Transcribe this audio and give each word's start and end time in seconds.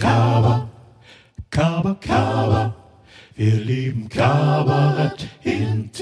Kaba, 0.00 0.68
Kaba, 1.50 1.94
Kaba. 2.00 2.74
Wir 3.36 3.56
lieben 3.56 4.08
Kabarett 4.08 5.28
intim. 5.44 6.00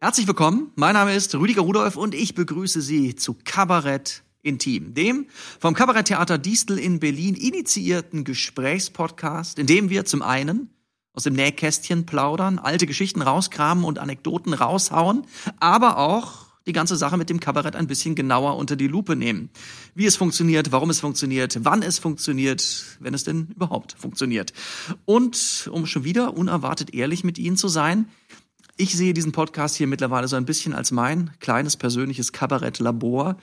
Herzlich 0.00 0.26
willkommen. 0.26 0.72
Mein 0.74 0.94
Name 0.94 1.14
ist 1.14 1.34
Rüdiger 1.34 1.60
Rudolph 1.60 1.96
und 1.96 2.14
ich 2.14 2.34
begrüße 2.34 2.80
Sie 2.80 3.14
zu 3.14 3.36
Kabarett 3.44 4.22
Intim, 4.40 4.94
dem 4.94 5.26
vom 5.60 5.74
Kabaretttheater 5.74 6.38
Distel 6.38 6.78
in 6.78 6.98
Berlin 6.98 7.34
initiierten 7.34 8.24
Gesprächspodcast, 8.24 9.58
in 9.58 9.66
dem 9.66 9.90
wir 9.90 10.06
zum 10.06 10.22
einen 10.22 10.70
aus 11.12 11.24
dem 11.24 11.34
Nähkästchen 11.34 12.06
plaudern, 12.06 12.58
alte 12.58 12.86
Geschichten 12.86 13.20
rauskramen 13.20 13.84
und 13.84 13.98
Anekdoten 13.98 14.54
raushauen, 14.54 15.26
aber 15.60 15.98
auch 15.98 16.51
die 16.66 16.72
ganze 16.72 16.96
Sache 16.96 17.16
mit 17.16 17.30
dem 17.30 17.40
Kabarett 17.40 17.76
ein 17.76 17.86
bisschen 17.86 18.14
genauer 18.14 18.56
unter 18.56 18.76
die 18.76 18.86
Lupe 18.86 19.16
nehmen. 19.16 19.50
Wie 19.94 20.06
es 20.06 20.16
funktioniert, 20.16 20.72
warum 20.72 20.90
es 20.90 21.00
funktioniert, 21.00 21.58
wann 21.62 21.82
es 21.82 21.98
funktioniert, 21.98 22.96
wenn 23.00 23.14
es 23.14 23.24
denn 23.24 23.48
überhaupt 23.54 23.96
funktioniert. 23.98 24.52
Und 25.04 25.68
um 25.72 25.86
schon 25.86 26.04
wieder 26.04 26.36
unerwartet 26.36 26.94
ehrlich 26.94 27.24
mit 27.24 27.38
Ihnen 27.38 27.56
zu 27.56 27.68
sein, 27.68 28.06
ich 28.76 28.96
sehe 28.96 29.14
diesen 29.14 29.32
Podcast 29.32 29.76
hier 29.76 29.86
mittlerweile 29.86 30.28
so 30.28 30.36
ein 30.36 30.46
bisschen 30.46 30.72
als 30.72 30.90
mein 30.90 31.30
kleines 31.40 31.76
persönliches 31.76 32.32
Kabarettlabor. 32.32 33.36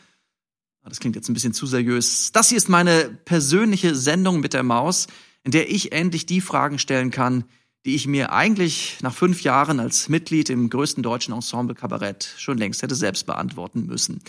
Das 0.84 1.00
klingt 1.00 1.16
jetzt 1.16 1.30
ein 1.30 1.34
bisschen 1.34 1.54
zu 1.54 1.68
seriös. 1.68 2.32
Das 2.32 2.50
hier 2.50 2.58
ist 2.58 2.70
meine 2.70 3.10
persönliche 3.26 3.96
Sendung 3.96 4.40
mit 4.40 4.54
der 4.54 4.64
Maus, 4.64 5.08
in 5.44 5.52
der 5.52 5.70
ich 5.70 5.92
endlich 5.92 6.26
die 6.26 6.42
Fragen 6.42 6.80
stellen 6.80 7.12
kann, 7.12 7.44
die 7.86 7.96
ich 7.96 8.08
mir 8.08 8.32
eigentlich 8.32 8.98
nach 9.02 9.14
fünf 9.14 9.42
Jahren 9.42 9.80
als 9.80 10.10
Mitglied 10.10 10.50
im 10.50 10.70
größten 10.70 11.02
deutschen 11.04 11.34
Ensemble 11.34 11.76
Kabarett 11.76 12.34
schon 12.38 12.58
längst 12.58 12.82
hätte 12.82 12.96
selbst 12.96 13.26
beantworten 13.26 13.86
müssen. 13.86 14.22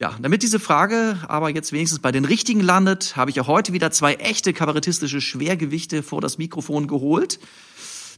Ja, 0.00 0.16
damit 0.20 0.42
diese 0.42 0.58
Frage 0.58 1.18
aber 1.28 1.50
jetzt 1.50 1.72
wenigstens 1.72 1.98
bei 1.98 2.10
den 2.10 2.24
Richtigen 2.24 2.60
landet, 2.60 3.16
habe 3.16 3.30
ich 3.30 3.38
auch 3.40 3.46
heute 3.46 3.74
wieder 3.74 3.90
zwei 3.90 4.14
echte 4.14 4.52
kabarettistische 4.54 5.20
Schwergewichte 5.20 6.02
vor 6.02 6.22
das 6.22 6.38
Mikrofon 6.38 6.86
geholt. 6.86 7.38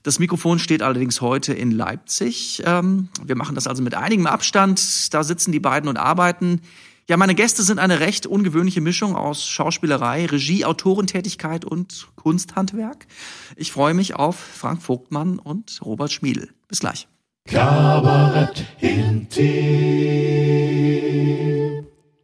Das 0.04 0.18
Mikrofon 0.18 0.58
steht 0.58 0.82
allerdings 0.82 1.20
heute 1.20 1.52
in 1.52 1.70
Leipzig. 1.70 2.62
Ähm, 2.64 3.08
wir 3.24 3.36
machen 3.36 3.54
das 3.54 3.66
also 3.66 3.82
mit 3.82 3.94
einigem 3.94 4.26
Abstand. 4.26 5.12
Da 5.12 5.22
sitzen 5.22 5.52
die 5.52 5.60
beiden 5.60 5.88
und 5.88 5.96
arbeiten. 5.96 6.60
Ja, 7.08 7.16
meine 7.16 7.34
Gäste 7.34 7.64
sind 7.64 7.80
eine 7.80 7.98
recht 7.98 8.26
ungewöhnliche 8.26 8.80
Mischung 8.80 9.16
aus 9.16 9.48
Schauspielerei, 9.48 10.26
Regie, 10.26 10.64
Autorentätigkeit 10.64 11.64
und 11.64 12.06
Kunsthandwerk. 12.14 13.06
Ich 13.56 13.72
freue 13.72 13.92
mich 13.92 14.14
auf 14.14 14.36
Frank 14.36 14.82
Vogtmann 14.82 15.40
und 15.40 15.80
Robert 15.84 16.12
Schmiedel. 16.12 16.50
Bis 16.68 16.78
gleich. 16.78 17.08
Kabarett. 17.46 18.64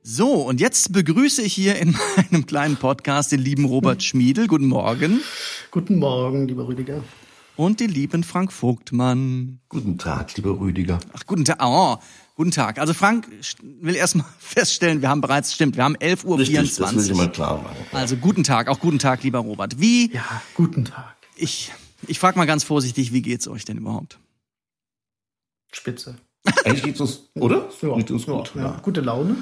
So, 0.05 0.35
und 0.35 0.61
jetzt 0.61 0.93
begrüße 0.93 1.43
ich 1.43 1.53
hier 1.53 1.77
in 1.77 1.97
meinem 2.31 2.47
kleinen 2.47 2.77
Podcast 2.77 3.33
den 3.33 3.41
lieben 3.41 3.65
Robert 3.65 4.05
Schmiedel. 4.05 4.47
Guten 4.47 4.69
Morgen. 4.69 5.21
Guten 5.73 5.99
Morgen, 5.99 6.47
lieber 6.47 6.69
Rüdiger. 6.69 7.03
Und 7.57 7.81
den 7.81 7.91
lieben 7.91 8.23
Frank 8.23 8.53
Vogtmann. 8.53 9.59
Guten 9.69 9.99
Tag, 9.99 10.37
lieber 10.37 10.61
Rüdiger. 10.61 11.01
Ach, 11.13 11.27
guten 11.27 11.45
Tag. 11.45 11.59
Oh, 11.61 11.97
guten 12.39 12.53
Tag. 12.53 12.79
Also 12.79 12.95
Frank 12.95 13.29
will 13.61 13.97
erstmal 13.97 14.25
feststellen, 14.39 15.03
wir 15.03 15.09
haben 15.11 15.21
bereits, 15.21 15.53
stimmt, 15.53 15.77
wir 15.77 15.83
haben 15.85 15.97
11.24 15.97 16.25
Uhr. 16.25 16.39
Richtig, 16.39 16.77
das 16.77 16.95
will 16.95 17.05
ich 17.05 17.15
mal 17.15 17.31
klar 17.33 17.61
machen. 17.61 17.77
Also 17.93 18.17
guten 18.17 18.45
Tag, 18.45 18.69
auch 18.69 18.79
guten 18.79 18.99
Tag, 19.01 19.23
lieber 19.25 19.41
Robert. 19.41 19.81
Wie, 19.81 20.13
Ja, 20.15 20.41
guten 20.55 20.85
Tag. 20.85 21.17
ich, 21.37 21.73
ich 22.07 22.19
frage 22.19 22.39
mal 22.39 22.47
ganz 22.47 22.63
vorsichtig, 22.65 23.13
wie 23.13 23.23
geht's 23.23 23.49
euch 23.49 23.65
denn 23.65 23.77
überhaupt? 23.79 24.19
Spitze. 25.73 26.15
Eigentlich 26.65 26.85
geht's 26.85 27.01
uns, 27.01 27.25
oder? 27.35 27.69
Ja, 27.83 27.97
Geht 27.97 28.11
uns 28.13 28.25
ja, 28.27 28.33
gut. 28.33 28.53
ja, 28.55 28.81
gute 28.83 29.01
Laune. 29.01 29.37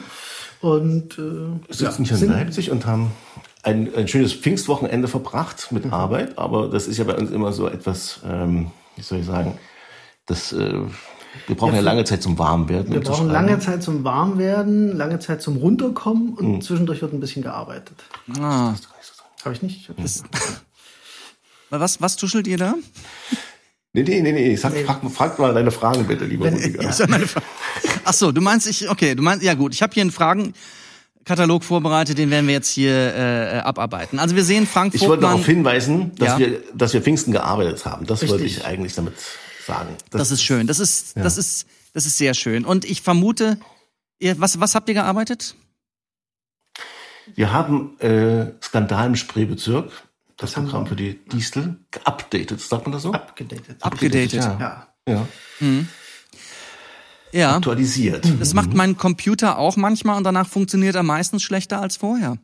Und 0.60 1.14
äh, 1.14 1.18
Wir 1.18 1.60
ja, 1.68 1.74
sitzen 1.92 2.04
hier 2.06 2.16
in 2.22 2.30
Leipzig 2.32 2.70
und 2.70 2.86
haben 2.86 3.12
ein, 3.62 3.94
ein 3.94 4.08
schönes 4.08 4.32
Pfingstwochenende 4.32 5.06
verbracht 5.06 5.68
Mhm. 5.70 5.78
mit 5.82 5.92
Arbeit, 5.92 6.38
aber 6.38 6.68
das 6.68 6.86
ist 6.88 6.96
ja 6.96 7.04
bei 7.04 7.14
uns 7.14 7.30
immer 7.30 7.52
so 7.52 7.68
etwas, 7.68 8.20
ähm, 8.24 8.70
wie 8.96 9.02
soll 9.02 9.18
ich 9.20 9.26
sagen, 9.26 9.58
das, 10.24 10.52
äh, 10.52 10.80
wir 11.46 11.56
brauchen 11.56 11.70
ja, 11.72 11.76
Ja, 11.76 11.82
lange 11.82 12.04
Zeit 12.04 12.22
zum 12.22 12.38
Warmwerden. 12.38 12.92
Wir 12.92 13.00
brauchen 13.00 13.28
lange 13.28 13.58
Zeit 13.58 13.82
zum 13.82 14.04
Warmwerden, 14.04 14.96
lange 14.96 15.18
Zeit 15.18 15.42
zum 15.42 15.56
Runterkommen 15.56 16.34
und 16.34 16.46
Mhm. 16.56 16.60
zwischendurch 16.62 17.02
wird 17.02 17.12
ein 17.12 17.20
bisschen 17.20 17.42
gearbeitet. 17.42 17.96
Ah, 18.40 18.74
Habe 19.44 19.54
ich 19.54 19.62
nicht? 19.62 19.90
was, 21.70 22.00
was 22.00 22.16
tuschelt 22.16 22.46
ihr 22.46 22.58
da? 22.58 22.74
Nee, 23.92 24.02
nee, 24.02 24.20
nee, 24.20 24.32
nee. 24.32 24.56
Sag, 24.56 24.74
Frag, 24.76 25.00
frag 25.10 25.38
mal 25.38 25.54
deine 25.54 25.70
Fragen 25.70 26.06
bitte, 26.06 26.24
lieber 26.26 26.46
Rüdiger. 26.52 26.82
Das 26.82 26.98
ja. 26.98 27.06
Ach 28.04 28.12
so, 28.12 28.30
du 28.30 28.40
meinst 28.40 28.66
ich, 28.68 28.90
okay, 28.90 29.14
du 29.14 29.22
meinst, 29.22 29.42
ja 29.44 29.54
gut, 29.54 29.72
ich 29.72 29.82
habe 29.82 29.94
hier 29.94 30.02
einen 30.02 30.10
Fragenkatalog 30.10 31.64
vorbereitet, 31.64 32.18
den 32.18 32.30
werden 32.30 32.46
wir 32.46 32.54
jetzt 32.54 32.68
hier 32.68 32.92
äh, 32.92 33.58
abarbeiten. 33.60 34.18
Also 34.18 34.36
wir 34.36 34.44
sehen 34.44 34.66
Frank 34.66 34.94
Ich 34.94 35.00
wollte 35.00 35.12
Vogtmann, 35.22 35.30
darauf 35.32 35.46
hinweisen, 35.46 36.12
dass 36.16 36.28
Ja. 36.32 36.38
wir, 36.38 36.62
dass 36.74 36.92
wir 36.92 37.00
Pfingsten 37.02 37.32
gearbeitet 37.32 37.86
haben. 37.86 38.06
Das 38.06 38.20
wollte 38.28 38.44
Richtig. 38.44 38.58
ich 38.58 38.64
eigentlich 38.66 38.94
damit 38.94 39.14
sagen. 39.66 39.96
das 40.10 40.30
ist 40.30 40.42
schön, 40.42 40.66
das 40.66 40.78
ist, 40.78 41.16
das 41.16 41.36
ist, 41.36 41.66
das 41.92 42.06
ist 42.06 42.18
sehr 42.18 42.34
schön. 42.34 42.64
Und 42.64 42.84
ich 42.84 43.02
vermute, 43.02 43.58
ihr, 44.18 44.38
was, 44.40 44.60
was 44.60 44.74
habt 44.74 44.88
ihr 44.88 44.94
gearbeitet? 44.94 45.56
Wir 47.34 47.52
haben 47.52 47.98
äh, 48.00 48.52
Skandal 48.62 49.08
im 49.08 49.16
Spreebezirk, 49.16 49.90
das 50.36 50.56
haben 50.56 50.66
Programm 50.66 50.84
wir. 50.84 50.90
für 50.90 50.96
die 50.96 51.24
Distel, 51.26 51.76
geupdatet, 51.90 52.60
sagt 52.60 52.84
man 52.84 52.92
das 52.92 53.02
so? 53.02 53.12
Abgedatet. 53.12 53.82
Abgedatet. 53.82 54.32
Ja. 54.34 54.88
Ja. 55.08 55.28
ja. 55.60 55.66
Ja, 57.32 57.56
Aktualisiert. 57.56 58.24
das 58.40 58.54
macht 58.54 58.72
mein 58.72 58.96
Computer 58.96 59.58
auch 59.58 59.76
manchmal 59.76 60.16
und 60.16 60.24
danach 60.24 60.46
funktioniert 60.46 60.94
er 60.94 61.02
meistens 61.02 61.42
schlechter 61.42 61.82
als 61.82 61.96
vorher. 61.96 62.38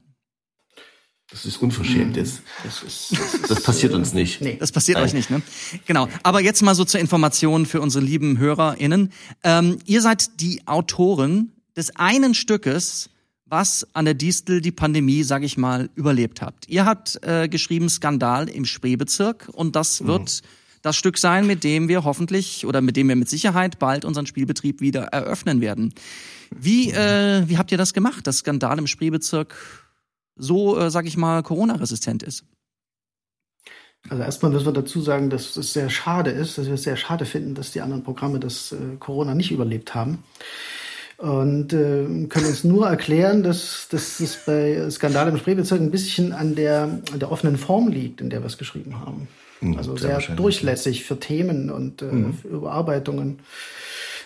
Das 1.32 1.46
ist 1.46 1.56
unverschämt 1.62 2.16
jetzt. 2.16 2.42
Das 2.62 2.82
ist, 2.82 3.12
das 3.12 3.34
ist, 3.34 3.50
Das 3.50 3.62
passiert 3.62 3.94
uns 3.94 4.12
nicht. 4.12 4.40
nee. 4.42 4.56
Das 4.60 4.70
passiert 4.70 4.98
Nein. 4.98 5.06
euch 5.06 5.14
nicht, 5.14 5.30
ne? 5.30 5.40
Genau. 5.86 6.08
Aber 6.22 6.40
jetzt 6.42 6.62
mal 6.62 6.74
so 6.74 6.84
zur 6.84 7.00
Information 7.00 7.64
für 7.66 7.80
unsere 7.80 8.04
lieben 8.04 8.38
HörerInnen. 8.38 9.12
Ähm, 9.42 9.78
ihr 9.86 10.02
seid 10.02 10.40
die 10.40 10.66
Autoren 10.66 11.52
des 11.74 11.96
einen 11.96 12.34
Stückes, 12.34 13.08
was 13.46 13.86
an 13.94 14.04
der 14.04 14.14
Distel 14.14 14.60
die 14.60 14.72
Pandemie, 14.72 15.22
sag 15.22 15.42
ich 15.42 15.56
mal, 15.56 15.88
überlebt 15.94 16.42
habt. 16.42 16.68
Ihr 16.68 16.84
habt 16.84 17.18
äh, 17.22 17.48
geschrieben 17.48 17.88
Skandal 17.88 18.48
im 18.48 18.66
Spreebezirk 18.66 19.48
und 19.52 19.74
das 19.74 20.06
wird 20.06 20.42
das 20.82 20.96
Stück 20.96 21.16
sein, 21.16 21.46
mit 21.46 21.64
dem 21.64 21.88
wir 21.88 22.04
hoffentlich 22.04 22.66
oder 22.66 22.80
mit 22.80 22.96
dem 22.96 23.08
wir 23.08 23.16
mit 23.16 23.28
Sicherheit 23.28 23.78
bald 23.78 24.04
unseren 24.04 24.26
Spielbetrieb 24.26 24.80
wieder 24.80 25.04
eröffnen 25.04 25.60
werden. 25.60 25.94
Wie, 26.50 26.90
äh, 26.90 27.48
wie 27.48 27.56
habt 27.56 27.72
ihr 27.72 27.78
das 27.78 27.94
gemacht, 27.94 28.26
dass 28.26 28.38
Skandal 28.38 28.78
im 28.78 28.86
Spreebezirk 28.86 29.54
so, 30.36 30.78
äh, 30.78 30.90
sag 30.90 31.06
ich 31.06 31.16
mal, 31.16 31.42
Corona-resistent 31.42 32.22
ist? 32.22 32.44
Also 34.08 34.22
erstmal 34.22 34.50
müssen 34.50 34.66
wir 34.66 34.72
dazu 34.72 35.00
sagen, 35.00 35.30
dass 35.30 35.56
es 35.56 35.72
sehr 35.72 35.88
schade 35.88 36.30
ist, 36.30 36.58
dass 36.58 36.66
wir 36.66 36.74
es 36.74 36.82
sehr 36.82 36.96
schade 36.96 37.24
finden, 37.24 37.54
dass 37.54 37.70
die 37.70 37.80
anderen 37.80 38.02
Programme 38.02 38.40
das 38.40 38.72
äh, 38.72 38.96
Corona 38.98 39.34
nicht 39.34 39.52
überlebt 39.52 39.94
haben. 39.94 40.24
Und 41.18 41.72
äh, 41.72 42.26
können 42.28 42.46
uns 42.46 42.64
nur 42.64 42.88
erklären, 42.88 43.44
dass, 43.44 43.86
dass 43.90 44.18
es 44.18 44.38
bei 44.44 44.90
Skandal 44.90 45.28
im 45.28 45.36
Spreebezirk 45.36 45.80
ein 45.80 45.92
bisschen 45.92 46.32
an 46.32 46.56
der, 46.56 47.00
an 47.12 47.18
der 47.20 47.30
offenen 47.30 47.56
Form 47.56 47.88
liegt, 47.88 48.20
in 48.20 48.28
der 48.28 48.40
wir 48.40 48.46
es 48.46 48.58
geschrieben 48.58 48.98
haben. 48.98 49.28
also 49.76 49.96
sehr 49.96 50.20
sehr, 50.20 50.34
durchlässig 50.34 51.04
für 51.04 51.20
Themen 51.20 51.70
und 51.70 52.02
äh, 52.02 52.32
für 52.40 52.48
Überarbeitungen. 52.48 53.38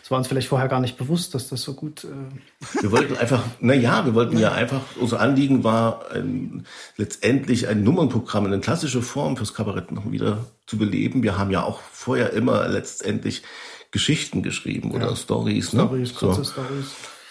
Es 0.07 0.11
war 0.13 0.19
uns 0.19 0.29
vielleicht 0.29 0.47
vorher 0.47 0.69
gar 0.69 0.79
nicht 0.79 0.97
bewusst, 0.97 1.35
dass 1.35 1.49
das 1.49 1.63
so 1.63 1.75
gut 1.75 2.05
äh, 2.05 2.81
Wir 2.81 2.93
wollten 2.93 3.17
einfach, 3.17 3.43
na 3.59 3.75
ja, 3.75 4.07
wir 4.07 4.15
wollten 4.15 4.39
ja 4.39 4.53
einfach, 4.53 4.81
unser 5.01 5.19
Anliegen 5.19 5.65
war 5.65 6.13
ein, 6.13 6.65
letztendlich 6.97 7.67
ein 7.67 7.83
Nummernprogramm 7.83 8.47
in 8.47 8.53
eine 8.53 8.63
klassische 8.63 9.03
Form 9.03 9.37
fürs 9.37 9.53
Kabarett 9.53 9.91
noch 9.91 10.09
wieder 10.13 10.47
zu 10.69 10.79
beleben. 10.79 11.25
Wir 11.25 11.39
haben 11.39 11.51
ja 11.51 11.65
auch 11.65 11.81
vorher 11.91 12.33
immer 12.35 12.69
letztendlich 12.69 13.43
Geschichten 13.91 14.45
geschrieben 14.45 14.93
oder 14.93 15.17
Stories, 15.17 15.73
ne? 15.73 15.83
Stories, 15.83 16.15
kurze 16.15 16.45
so. 16.45 16.53
Stories. 16.53 16.87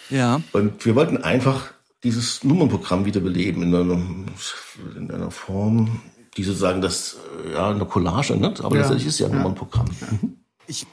Ja. 0.10 0.42
Und 0.52 0.86
wir 0.86 0.96
wollten 0.96 1.16
einfach 1.16 1.68
dieses 2.04 2.44
Nummernprogramm 2.44 3.06
wiederbeleben 3.06 3.64
in 3.64 3.74
einer, 3.74 4.02
in 4.98 5.12
einer 5.12 5.32
Form, 5.32 6.02
die 6.36 6.44
sozusagen 6.44 6.82
das, 6.82 7.16
ja, 7.54 7.70
eine 7.70 7.86
Collage, 7.86 8.36
ne? 8.36 8.54
Aber 8.60 8.76
Ja. 8.76 8.82
letztendlich 8.82 9.08
ist 9.08 9.20
ja 9.20 9.28
ein 9.28 9.36
Nummernprogramm. 9.38 9.86
Mhm. 10.22 10.34
Ich, 10.68 10.86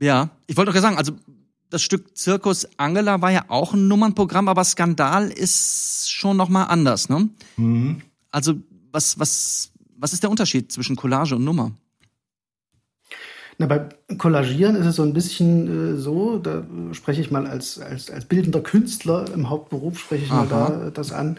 ja, 0.00 0.30
ich 0.46 0.56
wollte 0.56 0.70
auch 0.72 0.76
sagen, 0.76 0.96
also 0.96 1.12
das 1.68 1.82
Stück 1.82 2.16
Zirkus 2.16 2.66
Angela 2.78 3.20
war 3.22 3.30
ja 3.30 3.44
auch 3.48 3.74
ein 3.74 3.86
Nummernprogramm, 3.88 4.48
aber 4.48 4.64
Skandal 4.64 5.30
ist 5.30 6.10
schon 6.10 6.36
noch 6.36 6.48
mal 6.48 6.64
anders, 6.64 7.08
ne? 7.08 7.28
Also 8.30 8.54
was 8.92 9.18
was 9.18 9.70
was 9.96 10.12
ist 10.12 10.22
der 10.22 10.30
Unterschied 10.30 10.72
zwischen 10.72 10.96
Collage 10.96 11.36
und 11.36 11.44
Nummer? 11.44 11.72
Na, 13.60 13.66
bei 13.66 13.82
Collagieren 14.16 14.74
ist 14.74 14.86
es 14.86 14.96
so 14.96 15.02
ein 15.02 15.12
bisschen 15.12 15.96
äh, 15.96 15.98
so, 15.98 16.38
da 16.38 16.64
spreche 16.92 17.20
ich 17.20 17.30
mal 17.30 17.46
als, 17.46 17.78
als, 17.78 18.10
als 18.10 18.24
bildender 18.24 18.62
Künstler 18.62 19.26
im 19.34 19.50
Hauptberuf, 19.50 19.98
spreche 19.98 20.24
ich 20.24 20.30
mal 20.30 20.46
da 20.48 20.86
äh, 20.86 20.90
das 20.90 21.12
an, 21.12 21.38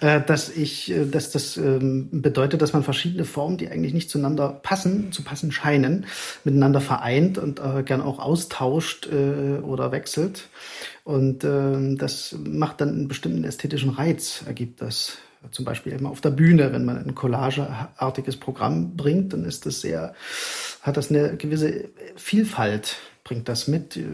äh, 0.00 0.20
dass 0.20 0.48
ich, 0.48 0.90
äh, 0.90 1.06
dass 1.06 1.30
das 1.30 1.56
ähm, 1.56 2.08
bedeutet, 2.10 2.60
dass 2.60 2.72
man 2.72 2.82
verschiedene 2.82 3.24
Formen, 3.24 3.56
die 3.56 3.68
eigentlich 3.68 3.94
nicht 3.94 4.10
zueinander 4.10 4.48
passen, 4.48 5.12
zu 5.12 5.22
passen 5.22 5.52
scheinen, 5.52 6.06
miteinander 6.42 6.80
vereint 6.80 7.38
und 7.38 7.60
äh, 7.60 7.84
gern 7.84 8.00
auch 8.00 8.18
austauscht 8.18 9.06
äh, 9.06 9.60
oder 9.60 9.92
wechselt. 9.92 10.48
Und 11.04 11.44
ähm, 11.44 11.98
das 11.98 12.34
macht 12.44 12.80
dann 12.80 12.88
einen 12.88 13.06
bestimmten 13.06 13.44
ästhetischen 13.44 13.90
Reiz, 13.90 14.42
ergibt 14.44 14.82
das. 14.82 15.18
Zum 15.50 15.64
Beispiel 15.64 15.92
eben 15.92 16.06
auf 16.06 16.20
der 16.20 16.30
Bühne, 16.30 16.72
wenn 16.72 16.84
man 16.84 16.98
ein 16.98 17.14
collageartiges 17.14 18.36
Programm 18.36 18.96
bringt, 18.96 19.32
dann 19.32 19.44
ist 19.44 19.66
das 19.66 19.80
sehr, 19.80 20.14
hat 20.82 20.96
das 20.96 21.10
eine 21.10 21.36
gewisse 21.36 21.88
Vielfalt, 22.16 22.96
bringt 23.24 23.48
das 23.48 23.68
mit, 23.68 23.96
äh, 23.96 24.04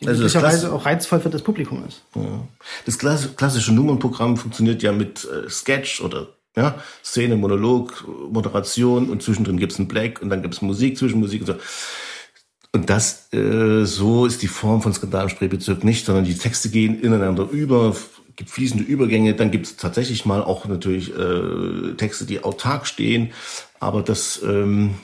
die 0.00 0.08
Also 0.08 0.22
möglicherweise 0.22 0.72
auch 0.72 0.84
reizvoll 0.86 1.20
für 1.20 1.30
das 1.30 1.42
Publikum 1.42 1.84
ist. 1.86 2.02
Ja. 2.14 2.46
Das 2.86 2.98
klass- 2.98 3.34
klassische 3.36 3.72
Nummernprogramm 3.72 4.36
funktioniert 4.36 4.82
ja 4.82 4.92
mit 4.92 5.24
äh, 5.24 5.48
Sketch 5.48 6.00
oder 6.00 6.28
ja, 6.56 6.76
Szene, 7.02 7.36
Monolog, 7.36 8.06
Moderation 8.30 9.10
und 9.10 9.22
zwischendrin 9.22 9.58
gibt's 9.58 9.78
ein 9.78 9.88
Black 9.88 10.22
und 10.22 10.30
dann 10.30 10.42
gibt's 10.42 10.62
Musik, 10.62 10.96
Zwischenmusik 10.98 11.40
und 11.40 11.46
so. 11.46 11.54
Und 12.72 12.90
das, 12.90 13.32
äh, 13.32 13.84
so 13.84 14.26
ist 14.26 14.42
die 14.42 14.48
Form 14.48 14.82
von 14.82 14.92
Skandal 14.92 15.24
im 15.24 15.28
Spreebezirk 15.30 15.84
nicht, 15.84 16.06
sondern 16.06 16.24
die 16.24 16.36
Texte 16.36 16.70
gehen 16.70 17.00
ineinander 17.00 17.48
über, 17.48 17.94
gibt 18.36 18.50
fließende 18.50 18.84
Übergänge, 18.84 19.34
dann 19.34 19.50
gibt's 19.50 19.76
tatsächlich 19.76 20.24
mal 20.26 20.42
auch 20.42 20.66
natürlich 20.66 21.10
äh, 21.16 21.94
Texte, 21.96 22.24
die 22.26 22.42
autark 22.42 22.86
stehen, 22.86 23.32
aber 23.80 24.02
das, 24.02 24.40
ähm, 24.42 24.94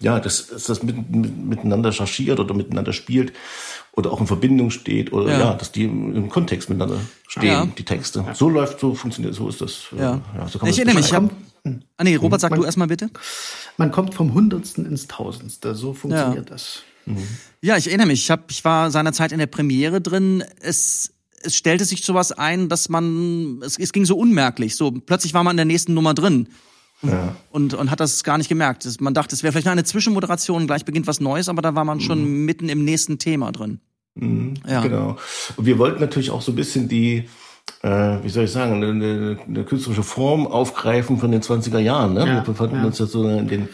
ja, 0.00 0.20
das, 0.20 0.48
dass 0.48 0.64
das 0.64 0.82
mit, 0.82 1.10
mit, 1.10 1.36
miteinander 1.44 1.92
chargiert 1.92 2.38
oder 2.40 2.54
miteinander 2.54 2.92
spielt 2.92 3.32
oder 3.92 4.10
auch 4.12 4.20
in 4.20 4.26
Verbindung 4.26 4.70
steht 4.70 5.12
oder 5.12 5.32
Ja. 5.32 5.38
ja, 5.40 5.54
dass 5.54 5.72
die 5.72 5.84
im, 5.84 6.14
im 6.14 6.28
Kontext 6.28 6.68
miteinander 6.70 6.98
stehen, 7.28 7.44
Ja. 7.46 7.66
die 7.66 7.84
Texte. 7.84 8.24
So 8.34 8.48
läuft, 8.48 8.80
so 8.80 8.94
funktioniert, 8.94 9.34
so 9.34 9.48
ist 9.48 9.60
das. 9.60 9.84
äh, 9.96 10.00
Ja. 10.00 10.12
so 10.48 10.58
kann 10.58 10.66
man 10.66 10.70
ich 10.70 10.76
das 10.76 10.78
erinnere 10.78 10.94
mich, 10.96 11.06
ich 11.06 11.12
hab, 11.12 11.28
beschreiben. 11.62 11.84
ah 11.98 12.04
nee, 12.04 12.16
Robert, 12.16 12.40
sag 12.40 12.50
Man- 12.52 12.60
du 12.60 12.64
erstmal 12.66 12.88
bitte. 12.88 13.10
Man 13.76 13.90
kommt 13.90 14.14
vom 14.14 14.32
Hundertsten 14.34 14.86
ins 14.86 15.08
Tausendste, 15.08 15.74
so 15.74 15.92
funktioniert 15.92 16.50
das. 16.50 16.82
Ja, 17.60 17.76
ich 17.76 17.88
erinnere 17.88 18.06
mich. 18.06 18.20
Ich, 18.22 18.30
hab, 18.30 18.50
ich 18.52 18.64
war 18.64 18.90
seinerzeit 18.92 19.32
in 19.32 19.38
der 19.38 19.46
Premiere 19.48 20.00
drin. 20.00 20.44
Es, 20.60 21.12
es 21.42 21.56
stellte 21.56 21.84
sich 21.84 22.04
sowas 22.04 22.32
ein, 22.32 22.68
dass 22.68 22.88
man, 22.88 23.60
es, 23.64 23.78
es 23.78 23.92
ging 23.92 24.04
so 24.04 24.16
unmerklich. 24.16 24.76
So 24.76 24.90
plötzlich 24.92 25.34
war 25.34 25.42
man 25.44 25.52
in 25.52 25.56
der 25.58 25.66
nächsten 25.66 25.94
Nummer 25.94 26.14
drin 26.14 26.48
Ja. 27.02 27.34
und, 27.50 27.74
und 27.74 27.90
hat 27.90 28.00
das 28.00 28.22
gar 28.24 28.38
nicht 28.38 28.48
gemerkt. 28.48 28.86
Man 29.00 29.14
dachte, 29.14 29.34
es 29.34 29.42
wäre 29.42 29.52
vielleicht 29.52 29.66
nur 29.66 29.72
eine 29.72 29.84
Zwischenmoderation, 29.84 30.66
gleich 30.66 30.84
beginnt 30.84 31.06
was 31.06 31.20
Neues, 31.20 31.48
aber 31.48 31.62
da 31.62 31.74
war 31.74 31.84
man 31.84 32.00
schon 32.00 32.44
mitten 32.44 32.68
im 32.68 32.84
nächsten 32.84 33.18
Thema 33.18 33.50
drin. 33.52 33.80
Mhm, 34.14 34.54
Ja. 34.68 34.82
Genau. 34.82 35.16
Und 35.56 35.66
wir 35.66 35.78
wollten 35.78 36.00
natürlich 36.00 36.30
auch 36.30 36.42
so 36.42 36.52
ein 36.52 36.56
bisschen 36.56 36.88
die, 36.88 37.24
äh, 37.82 37.88
wie 38.22 38.28
soll 38.28 38.44
ich 38.44 38.50
sagen, 38.52 38.74
eine, 38.74 38.88
eine, 38.90 39.38
eine 39.46 39.64
künstlerische 39.64 40.02
Form 40.02 40.46
aufgreifen 40.46 41.18
von 41.18 41.30
den 41.30 41.40
20er 41.42 41.78
Jahren. 41.78 42.14
Ne? 42.14 42.20
Ja, 42.20 42.34
wir 42.34 42.40
befanden 42.42 42.76
ja. 42.76 42.84
uns 42.84 42.98
ja 42.98 43.06
so 43.06 43.26
in 43.28 43.48
den, 43.48 43.68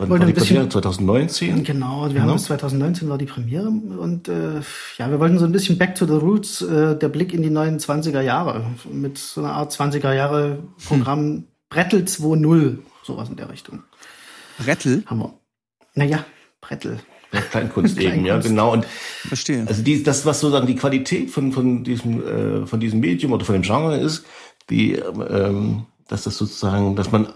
wann 0.00 0.10
war 0.10 0.18
die 0.18 0.24
ein 0.26 0.34
bisschen- 0.34 0.56
Premiere? 0.56 0.68
2019? 0.70 1.64
Genau, 1.64 2.12
wir 2.12 2.20
haben 2.22 2.28
Ja. 2.28 2.34
bis 2.34 2.44
2019 2.44 3.08
war 3.08 3.18
die 3.18 3.26
Premiere 3.26 3.68
und 3.68 4.28
äh, 4.28 4.60
ja, 4.98 5.10
wir 5.10 5.20
wollten 5.20 5.38
so 5.38 5.44
ein 5.44 5.52
bisschen 5.52 5.78
back 5.78 5.94
to 5.94 6.06
the 6.06 6.12
roots, 6.14 6.62
äh, 6.62 6.96
der 6.98 7.08
Blick 7.08 7.32
in 7.32 7.42
die 7.42 7.50
neuen 7.50 7.78
20er 7.78 8.20
Jahre 8.22 8.64
mit 8.90 9.18
so 9.18 9.40
einer 9.42 9.52
Art 9.52 9.72
20er 9.72 10.12
Jahre 10.12 10.58
Programm 10.86 11.44
Brettel 11.68 12.04
2.0, 12.04 12.78
sowas 13.04 13.28
in 13.28 13.36
der 13.36 13.48
Richtung. 13.50 13.82
Rettel? 14.66 15.02
Haben 15.06 15.20
wir. 15.20 15.34
Naja, 15.94 16.24
Brettel. 16.60 16.98
Ja, 17.32 17.40
Kleinkunst 17.42 17.96
eben, 17.98 18.04
ja, 18.26 18.38
Kleinkunst. 18.40 18.48
genau. 18.48 18.72
Und 18.72 18.86
Verstehe. 18.86 19.64
Also 19.68 19.82
die, 19.82 20.02
das, 20.02 20.26
was 20.26 20.40
sozusagen 20.40 20.66
die 20.66 20.74
Qualität 20.76 21.30
von, 21.30 21.52
von, 21.52 21.84
diesem, 21.84 22.22
äh, 22.62 22.66
von 22.66 22.80
diesem 22.80 23.00
Medium 23.00 23.32
oder 23.32 23.44
von 23.44 23.52
dem 23.54 23.62
Genre 23.62 23.96
ist, 23.98 24.24
die, 24.68 24.94
ähm, 24.94 25.86
dass 26.08 26.24
das 26.24 26.36
sozusagen, 26.36 26.96
dass 26.96 27.12
man 27.12 27.28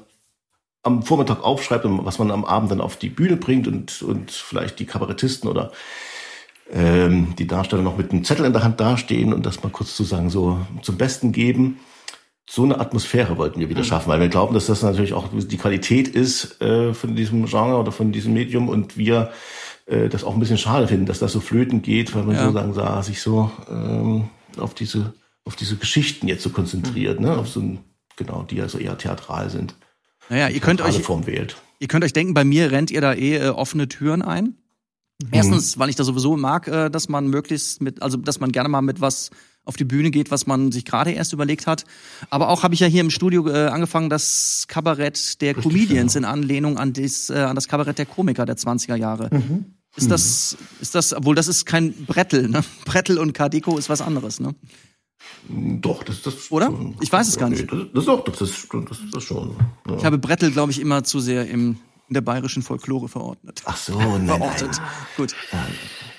am 0.84 1.02
Vormittag 1.02 1.42
aufschreibt 1.42 1.84
und 1.84 2.04
was 2.04 2.18
man 2.18 2.30
am 2.30 2.44
Abend 2.44 2.70
dann 2.70 2.80
auf 2.80 2.96
die 2.96 3.08
Bühne 3.08 3.36
bringt 3.36 3.66
und, 3.66 4.02
und 4.02 4.30
vielleicht 4.30 4.78
die 4.78 4.86
Kabarettisten 4.86 5.48
oder 5.48 5.72
ähm, 6.72 7.34
die 7.38 7.46
Darsteller 7.46 7.82
noch 7.82 7.96
mit 7.96 8.12
einem 8.12 8.24
Zettel 8.24 8.46
in 8.46 8.52
der 8.52 8.62
Hand 8.62 8.80
dastehen 8.80 9.32
und 9.32 9.44
das 9.44 9.62
mal 9.62 9.70
kurz 9.70 9.96
sozusagen 9.96 10.30
so 10.30 10.60
zum 10.82 10.96
Besten 10.96 11.32
geben. 11.32 11.80
So 12.48 12.64
eine 12.64 12.78
Atmosphäre 12.78 13.38
wollten 13.38 13.60
wir 13.60 13.70
wieder 13.70 13.84
schaffen, 13.84 14.10
weil 14.10 14.20
wir 14.20 14.28
glauben, 14.28 14.52
dass 14.52 14.66
das 14.66 14.82
natürlich 14.82 15.14
auch 15.14 15.28
die 15.32 15.56
Qualität 15.56 16.08
ist 16.08 16.60
äh, 16.60 16.92
von 16.92 17.16
diesem 17.16 17.46
Genre 17.46 17.78
oder 17.78 17.90
von 17.90 18.12
diesem 18.12 18.34
Medium 18.34 18.68
und 18.68 18.98
wir 18.98 19.30
äh, 19.86 20.08
das 20.10 20.24
auch 20.24 20.34
ein 20.34 20.40
bisschen 20.40 20.58
schade 20.58 20.86
finden, 20.86 21.06
dass 21.06 21.18
das 21.18 21.32
so 21.32 21.40
flöten 21.40 21.80
geht, 21.80 22.14
weil 22.14 22.24
man 22.24 22.36
Ja. 22.36 22.42
sozusagen 22.42 22.74
sah, 22.74 23.02
sich 23.02 23.22
so 23.22 23.50
ähm, 23.70 24.28
auf 24.58 24.74
diese 24.74 25.14
auf 25.46 25.56
diese 25.56 25.76
Geschichten 25.76 26.26
jetzt 26.26 26.42
so 26.42 26.50
konzentriert, 26.50 27.20
ne, 27.20 27.36
auf 27.36 27.48
so 27.48 27.60
ein, 27.60 27.80
genau, 28.16 28.42
die 28.44 28.60
also 28.60 28.78
eher 28.78 28.96
theatral 28.96 29.50
sind. 29.50 29.74
Naja, 30.28 30.48
ihr 30.48 30.60
könnt 30.60 30.80
euch, 30.80 31.08
wählt. 31.26 31.56
ihr 31.78 31.88
könnt 31.88 32.04
euch 32.04 32.12
denken, 32.12 32.34
bei 32.34 32.44
mir 32.44 32.70
rennt 32.70 32.90
ihr 32.90 33.00
da 33.00 33.12
eh 33.12 33.36
äh, 33.36 33.48
offene 33.48 33.88
Türen 33.88 34.22
ein. 34.22 34.56
Erstens, 35.30 35.78
weil 35.78 35.90
ich 35.90 35.96
das 35.96 36.06
sowieso 36.06 36.36
mag, 36.36 36.68
äh, 36.68 36.90
dass 36.90 37.08
man 37.08 37.28
möglichst 37.28 37.80
mit, 37.80 38.02
also 38.02 38.16
dass 38.16 38.40
man 38.40 38.52
gerne 38.52 38.68
mal 38.68 38.82
mit 38.82 39.00
was 39.00 39.30
auf 39.64 39.76
die 39.76 39.84
Bühne 39.84 40.10
geht, 40.10 40.30
was 40.30 40.46
man 40.46 40.72
sich 40.72 40.84
gerade 40.84 41.12
erst 41.12 41.32
überlegt 41.32 41.66
hat. 41.66 41.84
Aber 42.30 42.48
auch 42.48 42.62
habe 42.62 42.74
ich 42.74 42.80
ja 42.80 42.86
hier 42.86 43.00
im 43.00 43.10
Studio 43.10 43.48
äh, 43.48 43.68
angefangen, 43.68 44.10
das 44.10 44.66
Kabarett 44.68 45.40
der 45.40 45.54
Comedians 45.54 46.16
in 46.16 46.24
Anlehnung 46.24 46.76
an, 46.76 46.92
das, 46.92 47.30
äh, 47.30 47.34
an 47.34 47.54
das 47.54 47.68
Kabarett 47.68 47.98
der 47.98 48.06
Komiker 48.06 48.44
der 48.44 48.56
20er 48.56 48.96
Jahre. 48.96 49.30
Ist 49.96 50.10
das, 50.10 50.56
ist 50.80 50.94
das, 50.94 51.14
obwohl 51.14 51.34
das 51.34 51.48
ist 51.48 51.64
kein 51.66 51.92
Brettel, 52.06 52.48
ne? 52.48 52.64
Brettel 52.84 53.18
und 53.18 53.32
Kardeko 53.32 53.78
ist 53.78 53.88
was 53.88 54.00
anderes, 54.00 54.40
ne? 54.40 54.54
Doch, 55.48 56.02
das 56.02 56.22
das 56.22 56.50
Oder? 56.50 56.66
schon. 56.66 56.94
Ich 57.00 57.12
weiß 57.12 57.28
es 57.28 57.36
gar 57.38 57.50
nicht. 57.50 57.70
Nee, 57.70 57.78
das, 57.78 57.88
das 57.94 58.04
doch, 58.06 58.24
das 58.24 58.40
ist 58.40 58.66
das, 58.72 58.98
das 59.12 59.22
schon. 59.22 59.54
Ja. 59.88 59.96
Ich 59.96 60.04
habe 60.04 60.18
Brettel, 60.18 60.50
glaube 60.50 60.72
ich, 60.72 60.80
immer 60.80 61.04
zu 61.04 61.20
sehr 61.20 61.46
im, 61.48 61.76
in 62.08 62.14
der 62.14 62.22
bayerischen 62.22 62.62
Folklore 62.62 63.08
verordnet. 63.08 63.62
Ach 63.66 63.76
so, 63.76 63.98
nein, 63.98 64.24
nein. 64.26 64.38
Verortet. 64.38 64.80
Gut. 65.16 65.34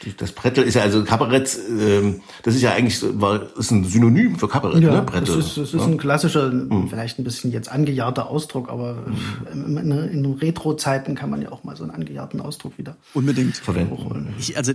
Die- 0.04 0.16
Das 0.16 0.32
Brettel 0.32 0.64
ist 0.64 0.76
ja 0.76 0.84
also 0.84 1.04
Kabarett, 1.04 1.58
ähm, 1.80 2.22
das 2.44 2.54
ist 2.54 2.62
ja 2.62 2.74
eigentlich 2.74 3.00
so- 3.00 3.20
war, 3.20 3.58
ist 3.58 3.72
ein 3.72 3.84
Synonym 3.86 4.38
für 4.38 4.48
Kabarett, 4.48 4.84
Ja, 4.84 4.92
ne? 4.92 4.98
das 4.98 5.06
Brettel. 5.08 5.40
ist, 5.40 5.58
das 5.58 5.74
ist 5.74 5.82
ein 5.82 5.98
klassischer, 5.98 6.52
vielleicht 6.88 7.18
ein 7.18 7.24
bisschen 7.24 7.52
jetzt 7.52 7.70
angejahrter 7.70 8.30
Ausdruck, 8.30 8.70
aber 8.70 9.06
in, 9.52 9.76
in, 9.78 9.92
in 9.92 10.26
Retro-Zeiten 10.34 11.16
kann 11.16 11.32
man 11.32 11.42
ja 11.42 11.52
auch 11.52 11.64
mal 11.64 11.76
so 11.76 11.82
einen 11.84 11.92
angejahrten 11.92 12.40
Ausdruck 12.42 12.78
wieder 12.78 12.98
Unbedingt. 13.16 13.58
verwenden. 13.58 14.36
Ich, 14.38 14.56
also, 14.56 14.74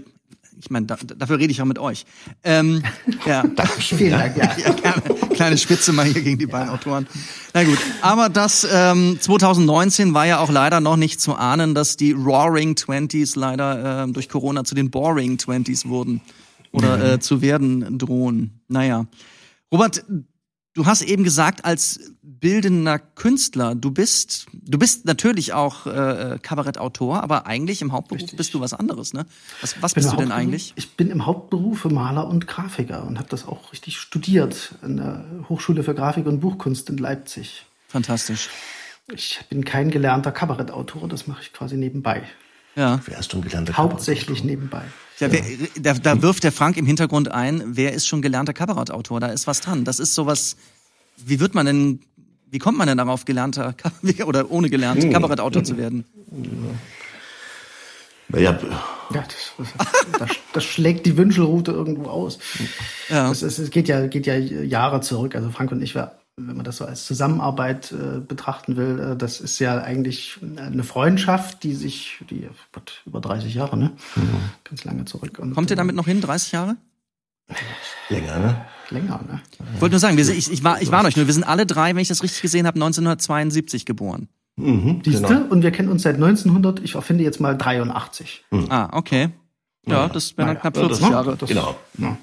ich 0.61 0.71
meine, 0.71 0.87
da, 0.87 0.97
dafür 1.17 1.39
rede 1.39 1.51
ich 1.51 1.59
ja 1.59 1.65
mit 1.65 1.79
euch. 1.79 2.05
Ähm, 2.45 2.83
ja. 3.27 3.45
Vielen 3.79 4.11
Dank, 4.11 4.37
ja. 4.37 4.45
ja, 4.65 4.73
gerne. 4.73 5.03
Kleine 5.35 5.59
Spitze 5.59 5.93
mal 5.93 6.05
hier 6.05 6.23
gegen 6.23 6.39
die 6.39 6.47
beiden 6.47 6.69
Autoren. 6.69 7.07
Na 7.55 7.65
gut, 7.65 7.79
aber 8.03 8.29
das 8.29 8.67
ähm, 8.71 9.19
2019 9.21 10.13
war 10.13 10.27
ja 10.27 10.39
auch 10.39 10.51
leider 10.51 10.81
noch 10.81 10.97
nicht 10.97 11.21
zu 11.21 11.35
ahnen, 11.35 11.75
dass 11.75 11.97
die 11.97 12.13
Roaring 12.13 12.77
Twenties 12.77 13.37
leider 13.37 14.05
ähm, 14.05 14.13
durch 14.13 14.29
Corona 14.29 14.65
zu 14.65 14.75
den 14.75 14.91
Boring 14.91 15.39
Twenties 15.39 15.87
wurden 15.87 16.21
oder 16.73 17.15
äh, 17.15 17.21
zu 17.21 17.43
werden 17.43 17.99
drohen. 17.99 18.61
Naja, 18.69 19.07
Robert, 19.73 20.05
du 20.75 20.87
hast 20.87 21.03
eben 21.03 21.25
gesagt, 21.25 21.65
als 21.65 22.13
bildender 22.23 22.99
Künstler, 22.99 23.75
du 23.75 23.91
bist, 23.91 24.47
du 24.53 24.79
bist 24.79 25.05
natürlich 25.05 25.53
auch 25.53 25.87
äh, 25.87 26.39
Kabarettautor, 26.41 27.23
aber 27.23 27.47
eigentlich 27.47 27.83
im 27.83 27.93
Hauptberuf 27.93 28.23
Richtig. 28.23 28.37
bist 28.37 28.55
du 28.55 28.61
was 28.61 28.73
anderes, 28.73 29.13
ne? 29.13 29.27
Was, 29.61 29.81
was 29.83 29.95
bist 29.95 30.13
du 30.13 30.17
denn 30.17 30.33
eigentlich? 30.33 30.73
Ich 30.77 30.97
bin 30.97 31.11
im 31.11 31.27
Hauptberuf 31.27 31.85
Maler 31.85 32.27
und 32.29 32.47
Grafiker 32.47 33.07
und 33.07 33.19
habe 33.19 33.29
das 33.29 33.47
auch 33.47 33.73
richtig 33.73 33.99
studiert 33.99 34.75
an 34.83 34.97
der 34.97 35.25
Hochschule 35.49 35.83
für 35.83 35.95
Grafik 35.95 36.27
und 36.27 36.41
Buchkunst 36.41 36.89
in 36.89 36.97
Leipzig. 36.99 37.67
Fantastisch. 37.89 38.49
Ich 39.13 39.41
bin 39.49 39.65
kein 39.65 39.91
gelernter 39.91 40.33
Kabarettautor, 40.33 41.09
das 41.09 41.27
mache 41.27 41.43
ich 41.43 41.53
quasi 41.53 41.77
nebenbei. 41.77 42.23
Ja. 42.77 43.01
Wer 43.05 43.19
ist 43.19 43.33
schon 43.33 43.43
gelernter 43.43 43.77
Hauptsächlich 43.77 44.45
nebenbei. 44.45 44.83
Ja, 45.19 45.31
wer, 45.31 45.43
da, 45.81 45.95
da 45.95 46.23
wirft 46.23 46.45
der 46.45 46.53
Frank 46.53 46.77
im 46.77 46.87
Hintergrund 46.87 47.31
ein, 47.31 47.63
wer 47.67 47.93
ist 47.93 48.07
schon 48.07 48.23
gelernter 48.23 48.55
Kabarettautor? 48.55 49.21
Da 49.21 49.27
ist 49.29 49.47
was 49.47 49.61
dran. 49.61 49.85
Das 49.85 49.99
ist 49.99 50.15
sowas, 50.15 50.57
wie 51.17 51.41
wird 51.41 51.55
man 51.55 51.67
denn, 51.67 52.01
wie 52.51 52.59
kommt 52.59 52.79
man 52.79 52.89
denn 52.89 52.99
darauf, 52.99 53.25
gelernter 53.25 53.75
oder 54.27 54.51
ohne 54.51 54.71
gelernt 54.71 55.11
Kabarettautor 55.13 55.63
zu 55.63 55.77
werden? 55.77 56.05
Naja, 58.29 58.59
Ja, 59.13 59.25
das, 59.25 59.69
das, 60.19 60.31
das 60.53 60.65
schlägt 60.65 61.05
die 61.05 61.17
Wünschelrute 61.17 61.73
irgendwo 61.73 62.09
aus. 62.09 62.39
Ja. 63.09 63.29
Das 63.29 63.43
ist, 63.43 63.59
es 63.59 63.71
geht 63.71 63.89
ja, 63.89 64.07
geht 64.07 64.27
ja 64.27 64.37
Jahre 64.37 65.01
zurück. 65.01 65.35
Also 65.35 65.51
Frank 65.51 65.73
und 65.73 65.83
ich, 65.83 65.95
wir, 65.95 66.13
wenn 66.37 66.57
man 66.57 66.65
das 66.65 66.79
so 66.79 66.85
als 66.87 67.05
Zusammenarbeit 67.05 67.93
äh, 67.93 68.21
betrachten 68.21 68.77
will, 68.77 68.99
äh, 69.13 69.17
das 69.17 69.41
ist 69.41 69.59
ja 69.59 69.79
eigentlich 69.79 70.39
eine 70.57 70.85
Freundschaft, 70.85 71.63
die 71.63 71.75
sich, 71.75 72.19
die 72.31 72.49
Gott, 72.73 73.03
über 73.07 73.21
30 73.21 73.55
Jahre, 73.55 73.77
ne? 73.77 73.93
Ganz 74.65 74.85
lange 74.85 75.05
zurück. 75.05 75.39
Und, 75.39 75.55
Kommt 75.55 75.71
ihr 75.71 75.77
damit 75.77 75.95
noch 75.97 76.07
hin, 76.07 76.21
30 76.21 76.53
Jahre? 76.53 76.77
länger, 78.09 78.39
ne? 78.39 78.67
äh, 78.91 78.95
länger, 78.95 79.21
ne? 79.29 79.41
Ich 79.75 79.81
wollte 79.81 79.95
nur 79.95 80.01
sagen, 80.01 80.17
wir 80.17 80.25
sind, 80.25 80.39
ich, 80.39 80.51
ich, 80.51 80.63
war, 80.65 80.81
ich 80.81 80.91
warne 80.93 81.09
euch 81.09 81.17
nur, 81.17 81.27
wir 81.27 81.35
sind 81.35 81.45
alle 81.45 81.67
drei, 81.67 81.91
wenn 81.95 81.99
ich 82.03 82.09
das 82.09 82.23
richtig 82.23 82.43
gesehen 82.43 82.67
habe, 82.67 82.77
1972 82.77 83.85
geboren. 83.87 84.29
Mhm, 84.57 85.03
Siehste? 85.05 85.27
genau. 85.27 85.47
Und 85.51 85.63
wir 85.63 85.71
kennen 85.73 85.89
uns 85.89 86.03
seit 86.03 86.15
1900, 86.17 86.81
ich 86.81 86.95
erfinde 86.95 87.25
jetzt 87.25 87.41
mal 87.41 87.57
83. 87.57 88.45
Ah, 88.69 88.89
okay. 88.97 89.31
Ja, 89.87 90.09
das 90.09 90.37
wären 90.37 90.47
dann 90.49 90.57
Naja, 90.57 90.61
knapp 90.61 90.77
ja, 90.77 90.83
40 90.83 91.01
das- 91.03 91.11
Jahre. 91.11 91.37
das- 91.37 91.49
Genau. 91.49 91.77
Ja. 91.99 92.17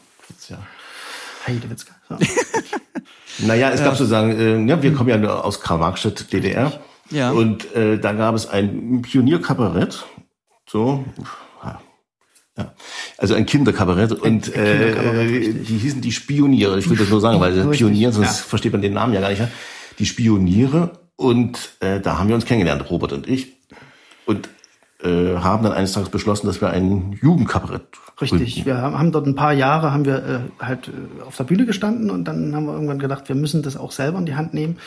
Ja. 0.49 0.57
Heidewitzka. 1.47 1.93
So. 2.09 2.17
Naja, 3.39 3.69
es 3.71 3.83
gab 3.83 3.95
sozusagen, 3.95 4.31
äh, 4.31 4.69
ja, 4.69 4.81
wir 4.81 4.93
kommen 4.93 5.09
ja 5.09 5.17
nur 5.17 5.45
aus 5.45 5.61
Karl-Marx-Stadt, 5.61 6.31
DDR. 6.31 6.79
Ja. 7.09 7.31
Und 7.31 7.73
äh, 7.75 7.97
da 7.99 8.13
gab 8.13 8.35
es 8.35 8.47
ein 8.47 9.01
Pionierkabarett. 9.01 10.05
So. 10.67 11.05
Ja. 12.57 12.73
Also 13.17 13.35
ein 13.35 13.45
Kinderkabarett 13.45 14.13
und 14.13 14.51
Kinderkabarett, 14.51 15.31
äh, 15.31 15.35
richtig. 15.35 15.67
die 15.67 15.77
hießen 15.77 16.01
die 16.01 16.11
Spioniere. 16.11 16.79
Ich 16.79 16.89
will 16.89 16.97
das 16.97 17.09
nur 17.09 17.21
sagen, 17.21 17.39
weil 17.39 17.67
Pionier, 17.71 18.11
sonst 18.11 18.39
ja. 18.39 18.45
versteht 18.45 18.71
man 18.71 18.81
den 18.81 18.93
Namen 18.93 19.13
ja 19.13 19.21
gar 19.21 19.29
nicht. 19.29 19.41
Die 19.99 20.05
Spioniere. 20.05 20.99
Und 21.15 21.71
äh, 21.79 21.99
da 21.99 22.17
haben 22.17 22.27
wir 22.27 22.35
uns 22.35 22.45
kennengelernt, 22.45 22.89
Robert 22.89 23.13
und 23.13 23.27
ich. 23.27 23.57
Und 24.25 24.49
äh, 25.03 25.35
haben 25.37 25.63
dann 25.63 25.73
eines 25.73 25.93
Tages 25.93 26.09
beschlossen, 26.09 26.47
dass 26.47 26.59
wir 26.61 26.69
ein 26.69 27.17
Jugendkabarett 27.21 27.83
Richtig, 28.19 28.55
gründen. 28.55 28.65
wir 28.65 28.81
haben 28.81 29.11
dort 29.11 29.27
ein 29.27 29.35
paar 29.35 29.53
Jahre 29.53 29.91
haben 29.91 30.05
wir 30.05 30.15
äh, 30.59 30.63
halt 30.63 30.87
äh, 30.87 31.21
auf 31.23 31.37
der 31.37 31.43
Bühne 31.43 31.65
gestanden 31.65 32.09
und 32.09 32.25
dann 32.25 32.55
haben 32.55 32.65
wir 32.65 32.73
irgendwann 32.73 32.99
gedacht, 32.99 33.29
wir 33.29 33.35
müssen 33.35 33.61
das 33.61 33.77
auch 33.77 33.91
selber 33.91 34.17
in 34.17 34.25
die 34.25 34.35
Hand 34.35 34.53
nehmen 34.53 34.77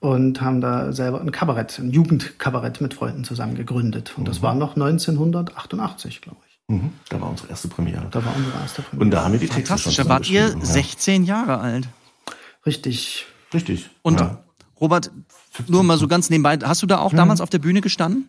und 0.00 0.40
haben 0.42 0.60
da 0.60 0.92
selber 0.92 1.20
ein 1.20 1.32
Kabarett, 1.32 1.78
ein 1.78 1.90
Jugendkabarett 1.90 2.80
mit 2.80 2.92
Freunden 2.94 3.24
zusammen 3.24 3.54
gegründet. 3.54 4.12
Und 4.16 4.28
das 4.28 4.42
war 4.42 4.54
noch 4.54 4.76
1988, 4.76 6.20
glaube 6.20 6.36
ich. 6.48 6.58
Mhm. 6.68 6.92
Da 7.08 7.20
war 7.20 7.30
unsere 7.30 7.48
erste 7.48 7.68
Premiere. 7.68 8.06
Da 8.10 8.24
war 8.24 8.34
unsere 8.36 8.58
erste 8.60 8.82
Premiere. 8.82 9.04
Und 9.04 9.10
da 9.10 9.24
haben 9.24 9.32
wir 9.32 9.40
die 9.40 9.46
Texte 9.46 9.68
Fantastisch. 9.68 9.94
schon 9.94 10.04
Da 10.04 10.10
wart 10.10 10.28
ihr 10.28 10.46
zusammengeschrieben, 10.46 10.82
16 10.82 11.24
Jahre 11.24 11.58
alt. 11.60 11.88
Richtig. 12.66 13.26
Richtig. 13.54 13.88
Und 14.02 14.20
ja. 14.20 14.38
Robert, 14.80 15.10
nur 15.68 15.82
mal 15.82 15.96
so 15.96 16.08
ganz 16.08 16.28
nebenbei, 16.28 16.58
hast 16.62 16.82
du 16.82 16.86
da 16.86 16.98
auch 16.98 17.14
damals 17.14 17.40
auf 17.40 17.48
der 17.48 17.58
Bühne 17.58 17.80
gestanden? 17.80 18.28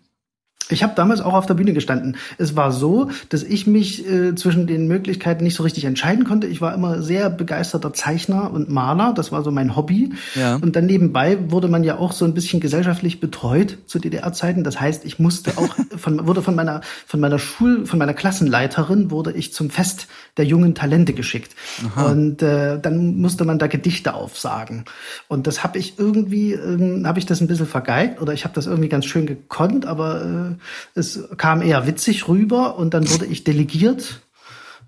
Ich 0.70 0.84
habe 0.84 0.94
damals 0.96 1.22
auch 1.22 1.34
auf 1.34 1.46
der 1.46 1.54
Bühne 1.54 1.74
gestanden. 1.74 2.18
Es 2.38 2.56
war 2.56 2.72
so, 2.72 3.10
dass 3.30 3.44
ich 3.44 3.68
mich 3.68 4.08
äh, 4.08 4.36
zwischen 4.36 4.68
den 4.68 4.88
Möglichkeiten 4.88 5.44
nicht 5.44 5.56
so 5.56 5.64
richtig 5.64 5.86
entscheiden 5.86 6.26
konnte. 6.26 6.48
Ich 6.48 6.62
war 6.62 6.74
immer 6.74 7.02
sehr 7.02 7.30
begeisterter 7.30 7.94
Zeichner 7.94 8.52
und 8.52 8.70
Maler. 8.70 9.14
Das 9.14 9.32
war 9.32 9.44
so 9.44 9.52
mein 9.52 9.76
Hobby. 9.76 10.12
Ja. 10.36 10.56
Und 10.56 10.76
dann 10.76 10.86
nebenbei 10.86 11.38
wurde 11.50 11.68
man 11.68 11.84
ja 11.84 11.98
auch 11.98 12.12
so 12.12 12.26
ein 12.26 12.34
bisschen 12.34 12.60
gesellschaftlich 12.60 13.20
betreut 13.20 13.78
zu 13.86 14.00
DDR-Zeiten. 14.00 14.64
Das 14.64 14.80
heißt, 14.80 15.06
ich 15.06 15.20
musste 15.20 15.58
auch 15.58 15.76
von, 15.98 16.28
wurde 16.28 16.42
von 16.42 16.56
meiner 16.56 16.82
von 17.06 17.20
meiner 17.20 17.40
Schul 17.40 17.86
von 17.86 18.00
meiner 18.00 18.14
Klassenleiterin 18.14 19.12
wurde 19.12 19.32
ich 19.32 19.54
zum 19.54 19.70
Fest 19.70 20.08
der 20.38 20.46
jungen 20.46 20.76
Talente 20.76 21.14
geschickt. 21.14 21.56
Und 21.96 22.42
äh, 22.42 22.80
dann 22.80 23.18
musste 23.18 23.46
man 23.46 23.60
da 23.60 23.68
Gedichte 23.68 24.14
aufsagen. 24.14 24.86
Und 25.28 25.48
das 25.48 25.64
habe 25.64 25.80
ich 25.80 25.98
irgendwie 25.98 26.54
ähm, 26.54 27.06
habe 27.08 27.20
ich 27.20 27.26
das 27.26 27.42
ein 27.42 27.48
bisschen 27.48 27.68
vergeigt 27.68 28.22
oder 28.22 28.34
ich 28.34 28.44
habe 28.44 28.54
das 28.54 28.68
irgendwie 28.68 28.90
ganz 28.90 29.06
schön 29.06 29.26
gekonnt, 29.26 29.86
aber 29.86 30.56
äh, 30.96 31.00
es 31.00 31.24
kam 31.38 31.62
eher 31.62 31.88
witzig 31.88 32.28
rüber 32.28 32.78
und 32.78 32.94
dann 32.94 33.10
wurde 33.10 33.26
ich 33.26 33.44
delegiert, 33.44 34.22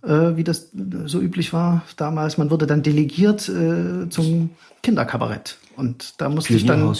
äh, 0.03 0.35
wie 0.35 0.43
das 0.43 0.69
so 1.05 1.19
üblich 1.19 1.53
war 1.53 1.83
damals. 1.97 2.37
Man 2.37 2.51
wurde 2.51 2.67
dann 2.67 2.83
delegiert 2.83 3.49
äh, 3.49 4.09
zum 4.09 4.51
Kinderkabarett. 4.81 5.57
Und 5.75 6.15
da 6.17 6.27
musste 6.29 6.53
ich 6.53 6.65
dann 6.65 6.93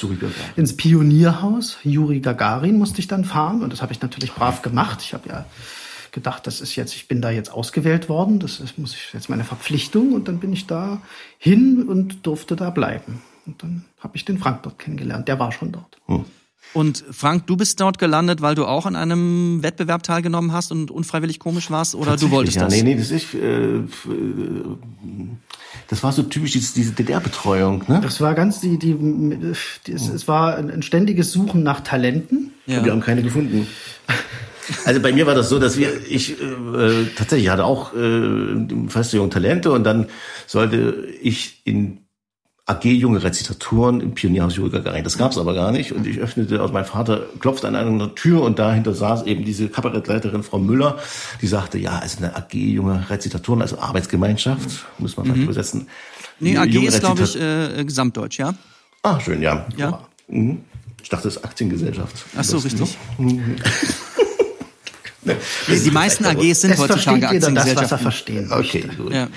ins 0.56 0.78
Pionierhaus 0.78 1.78
Juri 1.84 2.22
Gagarin 2.22 2.78
musste 2.78 3.00
ich 3.00 3.08
dann 3.08 3.26
fahren 3.26 3.62
und 3.62 3.74
das 3.74 3.82
habe 3.82 3.92
ich 3.92 4.02
natürlich 4.02 4.34
brav 4.34 4.62
gemacht. 4.62 5.00
Ich 5.02 5.14
habe 5.14 5.28
ja 5.28 5.46
gedacht, 6.12 6.48
das 6.48 6.62
ist 6.62 6.76
jetzt, 6.76 6.96
ich 6.96 7.08
bin 7.08 7.22
da 7.22 7.30
jetzt 7.30 7.52
ausgewählt 7.52 8.10
worden, 8.10 8.40
das 8.40 8.60
ist, 8.60 8.78
muss 8.78 8.94
ich 8.94 9.14
jetzt 9.14 9.30
meine 9.30 9.44
Verpflichtung 9.44 10.14
und 10.14 10.28
dann 10.28 10.40
bin 10.40 10.54
ich 10.54 10.68
da 10.68 11.02
hin 11.38 11.84
und 11.88 12.26
durfte 12.26 12.56
da 12.56 12.70
bleiben. 12.70 13.22
Und 13.46 13.64
dann 13.64 13.86
habe 14.00 14.16
ich 14.16 14.26
den 14.26 14.38
Frank 14.38 14.64
dort 14.64 14.80
kennengelernt, 14.80 15.28
der 15.28 15.40
war 15.40 15.52
schon 15.52 15.72
dort. 15.72 15.98
Und 16.74 17.04
Frank, 17.12 17.48
du 17.48 17.58
bist 17.58 17.80
dort 17.80 17.98
gelandet, 17.98 18.42
weil 18.42 18.54
du 18.54 18.66
auch 18.66 18.86
an 18.86 18.96
einem 18.96 19.64
Wettbewerb 19.64 20.04
teilgenommen 20.04 20.54
hast 20.54 20.72
und 20.72 20.92
unfreiwillig 20.92 21.40
komisch 21.40 21.72
warst 21.72 21.96
oder 21.96 22.16
du 22.16 22.30
wolltest 22.30 22.58
ja, 22.58 22.66
das? 22.66 22.74
Nee, 22.74 22.84
nee, 22.84 22.96
das 22.96 23.10
ist, 23.10 23.34
äh, 23.34 23.78
äh, 23.78 23.84
das 25.88 26.04
war 26.04 26.12
so 26.12 26.22
typisch 26.24 26.52
diese, 26.52 26.74
diese 26.76 26.92
DDR-Betreuung, 26.92 27.86
ne? 27.88 28.00
Das 28.04 28.22
war 28.22 28.36
ganz 28.36 28.60
die, 28.60 28.78
die, 28.78 28.94
die 28.94 29.92
es, 29.92 30.10
es 30.10 30.28
war 30.28 30.58
ein, 30.58 30.70
ein 30.70 30.84
ständiges 30.84 31.32
Suchen 31.32 31.64
nach 31.64 31.80
Talenten. 31.82 32.52
Ja. 32.68 32.86
Wir 32.86 32.92
haben 32.92 33.02
keine 33.02 33.24
gefunden. 33.24 33.68
Also 34.86 35.02
bei 35.02 35.12
mir 35.12 35.26
war 35.28 35.36
das 35.36 35.50
so, 35.50 35.60
dass 35.60 35.78
wir, 35.78 35.90
ich 36.10 36.42
äh, 36.42 37.06
tatsächlich 37.16 37.50
hatte 37.50 37.66
auch 37.66 37.94
äh, 37.94 38.88
feste 38.88 39.18
junge 39.18 39.30
Talente 39.30 39.72
und 39.72 39.84
dann 39.84 40.08
sollte 40.48 41.08
ich 41.22 41.62
in 41.66 42.00
AG 42.66 42.86
junge 42.86 43.24
Rezitaturen 43.24 44.00
im 44.00 44.14
Pionierhaus 44.14 44.56
Juri 44.56 44.70
Gagarin. 44.70 45.04
Das 45.04 45.18
gab's 45.18 45.40
aber 45.40 45.56
gar 45.56 45.72
nicht 45.72 45.92
und 45.92 46.06
ich 46.06 46.20
öffnete, 46.20 46.62
also 46.62 46.72
mein 46.72 46.86
Vater 46.86 47.26
klopfte 47.40 47.68
an 47.68 47.76
einer 47.76 48.14
Tür 48.14 48.44
und 48.44 48.60
dahinter 48.60 48.94
saß 48.94 49.24
eben 49.24 49.44
diese 49.44 49.70
Kabarettleiterin 49.70 50.44
Frau 50.44 50.60
Müller, 50.60 51.00
die 51.42 51.48
sagte, 51.48 51.80
ja, 51.80 52.00
es 52.06 52.14
ist 52.14 52.24
eine 52.24 52.36
AG 52.36 52.54
junge 52.54 53.10
Rezitaturen, 53.10 53.64
also 53.64 53.80
Arbeitsgemeinschaft, 53.80 54.86
muss 55.00 55.18
man 55.18 55.26
vielleicht 55.26 55.44
übersetzen. 55.44 55.88
Nee, 56.40 56.58
AG 56.58 56.66
Junge 56.68 56.88
ist, 56.88 57.00
glaube 57.00 57.24
ich, 57.24 57.36
äh, 57.40 57.84
Gesamtdeutsch, 57.84 58.40
ja? 58.40 58.54
Ah, 59.02 59.20
schön, 59.20 59.42
ja. 59.42 59.66
Ja. 59.76 60.08
Mhm. 60.28 60.60
Ich 61.02 61.10
dachte, 61.10 61.28
das 61.28 61.38
ist 61.38 61.44
Aktiengesellschaft. 61.44 62.26
Ach 62.36 62.44
so, 62.44 62.58
richtig. 62.58 62.98
Die, 65.22 65.80
die 65.84 65.92
meisten 65.92 66.26
AGs 66.26 66.62
sind 66.62 66.72
Es 66.72 66.80
heutzutage 66.80 67.34
jeder 67.34 67.52
das, 67.52 67.66
was 67.66 67.68
er 67.68 67.72
Aktiengesellschaften. 67.72 68.00
verstehen 68.00 68.52
Okay, 68.52 68.90
gut. 68.98 69.14
Ja. 69.14 69.28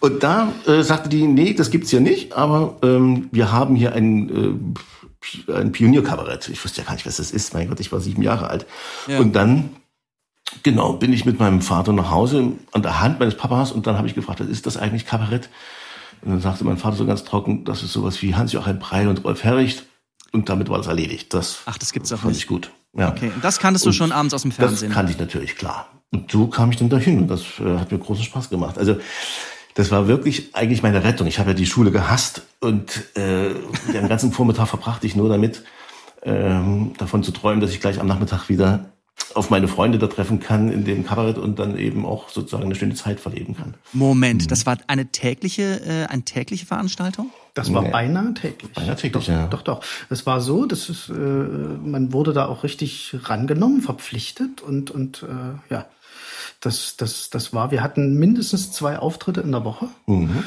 Und 0.00 0.22
da 0.22 0.52
äh, 0.66 0.82
sagte 0.82 1.08
die, 1.08 1.26
nee, 1.26 1.54
das 1.54 1.70
gibt's 1.70 1.90
hier 1.90 2.00
nicht, 2.00 2.32
aber 2.34 2.76
ähm, 2.82 3.28
wir 3.32 3.50
haben 3.50 3.74
hier 3.74 3.92
ein, 3.94 4.58
äh, 5.48 5.52
ein 5.52 5.72
Pionierkabarett. 5.72 6.48
Ich 6.48 6.64
wusste 6.64 6.82
ja 6.82 6.86
gar 6.86 6.94
nicht, 6.94 7.06
was 7.06 7.16
das 7.16 7.30
ist. 7.32 7.54
Mein 7.54 7.68
Gott, 7.68 7.80
ich 7.80 7.90
war 7.90 8.00
sieben 8.00 8.22
Jahre 8.22 8.48
alt. 8.48 8.66
Ja. 9.08 9.18
Und 9.18 9.34
dann, 9.34 9.70
genau, 10.62 10.92
bin 10.92 11.12
ich 11.12 11.24
mit 11.24 11.38
meinem 11.38 11.62
Vater 11.62 11.92
nach 11.92 12.10
Hause 12.10 12.52
an 12.72 12.82
der 12.82 13.00
Hand 13.00 13.18
meines 13.18 13.36
Papas 13.36 13.72
und 13.72 13.86
dann 13.86 13.96
habe 13.96 14.06
ich 14.06 14.14
gefragt, 14.14 14.40
was 14.40 14.48
ist 14.48 14.66
das 14.66 14.76
eigentlich 14.76 15.06
Kabarett? 15.06 15.48
Und 16.22 16.30
dann 16.30 16.40
sagte 16.40 16.64
mein 16.64 16.78
Vater 16.78 16.96
so 16.96 17.06
ganz 17.06 17.24
trocken, 17.24 17.64
das 17.64 17.82
ist 17.82 17.92
sowas 17.92 18.22
wie 18.22 18.34
Hans-Joachim 18.34 18.78
Brei 18.78 19.08
und 19.08 19.24
Rolf 19.24 19.42
Herricht. 19.42 19.84
Und 20.32 20.48
damit 20.48 20.68
war 20.68 20.78
das 20.78 20.86
erledigt. 20.86 21.34
Das 21.34 21.58
Ach, 21.66 21.78
das 21.78 21.92
gibt's 21.92 22.10
doch 22.10 22.18
fand 22.18 22.32
nicht. 22.32 22.42
ich 22.42 22.46
gut. 22.46 22.70
Ja. 22.96 23.10
Okay, 23.10 23.30
und 23.34 23.44
das 23.44 23.58
kanntest 23.58 23.84
du 23.86 23.92
schon 23.92 24.12
abends 24.12 24.34
aus 24.34 24.42
dem 24.42 24.50
Das 24.50 24.56
Fernsehen. 24.56 24.92
kannte 24.92 25.12
ich 25.12 25.18
natürlich, 25.18 25.56
klar. 25.56 25.88
Und 26.12 26.30
so 26.30 26.46
kam 26.46 26.70
ich 26.70 26.76
dann 26.76 26.88
dahin 26.88 27.18
und 27.22 27.28
das 27.28 27.42
äh, 27.60 27.78
hat 27.78 27.90
mir 27.90 27.98
großen 27.98 28.24
Spaß 28.24 28.48
gemacht. 28.50 28.78
Also 28.78 28.96
das 29.74 29.90
war 29.90 30.06
wirklich 30.06 30.54
eigentlich 30.54 30.82
meine 30.82 31.02
Rettung. 31.02 31.26
Ich 31.26 31.40
habe 31.40 31.50
ja 31.50 31.54
die 31.54 31.66
Schule 31.66 31.90
gehasst 31.90 32.42
und 32.60 33.16
äh, 33.16 33.54
den 33.92 34.08
ganzen 34.08 34.30
Vormittag 34.32 34.68
verbrachte 34.68 35.06
ich 35.06 35.16
nur 35.16 35.28
damit, 35.28 35.64
ähm, 36.22 36.92
davon 36.98 37.22
zu 37.24 37.32
träumen, 37.32 37.60
dass 37.60 37.70
ich 37.72 37.80
gleich 37.80 37.98
am 38.00 38.06
Nachmittag 38.06 38.48
wieder 38.48 38.92
auf 39.34 39.50
meine 39.50 39.68
Freunde 39.68 39.98
da 39.98 40.06
treffen 40.06 40.38
kann 40.38 40.70
in 40.70 40.84
dem 40.84 41.04
Kabarett 41.04 41.38
und 41.38 41.58
dann 41.58 41.76
eben 41.76 42.06
auch 42.06 42.28
sozusagen 42.28 42.64
eine 42.64 42.74
schöne 42.76 42.94
Zeit 42.94 43.18
verleben 43.20 43.56
kann. 43.56 43.74
Moment, 43.92 44.50
das 44.50 44.66
war 44.66 44.78
eine 44.86 45.06
tägliche, 45.06 45.80
äh, 45.84 46.06
eine 46.06 46.22
tägliche 46.22 46.66
Veranstaltung? 46.66 47.30
Das 47.54 47.72
war 47.72 47.82
Nee. 47.82 47.90
beinahe 47.90 48.34
täglich. 48.34 48.72
Beinahe 48.72 48.96
täglich, 48.96 49.26
doch, 49.26 49.32
ja. 49.32 49.46
Doch, 49.46 49.62
doch. 49.62 49.80
Es 50.10 50.26
war 50.26 50.40
so, 50.40 50.66
dass 50.66 50.88
es, 50.88 51.08
äh, 51.08 51.12
man 51.12 52.12
wurde 52.12 52.32
da 52.32 52.46
auch 52.46 52.64
richtig 52.64 53.14
rangenommen, 53.24 53.80
verpflichtet 53.80 54.60
und, 54.60 54.90
und 54.90 55.22
äh, 55.22 55.72
ja, 55.72 55.86
das, 56.60 56.96
das, 56.96 57.30
das 57.30 57.52
war, 57.52 57.70
wir 57.70 57.82
hatten 57.82 58.14
mindestens 58.18 58.72
zwei 58.72 58.98
Auftritte 58.98 59.40
in 59.40 59.52
der 59.52 59.64
Woche 59.64 59.86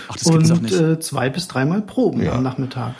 Ach, 0.10 0.16
das 0.18 0.24
und 0.28 0.62
nicht. 0.64 0.74
äh, 0.74 1.00
zwei 1.00 1.30
bis 1.30 1.48
dreimal 1.48 1.82
Proben 1.82 2.22
Ja. 2.24 2.34
am 2.34 2.44
Nachmittag. 2.44 2.96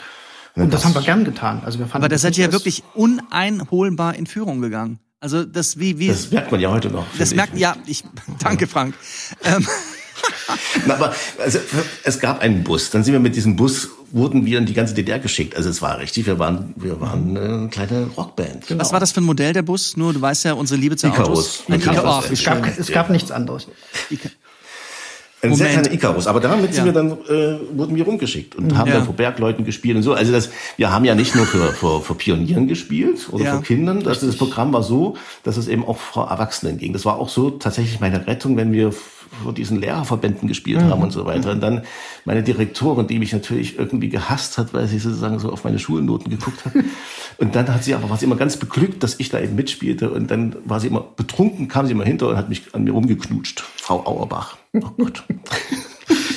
Und 0.54 0.72
das, 0.72 0.80
das- 0.82 0.84
haben 0.86 0.94
wir 0.94 1.02
gern 1.06 1.24
getan. 1.24 1.60
Also 1.64 1.78
wir 1.78 1.86
fanden 1.86 2.04
Aber 2.04 2.08
da 2.08 2.14
das 2.14 2.22
seid 2.22 2.38
ihr 2.38 2.46
ja 2.46 2.52
wirklich 2.52 2.82
uneinholbar 2.94 4.14
in 4.14 4.26
Führung 4.26 4.60
gegangen. 4.60 4.98
Also 5.20 5.44
das 5.44 5.78
wie 5.78 5.98
wie 5.98 6.08
Das 6.08 6.30
merkt 6.30 6.50
man 6.52 6.60
ja 6.60 6.70
heute 6.70 6.90
noch. 6.90 7.04
das 7.18 7.34
merkt 7.34 7.54
ich. 7.54 7.60
ja 7.60 7.76
ich 7.86 8.04
danke 8.40 8.66
Frank. 8.66 8.94
Ähm, 9.44 9.66
Na, 10.86 10.94
aber 10.94 11.14
also, 11.42 11.58
es 12.04 12.18
gab 12.20 12.40
einen 12.40 12.64
Bus. 12.64 12.90
Dann 12.90 13.04
sind 13.04 13.12
wir 13.12 13.20
mit 13.20 13.36
diesem 13.36 13.56
Bus, 13.56 13.88
wurden 14.12 14.46
wir 14.46 14.58
in 14.58 14.66
die 14.66 14.74
ganze 14.74 14.94
DDR 14.94 15.18
geschickt. 15.18 15.56
Also 15.56 15.68
es 15.68 15.82
war 15.82 15.98
richtig, 15.98 16.26
wir 16.26 16.38
waren, 16.38 16.72
wir 16.76 17.00
waren 17.00 17.36
eine 17.36 17.68
kleine 17.68 18.06
Rockband. 18.16 18.64
was 18.78 18.92
war 18.92 19.00
das 19.00 19.12
für 19.12 19.20
ein 19.20 19.24
Modell 19.24 19.52
der 19.52 19.62
Bus? 19.62 19.96
Nur 19.96 20.12
du 20.12 20.20
weißt 20.20 20.44
ja 20.44 20.54
unsere 20.54 20.80
Liebe 20.80 20.96
zu 20.96 21.08
Icarus. 21.08 21.28
Autos. 21.28 21.62
Ein 21.68 21.80
Icarus. 21.80 22.30
Es 22.30 22.44
gab, 22.44 22.64
schön. 22.64 22.74
es 22.78 22.90
gab 22.92 23.10
nichts 23.10 23.30
anderes. 23.30 23.66
Ein 25.40 25.54
sehr 25.54 25.66
Moment. 25.68 25.82
kleiner 25.84 25.92
Icarus. 25.94 26.26
Aber 26.26 26.40
damit 26.40 26.74
sind 26.74 26.84
Ja. 26.84 26.84
wir 26.86 26.92
dann, 26.92 27.12
äh, 27.12 27.60
wurden 27.78 27.94
wir 27.94 28.04
rumgeschickt 28.04 28.56
und 28.56 28.76
haben 28.76 28.88
Ja. 28.88 28.94
dann 28.96 29.04
vor 29.04 29.14
Bergleuten 29.14 29.64
gespielt 29.64 29.96
und 29.96 30.02
so. 30.02 30.14
Also 30.14 30.32
das, 30.32 30.50
wir 30.76 30.90
haben 30.90 31.04
ja 31.04 31.14
nicht 31.14 31.36
nur 31.36 31.46
für, 31.46 31.72
für, 31.74 32.00
für 32.02 32.14
Pionieren 32.16 32.66
gespielt 32.66 33.28
oder 33.30 33.44
Ja. 33.44 33.56
für 33.58 33.62
Kindern. 33.62 34.02
Das, 34.02 34.18
das 34.18 34.34
Programm 34.36 34.72
war 34.72 34.82
so, 34.82 35.16
dass 35.44 35.56
es 35.56 35.68
eben 35.68 35.84
auch 35.86 35.98
vor 35.98 36.28
Erwachsenen 36.28 36.76
ging. 36.78 36.92
Das 36.92 37.04
war 37.04 37.18
auch 37.20 37.28
so 37.28 37.50
tatsächlich 37.50 38.00
meine 38.00 38.26
Rettung, 38.26 38.56
wenn 38.56 38.72
wir 38.72 38.92
vor 39.42 39.52
diesen 39.52 39.80
Lehrerverbänden 39.80 40.48
gespielt 40.48 40.80
haben 40.82 41.02
und 41.02 41.10
so 41.10 41.24
weiter. 41.26 41.52
Und 41.52 41.60
dann 41.60 41.82
meine 42.24 42.42
Direktorin, 42.42 43.06
die 43.06 43.18
mich 43.18 43.32
natürlich 43.32 43.78
irgendwie 43.78 44.08
gehasst 44.08 44.58
hat, 44.58 44.72
weil 44.74 44.86
sie 44.88 44.98
sozusagen 44.98 45.38
so 45.38 45.50
auf 45.52 45.64
meine 45.64 45.78
Schulnoten 45.78 46.30
geguckt 46.30 46.64
hat. 46.64 46.72
Und 47.38 47.54
dann 47.54 47.72
hat 47.72 47.84
sie 47.84 47.94
aber, 47.94 48.10
war 48.10 48.16
sie 48.16 48.24
immer 48.24 48.34
ganz 48.36 48.56
beglückt, 48.56 49.02
dass 49.04 49.14
ich 49.20 49.28
da 49.28 49.38
eben 49.38 49.54
mitspielte. 49.54 50.10
Und 50.10 50.30
dann 50.30 50.56
war 50.64 50.80
sie 50.80 50.88
immer 50.88 51.02
betrunken, 51.02 51.68
kam 51.68 51.86
sie 51.86 51.92
immer 51.92 52.04
hinter 52.04 52.28
und 52.28 52.36
hat 52.36 52.48
mich 52.48 52.74
an 52.74 52.82
mir 52.82 52.90
rumgeknutscht. 52.90 53.60
Frau 53.76 54.04
Auerbach. 54.04 54.56
Oh 54.74 54.80
Gott. 54.98 55.22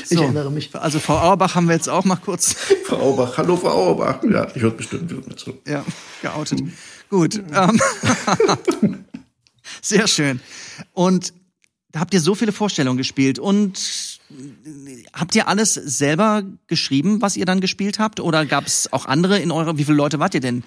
Ich 0.03 0.17
So. 0.17 0.23
erinnere 0.23 0.51
mich. 0.51 0.75
Also 0.75 0.99
Frau 0.99 1.17
Auerbach 1.19 1.55
haben 1.55 1.67
wir 1.69 1.75
jetzt 1.75 1.87
auch 1.87 2.03
mal 2.03 2.17
kurz 2.17 2.53
Frau 2.85 2.97
Auerbach, 2.97 3.37
hallo 3.37 3.55
Frau 3.55 3.69
Auerbach. 3.69 4.19
Ja, 4.29 4.45
ich 4.53 4.61
hört 4.61 4.75
bestimmt 4.75 5.09
wieder 5.09 5.21
mit 5.25 5.39
zu. 5.39 5.53
ja, 5.65 5.85
geoutet. 6.21 6.61
Gut. 7.09 7.41
Ähm, 7.55 7.79
sehr 9.81 10.07
schön. 10.07 10.41
Und 10.93 11.33
da 11.91 11.99
habt 11.99 12.13
ihr 12.13 12.21
so 12.21 12.35
viele 12.35 12.51
Vorstellungen 12.51 12.97
gespielt 12.97 13.37
und 13.37 14.19
äh, 14.29 15.03
habt 15.13 15.35
ihr 15.35 15.47
alles 15.47 15.73
selber 15.73 16.43
geschrieben, 16.67 17.21
was 17.21 17.35
ihr 17.35 17.45
dann 17.45 17.59
gespielt 17.59 17.99
habt? 17.99 18.19
Oder 18.19 18.45
gab 18.45 18.65
es 18.65 18.91
auch 18.93 19.05
andere 19.05 19.39
in 19.39 19.51
eurer, 19.51 19.77
wie 19.77 19.83
viele 19.83 19.97
Leute 19.97 20.19
wart 20.19 20.33
ihr 20.33 20.41
denn? 20.41 20.63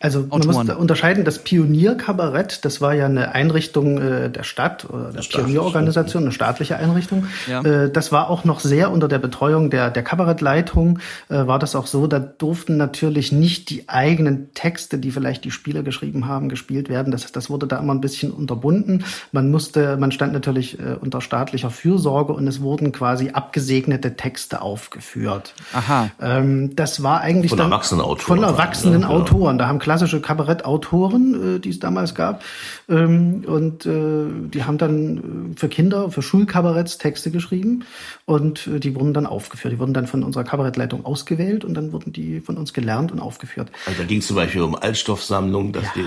Also 0.00 0.20
man 0.20 0.32
Autoren. 0.32 0.54
muss 0.54 0.66
da 0.66 0.74
unterscheiden, 0.74 1.24
das 1.24 1.38
Pionierkabarett, 1.38 2.64
das 2.64 2.80
war 2.80 2.94
ja 2.94 3.06
eine 3.06 3.32
Einrichtung 3.32 3.98
äh, 3.98 4.30
der 4.30 4.42
Stadt 4.42 4.84
oder 4.90 5.12
der 5.12 5.22
Pionierorganisation, 5.22 6.24
eine 6.24 6.32
staatliche 6.32 6.76
Einrichtung. 6.76 7.26
Ja. 7.48 7.62
Äh, 7.62 7.90
das 7.90 8.10
war 8.10 8.28
auch 8.28 8.44
noch 8.44 8.58
sehr 8.58 8.90
unter 8.90 9.06
der 9.06 9.18
Betreuung 9.18 9.70
der, 9.70 9.90
der 9.90 10.02
Kabarettleitung, 10.02 10.98
äh, 11.28 11.46
war 11.46 11.60
das 11.60 11.76
auch 11.76 11.86
so, 11.86 12.08
da 12.08 12.18
durften 12.18 12.76
natürlich 12.76 13.30
nicht 13.30 13.70
die 13.70 13.88
eigenen 13.88 14.52
Texte, 14.54 14.98
die 14.98 15.12
vielleicht 15.12 15.44
die 15.44 15.52
Spieler 15.52 15.84
geschrieben 15.84 16.26
haben, 16.26 16.48
gespielt 16.48 16.88
werden. 16.88 17.12
Das, 17.12 17.30
das 17.30 17.48
wurde 17.48 17.68
da 17.68 17.78
immer 17.78 17.94
ein 17.94 18.00
bisschen 18.00 18.32
unterbunden. 18.32 19.04
Man 19.30 19.50
musste, 19.50 19.96
man 19.96 20.10
stand 20.10 20.32
natürlich 20.32 20.80
äh, 20.80 20.96
unter 21.00 21.20
staatlicher 21.20 21.70
Fürsorge 21.70 22.32
und 22.32 22.48
es 22.48 22.60
wurden 22.60 22.90
quasi 22.90 23.30
abgesegnete 23.30 24.16
Texte 24.16 24.60
aufgeführt. 24.60 25.54
Aha. 25.72 26.10
Ähm, 26.20 26.74
das 26.74 27.04
war 27.04 27.20
eigentlich 27.20 27.50
Von 27.50 27.58
dann 27.58 27.70
erwachsenen 27.70 28.00
Autoren 28.00 28.26
Von 28.26 28.42
erwachsenen 28.42 29.00
ne? 29.02 29.08
Ja. 29.52 29.58
Autoren. 29.58 29.58
Da 29.58 29.68
haben 29.68 29.78
klassische 29.78 30.20
Kabarettautoren, 30.20 31.56
äh, 31.56 31.60
die 31.60 31.70
es 31.70 31.78
damals 31.78 32.14
gab, 32.14 32.42
ähm, 32.88 33.44
und 33.46 33.86
äh, 33.86 34.48
die 34.48 34.64
haben 34.64 34.78
dann 34.78 35.52
äh, 35.52 35.58
für 35.58 35.68
Kinder, 35.68 36.10
für 36.10 36.22
Schulkabaretts 36.22 36.98
Texte 36.98 37.30
geschrieben 37.30 37.84
und 38.24 38.66
äh, 38.66 38.80
die 38.80 38.94
wurden 38.94 39.14
dann 39.14 39.26
aufgeführt. 39.26 39.74
Die 39.74 39.78
wurden 39.78 39.94
dann 39.94 40.06
von 40.06 40.22
unserer 40.22 40.44
Kabarettleitung 40.44 41.04
ausgewählt 41.04 41.64
und 41.64 41.74
dann 41.74 41.92
wurden 41.92 42.12
die 42.12 42.40
von 42.40 42.56
uns 42.56 42.72
gelernt 42.72 43.12
und 43.12 43.20
aufgeführt. 43.20 43.70
Also 43.86 44.00
da 44.00 44.06
ging 44.06 44.18
es 44.18 44.26
zum 44.26 44.36
Beispiel 44.36 44.62
um 44.62 44.74
Altstoffsammlung, 44.74 45.72
dass 45.72 45.92
die 45.94 46.04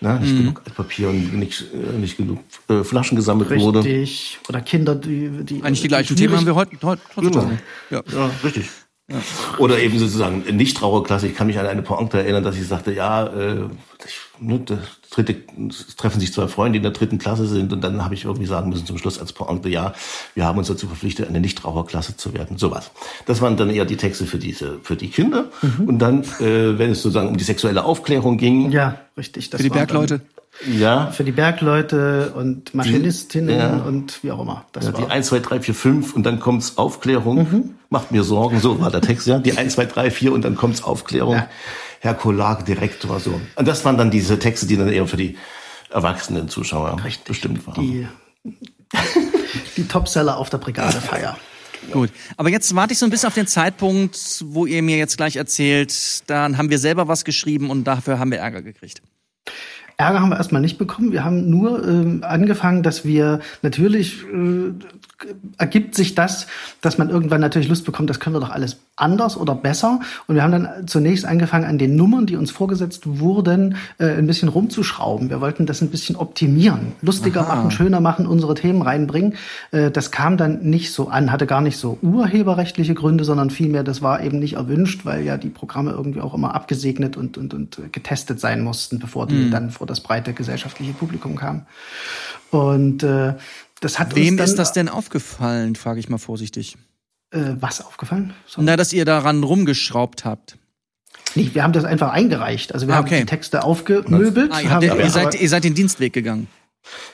na, 0.00 0.18
nicht 0.18 0.36
genug 0.36 0.62
Altpapier 0.66 1.10
und 1.10 1.38
nicht, 1.38 1.64
äh, 1.72 1.98
nicht 1.98 2.16
genug 2.16 2.40
äh, 2.68 2.82
Flaschen 2.82 3.16
gesammelt 3.16 3.50
wurde. 3.50 3.84
Richtig. 3.84 4.38
Oder 4.48 4.60
Kinder, 4.60 4.96
die, 4.96 5.44
die 5.44 5.62
Eigentlich 5.62 5.82
die 5.82 5.88
gleichen 5.88 6.16
Themen 6.16 6.36
haben 6.36 6.46
wir 6.46 6.56
heute, 6.56 6.76
heute 6.82 7.02
heutzutage. 7.16 7.58
Ja. 7.90 8.02
Ja, 8.12 8.30
richtig. 8.42 8.68
Oder 9.58 9.78
eben 9.78 9.98
sozusagen 9.98 10.40
Nicht-Trauerklasse. 10.56 11.28
Ich 11.28 11.34
kann 11.34 11.46
mich 11.46 11.58
an 11.58 11.66
eine 11.66 11.82
Pointe 11.82 12.18
erinnern, 12.18 12.44
dass 12.44 12.56
ich 12.56 12.66
sagte, 12.66 12.92
ja, 12.92 13.26
äh, 13.26 13.64
ich, 14.04 14.18
ne, 14.40 14.60
das 14.60 14.78
dritte, 15.10 15.36
es 15.68 15.96
treffen 15.96 16.20
sich 16.20 16.32
zwei 16.32 16.48
Freunde, 16.48 16.72
die 16.72 16.76
in 16.78 16.82
der 16.82 16.92
dritten 16.92 17.18
Klasse 17.18 17.46
sind 17.46 17.72
und 17.72 17.82
dann 17.82 18.04
habe 18.04 18.14
ich 18.14 18.24
irgendwie 18.24 18.46
sagen 18.46 18.70
müssen 18.70 18.86
zum 18.86 18.98
Schluss 18.98 19.18
als 19.18 19.32
Pointe, 19.32 19.68
ja, 19.68 19.92
wir 20.34 20.44
haben 20.44 20.58
uns 20.58 20.68
dazu 20.68 20.86
verpflichtet, 20.86 21.28
eine 21.28 21.40
Nicht-Trauerklasse 21.40 22.16
zu 22.16 22.34
werden. 22.34 22.58
Sowas. 22.58 22.90
Das 23.26 23.40
waren 23.40 23.56
dann 23.56 23.70
eher 23.70 23.84
die 23.84 23.96
Texte 23.96 24.26
für 24.26 24.38
diese, 24.38 24.78
für 24.82 24.96
die 24.96 25.08
Kinder. 25.08 25.46
Und 25.86 25.98
dann, 25.98 26.22
äh, 26.40 26.78
wenn 26.78 26.90
es 26.90 27.02
sozusagen 27.02 27.28
um 27.28 27.36
die 27.36 27.44
sexuelle 27.44 27.84
Aufklärung 27.84 28.38
ging, 28.38 28.70
Ja, 28.70 28.98
richtig. 29.16 29.50
Das 29.50 29.60
Für 29.60 29.64
die 29.64 29.70
Bergleute. 29.70 30.20
Ja, 30.66 31.10
für 31.10 31.24
die 31.24 31.32
Bergleute 31.32 32.32
und 32.36 32.74
Maschinistinnen 32.74 33.58
Ja. 33.58 33.76
und 33.78 34.22
wie 34.22 34.30
auch 34.30 34.40
immer. 34.40 34.64
Das 34.72 34.84
Ja, 34.84 34.92
die 34.92 35.02
war 35.02 35.10
1, 35.10 35.26
2, 35.28 35.40
3, 35.40 35.60
4, 35.60 35.74
5 35.74 36.14
und 36.14 36.24
dann 36.24 36.40
kommt's 36.40 36.78
Aufklärung. 36.78 37.74
Macht 37.88 38.12
mir 38.12 38.22
Sorgen, 38.22 38.60
so 38.60 38.80
war 38.80 38.90
der 38.90 39.00
Text, 39.00 39.26
ja. 39.26 39.38
Die 39.38 39.56
1, 39.56 39.74
2, 39.74 39.86
3, 39.86 40.10
4 40.10 40.32
und 40.32 40.44
dann 40.44 40.56
kommt's 40.56 40.82
Aufklärung. 40.82 41.34
Ja. 41.34 41.48
Herr 42.00 42.14
Kollag, 42.14 42.64
Direktor, 42.64 43.20
so. 43.20 43.40
Und 43.56 43.68
das 43.68 43.84
waren 43.84 43.96
dann 43.96 44.10
diese 44.10 44.38
Texte, 44.38 44.66
die 44.66 44.76
dann 44.76 44.88
eher 44.88 45.06
für 45.06 45.16
die 45.16 45.36
erwachsenen 45.90 46.48
Zuschauer 46.48 46.96
bestimmt 47.24 47.66
waren. 47.66 47.80
die, 47.80 48.06
die 49.76 49.86
Topseller 49.88 50.36
auf 50.36 50.50
der 50.50 50.58
Brigadefeier. 50.58 51.36
Gut. 51.90 52.10
Aber 52.36 52.48
jetzt 52.48 52.74
warte 52.76 52.92
ich 52.92 52.98
so 52.98 53.06
ein 53.06 53.10
bisschen 53.10 53.26
auf 53.26 53.34
den 53.34 53.46
Zeitpunkt, 53.48 54.44
wo 54.46 54.66
ihr 54.66 54.82
mir 54.82 54.96
jetzt 54.98 55.16
gleich 55.16 55.36
erzählt, 55.36 56.22
dann 56.28 56.56
haben 56.56 56.70
wir 56.70 56.78
selber 56.78 57.08
was 57.08 57.24
geschrieben 57.24 57.70
und 57.70 57.84
dafür 57.84 58.18
haben 58.20 58.30
wir 58.30 58.38
Ärger 58.38 58.62
gekriegt. 58.62 59.02
Ärger 59.96 60.20
haben 60.20 60.30
wir 60.30 60.36
erstmal 60.36 60.62
nicht 60.62 60.78
bekommen. 60.78 61.12
Wir 61.12 61.24
haben 61.24 61.48
nur 61.48 61.86
ähm, 61.86 62.24
angefangen, 62.26 62.82
dass 62.82 63.04
wir 63.04 63.40
natürlich 63.62 64.22
äh, 64.24 64.72
ergibt 65.58 65.94
sich 65.94 66.14
das, 66.14 66.46
dass 66.80 66.98
man 66.98 67.10
irgendwann 67.10 67.40
natürlich 67.40 67.68
Lust 67.68 67.84
bekommt, 67.84 68.10
das 68.10 68.20
können 68.20 68.34
wir 68.36 68.40
doch 68.40 68.50
alles 68.50 68.78
anders 68.96 69.36
oder 69.36 69.54
besser. 69.54 70.00
Und 70.26 70.34
wir 70.34 70.42
haben 70.42 70.52
dann 70.52 70.86
zunächst 70.86 71.24
angefangen, 71.24 71.64
an 71.64 71.78
den 71.78 71.96
Nummern, 71.96 72.26
die 72.26 72.36
uns 72.36 72.50
vorgesetzt 72.50 73.02
wurden, 73.06 73.76
äh, 73.98 74.06
ein 74.06 74.26
bisschen 74.26 74.48
rumzuschrauben. 74.48 75.30
Wir 75.30 75.40
wollten 75.40 75.66
das 75.66 75.80
ein 75.80 75.88
bisschen 75.88 76.16
optimieren, 76.16 76.92
lustiger 77.00 77.42
machen, 77.42 77.70
schöner 77.70 78.00
machen, 78.00 78.26
unsere 78.26 78.54
Themen 78.54 78.82
reinbringen. 78.82 79.34
Äh, 79.70 79.90
das 79.90 80.10
kam 80.10 80.36
dann 80.36 80.62
nicht 80.62 80.92
so 80.92 81.08
an, 81.08 81.32
hatte 81.32 81.46
gar 81.46 81.60
nicht 81.60 81.78
so 81.78 81.98
urheberrechtliche 82.02 82.94
Gründe, 82.94 83.24
sondern 83.24 83.50
vielmehr, 83.50 83.82
das 83.82 84.02
war 84.02 84.22
eben 84.22 84.38
nicht 84.38 84.54
erwünscht, 84.54 85.04
weil 85.04 85.22
ja 85.24 85.36
die 85.36 85.48
Programme 85.48 85.92
irgendwie 85.92 86.20
auch 86.20 86.34
immer 86.34 86.54
abgesegnet 86.54 87.16
und, 87.16 87.38
und, 87.38 87.54
und 87.54 87.78
getestet 87.92 88.40
sein 88.40 88.62
mussten, 88.62 88.98
bevor 88.98 89.26
die 89.26 89.50
dann 89.50 89.70
vor 89.82 89.86
das 89.88 89.98
breite 90.00 90.32
gesellschaftliche 90.32 90.92
Publikum 90.92 91.34
kamen. 91.34 91.66
Und 92.50 93.02
äh, 93.02 93.34
das 93.80 93.98
hat 93.98 94.14
Wem 94.14 94.38
ist 94.38 94.54
das 94.54 94.72
denn 94.72 94.88
aufgefallen, 94.88 95.74
frage 95.74 95.98
ich 95.98 96.08
mal 96.08 96.18
vorsichtig. 96.18 96.76
Äh, 97.32 97.56
was 97.58 97.84
aufgefallen? 97.84 98.32
Sorry. 98.46 98.64
Na, 98.64 98.76
dass 98.76 98.92
ihr 98.92 99.04
daran 99.04 99.42
rumgeschraubt 99.42 100.24
habt. 100.24 100.56
Nee, 101.34 101.50
wir 101.52 101.64
haben 101.64 101.72
das 101.72 101.84
einfach 101.84 102.12
eingereicht. 102.12 102.72
Also 102.72 102.86
wir 102.86 102.94
Ah, 102.94 102.98
haben 102.98 103.06
okay. 103.06 103.20
die 103.20 103.26
Texte 103.26 103.64
aufgemöbelt. 103.64 104.52
Ah, 104.52 104.60
ihr, 104.60 104.70
haben, 104.70 104.74
habt, 104.74 104.84
ihr, 104.84 104.92
aber- 104.92 105.08
seid, 105.10 105.40
ihr 105.40 105.48
seid 105.48 105.64
den 105.64 105.74
Dienstweg 105.74 106.12
gegangen. 106.12 106.46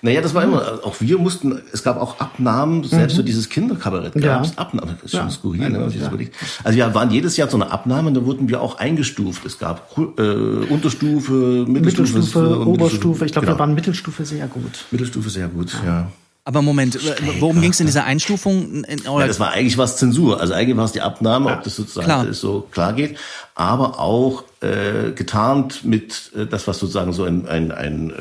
Naja, 0.02 0.20
das 0.20 0.34
war 0.34 0.44
immer, 0.44 0.80
auch 0.84 0.96
wir 1.00 1.18
mussten, 1.18 1.60
es 1.72 1.82
gab 1.82 2.00
auch 2.00 2.18
Abnahmen, 2.20 2.84
selbst 2.84 3.16
für 3.16 3.24
dieses 3.24 3.48
Kinderkabarett 3.48 4.14
Mhm. 4.16 4.22
Ja. 4.22 4.36
gab 4.36 4.44
es 4.44 4.56
Abnahmen. 4.58 4.94
Das 5.02 5.04
ist 5.04 5.10
schon 5.12 5.28
Ja. 5.28 5.30
skurril, 5.30 5.60
ne, 5.60 5.72
wenn 5.74 5.80
man 5.80 5.90
sich 5.90 5.98
das 5.98 6.06
Ja. 6.08 6.12
überlegt. 6.14 6.34
Also 6.64 6.76
wir 6.78 6.94
waren 6.94 7.10
jedes 7.10 7.36
Jahr 7.36 7.48
so 7.50 7.56
eine 7.56 7.70
Abnahme 7.70 8.08
und 8.08 8.14
da 8.14 8.24
wurden 8.24 8.48
wir 8.48 8.60
auch 8.60 8.78
eingestuft. 8.78 9.44
Es 9.44 9.58
gab 9.58 9.96
äh, 9.96 10.22
Unterstufe, 10.22 11.64
Mittelstufe, 11.68 12.12
Mittelstufe, 12.14 12.66
Oberstufe. 12.66 13.24
Ich 13.26 13.32
glaube, 13.32 13.46
genau. 13.46 13.56
wir 13.56 13.60
waren 13.60 13.74
Mittelstufe 13.74 14.24
sehr 14.24 14.46
gut. 14.46 14.84
Mittelstufe 14.90 15.30
sehr 15.30 15.48
gut, 15.48 15.72
ja. 15.84 16.10
Aber 16.48 16.62
Moment, 16.62 16.96
äh, 16.96 17.14
worum 17.40 17.60
ging 17.60 17.72
es 17.72 17.80
in 17.80 17.84
dieser 17.84 18.04
Einstufung? 18.04 18.82
In, 18.84 19.02
Ja, 19.04 19.26
das 19.26 19.38
war 19.38 19.50
eigentlich 19.50 19.76
was 19.76 19.98
Zensur. 19.98 20.40
Also 20.40 20.54
eigentlich 20.54 20.78
war 20.78 20.86
es 20.86 20.92
die 20.92 21.02
Abnahme, 21.02 21.52
ob 21.52 21.62
das 21.62 21.76
sozusagen 21.76 22.06
Klar. 22.06 22.32
so 22.32 22.66
klar 22.70 22.94
geht, 22.94 23.18
aber 23.54 24.00
auch 24.00 24.44
äh, 24.62 25.12
getarnt 25.12 25.84
mit 25.84 26.32
äh, 26.34 26.46
das, 26.46 26.66
was 26.66 26.78
sozusagen 26.78 27.12
so 27.12 27.24
ein, 27.24 27.46
ein, 27.46 27.70
ein 27.70 28.08
äh, 28.08 28.14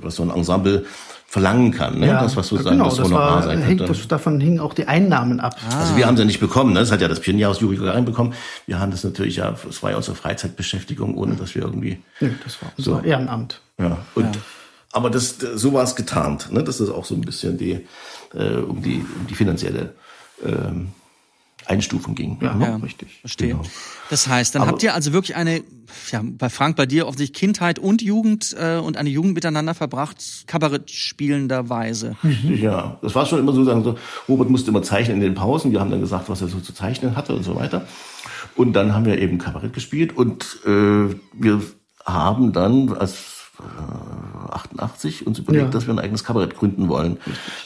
was 0.00 0.14
so 0.14 0.22
ein 0.22 0.30
Ensemble 0.30 0.86
verlangen 1.26 1.72
kann. 1.72 1.98
Ne? 1.98 2.06
das, 2.06 2.36
was 2.36 2.46
sozusagen 2.46 2.76
genau, 2.76 2.88
das 2.88 2.98
das 2.98 3.06
Honorar 3.06 3.34
war, 3.34 3.42
sein 3.42 3.62
hängt, 3.62 3.80
könnte. 3.80 3.94
das, 3.94 4.06
davon 4.06 4.38
hingen 4.38 4.60
auch 4.60 4.74
die 4.74 4.86
Einnahmen 4.86 5.40
ab. 5.40 5.56
Also 5.76 5.96
wir 5.96 6.06
haben 6.06 6.16
sie 6.16 6.22
ja 6.22 6.26
nicht 6.26 6.38
bekommen, 6.38 6.74
ne? 6.74 6.78
das 6.78 6.92
hat 6.92 7.00
ja 7.00 7.08
das 7.08 7.18
Pionierhaus-Jury 7.18 7.78
reinbekommen. 7.78 8.34
Wir 8.66 8.78
haben 8.78 8.92
das 8.92 9.02
natürlich 9.02 9.36
ja, 9.36 9.56
es 9.68 9.82
war 9.82 9.90
ja 9.90 9.96
unsere 9.96 10.14
Freizeitbeschäftigung, 10.14 11.16
ohne 11.18 11.34
dass 11.34 11.56
wir 11.56 11.62
irgendwie, 11.62 12.00
Nö, 12.20 12.30
das 12.44 12.62
war 12.62 12.70
unser 12.76 13.02
Ehrenamt. 13.04 13.60
ja. 13.80 13.98
Und, 14.14 14.38
Aber 14.92 15.08
das, 15.10 15.36
so 15.54 15.72
war 15.72 15.82
es 15.84 15.96
getarnt, 15.96 16.52
ne? 16.52 16.62
dass 16.62 16.78
das 16.78 16.90
auch 16.90 17.04
so 17.06 17.14
ein 17.14 17.22
bisschen 17.22 17.56
die, 17.58 17.80
äh, 18.34 18.56
um 18.56 18.82
die, 18.82 18.96
um 19.18 19.26
die 19.26 19.34
finanzielle 19.34 19.94
ähm, 20.44 20.88
Einstufung 21.64 22.14
ging. 22.14 22.38
Ja, 22.42 22.56
Ja, 22.58 22.76
richtig. 22.76 23.20
Verstehe. 23.20 23.48
Genau. 23.50 23.62
Das 24.10 24.26
heißt, 24.26 24.54
dann 24.54 24.62
Aber- 24.62 24.72
habt 24.72 24.82
ihr 24.82 24.94
also 24.94 25.12
wirklich 25.12 25.36
eine, 25.36 25.62
ja, 26.10 26.20
bei 26.24 26.50
Frank, 26.50 26.76
bei 26.76 26.86
dir 26.86 27.06
offensichtlich 27.06 27.38
Kindheit 27.38 27.78
und 27.78 28.02
Jugend 28.02 28.54
äh, 28.58 28.76
und 28.78 28.96
eine 28.96 29.08
Jugend 29.10 29.34
miteinander 29.34 29.72
verbracht, 29.74 30.18
Kabarett 30.46 30.90
spielenderweise. 30.90 32.16
Ja, 32.44 32.98
das 33.00 33.14
war 33.14 33.26
schon 33.26 33.38
immer 33.38 33.52
so, 33.52 33.64
sagen 33.64 33.84
so, 33.84 33.96
Robert 34.28 34.50
musste 34.50 34.70
immer 34.70 34.82
zeichnen 34.82 35.16
in 35.18 35.22
den 35.22 35.34
Pausen. 35.34 35.72
Wir 35.72 35.80
haben 35.80 35.90
dann 35.90 36.00
gesagt, 36.00 36.28
was 36.28 36.42
er 36.42 36.48
so 36.48 36.58
zu 36.60 36.74
zeichnen 36.74 37.16
hatte 37.16 37.34
und 37.34 37.44
so 37.44 37.54
weiter. 37.54 37.86
Und 38.56 38.74
dann 38.74 38.92
haben 38.94 39.06
wir 39.06 39.18
eben 39.18 39.38
Kabarett 39.38 39.72
gespielt 39.72 40.14
und 40.16 40.58
äh, 40.66 41.14
wir 41.32 41.62
haben 42.04 42.52
dann 42.52 42.92
als 42.92 43.14
88 44.50 45.26
uns 45.26 45.38
überlegt, 45.38 45.64
Ja. 45.66 45.70
dass 45.70 45.86
wir 45.86 45.94
ein 45.94 45.98
eigenes 45.98 46.24
Kabarett 46.24 46.56
gründen 46.56 46.88
wollen, 46.88 47.18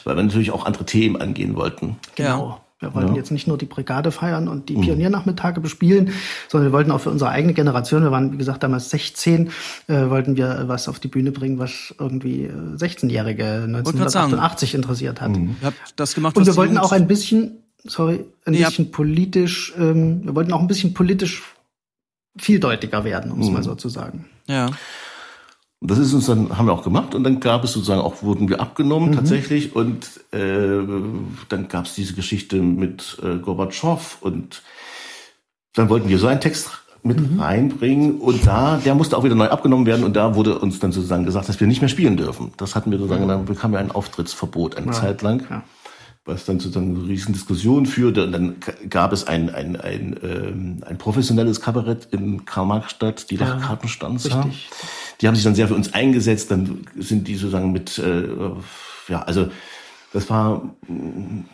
weil 0.03 0.15
wir 0.15 0.23
natürlich 0.23 0.51
auch 0.51 0.65
andere 0.65 0.85
Themen 0.85 1.17
angehen 1.21 1.55
wollten. 1.55 1.97
Genau. 2.15 2.61
Wir 2.79 2.93
wollten 2.93 3.15
jetzt 3.15 3.31
nicht 3.31 3.47
nur 3.47 3.57
die 3.57 3.65
Brigade 3.65 4.11
feiern 4.11 4.47
und 4.47 4.69
die 4.69 4.75
Pioniernachmittage 4.75 5.61
bespielen, 5.61 6.11
sondern 6.47 6.69
wir 6.69 6.73
wollten 6.73 6.91
auch 6.91 6.99
für 7.01 7.09
unsere 7.09 7.31
eigene 7.31 7.55
Generation, 7.55 8.03
wir 8.03 8.11
waren 8.11 8.31
wie 8.33 8.37
gesagt 8.37 8.61
damals 8.61 8.91
16, 8.91 9.49
äh, 9.87 10.09
wollten 10.11 10.37
wir 10.37 10.65
was 10.67 10.87
auf 10.87 10.99
die 10.99 11.07
Bühne 11.07 11.31
bringen, 11.31 11.57
was 11.57 11.95
irgendwie 11.97 12.43
äh, 12.43 12.51
16-Jährige 12.75 13.43
grad 13.43 13.63
1988 13.63 14.75
interessiert 14.75 15.21
hat. 15.21 15.35
Ihr 15.35 15.49
habt 15.63 15.93
das 15.95 16.13
gemacht, 16.13 16.37
Und 16.37 16.45
wir 16.45 16.55
wollten 16.55 16.77
auch 16.77 16.91
ein 16.91 17.07
bisschen, 17.07 17.63
sorry, 17.83 18.23
ein 18.45 18.53
Ja. 18.53 18.67
bisschen 18.69 18.91
politisch, 18.91 19.73
ähm, 19.79 20.21
wir 20.25 20.35
wollten 20.35 20.53
auch 20.53 20.61
ein 20.61 20.67
bisschen 20.67 20.93
politisch 20.93 21.41
vieldeutiger 22.37 23.03
werden, 23.03 23.31
um 23.31 23.41
es 23.41 23.49
mal 23.49 23.63
so 23.63 23.73
zu 23.73 23.89
sagen. 23.89 24.25
Ja. 24.45 24.69
Und 25.79 25.91
das 25.91 25.99
ist 25.99 26.13
uns 26.13 26.25
dann, 26.25 26.57
haben 26.57 26.65
wir 26.65 26.73
auch 26.73 26.83
gemacht 26.83 27.13
und 27.13 27.23
dann 27.23 27.39
gab 27.39 27.63
es 27.63 27.73
sozusagen 27.73 28.01
auch, 28.01 28.23
wurden 28.23 28.49
wir 28.49 28.59
abgenommen 28.59 29.11
tatsächlich 29.11 29.75
und 29.75 30.21
äh, 30.31 30.81
dann 31.49 31.67
gab 31.67 31.85
es 31.85 31.93
diese 31.93 32.13
Geschichte 32.13 32.55
mit 32.57 33.17
äh, 33.23 33.37
Gorbatschow 33.37 34.17
und 34.21 34.63
dann 35.75 35.89
wollten 35.89 36.09
wir 36.09 36.17
so 36.17 36.25
einen 36.25 36.41
Text 36.41 36.81
mit 37.03 37.19
reinbringen 37.39 38.19
und 38.19 38.45
da, 38.47 38.77
der 38.83 38.95
musste 38.95 39.15
auch 39.17 39.23
wieder 39.23 39.35
neu 39.35 39.49
abgenommen 39.49 39.85
werden 39.85 40.03
und 40.03 40.15
da 40.15 40.33
wurde 40.33 40.57
uns 40.57 40.79
dann 40.79 40.91
sozusagen 40.91 41.25
gesagt, 41.25 41.47
dass 41.47 41.59
wir 41.59 41.67
nicht 41.67 41.81
mehr 41.81 41.89
spielen 41.89 42.17
dürfen. 42.17 42.53
Das 42.57 42.75
hatten 42.75 42.89
wir 42.89 42.97
sozusagen, 42.97 43.27
dann 43.27 43.45
bekamen 43.45 43.73
wir 43.73 43.79
ein 43.79 43.91
Auftrittsverbot 43.91 44.77
eine 44.77 44.91
Zeit 44.91 45.21
lang. 45.21 45.45
Ja. 45.47 45.63
Was 46.27 46.45
dann 46.45 46.59
sozusagen 46.59 46.95
eine 46.95 47.07
riesen 47.07 47.33
Diskussion 47.33 47.85
führte. 47.87 48.25
Und 48.25 48.31
dann 48.33 48.55
gab 48.89 49.13
es 49.13 49.25
ein, 49.25 49.49
ein, 49.49 49.75
ein, 49.77 50.15
ähm, 50.21 50.83
ein 50.85 50.97
professionelles 50.97 51.61
Kabarett 51.61 52.09
in 52.11 52.45
Karl-Marx-Stadt, 52.45 53.31
die 53.31 53.37
nach 53.37 53.59
Kartenstanzer. 53.61 54.45
richtig. 54.45 54.69
Die 55.19 55.27
haben 55.27 55.35
sich 55.35 55.43
dann 55.43 55.55
sehr 55.55 55.67
für 55.67 55.75
uns 55.75 55.93
eingesetzt. 55.93 56.51
Dann 56.51 56.85
sind 56.95 57.27
die 57.27 57.35
sozusagen 57.35 57.71
mit, 57.71 57.97
äh, 57.97 58.27
ja, 59.07 59.21
also 59.23 59.49
Das 60.13 60.29
war, 60.29 60.63
mm, 60.87 61.45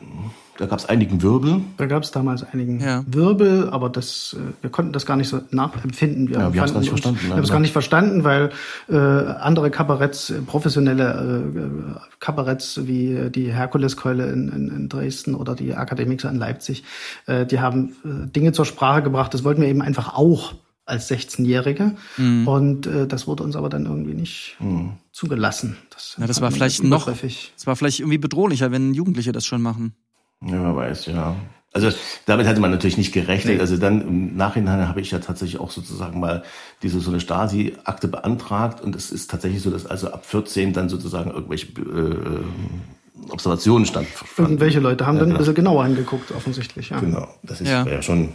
da 0.58 0.66
gab 0.68 0.80
es 0.80 0.86
einigen 0.86 1.22
Wirbel. 1.22 1.62
Da 1.78 1.86
gab 1.88 2.04
es 2.04 2.12
damals 2.12 2.44
einigen 2.44 2.80
Ja. 2.80 3.04
Wirbel, 3.08 3.70
aber 3.70 3.90
das, 3.90 4.36
äh, 4.40 4.54
wir 4.62 4.70
konnten 4.70 4.92
das 4.94 5.06
gar 5.06 5.16
nicht 5.18 5.28
so 5.30 5.42
nachempfinden. 5.52 6.30
Wir, 6.30 6.38
Ja, 6.40 6.54
wir 6.54 6.62
haben's 6.62 6.72
fanden 6.72 6.74
gar 6.74 6.80
nicht 6.82 6.92
uns- 6.92 7.02
verstanden, 7.02 7.28
Wir 7.28 7.36
haben 7.36 7.44
es 7.44 7.50
gar 7.52 7.60
nicht 7.60 7.74
verstanden, 7.74 8.24
weil 8.24 8.50
äh, 8.90 8.96
andere 8.96 9.72
Kabaretts, 9.72 10.30
äh, 10.30 10.42
professionelle 10.42 11.44
äh, 11.56 12.00
Kabaretts 12.20 12.86
wie 12.88 13.14
äh, 13.14 13.30
die 13.30 13.52
Herkuleskeule 13.52 14.32
in, 14.32 14.50
in, 14.50 14.68
in 14.70 14.90
Dresden 14.90 15.36
oder 15.36 15.56
die 15.56 15.74
Akademiker 15.76 16.30
in 16.30 16.38
Leipzig, 16.38 16.84
äh, 17.26 17.46
die 17.46 17.60
haben 17.60 17.96
äh, 18.06 18.28
Dinge 18.28 18.52
zur 18.52 18.66
Sprache 18.66 19.02
gebracht. 19.02 19.34
Das 19.34 19.44
wollten 19.44 19.62
wir 19.62 19.68
eben 19.70 19.82
einfach 19.82 20.14
auch 20.16 20.54
als 20.86 21.10
16-Jährige. 21.10 21.96
Mhm. 22.18 22.48
Und 22.48 22.88
äh, 22.88 23.08
das 23.08 23.26
wurde 23.26 23.44
uns 23.44 23.56
aber 23.56 23.70
dann 23.70 23.86
irgendwie 23.86 24.14
nicht 24.14 24.58
zugelassen. 25.14 25.78
Das, 25.92 26.16
Ja, 26.20 26.28
das 26.28 26.42
war 26.42 26.52
vielleicht 26.52 26.84
noch, 26.84 27.06
das 27.08 27.68
war 27.68 27.76
vielleicht 27.76 28.00
irgendwie 28.02 28.18
bedrohlicher, 28.18 28.72
wenn 28.72 28.94
Jugendliche 28.94 29.32
das 29.32 29.46
schon 29.46 29.62
machen. 29.62 29.94
Ja, 30.46 30.64
wer 30.64 30.76
weiß, 30.76 31.06
ja. 31.08 31.36
Also 31.76 31.90
damit 32.28 32.46
hatte 32.46 32.62
man 32.62 32.70
natürlich 32.70 32.98
nicht 32.98 33.14
gerechnet. 33.14 33.60
Also 33.60 33.78
dann 33.78 34.02
im 34.02 34.36
Nachhinein 34.38 34.88
habe 34.88 35.02
ich 35.02 35.10
ja 35.10 35.18
tatsächlich 35.18 35.60
auch 35.60 35.72
sozusagen 35.72 36.20
mal 36.20 36.44
diese 36.84 37.00
so 37.00 37.10
eine 37.10 37.20
Stasi-Akte 37.20 38.08
beantragt 38.08 38.80
und 38.82 38.96
es 38.96 39.10
ist 39.12 39.32
tatsächlich 39.32 39.64
so, 39.64 39.72
dass 39.72 39.88
also 39.88 40.12
ab 40.12 40.24
14 40.24 40.74
dann 40.74 40.88
sozusagen 40.88 41.32
irgendwelche 41.32 41.68
äh, 41.82 42.44
Observationen 43.32 43.88
stand. 43.88 44.08
Irgendwelche 44.38 44.80
Leute 44.80 45.08
haben 45.08 45.16
Ja, 45.16 45.22
dann 45.22 45.30
genau. 45.30 45.38
ein 45.38 45.40
bisschen 45.40 45.56
genauer 45.56 45.86
hingeguckt, 45.86 46.32
offensichtlich. 46.32 46.90
Ja. 46.90 47.00
Genau, 47.00 47.28
das 47.42 47.62
ist 47.62 47.70
Ja. 47.70 47.86
ja, 47.88 48.02
schon 48.04 48.30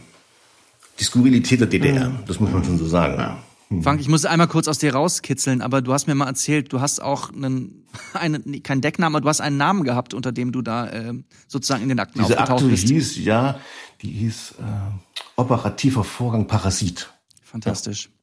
die 0.99 1.05
Skurrilität 1.05 1.61
der 1.61 1.69
DDR. 1.69 2.11
Das 2.27 2.41
muss 2.41 2.51
man 2.51 2.65
schon 2.65 2.77
so 2.79 2.87
sagen. 2.87 3.37
Frank, 3.83 4.01
ich 4.01 4.09
muss 4.09 4.25
einmal 4.25 4.49
kurz 4.49 4.67
aus 4.67 4.79
dir 4.79 4.95
rauskitzeln, 4.95 5.61
aber 5.61 5.83
du 5.83 5.93
hast 5.93 6.07
mir 6.07 6.15
mal 6.15 6.27
erzählt, 6.27 6.73
du 6.73 6.81
hast 6.81 7.01
auch 7.01 7.33
einen, 7.33 7.85
einen 8.15 8.63
keinen 8.63 8.81
Decknamen, 8.81 9.15
aber 9.15 9.23
du 9.23 9.29
hast 9.29 9.41
einen 9.41 9.59
Namen 9.59 9.85
gehabt, 9.85 10.15
unter 10.15 10.33
dem 10.33 10.53
du 10.53 10.63
da 10.63 10.91
ähm, 10.91 11.25
sozusagen 11.49 11.83
in 11.83 11.91
den 11.91 12.01
Akten 12.01 12.21
Diese 12.21 12.39
aufgetaucht 12.39 12.63
Akte 12.63 12.69
bist. 12.69 12.89
hieß, 12.89 13.19
ja, 13.19 13.61
die 14.01 14.11
hieß 14.11 14.55
äh, 14.59 14.63
operativer 15.37 16.05
Vorgang 16.05 16.47
Parasit. 16.47 17.13
Fantastisch. 17.43 18.07
Ja, 18.07 18.18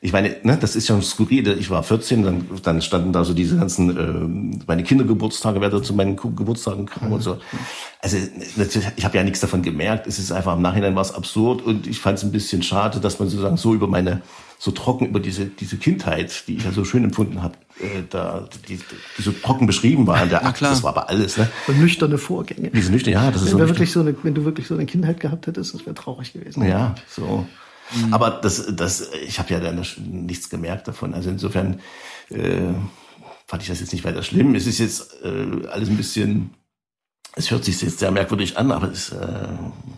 ich 0.00 0.12
meine, 0.12 0.36
ne, 0.42 0.56
das 0.60 0.76
ist 0.76 0.88
ja 0.88 1.00
skurril. 1.02 1.48
Ich 1.58 1.68
war 1.70 1.82
14, 1.82 2.22
dann, 2.22 2.46
dann 2.62 2.80
standen 2.80 3.12
da 3.12 3.24
so 3.24 3.34
diese 3.34 3.56
ganzen, 3.56 3.96
äh, 3.96 4.62
meine 4.66 4.82
Kindergeburtstage, 4.82 5.60
wer 5.60 5.70
da 5.70 5.82
zu 5.82 5.94
meinen 5.94 6.16
Geburtstagen 6.16 6.86
kam 6.86 7.12
und 7.12 7.22
so. 7.22 7.38
Also 8.00 8.16
natürlich, 8.56 8.88
ich 8.96 9.04
habe 9.04 9.16
ja 9.16 9.24
nichts 9.24 9.40
davon 9.40 9.62
gemerkt. 9.62 10.06
Es 10.06 10.18
ist 10.18 10.32
einfach 10.32 10.54
im 10.54 10.62
Nachhinein 10.62 10.94
war 10.94 11.02
es 11.02 11.14
absurd 11.14 11.62
und 11.62 11.86
ich 11.86 12.00
fand 12.00 12.18
es 12.18 12.24
ein 12.24 12.32
bisschen 12.32 12.62
schade, 12.62 13.00
dass 13.00 13.18
man 13.18 13.28
sozusagen 13.28 13.56
so 13.56 13.74
über 13.74 13.88
meine, 13.88 14.22
so 14.58 14.70
trocken 14.70 15.06
über 15.06 15.20
diese 15.20 15.46
diese 15.46 15.76
Kindheit, 15.76 16.44
die 16.46 16.56
ich 16.56 16.64
ja 16.64 16.72
so 16.72 16.84
schön 16.84 17.04
empfunden 17.04 17.42
habe, 17.42 17.54
äh, 17.80 18.02
da 18.08 18.48
die, 18.68 18.78
die 19.18 19.22
so 19.22 19.32
trocken 19.32 19.66
beschrieben 19.66 20.06
war 20.06 20.22
in 20.22 20.28
der 20.28 20.40
klar. 20.52 20.70
Das 20.70 20.82
war 20.82 20.90
aber 20.90 21.08
alles, 21.10 21.36
ne? 21.36 21.48
Und 21.66 21.80
nüchterne 21.80 22.16
Vorgänge. 22.16 22.70
Diese 22.70 22.90
nüchtern, 22.90 23.12
ja, 23.12 23.30
das 23.30 23.42
ist 23.42 23.52
Wenn, 23.52 23.58
so 23.58 23.68
wirklich 23.68 23.92
so 23.92 24.00
eine, 24.00 24.14
wenn 24.22 24.34
du 24.34 24.44
wirklich 24.44 24.66
so 24.66 24.74
eine 24.74 24.86
Kindheit 24.86 25.20
gehabt 25.20 25.46
hättest, 25.46 25.74
das 25.74 25.84
wäre 25.84 25.94
traurig 25.94 26.32
gewesen. 26.32 26.64
Ja, 26.64 26.94
so. 27.08 27.46
Aber 28.10 28.30
das, 28.30 28.66
das, 28.74 29.10
ich 29.26 29.38
habe 29.38 29.52
ja 29.52 29.60
dann 29.60 29.84
nichts 29.98 30.50
gemerkt 30.50 30.88
davon. 30.88 31.14
Also 31.14 31.30
insofern 31.30 31.80
äh, 32.30 32.72
fand 33.46 33.62
ich 33.62 33.68
das 33.68 33.80
jetzt 33.80 33.92
nicht 33.92 34.04
weiter 34.04 34.22
schlimm. 34.22 34.54
Es 34.54 34.66
ist 34.66 34.78
jetzt 34.78 35.22
äh, 35.22 35.66
alles 35.68 35.88
ein 35.88 35.96
bisschen, 35.96 36.50
es 37.36 37.50
hört 37.50 37.64
sich 37.64 37.80
jetzt 37.80 37.98
sehr 37.98 38.10
merkwürdig 38.10 38.58
an, 38.58 38.72
aber 38.72 38.90
es, 38.90 39.10
äh, 39.10 39.48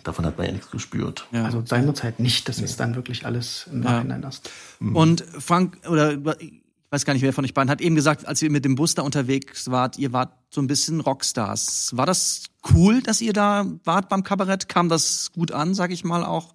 davon 0.04 0.26
hat 0.26 0.36
man 0.36 0.46
ja 0.46 0.52
nichts 0.52 0.70
gespürt. 0.70 1.26
Ja. 1.32 1.44
Also 1.44 1.62
seinerzeit 1.64 2.20
nicht. 2.20 2.48
Das 2.48 2.60
ist 2.60 2.78
dann 2.78 2.94
wirklich 2.94 3.24
alles 3.24 3.68
im 3.72 3.80
Nachhinein 3.80 4.22
erst. 4.22 4.50
Und 4.80 5.24
Frank, 5.38 5.78
oder 5.88 6.12
ich 6.40 6.52
weiß 6.90 7.04
gar 7.04 7.12
nicht, 7.12 7.22
wer 7.22 7.32
von 7.32 7.44
euch 7.44 7.54
beiden 7.54 7.70
hat 7.70 7.80
eben 7.80 7.94
gesagt, 7.94 8.26
als 8.26 8.40
ihr 8.42 8.50
mit 8.50 8.64
dem 8.64 8.74
Bus 8.74 8.94
da 8.94 9.02
unterwegs 9.02 9.70
wart, 9.70 9.98
ihr 9.98 10.12
wart 10.12 10.32
so 10.50 10.60
ein 10.60 10.66
bisschen 10.66 11.00
Rockstars. 11.00 11.90
War 11.94 12.06
das 12.06 12.44
cool, 12.72 13.02
dass 13.02 13.20
ihr 13.20 13.32
da 13.32 13.66
wart 13.84 14.08
beim 14.08 14.24
Kabarett? 14.24 14.68
Kam 14.68 14.88
das 14.88 15.30
gut 15.32 15.52
an, 15.52 15.74
sag 15.74 15.90
ich 15.90 16.04
mal 16.04 16.24
auch? 16.24 16.54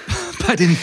Bei 0.51 0.55
den 0.57 0.75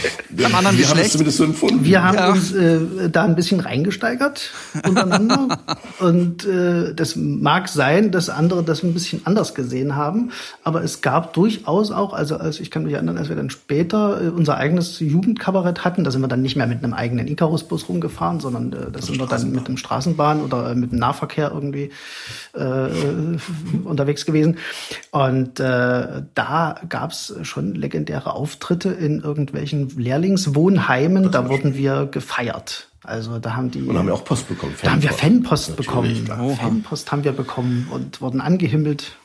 am 0.47 0.55
anderen 0.55 0.79
Wir 0.79 0.89
haben 0.89 0.99
es 0.99 1.05
Geschlecht? 1.05 1.11
zumindest 1.13 1.37
so 1.39 1.45
empfunden. 1.45 1.85
Wir 1.85 2.03
haben 2.03 2.17
Ja. 2.17 2.31
uns 2.31 2.53
äh, 2.55 3.11
da 3.11 3.25
ein 3.25 3.35
bisschen 3.37 3.61
reingesteigert 3.61 4.51
untereinander. 4.87 5.59
und 6.01 6.47
äh, 6.47 6.95
das 6.95 7.17
mag 7.17 7.69
sein, 7.69 8.11
dass 8.11 8.31
andere 8.31 8.63
das 8.65 8.83
ein 8.83 8.95
bisschen 8.95 9.21
anders 9.27 9.55
gesehen 9.55 9.95
haben. 9.95 10.31
Aber 10.65 10.83
es 10.83 11.03
gab 11.03 11.35
durchaus 11.35 11.91
auch, 11.91 12.15
also 12.15 12.37
als 12.39 12.61
ich 12.61 12.71
kann 12.71 12.85
mich 12.85 12.95
erinnern, 12.95 13.19
als 13.19 13.29
wir 13.29 13.37
dann 13.37 13.51
später 13.51 14.23
äh, 14.23 14.29
unser 14.31 14.57
eigenes 14.57 15.01
Jugendkabarett 15.01 15.85
hatten, 15.85 16.03
da 16.03 16.11
sind 16.11 16.23
wir 16.23 16.29
dann 16.29 16.41
nicht 16.41 16.57
mehr 16.57 16.67
mit 16.67 16.83
einem 16.83 16.95
eigenen 16.95 17.29
Icarus-Bus 17.29 17.91
rumgefahren, 17.91 18.41
sondern 18.41 18.73
äh, 18.73 18.91
da 18.91 19.03
sind 19.03 19.19
wir 19.19 19.27
dann 19.27 19.51
mit 19.53 19.67
einem 19.67 19.77
Straßenbahn 19.77 20.41
oder 20.41 20.71
äh, 20.71 20.75
mit 20.75 20.93
dem 20.93 20.99
Nahverkehr 20.99 21.51
irgendwie 21.53 21.91
äh, 22.55 22.89
unterwegs 23.85 24.25
gewesen. 24.25 24.57
Und 25.11 25.61
äh, 25.61 26.23
da 26.35 26.77
gab's 26.89 27.35
schon 27.43 27.75
legendäre 27.75 28.33
Auftritte 28.33 28.89
in 28.89 29.21
irgendwelchen 29.21 29.58
Lehrlingswohnheimen. 29.65 31.31
Da 31.31 31.49
wurden 31.49 31.75
wir 31.75 32.07
gefeiert. 32.07 32.89
Also 33.05 33.39
da 33.39 33.55
haben 33.55 33.71
die. 33.71 33.83
Und 33.83 33.97
haben 33.97 34.07
wir 34.07 34.15
auch 34.15 34.25
Post 34.25 34.49
bekommen. 34.49 34.75
da 34.83 34.93
haben 34.93 35.03
wir 35.03 35.13
Fanpost 35.13 35.71
Natürlich, 35.79 36.25
bekommen. 36.25 36.25
klar. 36.25 36.57
Fanpost 36.57 37.13
haben 37.13 37.25
wir 37.25 37.33
bekommen 37.33 37.89
und 37.91 38.21
wurden 38.21 38.41
angehimmelt. 38.41 39.17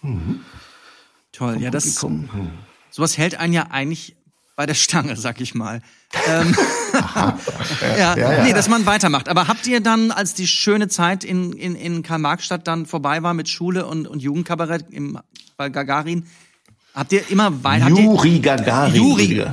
Toll, 1.31 1.57
ja, 1.59 1.71
das, 1.71 1.95
Publikum. 1.95 2.51
sowas 2.91 3.17
hält 3.17 3.39
einen 3.39 3.53
ja 3.53 3.67
eigentlich 3.71 4.15
bei 4.55 4.65
der 4.65 4.75
Stange, 4.75 5.15
sag 5.15 5.41
ich 5.41 5.55
mal. 5.55 5.81
Ähm, 6.27 6.55
ja, 7.97 8.43
nee, 8.43 8.53
dass 8.53 8.69
man 8.69 8.85
weitermacht. 8.85 9.27
Aber 9.27 9.47
habt 9.47 9.65
ihr 9.65 9.81
dann, 9.81 10.11
als 10.11 10.35
die 10.35 10.47
schöne 10.47 10.87
Zeit 10.87 11.23
in, 11.23 11.53
in, 11.53 11.75
in 11.75 12.03
Karl-Marx-Stadt 12.03 12.67
dann 12.67 12.85
vorbei 12.85 13.23
war 13.23 13.33
mit 13.33 13.49
Schule 13.49 13.87
und, 13.87 14.07
und 14.07 14.21
Jugendkabarett 14.21 14.85
im, 14.91 15.19
bei 15.57 15.69
Gagarin, 15.69 16.27
habt 16.93 17.11
ihr 17.13 17.29
immer 17.31 17.63
weiter... 17.63 17.89
Juri 17.89 18.39
Gagarin. 18.39 18.95
Juri. 18.95 19.45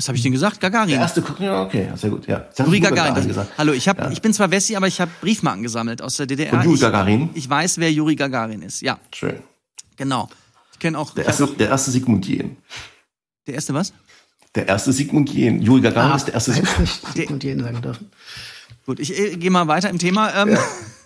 Was 0.00 0.08
habe 0.08 0.16
ich 0.16 0.22
denn 0.22 0.32
gesagt? 0.32 0.60
Gagarin. 0.60 0.88
Der 0.88 1.00
erste, 1.00 1.22
ja, 1.40 1.62
okay, 1.62 1.90
sehr 1.94 2.08
gut, 2.08 2.26
ja. 2.26 2.38
Das 2.56 2.66
Juri 2.66 2.80
du 2.80 2.88
Gagarin. 2.88 3.14
Das, 3.16 3.26
gesagt. 3.26 3.52
hallo, 3.58 3.74
ich 3.74 3.86
hab, 3.86 4.10
ich 4.10 4.22
bin 4.22 4.32
zwar 4.32 4.50
Wessi, 4.50 4.74
aber 4.74 4.86
ich 4.86 4.98
habe 4.98 5.10
Briefmarken 5.20 5.62
gesammelt 5.62 6.00
aus 6.00 6.16
der 6.16 6.24
DDR. 6.24 6.54
Und 6.54 6.64
Juri 6.64 6.76
ich, 6.76 6.80
Gagarin? 6.80 7.28
Ich 7.34 7.50
weiß, 7.50 7.76
wer 7.76 7.92
Juri 7.92 8.16
Gagarin 8.16 8.62
ist. 8.62 8.80
Ja, 8.80 8.98
Schön. 9.14 9.40
genau. 9.98 10.30
Ich 10.72 10.78
kenne 10.78 10.98
auch 10.98 11.12
Der 11.12 11.24
ich 11.24 11.28
erste, 11.28 11.48
der 11.48 11.68
erste 11.68 11.90
Sigmund 11.90 12.26
Jähn. 12.26 12.56
der 13.46 13.56
erste 13.56 13.74
was? 13.74 13.92
Der 14.54 14.68
erste 14.68 14.90
Sigmund 14.90 15.28
Jähn. 15.34 15.60
Juri 15.60 15.82
Gagarin 15.82 16.16
ist 16.16 16.28
der 16.28 16.32
erste 16.32 16.52
Sigmund. 16.52 17.44
Jähn 17.44 17.60
sagen 17.60 17.82
dürfen. 17.82 18.10
Gut, 18.86 19.00
ich 19.00 19.14
äh, 19.18 19.36
gehe 19.36 19.50
mal 19.50 19.68
weiter 19.68 19.90
im 19.90 19.98
Thema. 19.98 20.34
Ähm, 20.34 20.56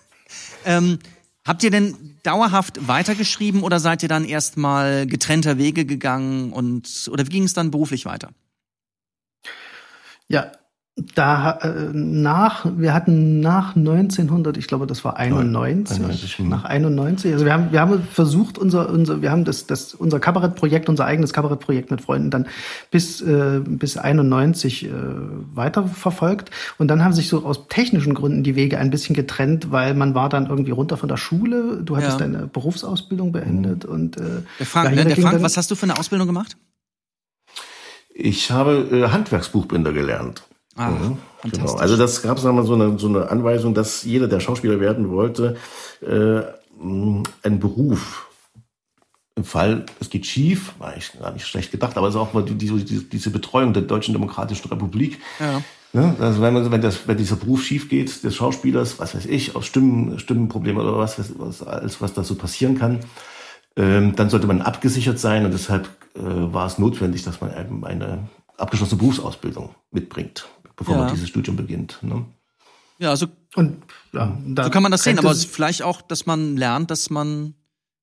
ähm, 0.67 0.99
habt 1.45 1.65
ihr 1.65 1.73
denn 1.73 1.97
dauerhaft 2.23 2.87
weitergeschrieben 2.87 3.65
oder 3.65 3.81
seid 3.81 4.05
ihr 4.05 4.09
dann 4.09 4.25
erstmal 4.25 5.09
getrennter 5.09 5.59
Wege 5.59 5.85
gegangen 5.85 6.53
und 6.53 7.09
oder 7.11 7.27
wie 7.27 7.31
ging 7.31 7.43
es 7.43 7.55
dann 7.55 7.73
beruflich 7.73 8.07
weiter? 8.07 8.31
Ja, 10.29 10.53
da 11.17 11.59
äh, 11.63 11.91
nach, 11.93 12.67
wir 12.77 12.95
hatten 12.95 13.41
nach 13.41 13.75
1900, 13.75 14.57
ich 14.57 14.69
glaube, 14.69 14.87
das 14.87 15.05
war 15.05 15.17
91, 15.17 15.97
91, 15.97 16.39
hm. 16.39 16.49
nach 16.49 16.65
91. 16.65 17.33
Also 17.33 17.45
wir 17.45 17.53
haben, 17.53 17.73
wir 17.73 17.81
haben 17.81 18.05
versucht, 18.05 18.59
unser, 18.59 18.91
unser, 18.91 19.21
wir 19.21 19.33
haben 19.33 19.45
das, 19.45 19.67
das, 19.67 19.93
unser 19.93 20.21
Kabarettprojekt, 20.21 20.89
unser 20.89 21.05
eigenes 21.05 21.33
Kabarettprojekt 21.33 21.91
mit 21.91 22.01
Freunden 22.01 22.31
dann 22.31 22.47
bis, 22.93 23.21
äh, 23.23 23.61
bis 23.65 23.97
91 23.97 24.85
äh, 24.85 24.91
weiterverfolgt. 25.53 26.53
Und 26.79 26.87
dann 26.87 27.03
haben 27.03 27.13
sich 27.13 27.29
so 27.29 27.45
aus 27.45 27.67
technischen 27.67 28.15
Gründen 28.15 28.45
die 28.45 28.55
Wege 28.55 28.79
ein 28.79 28.91
bisschen 28.91 29.17
getrennt, 29.17 29.73
weil 29.73 29.95
man 29.95 30.15
war 30.15 30.29
dann 30.29 30.47
irgendwie 30.47 30.71
runter 30.71 30.97
von 30.97 31.09
der 31.09 31.17
Schule. 31.17 31.83
Du 31.83 31.97
hattest 31.97 32.21
Ja. 32.21 32.27
deine 32.27 32.47
Berufsausbildung 32.47 33.33
beendet 33.33 33.85
und 33.85 34.17
äh, 34.17 34.43
Der 34.61 34.67
Frank, 34.67 34.95
ne, 34.95 35.05
der 35.05 35.17
Frank 35.17 35.43
was 35.43 35.57
hast 35.57 35.73
du 35.73 35.75
für 35.75 35.85
eine 35.85 35.99
Ausbildung 35.99 36.29
gemacht? 36.29 36.57
Ich 38.15 38.51
habe 38.51 38.87
äh, 38.93 39.09
Handwerksbuchbinder 39.09 39.93
gelernt. 39.93 40.45
Ah, 40.77 40.91
Mhm, 40.91 41.19
fantastisch. 41.41 41.71
Genau. 41.71 41.75
Also 41.75 41.97
das 41.97 42.23
gab 42.23 42.39
es 42.39 42.45
mal 42.45 42.65
so 42.65 42.75
eine, 42.75 42.99
so 42.99 43.09
eine 43.09 43.29
Anweisung, 43.29 43.75
dass 43.75 44.05
jeder, 44.05 44.29
der 44.29 44.41
Schauspieler 44.41 44.81
werden 44.81 45.11
wollte, 45.11 45.57
äh, 46.01 46.43
einen 46.81 47.61
Beruf 47.61 48.29
im 49.37 49.45
Fall, 49.45 49.85
es 50.01 50.11
geht 50.11 50.27
schief, 50.27 50.75
war 50.79 50.97
ich 50.97 51.13
gar 51.19 51.33
nicht 51.33 51.47
schlecht 51.47 51.73
gedacht, 51.73 51.97
aber 51.97 52.07
es 52.07 52.15
ist 52.15 52.21
auch 52.21 52.33
mal 52.33 52.45
die, 52.45 52.55
die, 52.55 52.85
die, 52.85 53.09
diese 53.09 53.31
Betreuung 53.31 53.73
der 53.73 53.83
Deutschen 53.83 54.15
Demokratischen 54.15 54.69
Republik. 54.69 55.21
Ja. 55.41 55.61
Ne? 55.93 56.15
Also 56.21 56.41
wenn, 56.41 56.55
man, 56.55 56.71
wenn, 56.71 56.81
das, 56.81 57.09
wenn 57.09 57.17
dieser 57.17 57.37
Beruf 57.37 57.63
schief 57.63 57.89
geht, 57.89 58.23
des 58.23 58.35
Schauspielers, 58.35 58.99
was 59.01 59.15
weiß 59.15 59.27
ich, 59.27 59.57
aus 59.57 59.67
Stimmen, 59.67 60.19
Stimmenproblemen 60.21 60.83
oder 60.83 60.99
was, 60.99 61.19
was, 61.19 61.33
was, 61.37 61.63
alles, 61.63 62.01
was 62.01 62.15
da 62.15 62.23
so 62.23 62.37
passieren 62.37 62.79
kann, 62.79 63.01
ähm, 63.77 64.15
dann 64.17 64.31
sollte 64.31 64.47
man 64.47 64.63
abgesichert 64.63 65.19
sein 65.19 65.45
und 65.45 65.53
deshalb 65.53 65.89
äh, 66.15 66.21
war 66.23 66.67
es 66.67 66.79
notwendig, 66.79 67.23
dass 67.25 67.41
man 67.41 67.51
eben 67.59 67.85
eine 67.85 68.29
abgeschlossene 68.57 68.99
Berufsausbildung 68.99 69.75
mitbringt, 69.91 70.47
bevor 70.77 70.95
Ja. 70.97 71.01
man 71.03 71.13
dieses 71.13 71.29
Studium 71.29 71.57
beginnt. 71.57 71.99
Ne? 72.03 72.25
Ja, 72.99 73.17
so, 73.17 73.27
und 73.57 73.83
ja, 74.13 74.39
da 74.47 74.65
so 74.65 74.71
kann 74.71 74.83
man 74.83 74.93
das 74.93 75.03
sehen, 75.03 75.19
aber 75.19 75.35
vielleicht 75.35 75.83
auch, 75.83 76.01
dass 76.03 76.27
man 76.27 76.57
lernt, 76.57 76.91
dass 76.91 77.11
man 77.11 77.55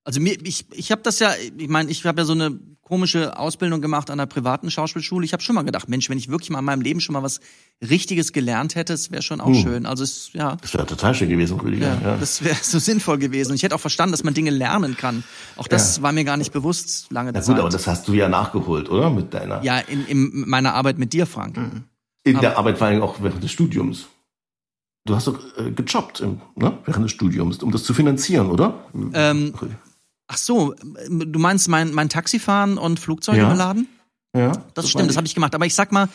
Also 0.03 0.19
mir, 0.19 0.35
ich, 0.43 0.65
ich 0.73 0.91
habe 0.91 1.01
das 1.03 1.19
ja, 1.19 1.31
ich 1.57 1.67
meine, 1.69 1.91
ich 1.91 2.03
habe 2.05 2.21
ja 2.21 2.25
so 2.25 2.33
eine 2.33 2.59
komische 2.81 3.37
Ausbildung 3.37 3.79
gemacht 3.81 4.09
an 4.09 4.19
einer 4.19 4.27
privaten 4.27 4.69
Schauspielschule. 4.69 5.23
Ich 5.23 5.31
habe 5.31 5.41
schon 5.43 5.55
mal 5.55 5.61
gedacht, 5.61 5.87
Mensch, 5.87 6.09
wenn 6.09 6.17
ich 6.17 6.27
wirklich 6.27 6.49
mal 6.49 6.59
in 6.59 6.65
meinem 6.65 6.81
Leben 6.81 6.99
schon 6.99 7.13
mal 7.13 7.23
was 7.23 7.39
Richtiges 7.87 8.33
gelernt 8.33 8.75
hätte, 8.75 8.91
es 8.93 9.11
wäre 9.11 9.21
schon 9.21 9.39
auch 9.39 9.53
schön. 9.53 9.85
Also 9.85 10.03
es, 10.03 10.31
ja, 10.33 10.57
Das 10.59 10.73
wäre 10.73 10.85
total 10.85 11.15
schön 11.15 11.29
gewesen, 11.29 11.57
Rüdiger. 11.59 11.87
ja, 12.01 12.01
Ja. 12.11 12.17
das 12.17 12.43
wäre 12.43 12.57
so 12.61 12.79
sinnvoll 12.79 13.17
gewesen. 13.19 13.51
Und 13.51 13.55
ich 13.55 13.63
hätte 13.63 13.75
auch 13.75 13.79
verstanden, 13.79 14.11
dass 14.11 14.23
man 14.25 14.33
Dinge 14.33 14.49
lernen 14.49 14.97
kann. 14.97 15.23
Auch 15.55 15.67
das 15.67 16.01
war 16.01 16.11
mir 16.11 16.25
gar 16.25 16.35
nicht 16.35 16.51
bewusst 16.51 17.11
lange 17.11 17.29
Ja, 17.33 17.41
Zeit. 17.41 17.55
gut, 17.55 17.59
aber 17.59 17.69
das 17.69 17.87
hast 17.87 18.07
du 18.07 18.13
ja 18.13 18.27
nachgeholt, 18.27 18.89
oder? 18.89 19.09
Mit 19.09 19.33
deiner. 19.33 19.63
ja, 19.63 19.77
in, 19.77 20.05
in 20.07 20.49
meiner 20.49 20.73
Arbeit 20.73 20.97
mit 20.97 21.13
dir, 21.13 21.25
Frank. 21.27 21.57
In 22.23 22.39
der 22.41 22.57
Arbeit 22.57 22.77
vor 22.79 22.87
allem 22.87 23.01
auch 23.03 23.21
während 23.21 23.41
des 23.43 23.51
Studiums. 23.51 24.07
Du 25.05 25.15
hast 25.15 25.25
doch 25.27 25.39
äh, 25.57 25.71
gejobbt 25.71 26.19
im, 26.19 26.41
ne? 26.55 26.77
während 26.85 27.05
des 27.05 27.11
Studiums, 27.11 27.63
um 27.63 27.71
das 27.71 27.83
zu 27.83 27.93
finanzieren, 27.93 28.51
oder? 28.51 28.85
Ähm, 29.13 29.53
Ach 30.33 30.37
so, 30.37 30.73
du 31.09 31.39
meinst 31.39 31.67
mein, 31.67 31.91
mein 31.93 32.07
Taxifahren 32.07 32.77
und 32.77 33.01
Flugzeuge 33.01 33.39
Ja. 33.39 33.49
beladen? 33.49 33.87
ja, 34.33 34.63
Das 34.75 34.87
stimmt, 34.89 35.09
das 35.09 35.17
habe 35.17 35.27
ich 35.27 35.35
gemacht. 35.35 35.53
Aber 35.55 35.65
ich 35.65 35.75
sag 35.75 35.91
mal, 35.91 36.07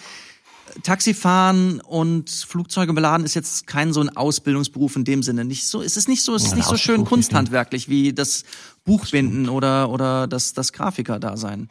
Taxifahren 0.83 1.81
und 1.81 2.31
Flugzeuge 2.31 2.93
beladen 2.93 3.27
ist 3.27 3.35
jetzt 3.35 3.67
kein 3.67 3.93
so 3.93 4.01
ein 4.01 4.17
Ausbildungsberuf 4.17 4.97
in 4.97 5.05
dem 5.05 5.23
Sinne. 5.23 5.45
Nicht 5.45 5.67
so, 5.67 5.83
es 5.83 5.97
ist 5.97 6.09
nicht 6.09 6.23
so, 6.23 6.35
es 6.35 6.45
ist 6.45 6.51
Ja, 6.53 6.57
nicht 6.57 6.67
so 6.69 6.77
schön 6.77 7.05
kunsthandwerklich 7.05 7.89
wie 7.89 8.13
das 8.15 8.45
Buchbinden 8.85 9.49
oder, 9.49 9.91
oder 9.91 10.27
das, 10.27 10.55
das 10.55 10.73
Grafiker-Dasein. 10.73 11.69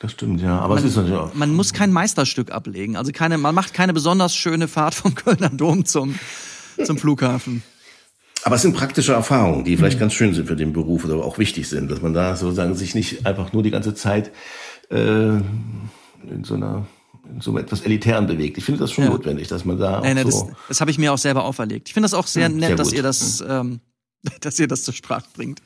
Das 0.00 0.12
stimmt, 0.12 0.40
ja. 0.40 0.58
Aber 0.58 0.76
es 0.76 0.84
ist 0.84 0.96
natürlich 0.96 1.16
auch. 1.18 1.34
Man 1.34 1.54
muss 1.54 1.72
kein 1.72 1.92
Meisterstück 1.92 2.50
ablegen. 2.50 2.96
Also 2.96 3.12
keine, 3.12 3.38
man 3.38 3.54
macht 3.54 3.72
keine 3.74 3.92
besonders 3.94 4.34
schöne 4.34 4.68
Fahrt 4.68 4.94
vom 4.94 5.14
Kölner 5.14 5.50
Dom 5.50 5.84
zum, 5.84 6.18
zum 6.84 6.98
Flughafen. 6.98 7.62
Aber 8.44 8.56
es 8.56 8.62
sind 8.62 8.76
praktische 8.76 9.12
Erfahrungen, 9.14 9.64
die 9.64 9.72
Mhm. 9.72 9.78
vielleicht 9.78 9.98
ganz 9.98 10.12
schön 10.12 10.34
sind 10.34 10.46
für 10.46 10.56
den 10.56 10.72
Beruf 10.72 11.04
oder 11.04 11.16
auch 11.16 11.38
wichtig 11.38 11.68
sind, 11.68 11.90
dass 11.90 12.02
man 12.02 12.12
da 12.14 12.36
sozusagen 12.36 12.74
sich 12.74 12.94
nicht 12.94 13.26
einfach 13.26 13.52
nur 13.52 13.62
die 13.62 13.70
ganze 13.70 13.94
Zeit 13.94 14.30
äh, 14.90 14.96
in 14.96 16.44
so 16.44 16.54
einer 16.54 16.86
in 17.34 17.40
so 17.40 17.56
etwas 17.56 17.80
elitären 17.80 18.26
bewegt. 18.26 18.58
Ich 18.58 18.64
finde 18.66 18.80
das 18.80 18.92
schon 18.92 19.04
Ja. 19.04 19.10
notwendig, 19.10 19.48
dass 19.48 19.64
man 19.64 19.78
da 19.78 19.98
auch 19.98 20.02
Nein, 20.02 20.16
nein, 20.16 20.26
das, 20.26 20.40
so. 20.40 20.50
das 20.68 20.82
habe 20.82 20.90
ich 20.90 20.98
mir 20.98 21.10
auch 21.10 21.16
selber 21.18 21.44
auferlegt. 21.44 21.88
Ich 21.88 21.94
finde 21.94 22.04
das 22.04 22.12
auch 22.12 22.26
sehr 22.26 22.50
nett, 22.50 22.66
sehr 22.68 22.76
dass 22.76 22.92
ihr 22.92 23.02
das, 23.02 23.42
ähm, 23.48 23.80
dass 24.42 24.58
ihr 24.58 24.68
das 24.68 24.84
zur 24.84 24.92
Sprache 24.92 25.24
bringt. 25.34 25.62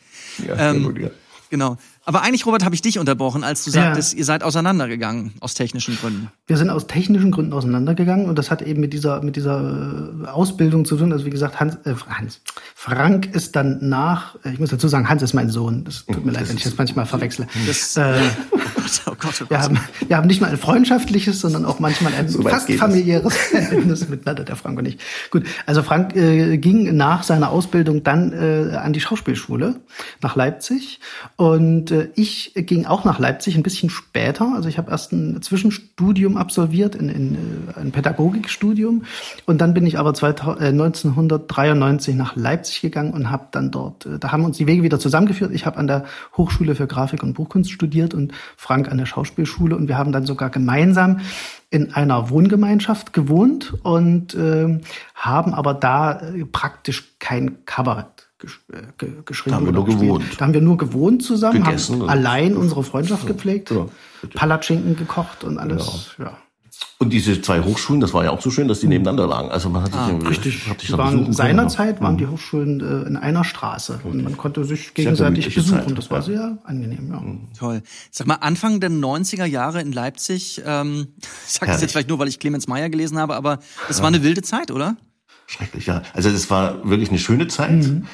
ja, 0.47 0.55
sehr 0.55 0.71
ähm, 0.71 0.85
gut, 0.85 0.99
ja. 1.01 1.11
Genau. 1.51 1.77
Aber 2.09 2.23
eigentlich, 2.23 2.47
Robert, 2.47 2.65
habe 2.65 2.75
ich 2.75 2.81
dich 2.81 2.99
unterbrochen, 2.99 3.45
als 3.45 3.65
du 3.65 3.71
Ja. 3.71 3.83
sagtest, 3.83 4.15
ihr 4.15 4.25
seid 4.25 4.43
auseinandergegangen 4.43 5.33
aus 5.41 5.53
technischen 5.53 5.95
Gründen. 5.99 6.29
Wir 6.47 6.57
sind 6.57 6.71
aus 6.71 6.87
technischen 6.87 7.31
Gründen 7.31 7.53
auseinandergegangen 7.53 8.31
und 8.31 8.39
das 8.39 8.51
hat 8.51 8.63
eben 8.63 8.81
mit 8.81 8.95
dieser 8.95 9.23
mit 9.23 9.37
dieser 9.37 10.09
äh, 10.25 10.27
Ausbildung 10.29 10.87
zu 10.87 10.97
tun. 10.97 11.13
Also 11.13 11.27
wie 11.27 11.31
gesagt, 11.31 11.61
Hans, 11.61 11.75
äh, 11.85 11.95
Hans 12.09 12.41
Frank 12.75 13.35
ist 13.35 13.57
dann 13.57 13.87
nach, 13.87 14.37
äh, 14.43 14.53
ich 14.55 14.59
muss 14.59 14.71
dazu 14.71 14.89
sagen, 14.89 15.07
Hans 15.07 15.23
ist 15.23 15.35
mein 15.35 15.51
Sohn. 15.51 15.85
Das 15.85 16.07
tut 16.07 16.25
mir 16.25 16.33
leid, 16.33 16.49
wenn 16.49 16.57
ich 16.57 16.63
das 16.65 16.79
manchmal 16.79 17.05
verwechsle. 17.05 17.47
Das, 17.67 17.95
Äh, 17.99 18.15
oh 18.53 18.57
Gott, 18.57 19.03
oh 19.07 19.11
Gott, 19.11 19.19
oh 19.19 19.39
Gott. 19.41 19.51
wir 19.51 19.61
haben, 19.61 19.79
wir 20.07 20.17
haben 20.17 20.27
nicht 20.29 20.41
mal 20.41 20.49
ein 20.51 20.57
freundschaftliches, 20.57 21.43
sondern 21.43 21.67
auch 21.67 21.79
manchmal 21.79 22.15
ein 22.15 22.27
So 22.31 22.41
fast 22.41 22.73
familiäres 22.73 23.37
Verhältnis 23.51 24.09
miteinander, 24.09 24.45
der 24.45 24.57
Frank 24.57 24.79
und 24.79 24.89
ich. 24.89 24.97
Gut, 25.31 25.45
also 25.67 25.83
Frank 25.83 26.17
äh, 26.17 26.57
ging 26.57 26.97
nach 26.97 27.23
seiner 27.23 27.51
Ausbildung 27.51 28.03
dann 28.03 28.33
äh, 28.33 28.77
an 28.77 28.95
die 28.95 29.01
Schauspielschule 29.01 29.75
nach 30.23 30.35
Leipzig 30.37 31.01
und 31.37 31.91
äh, 31.91 31.98
ich 32.15 32.53
ging 32.55 32.87
auch 32.87 33.05
nach 33.05 33.19
Leipzig 33.19 33.57
ein 33.57 33.63
bisschen 33.63 33.91
später. 33.91 34.53
Also 34.55 34.69
ich 34.69 34.79
habe 34.79 34.91
erst 34.91 35.13
ein 35.13 35.41
Zwischenstudium 35.43 36.37
absolviert, 36.37 36.95
in, 36.95 37.09
in, 37.09 37.35
äh, 37.35 37.81
ein 37.81 37.93
Pädagogikstudium 37.93 39.05
und 39.47 39.61
dann 39.61 39.75
bin 39.75 39.87
ich 39.87 39.99
aber 39.99 40.15
2000, 40.15 40.61
äh, 40.61 40.69
1993 40.69 42.15
nach 42.15 42.37
Leipzig 42.37 42.81
gegangen 42.81 43.13
und 43.13 43.31
habe 43.31 43.49
dann 43.51 43.71
dort, 43.71 44.07
äh, 44.07 44.19
da 44.19 44.33
haben 44.33 44.45
uns 44.45 44.57
die 44.57 44.67
Wege 44.67 44.83
wieder 44.83 44.99
zusammengeführt. 44.99 45.53
Ich 45.53 45.67
habe 45.67 45.79
an 45.79 45.87
der 45.87 46.05
Hochschule 46.37 46.75
für 46.75 46.87
Grafik 46.87 47.23
und 47.23 47.35
Buchkunst 47.35 47.71
studiert 47.71 48.15
und 48.15 48.33
Frank 48.57 48.91
an 48.91 48.99
der 48.99 49.07
Schauspielschule 49.07 49.77
und 49.77 49.89
wir 49.89 49.99
haben 49.99 50.13
dann 50.13 50.27
sogar 50.27 50.51
gemeinsam 50.51 51.21
in 51.71 51.93
einer 51.93 52.31
Wohngemeinschaft 52.31 53.13
gewohnt 53.13 53.75
und 53.83 54.35
ähm, 54.35 54.81
haben 55.15 55.55
aber 55.55 55.75
da 55.75 56.21
äh, 56.21 56.45
praktisch 56.45 57.19
kein 57.19 57.65
Kabarett 57.67 58.28
gesch 58.39 58.61
äh, 58.73 58.77
ge 58.99 59.13
geschrieben. 59.25 59.51
Da 59.53 59.57
haben 59.57 59.67
wir 59.67 59.73
nur 59.73 59.85
gespielt. 59.85 60.07
gewohnt. 60.07 60.25
Da 60.39 60.45
haben 60.45 60.55
wir 60.55 60.61
nur 60.61 60.77
gewohnt 60.77 61.23
zusammen, 61.23 61.63
Gegessen 61.65 62.01
haben 62.03 62.09
allein 62.09 62.57
unsere 62.57 62.83
Freundschaft 62.83 63.27
gepflegt, 63.27 63.71
Ja. 63.71 63.87
Palatschinken 64.35 64.97
gekocht 64.97 65.45
und 65.45 65.59
alles. 65.59 66.15
Ja. 66.19 66.37
Und 67.01 67.11
diese 67.13 67.41
zwei 67.43 67.61
Hochschulen, 67.63 68.01
das 68.01 68.13
war 68.13 68.25
ja 68.25 68.31
auch 68.33 68.41
so 68.41 68.51
schön, 68.51 68.67
dass 68.67 68.81
die 68.81 68.89
nebeneinander 68.89 69.27
lagen. 69.29 69.51
Also 69.51 69.69
man 69.69 69.83
hat 69.85 69.93
sich 69.93 70.01
irgendwie, 70.01 70.27
Ah, 70.27 70.29
Richtig. 70.31 70.69
hat 70.69 70.81
sich 70.81 70.97
waren, 70.97 71.33
seinerzeit 71.33 72.01
waren 72.01 72.17
die 72.19 72.27
Hochschulen 72.27 72.81
äh, 72.81 73.07
in 73.09 73.17
einer 73.17 73.45
Straße 73.45 74.01
und 74.05 74.23
man 74.25 74.37
konnte 74.37 74.65
sich 74.65 74.95
gegenseitig 74.95 75.53
besuchen. 75.55 75.87
Zeit, 75.87 75.99
Das 75.99 76.11
war 76.11 76.19
ja. 76.19 76.23
sehr 76.25 76.59
angenehm, 76.65 77.09
ja. 77.13 77.23
Toll. 77.57 77.83
Sag 78.11 78.27
mal, 78.27 78.35
Anfang 78.37 78.81
der 78.81 78.91
90er 78.91 79.45
Jahre 79.45 79.81
in 79.81 79.93
Leipzig, 79.93 80.61
ähm, 80.67 81.09
ich 81.21 81.29
sag 81.53 81.67
das 81.69 81.81
jetzt 81.83 81.93
vielleicht 81.93 82.09
nur, 82.09 82.19
weil 82.19 82.29
ich 82.29 82.41
Clemens 82.41 82.67
Meyer 82.67 82.91
gelesen 82.91 83.19
habe, 83.19 83.37
aber 83.37 83.61
das 83.87 84.01
war 84.01 84.09
eine 84.09 84.23
wilde 84.25 84.43
Zeit, 84.43 84.71
oder? 84.73 84.97
Schrecklich, 85.49 85.87
ja. 85.87 86.03
Also 86.13 86.29
es 86.29 86.51
war 86.51 86.89
wirklich 86.89 87.09
eine 87.09 87.19
schöne 87.19 87.49
Zeit, 87.49 87.71
Mhm. 87.73 88.07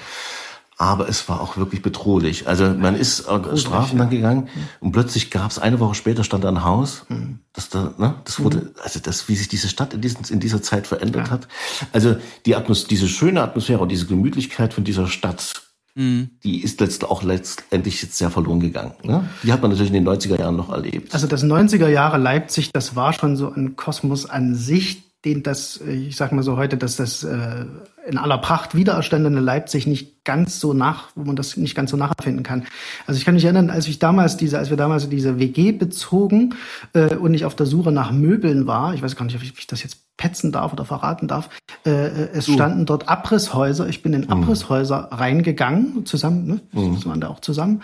aber 0.78 1.08
es 1.08 1.28
war 1.28 1.40
auch 1.40 1.56
wirklich 1.56 1.82
bedrohlich. 1.82 2.46
Also 2.48 2.70
man 2.74 2.94
ist 2.96 3.26
äh, 3.28 3.56
Strafen 3.56 3.98
lang 3.98 4.08
gegangen 4.08 4.48
und 4.80 4.92
plötzlich 4.92 5.30
gab 5.32 5.50
es 5.50 5.58
eine 5.58 5.80
Woche 5.80 5.94
später 5.96 6.22
stand 6.24 6.44
da 6.44 6.48
ein 6.48 6.64
Haus, 6.64 7.04
Mhm. 7.08 7.40
das 7.52 7.68
da, 7.68 7.92
ne, 7.98 8.14
das 8.24 8.38
wurde, 8.40 8.72
also 8.82 9.00
das, 9.00 9.28
wie 9.28 9.34
sich 9.36 9.48
diese 9.48 9.68
Stadt 9.68 9.94
in, 9.94 10.00
diesen, 10.00 10.24
in 10.30 10.38
dieser 10.40 10.62
Zeit 10.62 10.86
verändert 10.86 11.30
hat. 11.30 11.48
Also 11.92 12.16
die 12.46 12.54
Atmos 12.56 12.86
diese 12.86 13.08
schöne 13.08 13.42
Atmosphäre 13.42 13.80
und 13.80 13.90
diese 13.90 14.06
Gemütlichkeit 14.06 14.72
von 14.72 14.84
dieser 14.84 15.08
Stadt, 15.08 15.60
Mhm. 15.96 16.30
die 16.42 16.60
ist 16.64 16.80
letzt, 16.80 17.04
auch 17.04 17.22
letztendlich 17.22 18.02
jetzt 18.02 18.18
sehr 18.18 18.28
verloren 18.28 18.58
gegangen. 18.58 18.94
Ne? 19.04 19.28
Die 19.44 19.52
hat 19.52 19.62
man 19.62 19.70
natürlich 19.70 19.92
in 19.92 20.04
den 20.04 20.08
90er 20.08 20.36
Jahren 20.40 20.56
noch 20.56 20.70
erlebt. 20.70 21.14
Also 21.14 21.28
das 21.28 21.44
90er 21.44 21.86
Jahre 21.88 22.18
Leipzig, 22.18 22.72
das 22.72 22.96
war 22.96 23.12
schon 23.12 23.36
so 23.36 23.52
ein 23.52 23.76
Kosmos 23.76 24.26
an 24.26 24.56
sich, 24.56 25.03
den 25.24 25.42
das, 25.42 25.80
äh, 25.86 25.92
ich 25.92 26.16
sag 26.16 26.32
mal 26.32 26.42
so 26.42 26.56
heute, 26.56 26.76
dass 26.76 26.96
das 26.96 27.24
äh, 27.24 27.64
in 28.06 28.18
aller 28.18 28.38
Pracht 28.38 28.74
wiedererstandene 28.74 29.40
Leipzig 29.40 29.86
nicht 29.86 30.24
ganz 30.24 30.60
so 30.60 30.72
nach, 30.72 31.08
wo 31.14 31.24
man 31.24 31.36
das 31.36 31.56
nicht 31.56 31.74
ganz 31.74 31.90
so 31.90 31.96
nachempfinden 31.96 32.42
kann. 32.42 32.66
Also 33.06 33.18
ich 33.18 33.24
kann 33.24 33.34
mich 33.34 33.44
erinnern, 33.44 33.70
als 33.70 33.88
ich 33.88 33.98
damals 33.98 34.36
diese, 34.36 34.58
als 34.58 34.70
wir 34.70 34.76
damals 34.76 35.08
diese 35.08 35.38
WG 35.38 35.72
bezogen 35.72 36.54
äh, 36.92 37.14
und 37.16 37.34
ich 37.34 37.44
auf 37.44 37.54
der 37.54 37.66
Suche 37.66 37.92
nach 37.92 38.12
Möbeln 38.12 38.66
war, 38.66 38.94
ich 38.94 39.02
weiß 39.02 39.16
gar 39.16 39.24
nicht, 39.24 39.36
ob 39.36 39.42
ich, 39.42 39.52
ob 39.52 39.58
ich 39.58 39.66
das 39.66 39.82
jetzt 39.82 39.98
petzen 40.16 40.52
darf 40.52 40.72
oder 40.72 40.84
verraten 40.84 41.26
darf, 41.26 41.50
äh, 41.84 41.90
äh, 41.90 42.28
es 42.32 42.46
standen 42.46 42.86
dort 42.86 43.08
Abrisshäuser. 43.08 43.88
Ich 43.88 44.02
bin 44.02 44.12
in 44.12 44.30
Abrisshäuser 44.30 45.08
reingegangen, 45.10 46.06
zusammen, 46.06 46.46
ne? 46.46 46.60
Das 46.94 47.04
waren 47.06 47.20
da 47.20 47.28
auch 47.28 47.40
zusammen. 47.40 47.82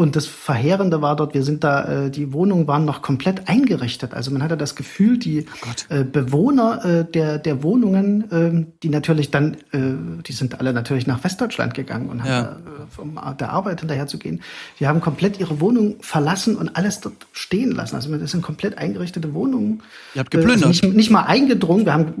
Und 0.00 0.16
das 0.16 0.24
Verheerende 0.24 1.02
war 1.02 1.14
dort, 1.14 1.34
wir 1.34 1.42
sind 1.42 1.62
da, 1.62 2.06
äh, 2.06 2.10
die 2.10 2.32
Wohnungen 2.32 2.66
waren 2.66 2.86
noch 2.86 3.02
komplett 3.02 3.50
eingerichtet. 3.50 4.14
Also 4.14 4.30
man 4.30 4.42
hatte 4.42 4.56
das 4.56 4.74
Gefühl, 4.74 5.18
die 5.18 5.44
äh, 5.90 6.04
Bewohner 6.04 6.82
äh, 6.86 7.04
der, 7.04 7.36
der 7.36 7.62
Wohnungen, 7.62 8.24
ähm, 8.32 8.66
die 8.82 8.88
natürlich 8.88 9.30
dann, 9.30 9.58
äh, 9.72 10.22
die 10.26 10.32
sind 10.32 10.58
alle 10.58 10.72
natürlich 10.72 11.06
nach 11.06 11.22
Westdeutschland 11.22 11.74
gegangen 11.74 12.08
und 12.08 12.22
haben 12.22 12.30
Ja. 12.30 12.42
da, 12.44 12.48
äh, 12.52 12.86
vom, 12.88 13.20
der 13.38 13.50
Arbeit 13.50 13.80
hinterher 13.80 14.06
zu 14.06 14.16
gehen. 14.16 14.40
Die 14.78 14.86
haben 14.86 15.02
komplett 15.02 15.38
ihre 15.38 15.60
Wohnung 15.60 15.96
verlassen 16.00 16.56
und 16.56 16.76
alles 16.76 17.00
dort 17.00 17.26
stehen 17.32 17.72
lassen. 17.72 17.94
Also 17.94 18.16
das 18.16 18.30
sind 18.30 18.40
komplett 18.40 18.78
eingerichtete 18.78 19.34
Wohnungen. 19.34 19.82
Ihr 20.14 20.20
habt 20.20 20.30
geplündert. 20.30 20.62
Äh, 20.62 20.68
also 20.68 20.86
nicht, 20.86 20.96
nicht 20.96 21.10
mal 21.10 21.24
eingedrungen, 21.24 21.84
wir 21.84 21.92
haben, 21.92 22.14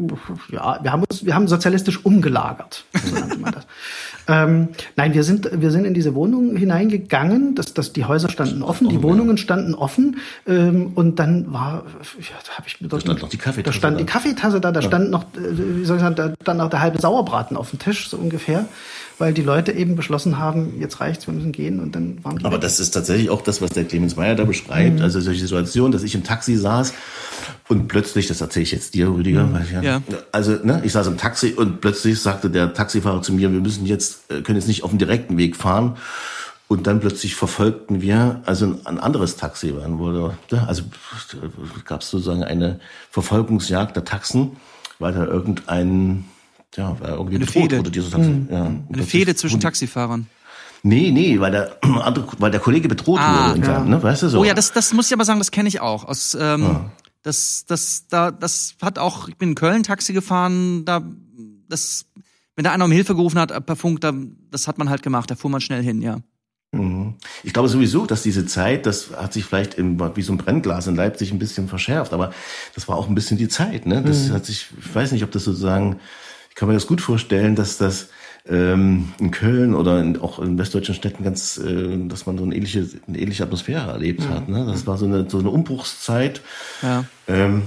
ja, 0.50 0.78
wir 0.82 0.92
haben 0.92 1.04
uns, 1.08 1.24
wir 1.24 1.34
haben 1.34 1.48
sozialistisch 1.48 2.04
umgelagert. 2.04 2.84
So 3.06 3.14
nannte 3.14 3.38
man 3.38 3.52
das. 3.52 3.66
ähm, 4.28 4.68
nein, 4.96 5.14
wir 5.14 5.24
sind, 5.24 5.50
wir 5.52 5.70
sind 5.70 5.84
in 5.84 5.94
diese 5.94 6.14
Wohnungen 6.14 6.56
hineingegangen, 6.56 7.54
dass, 7.54 7.74
dass 7.74 7.92
die 7.92 8.04
Häuser 8.04 8.28
standen 8.28 8.62
offen, 8.62 8.88
die 8.88 9.02
Wohnungen 9.02 9.38
standen 9.38 9.74
offen, 9.74 10.18
ähm, 10.46 10.92
und 10.94 11.18
dann 11.18 11.52
war, 11.52 11.84
ja, 12.18 12.36
da 12.46 12.52
habe 12.58 12.66
ich 12.66 12.80
mir 12.80 12.88
dort, 12.88 13.02
stand 13.02 13.22
noch 13.22 13.28
die 13.28 13.36
Kaffeetasse 13.36 13.72
da 13.72 13.72
stand 13.72 13.96
da. 13.96 13.98
die 13.98 14.06
Kaffeetasse 14.06 14.60
da, 14.60 14.72
da 14.72 14.82
stand 14.82 15.10
noch, 15.10 15.22
äh, 15.22 15.78
wie 15.80 15.84
soll 15.84 15.96
ich 15.96 16.02
sagen, 16.02 16.14
da 16.14 16.34
stand 16.40 16.58
noch 16.58 16.70
der 16.70 16.80
halbe 16.80 17.00
Sauerbraten 17.00 17.56
auf 17.56 17.70
dem 17.70 17.78
Tisch, 17.78 18.08
so 18.08 18.16
ungefähr, 18.16 18.66
weil 19.18 19.32
die 19.32 19.42
Leute 19.42 19.72
eben 19.72 19.96
beschlossen 19.96 20.38
haben, 20.38 20.80
jetzt 20.80 21.00
reicht's, 21.00 21.26
wir 21.26 21.34
müssen 21.34 21.52
gehen, 21.52 21.80
und 21.80 21.94
dann 21.94 22.18
waren 22.22 22.38
die 22.38 22.44
Aber 22.44 22.56
weg. 22.56 22.62
das 22.62 22.80
ist 22.80 22.92
tatsächlich 22.92 23.30
auch 23.30 23.42
das, 23.42 23.60
was 23.60 23.70
der 23.70 23.84
Clemens 23.84 24.16
Meyer 24.16 24.34
da 24.34 24.44
beschreibt. 24.44 24.96
Mhm. 24.96 25.02
Also 25.02 25.20
solche 25.20 25.40
Situationen, 25.40 25.92
dass 25.92 26.02
ich 26.02 26.14
im 26.14 26.24
Taxi 26.24 26.56
saß 26.56 26.92
und 27.68 27.88
plötzlich, 27.88 28.26
das 28.26 28.40
erzähle 28.40 28.62
ich 28.64 28.72
jetzt 28.72 28.94
dir, 28.94 29.08
Rüdiger, 29.08 29.44
Mhm. 29.44 29.60
ich 29.64 29.70
ja, 29.72 29.82
Ja. 29.82 30.02
also 30.32 30.52
ne, 30.62 30.80
ich 30.84 30.92
saß 30.92 31.06
im 31.08 31.16
Taxi 31.18 31.52
und 31.56 31.80
plötzlich 31.80 32.20
sagte 32.20 32.50
der 32.50 32.74
Taxifahrer 32.74 33.22
zu 33.22 33.32
mir, 33.32 33.52
wir 33.52 33.60
müssen 33.60 33.86
jetzt, 33.86 34.30
äh, 34.30 34.42
können 34.42 34.56
jetzt 34.58 34.68
nicht 34.68 34.82
auf 34.84 34.90
dem 34.90 34.98
direkten 34.98 35.36
Weg 35.38 35.56
fahren. 35.56 35.96
Und 36.68 36.86
dann 36.86 37.00
plötzlich 37.00 37.34
verfolgten 37.34 38.00
wir, 38.00 38.42
also 38.46 38.76
ein, 38.84 39.00
anderes 39.00 39.36
Taxi, 39.36 39.74
wann 39.76 39.98
wurde, 39.98 40.36
ja, 40.52 40.64
also 40.66 40.84
gab 41.84 42.02
es 42.02 42.10
sozusagen 42.10 42.44
eine 42.44 42.78
Verfolgungsjagd 43.10 43.96
der 43.96 44.04
Taxen, 44.04 44.52
weil 45.00 45.12
da 45.12 45.24
irgendein, 45.24 46.24
ja, 46.76 46.96
weil 47.00 47.10
irgendwie 47.10 47.36
Eine 47.36 47.46
bedroht 47.46 47.62
Fehde. 47.62 47.78
wurde, 47.78 47.90
dieses 47.90 48.10
Taxi. 48.10 48.46
Ja, 48.50 48.62
und 48.66 48.84
Eine 48.92 49.02
Fehde 49.02 49.34
zwischen 49.34 49.58
Taxifahrern. 49.58 50.26
Nee, 50.82 51.10
nee, 51.10 51.38
weil 51.40 51.50
der 51.50 51.76
andere, 51.82 52.26
weil 52.38 52.50
der 52.50 52.60
Kollege 52.60 52.88
bedroht 52.88 53.18
Ah, 53.20 53.48
wurde. 53.48 53.54
Und 53.58 53.66
dann, 53.66 53.88
ne, 53.88 54.02
weißt 54.02 54.22
du 54.22 54.28
so? 54.28 54.40
Oh 54.40 54.44
ja, 54.44 54.54
das, 54.54 54.72
das 54.72 54.92
muss 54.92 55.08
ich 55.08 55.12
aber 55.12 55.24
sagen, 55.24 55.38
das 55.40 55.50
kenne 55.50 55.68
ich 55.68 55.80
auch. 55.80 56.04
Aus, 56.04 56.36
ähm, 56.40 56.86
das, 57.22 57.64
das, 57.66 58.06
da, 58.08 58.30
das 58.30 58.74
hat 58.80 58.98
auch, 58.98 59.28
ich 59.28 59.36
bin 59.36 59.50
in 59.50 59.54
Köln 59.54 59.82
Taxi 59.82 60.12
gefahren, 60.12 60.84
da, 60.84 61.02
das, 61.68 62.06
wenn 62.56 62.64
da 62.64 62.72
einer 62.72 62.84
um 62.84 62.92
Hilfe 62.92 63.14
gerufen 63.14 63.38
hat 63.38 63.50
äh, 63.50 63.60
per 63.60 63.76
Funk, 63.76 64.00
da, 64.00 64.12
das 64.50 64.68
hat 64.68 64.78
man 64.78 64.90
halt 64.90 65.02
gemacht, 65.02 65.30
da 65.30 65.36
fuhr 65.36 65.50
man 65.50 65.60
schnell 65.60 65.82
hin, 65.82 66.02
ja. 66.02 66.20
Mhm. 66.72 67.14
Ich 67.42 67.52
glaube 67.52 67.68
sowieso, 67.68 68.06
dass 68.06 68.22
diese 68.22 68.46
Zeit, 68.46 68.86
das 68.86 69.10
hat 69.10 69.32
sich 69.32 69.44
vielleicht 69.44 69.74
im, 69.74 69.98
wie 70.16 70.22
so 70.22 70.32
ein 70.32 70.38
Brennglas 70.38 70.86
in 70.86 70.94
Leipzig 70.94 71.32
ein 71.32 71.38
bisschen 71.38 71.68
verschärft, 71.68 72.12
aber 72.12 72.32
das 72.74 72.86
war 72.88 72.96
auch 72.96 73.08
ein 73.08 73.14
bisschen 73.14 73.38
die 73.38 73.48
Zeit. 73.48 73.86
Ne? 73.86 74.02
Das 74.02 74.28
mhm. 74.28 74.34
hat 74.34 74.46
sich, 74.46 74.68
ich 74.78 74.94
weiß 74.94 75.12
nicht, 75.12 75.24
ob 75.24 75.32
das 75.32 75.44
sozusagen, 75.44 75.98
ich 76.48 76.54
kann 76.54 76.68
mir 76.68 76.74
das 76.74 76.86
gut 76.86 77.00
vorstellen, 77.00 77.56
dass 77.56 77.76
das 77.76 78.08
ähm, 78.48 79.12
in 79.18 79.30
Köln 79.30 79.74
oder 79.74 80.00
in, 80.00 80.20
auch 80.20 80.38
in 80.38 80.58
westdeutschen 80.58 80.94
Städten 80.94 81.24
ganz, 81.24 81.58
äh, 81.58 81.96
dass 82.08 82.26
man 82.26 82.38
so 82.38 82.44
eine 82.44 82.54
ähnliche, 82.54 82.86
eine 83.06 83.18
ähnliche 83.18 83.44
Atmosphäre 83.44 83.90
erlebt 83.90 84.20
mhm. 84.20 84.28
hat. 84.30 84.48
Ne? 84.48 84.66
Das 84.66 84.86
war 84.86 84.96
so 84.98 85.06
eine, 85.06 85.28
so 85.28 85.38
eine 85.38 85.50
Umbruchszeit. 85.50 86.40
Ja. 86.82 87.04
Ähm, 87.28 87.62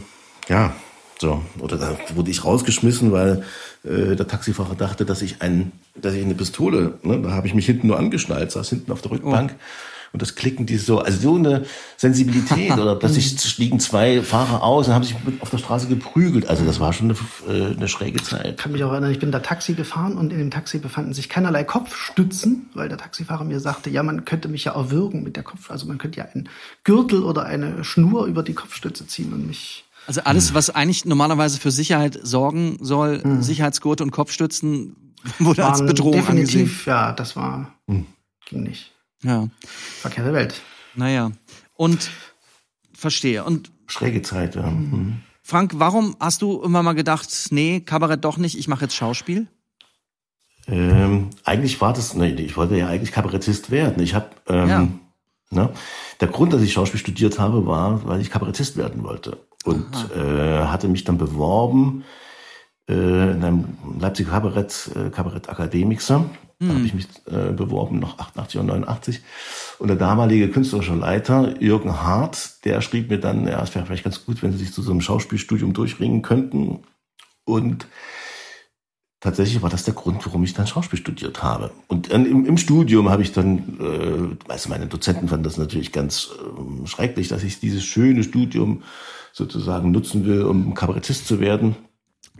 ja, 0.50 0.74
so. 1.20 1.42
Oder 1.60 1.78
da 1.78 1.98
wurde 2.16 2.32
ich 2.32 2.44
rausgeschmissen, 2.44 3.12
weil 3.12 3.44
äh, 3.84 4.16
der 4.16 4.28
Taxifahrer 4.28 4.76
dachte, 4.76 5.06
dass 5.06 5.22
ich 5.22 5.42
ein, 5.42 5.72
dass 5.96 6.14
ich 6.14 6.24
eine 6.24 6.36
Pistole, 6.36 7.00
ne? 7.04 7.22
da 7.22 7.32
habe 7.32 7.48
ich 7.48 7.54
mich 7.54 7.66
hinten 7.66 7.88
nur 7.88 7.98
angeschnallt, 7.98 8.52
saß 8.52 8.70
hinten 8.70 8.92
auf 8.92 9.02
der 9.02 9.12
Rückbank. 9.12 9.56
Oh. 9.56 9.62
Und 10.14 10.22
das 10.22 10.36
Klicken, 10.36 10.68
die 10.68 10.78
so, 10.78 11.00
also 11.00 11.20
so 11.20 11.36
eine 11.36 11.66
Sensibilität 11.98 12.72
oder 12.78 12.96
plötzlich 12.96 13.40
stiegen 13.40 13.80
zwei 13.80 14.22
Fahrer 14.22 14.62
aus 14.62 14.88
und 14.88 14.94
haben 14.94 15.04
sich 15.04 15.16
auf 15.40 15.50
der 15.50 15.58
Straße 15.58 15.88
geprügelt. 15.88 16.48
Also 16.48 16.66
das 16.66 16.80
war 16.80 16.94
schon 16.94 17.16
eine, 17.48 17.52
äh, 17.54 17.76
eine 17.76 17.88
schräge 17.88 18.22
Zeit. 18.22 18.52
Ich 18.52 18.58
kann 18.58 18.72
mich 18.72 18.84
auch 18.84 18.92
erinnern, 18.92 19.12
ich 19.12 19.20
bin 19.20 19.32
da 19.32 19.40
Taxi 19.40 19.74
gefahren 19.74 20.16
und 20.16 20.32
in 20.32 20.38
dem 20.38 20.52
Taxi 20.52 20.78
befanden 20.78 21.14
sich 21.14 21.30
keinerlei 21.30 21.64
Kopfstützen, 21.64 22.70
weil 22.76 22.90
der 22.90 23.00
Taxifahrer 23.00 23.44
mir 23.44 23.60
sagte, 23.60 23.90
ja, 23.90 24.04
man 24.04 24.24
könnte 24.24 24.50
mich 24.50 24.66
ja 24.66 24.74
erwürgen 24.76 25.24
mit 25.24 25.36
der 25.36 25.44
Kopf, 25.44 25.72
also 25.72 25.88
man 25.88 25.98
könnte 25.98 26.20
ja 26.20 26.26
einen 26.26 26.48
Gürtel 26.84 27.24
oder 27.24 27.46
eine 27.46 27.84
Schnur 27.84 28.28
über 28.28 28.44
die 28.44 28.54
Kopfstütze 28.54 29.08
ziehen 29.08 29.34
und 29.34 29.48
mich 29.48 29.84
also 30.06 30.22
alles, 30.22 30.54
was 30.54 30.70
eigentlich 30.70 31.06
normalerweise 31.06 31.60
für 31.60 31.72
Sicherheit 31.72 32.20
sorgen 32.22 32.78
soll, 32.82 33.22
mhm. 33.24 33.42
Sicherheitsgurte 33.42 34.04
und 34.04 34.12
Kopfstützen, 34.12 35.16
wurde 35.40 35.62
Waren 35.62 35.72
als 35.72 35.86
Bedrohung 35.86 36.14
definitiv, 36.14 36.56
angesehen. 36.56 36.82
ja, 36.86 37.12
das 37.14 37.36
war, 37.36 37.74
mhm. 37.88 38.06
ging 38.46 38.64
nicht. 38.64 38.93
Ja. 39.24 39.48
Verkehrte 40.02 40.34
Welt. 40.34 40.62
Naja. 40.96 41.32
Und 41.76 42.12
verstehe. 42.94 43.44
Und 43.44 43.72
schräge 43.88 44.22
Zeit, 44.22 44.56
ja. 44.56 44.64
Mhm. 44.70 45.22
Frank, 45.42 45.74
warum 45.76 46.16
hast 46.20 46.42
du 46.42 46.62
immer 46.62 46.84
mal 46.84 46.94
gedacht, 46.94 47.30
nee, 47.52 47.82
Kabarett 47.82 48.24
doch 48.24 48.38
nicht, 48.38 48.58
ich 48.58 48.68
mache 48.68 48.86
jetzt 48.86 48.96
Schauspiel? 48.96 49.48
Ähm, 50.68 51.30
eigentlich 51.44 51.82
war 51.82 51.92
das, 51.92 52.14
nee, 52.14 52.30
ich 52.30 52.56
wollte 52.56 52.78
ja 52.78 52.88
eigentlich 52.88 53.12
Kabarettist 53.12 53.70
werden. 53.70 54.02
Ich 54.02 54.14
habe 54.14 54.30
ähm, 54.48 54.70
ja. 54.70 54.88
ne, 55.50 55.70
der 56.22 56.30
Grund, 56.30 56.54
dass 56.54 56.62
ich 56.62 56.72
Schauspiel 56.72 57.00
studiert 57.00 57.40
habe, 57.40 57.66
war, 57.66 58.06
weil 58.08 58.22
ich 58.22 58.30
Kabarettist 58.30 58.78
werden 58.78 59.04
wollte 59.04 59.38
und 59.66 59.94
äh, 60.16 60.64
hatte 60.66 60.88
mich 60.88 61.04
dann 61.04 61.18
beworben 61.18 62.06
in 62.88 63.44
einem 63.44 63.78
Leipziger 64.00 64.32
Kabarett, 64.32 64.92
äh, 64.96 65.10
Kabarett 65.10 65.50
Akademixer. 65.50 66.26
Da 66.60 66.68
habe 66.68 66.80
hm. 66.80 66.86
ich 66.86 66.94
mich 66.94 67.08
äh, 67.26 67.52
beworben, 67.52 68.00
noch 68.00 68.20
88 68.20 68.60
und 68.60 68.68
89. 68.68 69.22
Und 69.80 69.88
der 69.88 69.98
damalige 69.98 70.50
künstlerische 70.50 70.96
Leiter, 70.96 71.62
Jürgen 71.62 72.02
Hart, 72.02 72.66
der 72.66 72.82
schrieb 72.82 73.10
mir 73.10 73.20
dann, 73.20 73.48
ja, 73.48 73.62
es 73.62 73.74
wäre 73.76 73.86
vielleicht 73.86 74.04
ganz 74.04 74.26
gut, 74.26 74.42
wenn 74.42 74.52
Sie 74.52 74.60
sich 74.60 74.74
zu 74.74 74.82
so 74.82 74.92
einem 74.92 75.02
Schauspielstudium 75.02 75.74
durchringen 75.74 76.22
könnten. 76.22 76.84
Und 77.46 77.88
tatsächlich 79.20 79.62
war 79.62 79.70
das 79.70 79.84
der 79.84 79.94
Grund, 79.94 80.26
warum 80.26 80.44
ich 80.44 80.54
dann 80.54 80.68
Schauspiel 80.68 81.00
studiert 81.00 81.44
habe. 81.44 81.72
Und 81.88 82.10
im, 82.10 82.46
im 82.46 82.58
Studium 82.58 83.10
habe 83.10 83.24
ich 83.24 83.34
dann, 83.34 83.58
äh, 83.80 84.58
du, 84.58 84.70
meine 84.70 84.88
Dozenten 84.88 85.28
fanden 85.28 85.44
das 85.44 85.58
natürlich 85.58 85.92
ganz 85.92 86.30
äh, 86.32 86.88
schrecklich, 86.88 87.28
dass 87.28 87.44
ich 87.44 87.60
dieses 87.60 87.84
schöne 87.84 88.24
Studium 88.24 88.84
sozusagen 89.34 89.92
nutzen 89.92 90.26
will, 90.26 90.44
um 90.44 90.74
Kabarettist 90.74 91.28
zu 91.28 91.40
werden. 91.40 91.76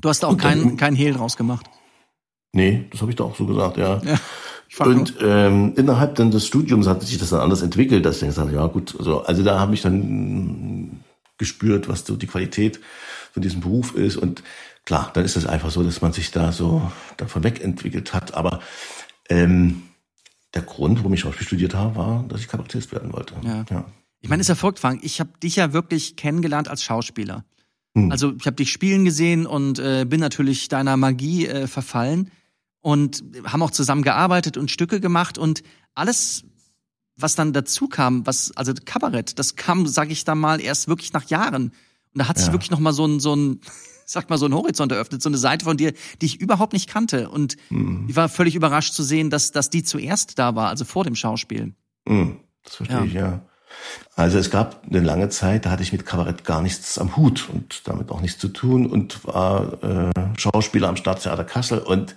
Du 0.02 0.10
hast 0.10 0.24
da 0.24 0.28
auch 0.28 0.38
keinen 0.38 0.78
kein 0.78 0.96
Hehl 0.96 1.14
draus 1.14 1.38
gemacht. 1.38 1.70
Nee, 2.52 2.86
das 2.92 3.02
habe 3.02 3.12
ich 3.12 3.16
da 3.16 3.24
auch 3.24 3.36
so 3.36 3.46
gesagt, 3.46 3.78
ja. 3.78 4.00
ja 4.04 4.20
und 4.80 5.16
ähm, 5.22 5.74
innerhalb 5.76 6.16
dann 6.16 6.32
des 6.32 6.48
Studiums 6.48 6.88
hat 6.88 7.02
sich 7.02 7.18
das 7.18 7.30
dann 7.30 7.42
anders 7.42 7.62
entwickelt, 7.62 8.06
dass 8.06 8.22
ich 8.22 8.28
gesagt 8.28 8.52
ja 8.52 8.66
gut, 8.68 8.96
also, 8.98 9.24
also 9.24 9.44
da 9.44 9.60
habe 9.60 9.74
ich 9.74 9.82
dann 9.82 11.04
gespürt, 11.38 11.90
was 11.90 12.06
so 12.06 12.16
die 12.16 12.28
Qualität 12.28 12.80
von 13.32 13.42
diesem 13.42 13.62
Beruf 13.62 13.96
ist. 13.96 14.18
Und 14.18 14.44
klar, 14.86 15.12
dann 15.14 15.26
ist 15.26 15.36
es 15.36 15.46
einfach 15.46 15.72
so, 15.72 15.84
dass 15.84 16.02
man 16.02 16.14
sich 16.14 16.32
da 16.32 16.52
so 16.52 16.92
davon 17.18 17.44
wegentwickelt 17.44 18.14
hat. 18.14 18.34
Aber 18.36 18.60
ähm, 19.30 19.84
der 20.54 20.62
Grund, 20.62 21.00
warum 21.00 21.14
ich 21.14 21.22
Schauspiel 21.22 21.46
studiert 21.46 21.74
habe, 21.74 21.96
war, 21.96 22.26
dass 22.28 22.42
ich 22.42 22.48
Kabarettist 22.48 22.92
werden 22.92 23.14
wollte. 23.14 23.36
Ja. 23.44 23.66
ja. 23.70 23.86
Ich 24.22 24.30
meine, 24.30 24.42
es 24.42 24.46
ist 24.46 24.50
ja 24.50 24.56
verrückt, 24.56 24.80
Frank. 24.80 25.02
Ich 25.04 25.20
habe 25.20 25.32
dich 25.42 25.58
ja 25.58 25.74
wirklich 25.74 26.16
kennengelernt 26.16 26.70
als 26.70 26.84
Schauspieler. 26.84 27.44
Hm. 27.96 28.12
Also 28.12 28.34
ich 28.38 28.46
habe 28.46 28.56
dich 28.56 28.72
spielen 28.72 29.06
gesehen 29.06 29.46
und 29.46 29.80
äh, 29.80 30.06
bin 30.08 30.20
natürlich 30.20 30.68
deiner 30.68 30.98
Magie 30.98 31.48
äh, 31.48 31.68
verfallen 31.68 32.32
und 32.82 33.24
haben 33.46 33.62
auch 33.62 33.72
zusammen 33.72 34.04
gearbeitet 34.04 34.58
und 34.58 34.72
Stücke 34.72 35.00
gemacht 35.00 35.38
und 35.38 35.64
alles, 35.94 36.44
was 37.16 37.36
dann 37.36 37.54
dazu 37.54 37.88
kam, 37.88 38.26
was 38.26 38.52
also 38.58 38.74
Kabarett, 38.86 39.38
das 39.38 39.56
kam, 39.56 39.88
sag 39.88 40.12
ich 40.12 40.26
da 40.26 40.36
mal, 40.36 40.60
erst 40.60 40.88
wirklich 40.88 41.14
nach 41.14 41.30
Jahren. 41.30 41.66
Und 41.66 42.20
da 42.20 42.28
hat 42.28 42.38
sich 42.38 42.48
ja. 42.48 42.54
wirklich 42.54 42.72
noch 42.72 42.80
mal 42.80 42.94
so 42.94 43.06
ein 43.06 43.20
so 43.20 43.36
ein 43.36 43.62
sag 44.06 44.30
mal 44.30 44.38
so 44.38 44.48
ein 44.48 44.54
Horizont 44.54 44.92
eröffnet, 44.92 45.22
so 45.22 45.30
eine 45.30 45.38
Seite 45.38 45.64
von 45.64 45.78
dir, 45.78 45.94
die 46.22 46.26
ich 46.26 46.42
überhaupt 46.42 46.74
nicht 46.74 46.90
kannte 46.90 47.30
und 47.30 47.56
mhm. 47.70 48.06
ich 48.10 48.16
war 48.16 48.28
völlig 48.28 48.56
überrascht 48.56 48.94
zu 48.94 49.04
sehen, 49.04 49.30
dass 49.30 49.52
dass 49.52 49.70
die 49.70 49.84
zuerst 49.84 50.40
da 50.40 50.56
war, 50.56 50.70
also 50.70 50.84
vor 50.84 51.04
dem 51.04 51.16
Schauspiel. 51.16 51.74
Mhm. 52.06 52.40
Das 52.64 52.76
verstehe 52.76 52.98
ja. 52.98 53.06
ich 53.06 53.14
ja. 53.14 53.46
Also 54.16 54.38
es 54.38 54.52
gab 54.52 54.84
eine 54.90 55.00
lange 55.00 55.30
Zeit, 55.30 55.66
da 55.66 55.72
hatte 55.72 55.84
ich 55.84 55.92
mit 55.92 56.06
Kabarett 56.06 56.46
gar 56.46 56.62
nichts 56.62 56.98
am 56.98 57.16
Hut 57.16 57.50
und 57.52 57.88
damit 57.88 58.12
auch 58.12 58.22
nichts 58.22 58.40
zu 58.40 58.50
tun 58.50 58.86
und 58.86 59.26
war 59.26 59.84
äh, 59.84 60.40
Schauspieler 60.40 60.90
am 60.90 60.98
Staatstheater 60.98 61.44
Kassel 61.44 61.80
und 61.80 62.16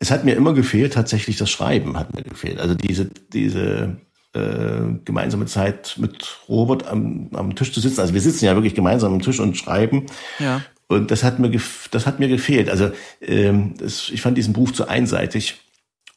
es 0.00 0.10
hat 0.10 0.24
mir 0.24 0.36
immer 0.36 0.54
gefehlt, 0.54 0.92
tatsächlich 0.92 1.36
das 1.36 1.50
Schreiben 1.50 1.98
hat 1.98 2.14
mir 2.14 2.22
gefehlt. 2.22 2.60
Also 2.60 2.74
diese, 2.74 3.06
diese 3.32 3.96
äh, 4.32 4.98
gemeinsame 5.04 5.46
Zeit 5.46 5.96
mit 5.98 6.38
Robert 6.48 6.86
am, 6.86 7.30
am 7.32 7.56
Tisch 7.56 7.72
zu 7.72 7.80
sitzen. 7.80 8.00
Also 8.00 8.14
wir 8.14 8.20
sitzen 8.20 8.44
ja 8.44 8.54
wirklich 8.54 8.74
gemeinsam 8.74 9.14
am 9.14 9.22
Tisch 9.22 9.40
und 9.40 9.56
schreiben. 9.56 10.06
Ja. 10.38 10.62
Und 10.86 11.10
das 11.10 11.24
hat 11.24 11.38
mir, 11.38 11.50
das 11.90 12.06
hat 12.06 12.20
mir 12.20 12.28
gefehlt. 12.28 12.70
Also 12.70 12.90
ähm, 13.20 13.74
das, 13.78 14.08
ich 14.10 14.22
fand 14.22 14.38
diesen 14.38 14.52
Beruf 14.52 14.72
zu 14.72 14.88
einseitig. 14.88 15.60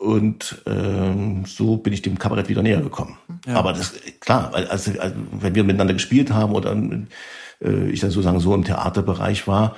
Und 0.01 0.63
ähm, 0.65 1.45
so 1.45 1.77
bin 1.77 1.93
ich 1.93 2.01
dem 2.01 2.17
Kabarett 2.17 2.49
wieder 2.49 2.63
näher 2.63 2.81
gekommen. 2.81 3.19
Ja. 3.45 3.53
Aber 3.53 3.71
das 3.71 3.93
klar, 4.19 4.51
also, 4.51 4.99
also, 4.99 5.15
wenn 5.31 5.53
wir 5.53 5.63
miteinander 5.63 5.93
gespielt 5.93 6.31
haben 6.31 6.53
oder 6.53 6.75
äh, 7.61 7.91
ich 7.91 7.99
dann 7.99 8.09
sozusagen 8.09 8.39
so 8.39 8.55
im 8.55 8.63
Theaterbereich 8.63 9.47
war, 9.47 9.75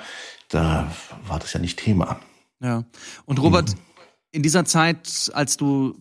da 0.48 0.90
war 1.26 1.40
das 1.40 1.52
ja 1.52 1.60
nicht 1.60 1.78
Thema. 1.78 2.20
Ja. 2.62 2.84
Und 3.26 3.42
Robert, 3.42 3.72
mhm. 3.72 3.80
in 4.32 4.42
dieser 4.42 4.64
Zeit, 4.64 5.30
als 5.34 5.58
du 5.58 5.94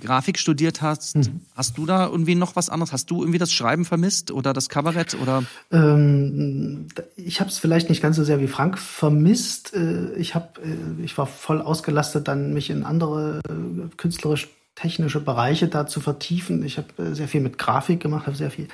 Grafik 0.00 0.38
studiert 0.38 0.80
hast, 0.80 1.16
mhm. 1.16 1.40
hast 1.54 1.76
du 1.76 1.84
da 1.84 2.06
irgendwie 2.06 2.34
noch 2.34 2.56
was 2.56 2.70
anderes? 2.70 2.92
Hast 2.92 3.10
du 3.10 3.20
irgendwie 3.20 3.38
das 3.38 3.52
Schreiben 3.52 3.84
vermisst 3.84 4.30
oder 4.30 4.52
das 4.54 4.68
Kabarett 4.68 5.14
oder? 5.20 5.44
Ähm, 5.70 6.86
ich 7.16 7.40
habe 7.40 7.50
es 7.50 7.58
vielleicht 7.58 7.90
nicht 7.90 8.00
ganz 8.00 8.16
so 8.16 8.24
sehr 8.24 8.40
wie 8.40 8.46
Frank 8.46 8.78
vermisst. 8.78 9.74
Äh, 9.74 10.14
ich 10.16 10.34
habe, 10.34 10.60
äh, 10.62 11.04
ich 11.04 11.18
war 11.18 11.26
voll 11.26 11.60
ausgelastet, 11.60 12.28
dann 12.28 12.54
mich 12.54 12.70
in 12.70 12.84
andere 12.84 13.40
äh, 13.48 13.96
künstlerisch 13.96 14.48
technische 14.74 15.20
Bereiche 15.20 15.68
da 15.68 15.86
zu 15.86 16.00
vertiefen. 16.00 16.64
Ich 16.64 16.78
habe 16.78 17.14
sehr 17.14 17.28
viel 17.28 17.40
mit 17.40 17.58
Grafik 17.58 18.00
gemacht, 18.00 18.26
habe 18.26 18.36
sehr 18.36 18.50
viel, 18.50 18.66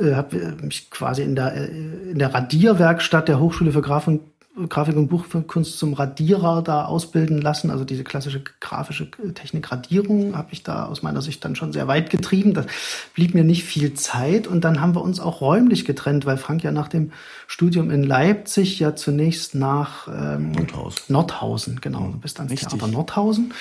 habe 0.00 0.56
mich 0.62 0.90
quasi 0.90 1.22
in 1.22 1.36
der 1.36 1.68
in 1.68 2.18
der 2.18 2.32
Radierwerkstatt 2.32 3.28
der 3.28 3.38
Hochschule 3.38 3.72
für 3.72 3.82
Grafik 3.82 4.22
Grafik 4.68 4.96
und 4.96 5.08
Buchkunst 5.08 5.78
zum 5.78 5.94
Radierer 5.94 6.62
da 6.62 6.86
ausbilden 6.86 7.40
lassen. 7.40 7.70
Also 7.70 7.84
diese 7.84 8.04
klassische 8.04 8.42
grafische 8.60 9.10
Technik 9.34 9.70
Radierung 9.70 10.36
habe 10.36 10.48
ich 10.52 10.62
da 10.62 10.86
aus 10.86 11.02
meiner 11.02 11.22
Sicht 11.22 11.44
dann 11.44 11.54
schon 11.54 11.72
sehr 11.72 11.86
weit 11.86 12.10
getrieben. 12.10 12.54
Das 12.54 12.66
blieb 13.14 13.34
mir 13.34 13.44
nicht 13.44 13.64
viel 13.64 13.94
Zeit 13.94 14.46
und 14.46 14.64
dann 14.64 14.80
haben 14.80 14.94
wir 14.94 15.02
uns 15.02 15.20
auch 15.20 15.40
räumlich 15.40 15.84
getrennt, 15.84 16.26
weil 16.26 16.36
Frank 16.36 16.62
ja 16.62 16.72
nach 16.72 16.88
dem 16.88 17.12
Studium 17.46 17.90
in 17.90 18.02
Leipzig 18.02 18.78
ja 18.78 18.96
zunächst 18.96 19.54
nach 19.54 20.08
ähm, 20.08 20.52
Nordhausen. 20.52 21.04
Nordhausen, 21.08 21.80
genau. 21.80 22.08
Du 22.12 22.18
bist 22.18 22.38
ans 22.38 22.52
Richtig. 22.52 22.68
Theater 22.68 22.88
Nordhausen 22.88 23.54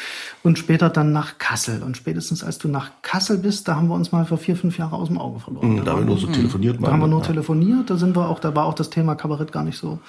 und 0.48 0.58
später 0.58 0.90
dann 0.90 1.12
nach 1.12 1.38
Kassel. 1.38 1.84
Und 1.84 1.98
spätestens 1.98 2.44
als 2.44 2.58
du 2.58 2.68
nach 2.68 2.90
Kassel 3.02 3.38
bist, 3.38 3.68
da 3.68 3.76
haben 3.76 3.88
wir 3.88 3.96
uns 3.96 4.12
mal 4.12 4.26
für 4.26 4.38
vier, 4.38 4.56
fünf 4.56 4.78
Jahre 4.78 4.96
aus 4.96 5.10
dem 5.10 5.18
Auge 5.18 5.40
verloren. 5.40 5.76
Mhm, 5.76 5.86
da, 5.86 5.92
haben 5.92 6.00
wir 6.00 6.06
nur 6.06 6.18
so 6.18 6.28
telefoniert. 6.28 6.78
Da 6.82 6.92
haben 6.92 7.00
wir 7.00 7.08
nur 7.08 7.22
ja. 7.22 7.28
telefoniert. 7.28 7.90
Da 7.90 7.98
sind 7.98 8.16
wir 8.16 8.28
auch, 8.28 8.40
da 8.40 8.56
war 8.56 8.66
auch 8.66 8.74
das 8.74 8.90
Thema 8.90 9.16
Kabarett 9.16 9.52
gar 9.52 9.64
nicht 9.64 9.78
so 9.78 10.00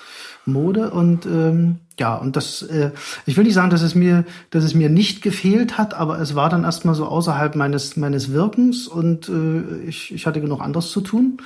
Mode 0.47 0.91
und 0.91 1.27
ähm, 1.27 1.81
ja 1.99 2.15
und 2.15 2.37
das 2.37 2.63
äh, 2.63 2.93
ich 3.27 3.37
will 3.37 3.45
nicht 3.45 3.55
sagen, 3.55 3.71
dass 3.71 3.83
es 3.83 3.95
mir 3.95 4.25
dass 4.51 4.65
es 4.65 4.75
mir 4.75 4.89
nicht 4.89 5.21
gefehlt 5.23 5.77
hat, 5.77 5.95
aber 5.95 6.19
es 6.21 6.35
war 6.35 6.49
dann 6.49 6.65
erstmal 6.65 6.95
so 6.95 7.07
außerhalb 7.07 7.55
meines 7.55 7.97
meines 7.97 8.33
Wirkens 8.33 8.89
und 8.89 9.29
äh, 9.29 9.81
ich 9.87 10.13
ich 10.15 10.27
hatte 10.27 10.41
genug 10.41 10.63
anderes 10.63 10.91
zu 10.91 11.03
tun 11.03 11.39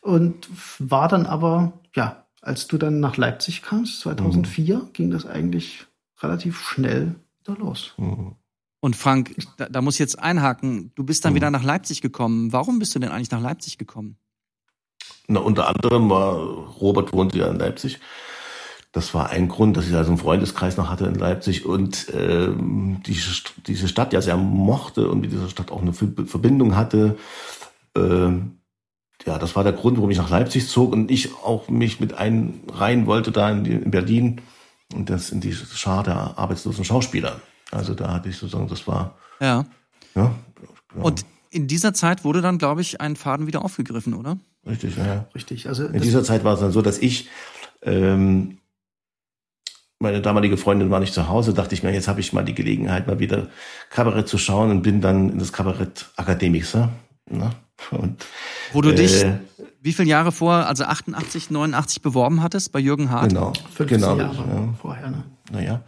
und 0.00 0.48
war 0.78 1.08
dann 1.08 1.26
aber 1.26 1.74
ja, 1.94 2.24
als 2.42 2.66
du 2.66 2.76
dann 2.76 3.00
nach 3.00 3.16
Leipzig 3.16 3.62
kamst 3.62 4.00
2004, 4.00 4.76
mhm. 4.76 4.80
ging 4.92 5.10
das 5.10 5.26
eigentlich 5.26 5.86
relativ 6.20 6.60
schnell 6.60 7.14
wieder 7.44 7.58
los. 7.58 7.94
Mhm. 7.96 8.36
Und 8.80 8.96
Frank, 8.96 9.34
da, 9.56 9.68
da, 9.68 9.80
muss 9.80 9.94
ich 9.94 10.00
jetzt 10.00 10.18
einhaken. 10.18 10.92
Du 10.94 11.04
bist 11.04 11.24
dann 11.24 11.32
mhm. 11.32 11.36
wieder 11.36 11.50
nach 11.50 11.62
Leipzig 11.62 12.02
gekommen. 12.02 12.52
Warum 12.52 12.78
bist 12.78 12.94
du 12.94 12.98
denn 12.98 13.10
eigentlich 13.10 13.30
nach 13.30 13.40
Leipzig 13.40 13.78
gekommen? 13.78 14.18
Na, 15.26 15.40
unter 15.40 15.68
anderem 15.68 16.10
war 16.10 16.36
Robert 16.36 17.12
wohnte 17.12 17.38
ja 17.38 17.48
in 17.48 17.58
Leipzig. 17.58 18.00
Das 18.92 19.12
war 19.14 19.30
ein 19.30 19.48
Grund, 19.48 19.76
dass 19.76 19.88
ich 19.88 19.94
also 19.94 20.10
einen 20.10 20.18
Freundeskreis 20.18 20.76
noch 20.76 20.88
hatte 20.88 21.06
in 21.06 21.16
Leipzig 21.16 21.66
und 21.66 22.06
ähm, 22.14 23.02
diese, 23.04 23.42
diese 23.66 23.88
Stadt 23.88 24.12
ja 24.12 24.20
sehr 24.20 24.36
mochte 24.36 25.08
und 25.08 25.20
mit 25.20 25.32
dieser 25.32 25.48
Stadt 25.48 25.72
auch 25.72 25.82
eine 25.82 25.92
Verbindung 25.92 26.76
hatte. 26.76 27.18
Ähm, 27.96 28.58
ja, 29.26 29.38
das 29.38 29.56
war 29.56 29.64
der 29.64 29.72
Grund, 29.72 29.96
warum 29.96 30.10
ich 30.10 30.18
nach 30.18 30.30
Leipzig 30.30 30.68
zog 30.68 30.92
und 30.92 31.10
ich 31.10 31.34
auch 31.34 31.68
mich 31.68 31.98
mit 31.98 32.14
einreihen 32.14 33.06
wollte 33.06 33.32
da 33.32 33.50
in, 33.50 33.64
in 33.64 33.90
Berlin 33.90 34.42
und 34.92 35.10
das 35.10 35.30
in 35.30 35.40
die 35.40 35.52
Schar 35.52 36.02
der 36.02 36.38
arbeitslosen 36.38 36.84
Schauspieler. 36.84 37.40
Also 37.70 37.94
da 37.94 38.12
hatte 38.12 38.28
ich 38.28 38.36
sozusagen, 38.36 38.68
das 38.68 38.86
war. 38.86 39.16
Ja. 39.40 39.64
Ja. 40.14 40.34
ja. 40.96 41.02
Und 41.02 41.24
in 41.50 41.66
dieser 41.66 41.94
Zeit 41.94 42.24
wurde 42.24 42.42
dann, 42.42 42.58
glaube 42.58 42.80
ich, 42.80 43.00
ein 43.00 43.16
Faden 43.16 43.46
wieder 43.46 43.64
aufgegriffen, 43.64 44.14
oder? 44.14 44.38
Richtig, 44.66 44.96
ja. 44.96 45.26
Richtig. 45.34 45.68
Also 45.68 45.86
in 45.86 46.00
dieser 46.00 46.24
Zeit 46.24 46.44
war 46.44 46.54
es 46.54 46.60
dann 46.60 46.72
so, 46.72 46.82
dass 46.82 46.98
ich 46.98 47.28
ähm, 47.82 48.58
meine 49.98 50.20
damalige 50.20 50.56
Freundin 50.56 50.90
war 50.90 51.00
nicht 51.00 51.14
zu 51.14 51.28
Hause, 51.28 51.54
dachte 51.54 51.74
ich 51.74 51.82
mir, 51.82 51.92
jetzt 51.92 52.08
habe 52.08 52.20
ich 52.20 52.32
mal 52.32 52.44
die 52.44 52.54
Gelegenheit, 52.54 53.06
mal 53.06 53.18
wieder 53.18 53.48
Kabarett 53.90 54.28
zu 54.28 54.38
schauen 54.38 54.70
und 54.70 54.82
bin 54.82 55.00
dann 55.00 55.30
in 55.30 55.38
das 55.38 55.52
Kabarett 55.52 56.10
Akademiker. 56.16 56.90
Ne? 57.30 57.50
Und, 57.90 58.24
Wo 58.72 58.80
du 58.80 58.94
dich 58.94 59.24
äh, 59.24 59.38
wie 59.84 59.92
viele 59.92 60.08
Jahre 60.08 60.32
vor, 60.32 60.54
also 60.66 60.84
88, 60.84 61.50
89 61.50 62.00
beworben 62.00 62.42
hattest 62.42 62.72
bei 62.72 62.78
Jürgen 62.78 63.10
Hart? 63.10 63.28
Genau, 63.28 63.52
15 63.74 63.86
genau. 63.86 64.16
Jahre 64.16 64.34
ja. 64.34 64.74
vorher. 64.80 65.10
Ne? 65.10 65.24
Naja. 65.52 65.82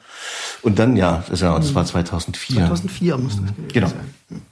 Und 0.62 0.78
dann, 0.78 0.96
ja, 0.96 1.24
das, 1.28 1.40
ja, 1.40 1.56
das 1.58 1.74
war 1.74 1.86
2004. 1.86 2.56
2004 2.56 3.16
muss 3.16 3.36
das 3.36 3.56
gewesen 3.56 3.68
Genau. 3.72 3.88
sein. 3.88 4.14
Hm. 4.28 4.42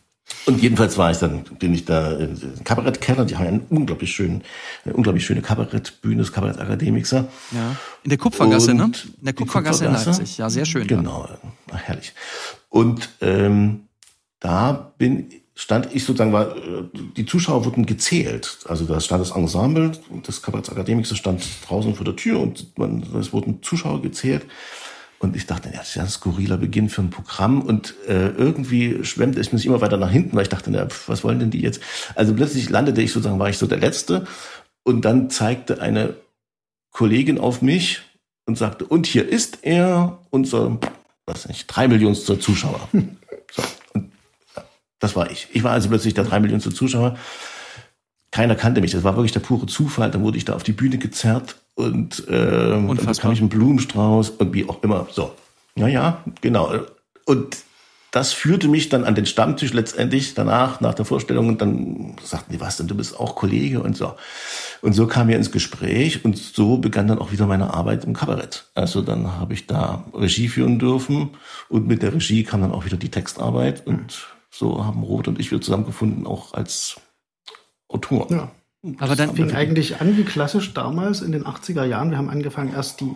Und 0.47 0.63
jedenfalls 0.63 0.97
war 0.97 1.11
ich 1.11 1.19
dann, 1.19 1.45
bin 1.59 1.75
ich 1.75 1.85
da 1.85 2.13
im 2.13 2.39
Kabarettkeller, 2.65 3.27
die 3.27 3.37
haben 3.37 3.47
einen 3.47 3.67
unglaublich 3.69 4.13
schönen, 4.13 4.43
eine 4.85 4.95
unglaublich 4.95 5.25
schöne 5.27 5.43
Kabarettbühne, 5.43 6.23
das 6.23 6.33
Kabarett 6.33 6.59
Akademiker. 6.59 7.29
Ja. 7.53 7.77
In 8.03 8.11
der 8.11 8.19
Kupfergasse, 8.19 8.71
Und 8.71 8.77
ne? 8.79 8.85
In 8.85 9.25
der 9.25 9.33
die 9.33 9.43
Kupfergasse 9.43 9.85
in 9.85 9.91
Kupfergasse? 9.91 10.23
Leipzig. 10.23 10.39
Ja, 10.39 10.49
sehr 10.49 10.65
schön. 10.65 10.87
Genau, 10.87 11.29
Ach, 11.71 11.83
herrlich. 11.83 12.15
Und 12.71 13.11
ähm, 13.21 13.89
da 14.41 14.93
bin 14.97 15.29
stand 15.55 15.95
ich 15.95 16.05
sozusagen, 16.05 16.33
war, 16.33 16.57
äh, 16.57 16.85
die 17.17 17.27
Zuschauer 17.27 17.65
wurden 17.65 17.87
gezählt. 17.87 18.59
Also 18.67 18.85
da 18.85 19.01
stand 19.01 19.21
das 19.21 19.31
Ensemble, 19.31 19.93
das 20.27 20.43
Kabaretts 20.43 20.71
Akademiker 20.71 21.15
stand 21.15 21.45
draußen 21.67 21.95
vor 21.95 22.05
der 22.05 22.17
Tür 22.17 22.41
und 22.41 22.77
man, 22.79 23.03
es 23.19 23.33
wurden 23.33 23.63
Zuschauer 23.63 24.03
gezählt. 24.03 24.47
Und 25.21 25.37
ich 25.37 25.47
dachte, 25.47 25.71
ja, 25.71 25.79
das 25.79 25.89
ist 25.89 25.95
ja 25.95 26.03
ein 26.03 26.09
skurriler 26.09 26.59
Beginn 26.59 26.91
für 26.91 27.01
ein 27.01 27.09
Programm. 27.09 27.63
Und 27.63 27.95
äh, 28.07 28.29
irgendwie 28.29 29.05
schwemmte 29.05 29.41
es 29.41 29.53
mich 29.53 29.65
immer 29.65 29.81
weiter 29.81 29.97
nach 29.97 30.11
hinten, 30.11 30.37
weil 30.37 30.43
ich 30.43 30.51
dachte, 30.51 30.71
na, 30.71 30.87
pf, 30.87 31.09
was 31.09 31.25
wollen 31.25 31.39
denn 31.39 31.51
die 31.51 31.63
jetzt? 31.63 31.81
Also 32.15 32.35
plötzlich 32.35 32.69
landete 32.69 33.01
ich 33.01 33.13
sozusagen, 33.13 33.39
war 33.39 33.49
ich 33.49 33.57
so 33.57 33.67
der 33.67 33.79
Letzte. 33.79 34.27
Und 34.83 35.07
dann 35.07 35.31
zeigte 35.31 35.81
eine 35.81 36.17
Kollegin 36.91 37.39
auf 37.39 37.63
mich 37.63 38.03
und 38.45 38.59
sagte, 38.59 38.85
und 38.85 39.07
hier 39.07 39.27
ist 39.27 39.61
er, 39.63 40.19
unser, 40.29 40.79
was 41.25 41.49
nicht, 41.49 41.67
drei 41.69 41.89
Millionster 41.89 42.39
Zuschauer. 42.39 42.89
So, 43.57 43.63
und 43.93 44.11
das 44.99 45.17
war 45.17 45.31
ich. 45.31 45.49
Ich 45.53 45.63
war 45.63 45.73
also 45.73 45.89
plötzlich 45.89 46.15
der 46.15 46.25
drei 46.25 46.41
Millionste 46.41 46.73
Zuschauer. 46.73 47.17
Keiner 48.31 48.55
kannte 48.55 48.81
mich. 48.81 48.93
Das 48.93 49.05
war 49.05 49.17
wirklich 49.17 49.33
der 49.33 49.41
pure 49.41 49.67
Zufall. 49.67 50.11
Dann 50.11 50.23
wurde 50.23 50.39
ich 50.39 50.45
da 50.45 50.55
auf 50.55 50.63
die 50.63 50.73
Bühne 50.73 50.99
gezerrt 50.99 51.57
und 51.75 52.25
ähm, 52.29 52.89
dann 52.89 53.07
bekam 53.07 53.33
ich 53.33 53.41
einen 53.41 53.49
Blumenstrauß 53.49 54.31
und 54.31 54.53
wie 54.55 54.69
auch 54.69 54.83
immer. 54.83 55.07
So, 55.11 55.33
ja, 55.77 55.89
ja, 55.89 56.25
genau. 56.41 56.73
Und 57.27 57.57
das 58.15 58.33
führte 58.33 58.69
mich 58.69 58.89
dann 58.91 59.03
an 59.05 59.17
den 59.17 59.27
Stammtisch 59.27 59.73
letztendlich 59.73 60.35
danach, 60.35 60.81
nach 60.81 60.95
der 60.95 61.05
Vorstellung, 61.05 61.49
und 61.49 61.61
dann 61.61 62.15
sagten 62.23 62.53
die, 62.53 62.61
was 62.61 62.77
denn, 62.77 62.87
du 62.87 62.95
bist 62.95 63.19
auch 63.19 63.35
Kollege 63.35 63.83
und 63.83 63.97
so. 63.97 64.15
Und 64.83 64.93
so 64.93 65.09
kam 65.09 65.27
wir 65.27 65.37
ins 65.37 65.51
Gespräch 65.51 66.25
und 66.25 66.39
so 66.39 66.79
begann 66.79 67.09
dann 67.09 67.19
auch 67.19 67.33
wieder 67.33 67.47
meine 67.47 67.75
Arbeit 67.75 68.05
im 68.05 68.15
Kabarett. 68.15 68.71
Also 68.77 69.03
dann 69.03 69.41
habe 69.41 69.55
ich 69.55 69.67
da 69.67 70.05
Regie 70.15 70.47
führen 70.47 70.79
dürfen 70.79 71.31
und 71.69 71.89
mit 71.89 72.03
der 72.03 72.15
Regie 72.15 72.45
kam 72.45 72.61
dann 72.61 72.71
auch 72.71 72.85
wieder 72.85 72.97
die 72.97 73.11
Textarbeit 73.11 73.85
und 73.85 74.29
so 74.55 74.85
haben 74.85 75.03
Roth 75.03 75.29
und 75.29 75.41
ich 75.41 75.51
wieder 75.51 75.61
zusammengefunden, 75.61 76.27
auch 76.27 76.55
als 76.55 77.01
Autor. 77.89 78.31
Ja. 78.31 78.51
Aber 78.99 79.17
dann, 79.17 79.35
fing 79.35 79.53
eigentlich 79.53 80.01
an 80.01 80.17
wie 80.17 80.25
klassisch 80.25 80.75
damals 80.75 81.23
in 81.23 81.33
den 81.33 81.45
80er 81.45 81.85
Jahren. 81.85 82.11
Wir 82.11 82.19
haben 82.19 82.29
angefangen, 82.29 82.73
erst 82.75 83.01
die 83.01 83.15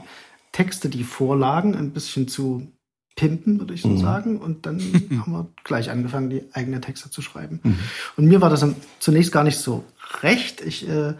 Texte, 0.53 0.89
die 0.89 1.05
Vorlagen, 1.05 1.76
ein 1.76 1.91
bisschen 1.91 2.26
zu 2.26 2.72
pimpen, 3.16 3.59
würde 3.59 3.74
ich 3.74 3.82
so 3.82 3.97
sagen. 3.97 4.39
Und 4.39 4.64
dann 4.64 4.80
haben 5.20 5.32
wir 5.32 5.49
gleich 5.64 5.91
angefangen, 5.91 6.30
die 6.30 6.45
eigenen 6.53 6.80
Texte 6.80 7.11
zu 7.11 7.20
schreiben. 7.20 7.61
Und 8.16 8.26
mir 8.26 8.41
war 8.41 8.49
das 8.49 8.61
dann 8.61 8.76
zunächst 8.99 9.30
gar 9.30 9.45
nicht 9.45 9.59
so 9.59 9.84
recht. 10.22 10.62
Ich 10.62 10.89
äh, 10.89 11.14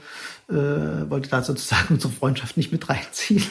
äh, 0.49 1.11
wollte 1.11 1.29
da 1.29 1.43
sozusagen 1.43 1.95
unsere 1.95 2.13
Freundschaft 2.13 2.57
nicht 2.57 2.73
mit 2.73 2.89
reinziehen 2.89 3.45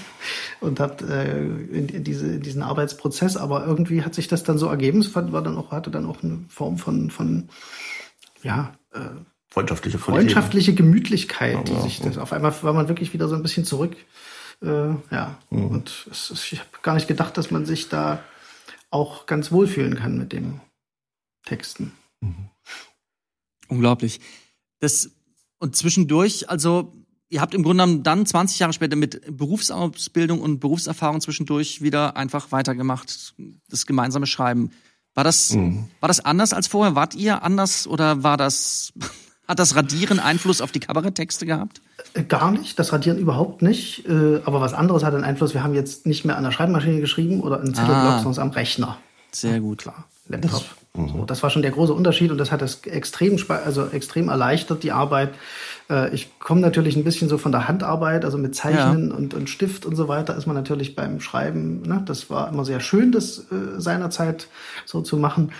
und 0.61 0.79
habe 0.79 1.03
äh, 1.07 1.45
in, 1.77 1.89
in, 1.89 2.03
diese, 2.03 2.27
in 2.27 2.41
diesen 2.41 2.61
Arbeitsprozess. 2.63 3.37
Aber 3.37 3.65
irgendwie 3.65 4.03
hat 4.03 4.15
sich 4.15 4.27
das 4.27 4.43
dann 4.43 4.57
so 4.57 4.67
ergeben. 4.67 4.99
Es 4.99 5.13
war 5.15 5.23
dann 5.41 5.57
auch, 5.57 5.71
hatte 5.71 5.91
dann 5.91 6.05
auch 6.05 6.23
eine 6.23 6.45
Form 6.49 6.77
von, 6.77 7.09
von 7.11 7.49
ja, 8.43 8.73
äh, 8.93 8.99
Freundschaftliche 9.49 9.97
Qualität. 9.97 10.31
freundschaftliche 10.33 10.73
Gemütlichkeit, 10.73 11.67
die 11.67 11.73
Ja, 11.73 11.81
sich 11.81 11.99
ja. 11.99 12.05
das 12.05 12.17
auf 12.17 12.33
einmal 12.33 12.53
war 12.63 12.73
man 12.73 12.87
wirklich 12.89 13.13
wieder 13.13 13.27
so 13.27 13.35
ein 13.35 13.41
bisschen 13.43 13.65
zurück. 13.65 13.95
Äh, 14.61 14.89
ja, 15.11 15.37
Mhm. 15.51 15.67
und 15.67 16.07
es, 16.11 16.31
ich 16.51 16.59
habe 16.59 16.69
gar 16.81 16.95
nicht 16.95 17.07
gedacht, 17.07 17.37
dass 17.37 17.51
man 17.51 17.65
sich 17.65 17.89
da 17.89 18.23
auch 18.89 19.25
ganz 19.25 19.51
wohlfühlen 19.51 19.95
kann 19.95 20.17
mit 20.17 20.33
dem 20.33 20.59
Texten. 21.45 21.91
Unglaublich. 23.67 24.19
Das, 24.79 25.11
und 25.59 25.75
zwischendurch, 25.75 26.49
also, 26.49 26.93
ihr 27.29 27.41
habt 27.41 27.53
im 27.53 27.63
Grunde 27.63 27.83
genommen 27.83 28.03
dann 28.03 28.25
20 28.25 28.59
Jahre 28.59 28.73
später 28.73 28.95
mit 28.95 29.21
Berufsausbildung 29.35 30.39
und 30.41 30.59
Berufserfahrung 30.59 31.21
zwischendurch 31.21 31.81
wieder 31.81 32.15
einfach 32.17 32.51
weitergemacht, 32.51 33.33
das 33.69 33.85
gemeinsame 33.85 34.27
Schreiben. 34.27 34.71
War 35.13 35.23
das, 35.23 35.53
Mhm. 35.53 35.87
war 35.99 36.07
das 36.07 36.23
anders 36.23 36.53
als 36.53 36.67
vorher? 36.67 36.95
Wart 36.95 37.15
ihr 37.15 37.41
anders 37.43 37.87
oder 37.87 38.23
war 38.23 38.37
das, 38.37 38.93
hat 39.47 39.57
das 39.59 39.75
Radieren 39.75 40.19
Einfluss 40.19 40.61
auf 40.61 40.71
die 40.71 40.79
Kabaretttexte 40.79 41.45
gehabt? 41.45 41.81
Äh, 42.13 42.23
Gar 42.23 42.51
nicht, 42.51 42.77
das 42.77 42.93
Radieren 42.93 43.17
überhaupt 43.17 43.61
nicht. 43.63 44.05
Äh, 44.07 44.41
aber 44.45 44.61
was 44.61 44.73
anderes 44.73 45.03
hat 45.03 45.15
einen 45.15 45.23
Einfluss. 45.23 45.53
Wir 45.55 45.63
haben 45.63 45.73
jetzt 45.73 46.05
nicht 46.05 46.23
mehr 46.23 46.37
an 46.37 46.43
der 46.43 46.51
Schreibmaschine 46.51 46.99
geschrieben 47.01 47.41
oder 47.41 47.59
im 47.61 47.73
Zettelblock, 47.73 47.95
Ah. 47.95 48.21
sondern 48.23 48.43
am 48.43 48.49
Rechner. 48.51 48.97
Sehr 49.31 49.59
gut. 49.59 49.79
Klar, 49.79 50.05
Laptop. 50.27 50.63
So, 50.97 51.25
das 51.25 51.43
war 51.43 51.49
schon 51.49 51.61
der 51.61 51.71
große 51.71 51.93
Unterschied 51.93 52.31
und 52.31 52.37
das 52.39 52.51
hat 52.51 52.61
das 52.61 52.81
extrem, 52.85 53.37
also 53.49 53.87
extrem 53.87 54.29
erleichtert, 54.29 54.81
die 54.83 54.91
Arbeit. 54.91 55.29
Äh, 55.89 56.13
Ich 56.13 56.39
komme 56.39 56.61
natürlich 56.61 56.95
ein 56.95 57.03
bisschen 57.03 57.29
so 57.29 57.37
von 57.37 57.51
der 57.51 57.67
Handarbeit, 57.67 58.25
also 58.25 58.37
mit 58.37 58.55
Zeichnen 58.55 59.11
und, 59.11 59.33
und 59.33 59.49
Stift 59.49 59.85
und 59.85 59.95
so 59.95 60.07
weiter, 60.07 60.35
ist 60.35 60.47
man 60.47 60.55
natürlich 60.55 60.95
beim 60.95 61.19
Schreiben, 61.21 61.83
ne, 61.83 62.01
das 62.05 62.29
war 62.29 62.49
immer 62.49 62.65
sehr 62.65 62.79
schön, 62.79 63.11
das 63.11 63.39
äh, 63.51 63.79
seinerzeit 63.79 64.47
so 64.85 65.01
zu 65.01 65.17
machen. 65.17 65.51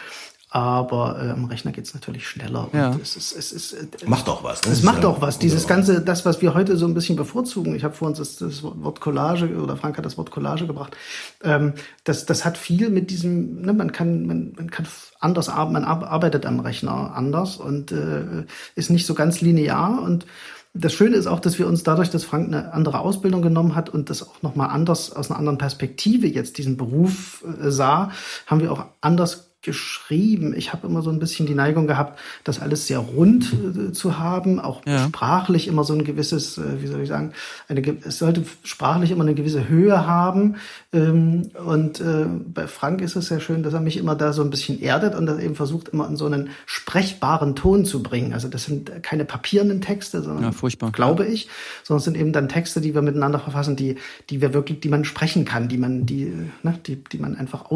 Aber 0.58 1.22
äh, 1.22 1.30
am 1.30 1.45
Rechner 1.45 1.72
geht's 1.72 1.93
natürlich 1.93 2.28
schneller. 2.28 2.68
Ja. 2.74 2.89
Und 2.89 3.01
es 3.03 3.16
ist, 3.16 3.38
es 3.38 3.51
ist, 3.51 3.74
äh, 3.74 3.86
Macht 4.08 4.28
auch 4.28 4.43
was. 4.43 4.64
Ne? 4.66 4.72
es 4.72 4.82
Das 4.82 4.84
macht 4.84 5.05
auch 5.05 5.22
was. 5.22 5.38
Dieses 5.38 5.66
wunderbar. 5.66 5.86
ganze, 5.86 6.01
das, 6.01 6.26
was 6.26 6.41
wir 6.41 6.55
heute 6.55 6.78
so 6.78 6.88
ein 6.88 6.95
bisschen 6.95 7.16
bevorzugen. 7.16 7.76
Ich 7.76 7.84
habe 7.84 7.93
vor 7.93 8.08
uns 8.08 8.18
das, 8.18 8.38
das 8.38 8.64
Wort 8.64 8.99
Collage 8.99 9.55
oder 9.55 9.78
Frank 9.78 9.99
hat 9.99 10.05
das 10.05 10.18
Wort 10.18 10.32
Collage 10.32 10.66
gebracht. 10.66 10.97
Ähm, 11.43 11.74
das, 12.05 12.26
das 12.26 12.43
hat 12.43 12.58
viel 12.58 12.89
mit 12.89 13.12
diesem. 13.12 13.62
Ne, 13.62 13.74
man 13.74 13.91
kann, 13.91 14.26
man, 14.26 14.53
man 14.58 14.72
kann 14.72 14.88
anders 15.20 15.47
arbeiten. 15.47 15.74
Man 15.74 15.84
ar- 15.84 16.08
arbeitet 16.08 16.47
am 16.47 16.60
Rechner 16.60 17.14
anders 17.16 17.58
und 17.58 17.91
äh, 17.91 18.45
ist 18.74 18.89
nicht 18.89 19.05
so 19.05 19.14
ganz 19.14 19.41
linear 19.41 20.01
und 20.01 20.26
das 20.74 20.93
Schöne 20.93 21.16
ist 21.16 21.26
auch, 21.26 21.39
dass 21.39 21.58
wir 21.58 21.66
uns 21.66 21.82
dadurch, 21.82 22.12
dass 22.12 22.24
Frank 22.24 22.47
eine 22.47 22.72
andere 22.72 22.99
Ausbildung 22.99 23.41
genommen 23.41 23.74
hat 23.74 23.89
und 23.89 24.12
das 24.12 24.22
auch 24.22 24.43
nochmal 24.43 24.70
anders 24.70 25.12
aus 25.12 25.32
einer 25.32 25.39
anderen 25.39 25.58
Perspektive 25.58 26.28
jetzt 26.28 26.60
diesen 26.60 26.78
Beruf 26.78 27.43
äh, 27.64 27.72
sah, 27.72 28.12
haben 28.45 28.62
wir 28.62 28.72
auch 28.72 28.86
anders 29.01 29.46
geschrieben. 29.64 30.53
Ich 30.55 30.72
habe 30.72 30.88
immer 30.88 31.01
so 31.01 31.10
ein 31.10 31.20
bisschen 31.20 31.45
die 31.45 31.53
Neigung 31.55 31.88
gehabt, 31.88 32.20
das 32.43 32.62
alles 32.62 32.88
sehr 32.88 32.99
rund 32.99 33.53
äh, 33.53 33.91
zu 33.91 34.18
haben, 34.20 34.60
auch 34.60 34.82
Ja. 34.86 35.05
sprachlich 35.08 35.68
immer 35.68 35.84
so 35.84 35.93
ein 35.93 36.03
gewisses, 36.03 36.58
äh, 36.58 36.82
wie 36.82 36.88
soll 36.88 37.01
ich 37.01 37.10
sagen, 37.10 37.34
eine, 37.68 37.82
es 38.05 38.20
sollte 38.20 38.43
sprachlich 38.64 39.12
immer 39.12 39.24
eine 39.24 39.34
gewisse 39.34 39.68
Höhe 39.68 40.05
haben. 40.08 40.55
Ähm, 40.93 41.49
und 41.66 41.99
äh, 41.99 42.26
bei 42.53 42.68
Frank 42.68 43.01
ist 43.01 43.16
es 43.16 43.28
sehr 43.28 43.39
schön, 43.39 43.64
dass 43.64 43.74
er 43.74 43.82
mich 43.82 43.97
immer 43.97 44.16
da 44.16 44.32
so 44.32 44.41
ein 44.41 44.49
bisschen 44.49 44.82
erdet 44.82 45.16
und 45.16 45.26
das 45.26 45.39
eben 45.39 45.55
versucht, 45.55 45.89
immer 45.89 46.08
in 46.08 46.16
so 46.16 46.26
einen 46.28 46.49
sprechbaren 46.66 47.55
Ton 47.55 47.84
zu 47.84 48.01
bringen. 48.03 48.34
Also 48.34 48.47
das 48.47 48.66
sind 48.66 49.03
keine 49.03 49.26
papierenden 49.26 49.82
Texte, 49.82 50.22
sondern 50.22 50.43
Ja, 50.43 50.51
furchtbar. 50.51 50.91
glaube 50.91 51.26
ich, 51.26 51.49
sondern 51.84 51.97
es 51.99 52.05
sind 52.05 52.16
eben 52.18 52.32
dann 52.32 52.47
Texte, 52.47 52.80
die 52.80 52.93
wir 52.95 53.01
miteinander 53.01 53.39
verfassen, 53.39 53.76
die, 53.76 53.95
die 54.30 54.39
wir 54.39 54.53
wirklich, 54.53 54.80
die 54.80 54.89
man 54.89 55.03
sprechen 55.03 55.43
kann, 55.45 55.68
die 55.68 55.78
man, 55.78 56.05
die, 56.05 56.32
ne, 56.64 56.80
die, 56.86 57.03
die 57.03 57.18
man 57.18 57.36
einfach 57.36 57.70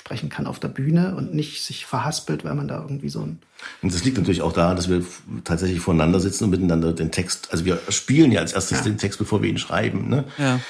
aussprechen 0.00 0.28
kann 0.28 0.46
auf 0.46 0.58
der 0.58 0.68
Bühne 0.68 1.14
und 1.16 1.34
nicht 1.34 1.62
sich 1.62 1.86
verhaspelt, 1.86 2.44
weil 2.44 2.54
man 2.54 2.68
da 2.68 2.80
irgendwie 2.80 3.08
so 3.08 3.20
ein 3.20 3.38
Und 3.82 3.92
das 3.92 4.04
liegt 4.04 4.16
natürlich 4.16 4.42
auch 4.42 4.52
daran, 4.52 4.76
dass 4.76 4.88
wir 4.88 5.04
tatsächlich 5.44 5.80
voneinander 5.80 6.20
sitzen 6.20 6.44
und 6.44 6.50
miteinander 6.50 6.92
den 6.92 7.10
Text, 7.10 7.48
also 7.52 7.64
wir 7.64 7.78
spielen 7.88 8.32
ja 8.32 8.40
als 8.40 8.52
erstes 8.52 8.82
den 8.82 8.98
Text, 8.98 9.18
bevor 9.18 9.42
wir 9.42 9.50
ihn 9.50 9.58
schreiben. 9.58 10.08
Ne? 10.08 10.24
Ja. 10.38 10.60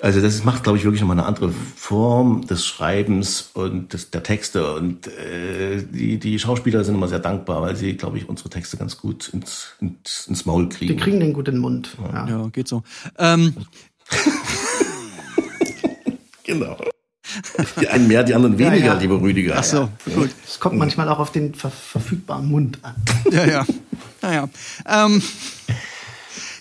Also 0.00 0.20
das 0.20 0.44
macht, 0.44 0.62
glaube 0.62 0.78
ich, 0.78 0.84
wirklich 0.84 1.00
nochmal 1.00 1.18
eine 1.18 1.26
andere 1.26 1.52
Form 1.76 2.46
des 2.46 2.64
Schreibens 2.64 3.50
und 3.54 3.92
des, 3.92 4.10
der 4.10 4.22
Texte. 4.22 4.74
Und 4.74 5.08
äh, 5.08 5.82
die, 5.82 6.18
die 6.18 6.38
Schauspieler 6.38 6.84
sind 6.84 6.94
immer 6.94 7.08
sehr 7.08 7.18
dankbar, 7.18 7.62
weil 7.62 7.74
sie, 7.74 7.96
glaube 7.96 8.16
ich, 8.18 8.28
unsere 8.28 8.48
Texte 8.48 8.76
ganz 8.76 8.96
gut 8.96 9.28
ins, 9.30 9.74
ins, 9.80 10.26
ins 10.28 10.46
Maul 10.46 10.68
kriegen. 10.68 10.96
Die 10.96 11.02
kriegen 11.02 11.18
den 11.18 11.32
guten 11.32 11.58
Mund. 11.58 11.96
Ja. 12.12 12.28
Ja, 12.28 12.46
geht 12.48 12.68
so. 12.68 12.84
Ähm, 13.18 13.54
Genau. 16.48 16.78
Die 17.80 17.88
einen 17.88 18.08
mehr, 18.08 18.24
die 18.24 18.34
anderen 18.34 18.58
weniger, 18.58 18.86
Ja, 18.86 18.94
ja. 18.94 18.98
lieber 19.00 19.20
Rüdiger. 19.20 19.56
Ach 19.58 19.64
so, 19.64 19.88
gut. 20.14 20.30
Es 20.46 20.58
kommt 20.60 20.76
manchmal 20.76 21.08
auch 21.08 21.18
auf 21.18 21.32
den 21.32 21.54
ver 21.54 21.70
verfügbaren 21.70 22.48
Mund 22.48 22.78
an. 22.82 22.94
Ja, 23.30 23.44
ja. 23.46 23.66
Naja. 24.22 24.48
Ähm, 24.86 25.22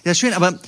ja, 0.04 0.14
schön, 0.14 0.34
aber 0.34 0.60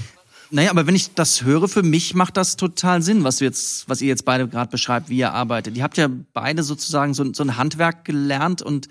naja, 0.51 0.71
aber 0.71 0.87
wenn 0.87 0.95
ich 0.95 1.13
das 1.13 1.43
höre, 1.43 1.67
für 1.67 1.83
mich 1.83 2.15
macht 2.15 2.35
das 2.35 2.55
total 2.55 3.01
Sinn, 3.01 3.23
was 3.23 3.37
du 3.37 3.45
jetzt, 3.45 3.87
was 3.87 4.01
ihr 4.01 4.07
jetzt 4.07 4.25
beide 4.25 4.47
gerade 4.47 4.71
beschreibt, 4.71 5.09
wie 5.09 5.17
ihr 5.17 5.31
arbeitet. 5.31 5.77
Ihr 5.77 5.83
habt 5.83 5.97
ja 5.97 6.09
beide 6.33 6.63
sozusagen 6.63 7.13
so, 7.13 7.31
so 7.33 7.43
ein 7.43 7.55
Handwerk 7.57 8.05
gelernt 8.05 8.61
und 8.61 8.87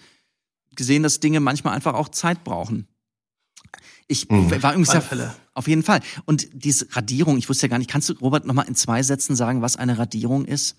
gesehen, 0.77 1.03
dass 1.03 1.19
Dinge 1.21 1.41
manchmal 1.41 1.75
einfach 1.75 1.95
auch 1.95 2.09
Zeit 2.09 2.45
brauchen. 2.45 2.87
Ich 4.07 4.31
war 4.31 4.73
übrigens 4.73 4.93
ja, 4.93 5.35
auf 5.53 5.69
jeden 5.69 5.83
Fall. 5.83 6.01
Und 6.25 6.49
diese 6.53 6.87
Radierung, 6.93 7.37
ich 7.37 7.49
wusste 7.49 7.67
ja 7.67 7.71
gar 7.71 7.79
nicht, 7.79 7.91
kannst 7.91 8.09
du 8.09 8.15
Robert 8.15 8.47
noch 8.47 8.55
mal 8.55 8.63
in 8.63 8.75
zwei 8.75 9.03
Sätzen 9.03 9.37
sagen, 9.37 9.61
was 9.61 9.77
eine 9.77 9.99
Radierung 9.99 10.45
ist? 10.47 10.77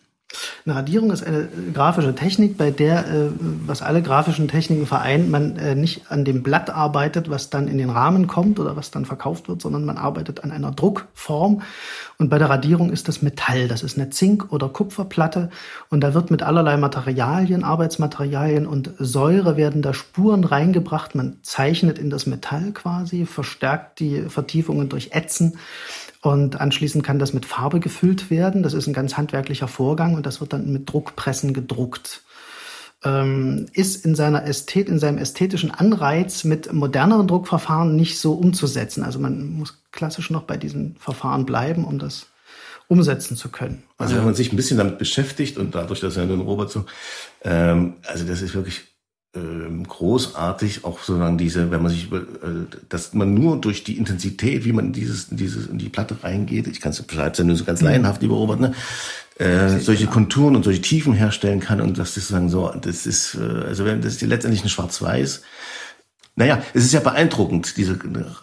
Eine 0.65 0.75
Radierung 0.75 1.09
ist 1.09 1.23
eine 1.23 1.49
grafische 1.73 2.13
Technik, 2.13 2.55
bei 2.55 2.69
der, 2.69 3.07
äh, 3.07 3.29
was 3.65 3.81
alle 3.81 4.03
grafischen 4.03 4.47
Techniken 4.47 4.85
vereint, 4.85 5.29
man 5.29 5.57
äh, 5.57 5.73
nicht 5.73 6.11
an 6.11 6.23
dem 6.23 6.43
Blatt 6.43 6.69
arbeitet, 6.69 7.31
was 7.31 7.49
dann 7.49 7.67
in 7.67 7.79
den 7.79 7.89
Rahmen 7.89 8.27
kommt 8.27 8.59
oder 8.59 8.75
was 8.75 8.91
dann 8.91 9.05
verkauft 9.05 9.49
wird, 9.49 9.61
sondern 9.61 9.85
man 9.85 9.97
arbeitet 9.97 10.43
an 10.43 10.51
einer 10.51 10.71
Druckform. 10.71 11.63
Und 12.19 12.29
bei 12.29 12.37
der 12.37 12.49
Radierung 12.49 12.91
ist 12.91 13.07
das 13.07 13.23
Metall. 13.23 13.67
Das 13.67 13.81
ist 13.81 13.97
eine 13.97 14.11
Zink- 14.11 14.51
oder 14.51 14.69
Kupferplatte. 14.69 15.49
Und 15.89 16.01
da 16.01 16.13
wird 16.13 16.29
mit 16.29 16.43
allerlei 16.43 16.77
Materialien, 16.77 17.63
Arbeitsmaterialien 17.63 18.67
und 18.67 18.91
Säure 18.99 19.57
werden 19.57 19.81
da 19.81 19.95
Spuren 19.95 20.43
reingebracht. 20.43 21.15
Man 21.15 21.37
zeichnet 21.41 21.97
in 21.97 22.11
das 22.11 22.27
Metall 22.27 22.71
quasi, 22.73 23.25
verstärkt 23.25 23.99
die 23.99 24.23
Vertiefungen 24.29 24.89
durch 24.89 25.09
Ätzen. 25.11 25.57
Und 26.21 26.59
anschließend 26.59 27.03
kann 27.03 27.19
das 27.19 27.33
mit 27.33 27.45
Farbe 27.45 27.79
gefüllt 27.79 28.29
werden. 28.29 28.61
Das 28.61 28.73
ist 28.73 28.87
ein 28.87 28.93
ganz 28.93 29.15
handwerklicher 29.15 29.67
Vorgang 29.67 30.15
und 30.15 30.25
das 30.25 30.41
wird 30.41 30.51
dann 30.51 30.71
mit 30.71 30.91
Druckpressen 30.91 31.53
gedruckt. 31.53 32.23
Ähm, 33.05 33.67
ist 33.71 34.03
in 34.05 34.13
seiner 34.13 34.45
Ästhet, 34.45 34.89
in 34.89 34.99
seinem 34.99 35.17
ästhetischen 35.17 35.71
Anreiz 35.71 36.43
mit 36.43 36.73
moderneren 36.73 37.27
Druckverfahren 37.27 37.95
nicht 37.95 38.19
so 38.19 38.33
umzusetzen. 38.33 39.03
Also 39.03 39.19
man 39.19 39.53
muss 39.53 39.81
klassisch 39.93 40.29
noch 40.29 40.43
bei 40.43 40.57
diesen 40.57 40.97
Verfahren 40.99 41.45
bleiben, 41.45 41.85
um 41.85 41.97
das 41.99 42.27
umsetzen 42.89 43.37
zu 43.37 43.49
können. 43.49 43.83
Also 43.97 44.17
wenn 44.17 44.25
man 44.25 44.33
sich 44.33 44.51
ein 44.51 44.57
bisschen 44.57 44.77
damit 44.77 44.97
beschäftigt 44.97 45.57
und 45.57 45.75
dadurch, 45.75 46.01
dass 46.01 46.17
ja 46.17 46.25
nun 46.25 46.41
Robert 46.41 46.71
so, 46.71 46.85
ähm, 47.43 47.93
also 48.05 48.25
das 48.25 48.41
ist 48.41 48.53
wirklich 48.53 48.88
großartig, 49.33 50.85
auch 50.85 50.99
sozusagen 50.99 51.37
diese, 51.37 51.69
wenn 51.69 51.83
man 51.83 51.91
sich 51.91 52.05
über, 52.05 52.17
äh, 52.17 52.65
dass 52.89 53.13
man 53.13 53.33
nur 53.33 53.61
durch 53.61 53.83
die 53.83 53.97
Intensität, 53.97 54.65
wie 54.65 54.73
man 54.73 54.87
in 54.87 54.93
dieses, 54.93 55.29
in 55.29 55.37
dieses, 55.37 55.67
in 55.67 55.77
die 55.77 55.89
Platte 55.89 56.17
reingeht, 56.23 56.67
ich 56.67 56.81
kann 56.81 56.91
es 56.91 57.01
beschreiben, 57.01 57.35
ja 57.37 57.43
nur 57.43 57.55
so 57.55 57.63
ganz 57.63 57.81
laienhaft, 57.81 58.21
lieber 58.21 58.35
Robert, 58.35 58.59
ne? 58.59 58.73
Äh, 59.35 59.79
solche 59.79 60.07
Konturen 60.07 60.55
und 60.55 60.63
solche 60.63 60.81
Tiefen 60.81 61.13
herstellen 61.13 61.61
kann 61.61 61.79
und 61.79 61.97
das 61.97 62.09
ist 62.09 62.27
sozusagen 62.27 62.49
so, 62.49 62.73
das 62.81 63.05
ist, 63.05 63.35
äh, 63.35 63.67
also 63.67 63.85
wenn 63.85 64.01
das 64.01 64.15
ist 64.15 64.21
letztendlich 64.21 64.63
ein 64.63 64.69
Schwarz-Weiß. 64.69 65.43
Naja, 66.35 66.61
es 66.73 66.85
ist 66.85 66.93
ja 66.93 66.99
beeindruckend, 66.99 67.77
diese, 67.77 67.99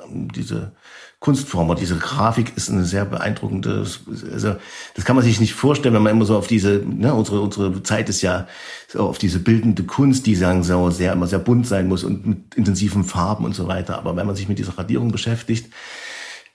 diese 0.08 0.72
Kunstform 1.18 1.70
oder 1.70 1.80
diese 1.80 1.96
Grafik 1.96 2.52
ist 2.56 2.68
eine 2.70 2.84
sehr 2.84 3.04
beeindruckende, 3.06 3.86
also 4.32 4.56
das 4.94 5.04
kann 5.04 5.16
man 5.16 5.24
sich 5.24 5.40
nicht 5.40 5.54
vorstellen, 5.54 5.94
wenn 5.94 6.02
man 6.02 6.12
immer 6.12 6.26
so 6.26 6.36
auf 6.36 6.46
diese, 6.46 6.82
ne, 6.86 7.14
unsere, 7.14 7.40
unsere 7.40 7.82
Zeit 7.82 8.08
ist 8.10 8.20
ja 8.22 8.46
so 8.88 9.00
auf 9.00 9.18
diese 9.18 9.38
bildende 9.38 9.84
Kunst, 9.84 10.26
die 10.26 10.36
sagen 10.36 10.62
so 10.62 10.90
sehr, 10.90 11.12
immer 11.14 11.26
sehr 11.26 11.38
bunt 11.38 11.66
sein 11.66 11.88
muss 11.88 12.04
und 12.04 12.26
mit 12.26 12.54
intensiven 12.54 13.02
Farben 13.02 13.44
und 13.46 13.54
so 13.54 13.66
weiter. 13.66 13.96
Aber 13.98 14.14
wenn 14.14 14.26
man 14.26 14.36
sich 14.36 14.46
mit 14.48 14.58
dieser 14.58 14.76
Radierung 14.76 15.10
beschäftigt, 15.10 15.72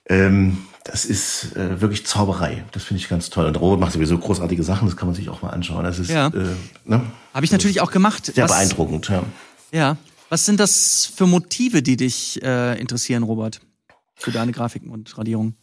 ähm, 0.08 0.58
das 0.84 1.04
ist 1.04 1.54
äh, 1.56 1.80
wirklich 1.80 2.06
Zauberei. 2.06 2.64
Das 2.72 2.82
finde 2.84 3.00
ich 3.02 3.08
ganz 3.08 3.30
toll. 3.30 3.46
Und 3.46 3.60
Robert 3.60 3.80
macht 3.80 3.92
sowieso 3.92 4.18
großartige 4.18 4.62
Sachen, 4.62 4.88
das 4.88 4.96
kann 4.96 5.06
man 5.08 5.14
sich 5.14 5.28
auch 5.28 5.42
mal 5.42 5.50
anschauen. 5.50 5.84
Das 5.84 5.98
ist 5.98 6.10
Ja. 6.10 6.28
äh, 6.28 6.46
ne? 6.84 7.02
Habe 7.34 7.44
ich 7.44 7.52
natürlich 7.52 7.80
auch 7.80 7.90
gemacht. 7.90 8.26
sehr 8.26 8.44
Was- 8.44 8.50
beeindruckend. 8.52 9.08
Ja. 9.08 9.22
Ja. 9.72 9.96
Was 10.28 10.46
sind 10.46 10.58
das 10.60 11.10
für 11.14 11.26
Motive, 11.26 11.82
die 11.82 11.96
dich 11.96 12.42
äh, 12.42 12.80
interessieren, 12.80 13.22
Robert? 13.22 13.60
Für 14.22 14.30
deine 14.30 14.52
Grafiken 14.52 14.90
und 14.90 15.16
Radierungen? 15.18 15.56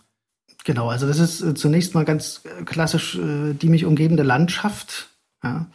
Genau, 0.65 0.89
also 0.89 1.07
das 1.07 1.19
ist 1.19 1.41
äh, 1.41 1.53
zunächst 1.53 1.95
mal 1.95 2.05
ganz 2.05 2.41
äh, 2.43 2.63
klassisch 2.63 3.15
äh, 3.15 3.53
die 3.53 3.69
mich 3.69 3.85
umgebende 3.85 4.23
Landschaft. 4.23 5.07
Ja, 5.41 5.67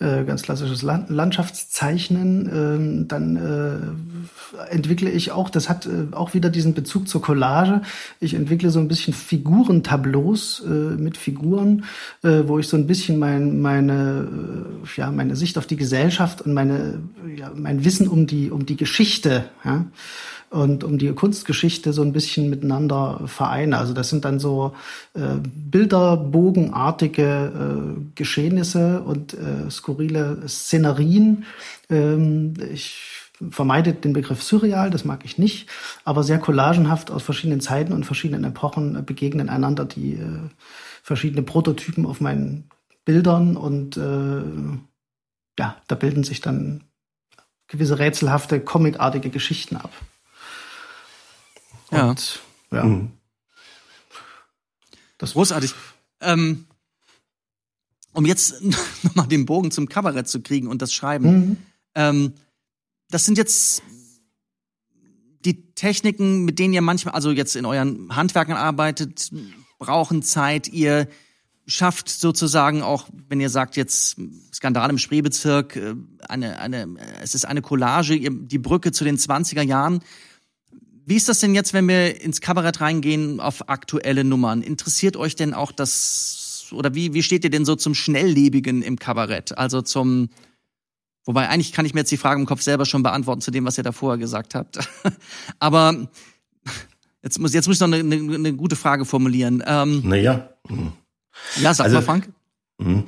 äh, 0.00 0.24
ganz 0.24 0.42
klassisches 0.42 0.82
Land 0.82 1.08
Landschaftszeichnen. 1.08 2.46
Ähm, 2.52 3.08
dann 3.08 3.36
äh, 3.36 4.70
entwickle 4.70 5.08
ich 5.08 5.32
auch, 5.32 5.48
das 5.48 5.70
hat 5.70 5.86
äh, 5.86 6.14
auch 6.14 6.34
wieder 6.34 6.50
diesen 6.50 6.74
Bezug 6.74 7.08
zur 7.08 7.22
Collage. 7.22 7.80
Ich 8.20 8.34
entwickle 8.34 8.68
so 8.68 8.80
ein 8.80 8.88
bisschen 8.88 9.14
Figurentableaus 9.14 10.62
äh, 10.66 10.68
mit 10.68 11.16
Figuren, 11.16 11.86
äh, 12.22 12.42
wo 12.44 12.58
ich 12.58 12.68
so 12.68 12.76
ein 12.76 12.86
bisschen 12.86 13.18
mein, 13.18 13.62
meine, 13.62 14.28
äh, 14.84 15.00
ja, 15.00 15.10
meine 15.10 15.36
Sicht 15.36 15.56
auf 15.56 15.66
die 15.66 15.76
Gesellschaft 15.76 16.42
und 16.42 16.52
meine, 16.52 17.00
ja, 17.34 17.50
mein 17.54 17.86
Wissen 17.86 18.08
um 18.08 18.26
die, 18.26 18.50
um 18.50 18.66
die 18.66 18.76
Geschichte, 18.76 19.48
ja, 19.64 19.86
und 20.50 20.84
um 20.84 20.98
die 20.98 21.12
Kunstgeschichte 21.12 21.92
so 21.92 22.02
ein 22.02 22.12
bisschen 22.12 22.48
miteinander 22.48 23.20
vereine. 23.26 23.78
Also 23.78 23.92
das 23.92 24.08
sind 24.08 24.24
dann 24.24 24.38
so 24.38 24.72
äh, 25.14 25.20
bilderbogenartige 25.42 27.22
äh, 27.22 28.00
Geschehnisse 28.14 29.02
und 29.02 29.34
äh, 29.34 29.70
skurrile 29.70 30.48
Szenerien. 30.48 31.44
Ähm, 31.90 32.54
ich 32.72 33.28
vermeide 33.50 33.92
den 33.92 34.12
Begriff 34.12 34.42
surreal, 34.42 34.90
das 34.90 35.04
mag 35.04 35.24
ich 35.24 35.38
nicht, 35.38 35.68
aber 36.04 36.24
sehr 36.24 36.38
collagenhaft 36.38 37.10
aus 37.10 37.22
verschiedenen 37.22 37.60
Zeiten 37.60 37.92
und 37.92 38.04
verschiedenen 38.04 38.44
Epochen 38.44 39.04
begegnen 39.04 39.48
einander 39.48 39.84
die 39.84 40.14
äh, 40.14 40.48
verschiedene 41.02 41.42
Prototypen 41.42 42.04
auf 42.04 42.20
meinen 42.20 42.68
Bildern 43.04 43.56
und 43.56 43.96
äh, 43.96 44.42
ja, 45.58 45.76
da 45.86 45.94
bilden 45.94 46.24
sich 46.24 46.40
dann 46.40 46.84
gewisse 47.68 47.98
rätselhafte, 47.98 48.60
comicartige 48.60 49.30
Geschichten 49.30 49.76
ab. 49.76 49.92
Ja. 51.90 52.10
Und, 52.10 52.40
ja. 52.70 52.84
Mhm. 52.84 53.10
Das 55.18 55.32
Großartig. 55.32 55.74
Ähm, 56.20 56.66
um 58.12 58.26
jetzt 58.26 58.62
nochmal 59.02 59.26
den 59.26 59.46
Bogen 59.46 59.70
zum 59.70 59.88
Kabarett 59.88 60.28
zu 60.28 60.40
kriegen 60.40 60.68
und 60.68 60.82
das 60.82 60.92
Schreiben. 60.92 61.30
Mhm. 61.30 61.56
Ähm, 61.94 62.32
das 63.10 63.24
sind 63.24 63.38
jetzt 63.38 63.82
die 65.44 65.72
Techniken, 65.74 66.44
mit 66.44 66.58
denen 66.58 66.74
ihr 66.74 66.82
manchmal, 66.82 67.14
also 67.14 67.30
jetzt 67.30 67.56
in 67.56 67.64
euren 67.64 68.14
Handwerken 68.14 68.54
arbeitet, 68.54 69.30
brauchen 69.78 70.22
Zeit. 70.22 70.68
Ihr 70.68 71.08
schafft 71.66 72.08
sozusagen 72.08 72.82
auch, 72.82 73.08
wenn 73.28 73.40
ihr 73.40 73.50
sagt 73.50 73.76
jetzt 73.76 74.16
Skandal 74.52 74.90
im 74.90 74.98
Spreebezirk, 74.98 75.76
äh, 75.76 75.94
eine, 76.28 76.58
eine, 76.58 76.96
es 77.22 77.34
ist 77.34 77.44
eine 77.44 77.62
Collage, 77.62 78.18
die 78.18 78.58
Brücke 78.58 78.92
zu 78.92 79.04
den 79.04 79.16
20er 79.16 79.62
Jahren. 79.62 80.00
Wie 81.08 81.16
ist 81.16 81.26
das 81.28 81.40
denn 81.40 81.54
jetzt, 81.54 81.72
wenn 81.72 81.88
wir 81.88 82.20
ins 82.20 82.42
Kabarett 82.42 82.82
reingehen 82.82 83.40
auf 83.40 83.70
aktuelle 83.70 84.24
Nummern? 84.24 84.60
Interessiert 84.60 85.16
euch 85.16 85.36
denn 85.36 85.54
auch 85.54 85.72
das, 85.72 86.66
oder 86.72 86.94
wie, 86.94 87.14
wie 87.14 87.22
steht 87.22 87.44
ihr 87.44 87.50
denn 87.50 87.64
so 87.64 87.76
zum 87.76 87.94
Schnelllebigen 87.94 88.82
im 88.82 88.98
Kabarett? 88.98 89.56
Also 89.56 89.80
zum, 89.80 90.28
wobei 91.24 91.48
eigentlich 91.48 91.72
kann 91.72 91.86
ich 91.86 91.94
mir 91.94 92.00
jetzt 92.00 92.10
die 92.12 92.18
Frage 92.18 92.38
im 92.40 92.46
Kopf 92.46 92.60
selber 92.60 92.84
schon 92.84 93.02
beantworten 93.02 93.40
zu 93.40 93.50
dem, 93.50 93.64
was 93.64 93.78
ihr 93.78 93.84
da 93.84 93.92
vorher 93.92 94.18
gesagt 94.18 94.54
habt. 94.54 94.80
Aber 95.58 96.08
jetzt 97.22 97.38
muss, 97.38 97.54
jetzt 97.54 97.68
muss 97.68 97.76
ich 97.76 97.80
noch 97.80 97.86
eine, 97.90 98.00
eine, 98.00 98.34
eine 98.34 98.52
gute 98.52 98.76
Frage 98.76 99.06
formulieren. 99.06 99.62
Ähm, 99.66 100.02
Naja. 100.04 100.50
Mhm. 100.68 100.92
ja, 101.62 101.72
sag 101.72 101.84
Also- 101.84 101.96
mal, 101.96 102.02
Frank. 102.02 102.28
Mhm. 102.76 103.04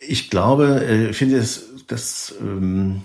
Ich 0.00 0.30
glaube, 0.30 0.84
äh, 0.86 1.10
ich 1.10 1.16
finde 1.18 1.36
es, 1.36 1.66
dass 1.86 2.34
ähm, 2.40 3.02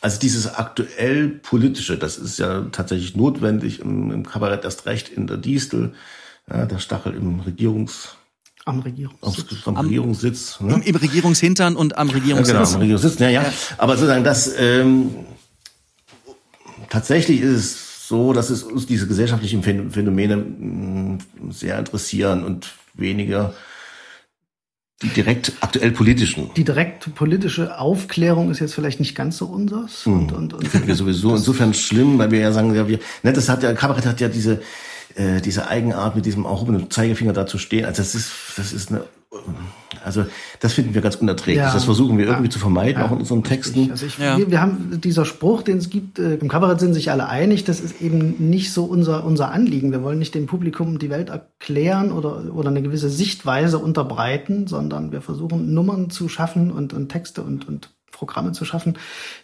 also 0.00 0.18
dieses 0.20 0.46
aktuell 0.54 1.28
politische, 1.28 1.96
das 1.96 2.18
ist 2.18 2.38
ja 2.38 2.62
tatsächlich 2.72 3.16
notwendig 3.16 3.80
im, 3.80 4.10
im 4.12 4.26
Kabarett 4.26 4.64
erst 4.64 4.86
recht 4.86 5.08
in 5.08 5.26
der 5.26 5.36
Distel, 5.38 5.94
ja, 6.48 6.66
der 6.66 6.78
Stachel 6.78 7.14
im 7.14 7.40
Regierungs 7.40 8.16
am 8.66 8.80
Regierungs. 8.80 9.22
auf, 9.22 9.36
am 9.66 9.76
Regierungssitz. 9.76 10.60
Ne? 10.60 10.74
Im, 10.74 10.82
Im 10.82 10.96
Regierungshintern 10.96 11.76
und 11.76 11.96
am 11.98 12.08
Ja, 12.08 12.14
genau, 12.14 12.20
Regierungssitz. 12.24 12.74
am 12.74 12.80
Regierungssitz. 12.80 13.18
Ja, 13.20 13.28
ja. 13.30 13.52
Aber 13.78 13.94
sozusagen 13.96 14.24
das 14.24 14.52
ähm, 14.58 15.14
tatsächlich 16.90 17.40
ist 17.40 17.50
es 17.56 18.08
so, 18.08 18.32
dass 18.32 18.50
es 18.50 18.62
uns 18.62 18.86
diese 18.86 19.06
gesellschaftlichen 19.06 19.62
Phän- 19.62 19.90
Phänomene 19.90 20.36
mh, 20.36 21.18
sehr 21.50 21.78
interessieren 21.78 22.44
und 22.44 22.74
weniger 22.94 23.54
die 25.02 25.08
direkt 25.08 25.52
aktuell 25.60 25.90
politischen. 25.90 26.50
Die 26.56 26.64
direkte 26.64 27.10
politische 27.10 27.78
Aufklärung 27.78 28.50
ist 28.50 28.60
jetzt 28.60 28.74
vielleicht 28.74 28.98
nicht 28.98 29.14
ganz 29.14 29.36
so 29.36 29.46
unseres. 29.46 30.06
Und, 30.06 30.32
und, 30.32 30.54
und 30.54 30.68
finden 30.68 30.86
wir 30.86 30.94
sowieso 30.94 31.34
insofern 31.34 31.74
schlimm, 31.74 32.18
weil 32.18 32.30
wir 32.30 32.40
ja 32.40 32.52
sagen, 32.52 32.74
ja, 32.74 32.88
wir, 32.88 32.98
ne, 33.22 33.32
das 33.32 33.48
hat 33.48 33.62
ja, 33.62 33.74
Kabarett 33.74 34.06
hat 34.06 34.20
ja 34.20 34.28
diese, 34.28 34.62
äh, 35.14 35.42
diese 35.42 35.68
Eigenart, 35.68 36.16
mit 36.16 36.24
diesem 36.24 36.46
erhobenen 36.46 36.90
Zeigefinger 36.90 37.34
da 37.34 37.46
zu 37.46 37.58
stehen. 37.58 37.84
Also 37.84 38.00
das 38.00 38.14
ist, 38.14 38.32
das 38.56 38.72
ist 38.72 38.90
eine, 38.90 39.04
Also 40.04 40.24
das 40.60 40.72
finden 40.74 40.94
wir 40.94 41.02
ganz 41.02 41.16
unerträglich. 41.16 41.56
Ja. 41.64 41.72
Das 41.72 41.84
versuchen 41.84 42.16
wir 42.18 42.26
irgendwie 42.26 42.44
Ja. 42.46 42.50
zu 42.50 42.58
vermeiden, 42.58 43.00
Ja, 43.00 43.06
auch 43.06 43.12
in 43.12 43.18
unseren. 43.18 43.42
Texten. 43.42 43.90
Also 43.90 44.06
ich, 44.06 44.18
Ja. 44.18 44.38
wir, 44.38 44.50
wir 44.50 44.60
haben 44.60 45.00
dieser 45.00 45.24
Spruch, 45.24 45.62
den 45.62 45.78
es 45.78 45.90
gibt, 45.90 46.18
äh, 46.18 46.34
im 46.36 46.48
Kabarett 46.48 46.80
sind 46.80 46.94
sich 46.94 47.10
alle 47.10 47.28
einig, 47.28 47.64
das 47.64 47.80
ist 47.80 48.00
eben 48.00 48.36
nicht 48.50 48.72
so 48.72 48.84
unser, 48.84 49.24
unser 49.24 49.50
Anliegen. 49.50 49.90
Wir 49.92 50.02
wollen 50.02 50.18
nicht 50.18 50.34
dem 50.34 50.46
Publikum 50.46 50.98
die 50.98 51.10
Welt 51.10 51.28
erklären 51.28 52.12
oder, 52.12 52.54
oder 52.54 52.68
eine 52.70 52.82
gewisse 52.82 53.10
Sichtweise 53.10 53.78
unterbreiten, 53.78 54.66
sondern 54.66 55.12
wir 55.12 55.22
versuchen 55.22 55.74
Nummern 55.74 56.10
zu 56.10 56.28
schaffen 56.28 56.70
und, 56.70 56.92
und 56.92 57.08
Texte 57.08 57.42
und, 57.42 57.66
und 57.68 57.90
Programme 58.12 58.52
zu 58.52 58.64
schaffen, 58.64 58.96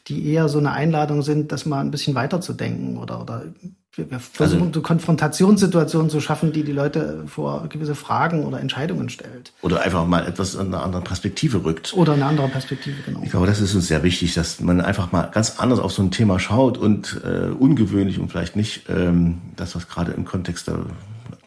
die 0.08 0.26
eher 0.26 0.48
so 0.48 0.58
eine 0.58 0.72
Einladung 0.72 1.22
sind, 1.22 1.52
das 1.52 1.66
mal 1.66 1.80
ein 1.80 1.90
bisschen 1.90 2.14
weiterzudenken 2.14 2.96
oder, 2.98 3.20
oder 3.20 3.44
wir, 3.94 4.10
wir 4.10 4.20
versuchen 4.20 4.62
Also- 4.62 4.72
so 4.74 4.80
Konfrontationssituationen 4.82 6.08
zu 6.08 6.20
schaffen, 6.20 6.52
die 6.52 6.62
die 6.64 6.72
Leute 6.72 7.24
vor 7.26 7.66
gewisse 7.68 7.94
Fragen 7.94 8.44
oder 8.44 8.58
Entscheidungen 8.60 9.08
stellt. 9.10 9.52
Oder 9.60 9.82
einfach 9.82 10.06
mal 10.06 10.26
etwas 10.26 10.56
an 10.56 10.68
einer 10.68 10.82
anderen 10.82 11.04
Perspektive 11.04 11.64
rückt. 11.64 11.92
Oder 11.94 12.14
eine 12.14 12.24
andere 12.24 12.48
Perspektive, 12.48 12.96
genau. 13.04 13.20
Ich 13.22 13.30
glaube, 13.30 13.46
das 13.46 13.60
ist 13.60 13.74
uns 13.74 13.88
sehr 13.88 14.02
wichtig, 14.02 14.34
dass 14.34 14.60
man 14.60 14.80
einfach 14.80 15.12
mal 15.12 15.30
ganz 15.32 15.58
anders 15.58 15.78
auf 15.78 15.92
so 15.92 16.02
ein 16.02 16.10
Thema 16.10 16.38
schaut 16.38 16.78
und 16.78 17.20
äh, 17.24 17.48
ungewöhnlich 17.50 18.18
und 18.18 18.30
vielleicht 18.30 18.56
nicht 18.56 18.88
ähm, 18.88 19.38
das, 19.56 19.76
was 19.76 19.88
gerade 19.88 20.12
im 20.12 20.24
Kontext 20.24 20.68
der, 20.68 20.78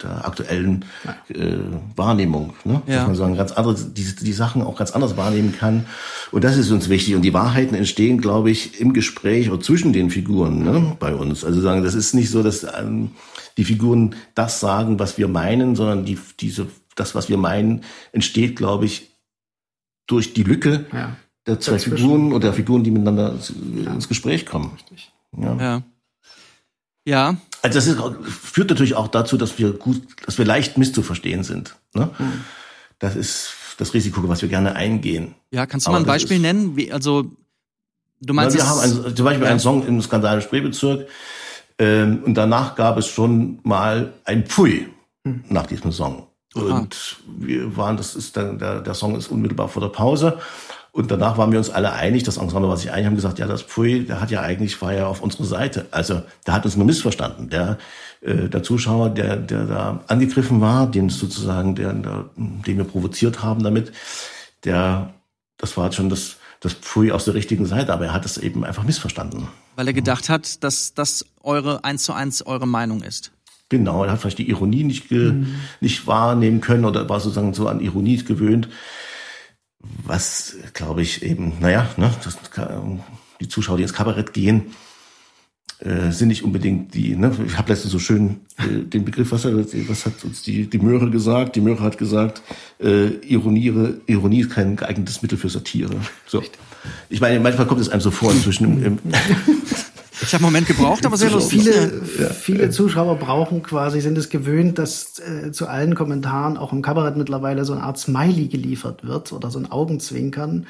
der 0.03 0.25
aktuellen 0.25 0.85
äh, 1.29 1.57
Wahrnehmung, 1.95 2.53
ne? 2.65 2.81
Ja. 2.85 2.97
dass 2.97 3.07
man 3.07 3.15
sagen, 3.15 3.37
ganz 3.37 3.51
andere, 3.53 3.75
die, 3.75 4.03
die 4.15 4.33
Sachen 4.33 4.61
auch 4.61 4.77
ganz 4.77 4.91
anders 4.91 5.15
wahrnehmen 5.15 5.55
kann. 5.57 5.85
Und 6.31 6.43
das 6.43 6.57
ist 6.57 6.69
uns 6.71 6.89
wichtig. 6.89 7.15
Und 7.15 7.21
die 7.21 7.33
Wahrheiten 7.33 7.75
entstehen, 7.75 8.19
glaube 8.19 8.51
ich, 8.51 8.79
im 8.81 8.93
Gespräch 8.93 9.49
oder 9.49 9.61
zwischen 9.61 9.93
den 9.93 10.09
Figuren 10.09 10.63
ne? 10.63 10.97
bei 10.99 11.15
uns. 11.15 11.45
Also 11.45 11.61
sagen, 11.61 11.83
das 11.83 11.93
ist 11.93 12.13
nicht 12.13 12.29
so, 12.29 12.43
dass 12.43 12.63
ähm, 12.63 13.11
die 13.57 13.63
Figuren 13.63 14.15
das 14.33 14.59
sagen, 14.59 14.99
was 14.99 15.17
wir 15.17 15.29
meinen, 15.29 15.75
sondern 15.75 16.03
die, 16.03 16.19
diese, 16.39 16.67
das, 16.95 17.15
was 17.15 17.29
wir 17.29 17.37
meinen, 17.37 17.83
entsteht, 18.11 18.57
glaube 18.57 18.85
ich, 18.85 19.11
durch 20.07 20.33
die 20.33 20.43
Lücke 20.43 20.85
Ja. 20.91 21.15
der 21.47 21.59
zwei 21.61 21.73
Dazwischen. 21.73 21.97
Figuren 21.97 22.33
oder 22.33 22.53
Figuren, 22.53 22.83
die 22.83 22.91
miteinander 22.91 23.33
ins 23.93 24.07
Gespräch 24.09 24.45
kommen. 24.45 24.77
Ja. 25.37 25.55
Ja. 25.57 25.83
Ja, 27.07 27.37
Also 27.66 27.80
das 27.80 27.88
ist, 27.88 28.30
führt 28.32 28.70
natürlich 28.70 28.95
auch 28.95 29.07
dazu, 29.07 29.38
dass 29.38 29.57
wir 29.57 29.72
gut, 29.74 30.01
dass 30.26 30.38
wir 30.38 30.45
leicht 30.45 30.78
misszuverstehen 30.78 31.43
sind. 31.43 31.76
Ne? 31.93 32.09
Das 32.99 33.16
ist 33.16 33.49
das 33.78 33.93
Risiko, 33.93 34.28
was 34.30 34.41
wir 34.41 34.49
gerne 34.49 34.76
eingehen. 34.76 35.36
ja, 35.51 35.66
kannst 35.66 35.86
du 35.86 35.89
Aber 35.89 35.99
mal 35.99 36.03
ein 36.03 36.07
Beispiel 36.07 36.38
ist- 36.38 36.41
nennen? 36.43 36.76
Wie, 36.78 36.91
also, 36.91 37.32
du 38.22 38.34
meinst, 38.34 38.55
wir 38.55 38.63
es- 38.63 38.70
haben 38.70 38.80
ein, 38.80 39.16
zum 39.16 39.26
Beispiel 39.26 39.43
ja. 39.45 39.49
einen 39.51 39.59
Song 39.59 39.86
im 39.86 40.01
Skandal 40.01 40.41
Spreebezirk 40.41 41.07
ähm, 41.80 42.22
und 42.24 42.36
danach 42.36 42.76
gab 42.76 42.97
es 42.97 43.07
schon 43.07 43.59
mal 43.63 44.13
ein 44.24 44.45
Pfui 44.45 44.88
nach 45.49 45.66
diesem 45.66 45.91
Song. 45.91 46.28
Aha. 46.55 46.63
Und 46.63 47.18
wir 47.38 47.76
waren, 47.76 47.97
das 47.97 48.16
ist 48.16 48.38
dann, 48.38 48.59
der, 48.59 48.80
der 48.82 48.93
Song 48.93 49.16
ist 49.18 49.28
unmittelbar 49.28 49.68
vor 49.68 49.82
der 49.82 49.89
Pause. 49.89 50.38
Und 50.95 51.11
danach 51.11 51.37
waren 51.37 51.51
wir 51.51 51.59
uns 51.59 51.69
alle 51.69 51.91
einig, 51.91 52.23
das 52.23 52.37
Ensemble 52.37 52.69
war 52.69 52.77
sich 52.77 52.89
einig, 52.89 53.07
haben 53.07 53.15
gesagt, 53.15 53.37
ja, 53.37 53.47
das 53.47 53.63
Pfui, 53.63 54.05
der 54.05 54.21
hat 54.21 54.31
ja 54.31 54.39
eigentlich, 54.39 54.81
war 54.81 54.93
ja 54.93 55.07
auf 55.07 55.19
unserer 55.19 55.43
Seite. 55.43 55.87
Also, 55.91 56.21
der 56.47 56.53
hat 56.53 56.63
uns 56.63 56.77
nur 56.77 56.85
missverstanden. 56.85 57.49
Der, 57.49 57.77
äh, 58.21 58.47
der 58.47 58.63
Zuschauer, 58.63 59.09
der, 59.09 59.35
der 59.35 59.65
da 59.65 60.05
angegriffen 60.07 60.61
war, 60.61 60.89
den 60.89 61.09
sozusagen, 61.09 61.75
der, 61.75 61.91
der, 61.91 62.29
den 62.37 62.77
wir 62.77 62.85
provoziert 62.85 63.43
haben 63.43 63.61
damit, 63.61 63.91
der, 64.63 65.13
das 65.57 65.75
war 65.75 65.91
schon 65.91 66.07
das, 66.07 66.37
das 66.61 66.71
Pfui 66.75 67.11
aus 67.11 67.25
der 67.25 67.33
richtigen 67.33 67.65
Seite, 67.65 67.91
aber 67.91 68.05
er 68.05 68.13
hat 68.13 68.23
es 68.23 68.37
eben 68.37 68.63
einfach 68.63 68.83
missverstanden. 68.85 69.49
weil 69.75 69.87
er 69.87 69.93
gedacht 69.93 70.29
hat, 70.29 70.63
dass 70.63 70.93
das 70.93 71.25
eure 71.43 71.83
eins 71.83 72.05
zu 72.05 72.13
eins 72.13 72.41
eure 72.41 72.69
Meinung 72.69 73.01
ist. 73.01 73.33
Genau, 73.67 74.05
er 74.05 74.13
hat 74.13 74.21
vielleicht 74.21 74.37
die 74.37 74.49
Ironie 74.49 74.85
nicht, 74.85 75.09
ge, 75.09 75.43
nicht 75.81 76.07
wahrnehmen 76.07 76.61
können 76.61 76.85
oder 76.85 77.09
war 77.09 77.19
sozusagen 77.19 77.53
so 77.53 77.67
an 77.67 77.81
Ironie 77.81 78.23
gewöhnt. 78.23 78.69
Was, 80.03 80.55
glaube 80.73 81.01
ich, 81.01 81.23
eben, 81.23 81.53
naja, 81.59 81.89
ne, 81.97 82.13
das, 82.23 82.38
die 83.41 83.47
Zuschauer, 83.47 83.77
die 83.77 83.83
ins 83.83 83.93
Kabarett 83.93 84.33
gehen, 84.33 84.73
äh, 85.79 86.11
sind 86.11 86.29
nicht 86.29 86.43
unbedingt 86.43 86.93
die, 86.93 87.15
ne, 87.15 87.36
ich 87.45 87.57
habe 87.57 87.69
letztens 87.69 87.91
so 87.91 87.99
schön 87.99 88.41
äh, 88.57 88.86
den 88.86 89.03
Begriff, 89.03 89.31
was, 89.31 89.43
hat, 89.43 89.53
was 89.53 90.05
hat 90.05 90.23
uns 90.23 90.41
die, 90.41 90.69
die 90.69 90.77
Möhre 90.77 91.09
gesagt? 91.09 91.55
Die 91.55 91.61
Möhre 91.61 91.83
hat 91.83 91.97
gesagt, 91.97 92.41
äh, 92.79 93.07
Ironiere, 93.27 93.99
Ironie 94.05 94.41
ist 94.41 94.51
kein 94.51 94.77
geeignetes 94.77 95.21
Mittel 95.21 95.38
für 95.38 95.49
Satire. 95.49 95.95
So. 96.27 96.43
Ich 97.09 97.19
meine, 97.19 97.39
manchmal 97.39 97.67
kommt 97.67 97.81
es 97.81 97.89
einem 97.89 98.01
so 98.01 98.11
vor 98.11 98.31
inzwischen 98.31 98.83
im, 98.83 98.86
im 98.86 98.99
Ich 100.22 100.34
habe 100.34 100.43
einen 100.43 100.53
Moment 100.53 100.68
gebraucht, 100.68 101.05
aber 101.05 101.18
sehr 101.18 101.30
lustig. 101.30 101.61
Viele, 101.61 102.34
viele 102.34 102.70
Zuschauer 102.70 103.18
brauchen 103.18 103.63
quasi, 103.63 104.01
sind 104.01 104.18
es 104.18 104.30
gewöhnt, 104.30 104.80
dass 104.80 105.20
äh, 105.20 105.51
zu 105.51 105.68
allen 105.68 105.95
Kommentaren 105.95 106.57
auch 106.57 106.72
im 106.72 106.82
Kabarett 106.82 107.18
mittlerweile 107.18 107.66
so 107.66 107.74
eine 107.74 107.84
Art 107.84 107.97
Smiley 107.97 108.47
geliefert 108.47 109.05
wird 109.05 109.34
oder 109.34 109.51
so 109.51 109.59
ein 109.59 109.72
Augenzwinkern. 109.72 110.68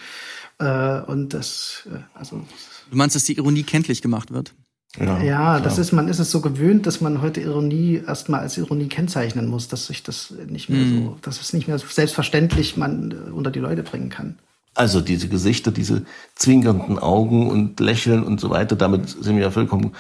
Äh, 0.60 1.02
und 1.02 1.34
das, 1.34 1.88
äh, 1.92 1.98
also 2.14 2.42
Du 2.90 2.98
meinst, 2.98 3.16
dass 3.16 3.24
die 3.24 3.38
Ironie 3.38 3.64
kenntlich 3.64 4.02
gemacht 4.02 4.32
wird? 4.32 4.54
ja, 5.00 5.22
ja, 5.22 5.60
das 5.60 5.78
ist, 5.78 5.92
man 5.92 6.08
ist 6.08 6.20
es 6.20 6.32
so 6.32 6.40
gewöhnt, 6.40 6.86
dass 6.86 7.02
man 7.02 7.22
heute 7.22 7.42
Ironie 7.42 8.02
erstmal 8.08 8.40
als 8.40 8.58
Ironie 8.58 8.88
kennzeichnen 8.88 9.48
muss, 9.48 9.68
dass 9.68 9.88
sich 9.88 10.04
das 10.04 10.34
nicht 10.48 10.70
mehr 10.70 10.86
so, 10.86 11.18
dass 11.22 11.42
es 11.42 11.52
nicht 11.52 11.68
mehr 11.68 11.78
selbstverständlich 11.80 12.78
man 12.78 13.12
äh, 13.12 13.32
unter 13.32 13.52
die 13.52 13.60
Leute 13.60 13.84
bringen 13.84 14.10
kann. 14.10 14.38
Also 14.76 15.00
diese 15.02 15.30
Gesichter, 15.30 15.72
diese 15.72 16.04
zwinkernden 16.36 17.00
Augen 17.00 17.50
und 17.50 17.80
Lächeln 17.80 18.24
und 18.24 18.40
so 18.42 18.50
weiter, 18.50 18.76
damit 18.76 19.08
sind 19.10 19.36
wir 19.38 19.44
ja 19.44 19.52
vollkommen, 19.52 19.94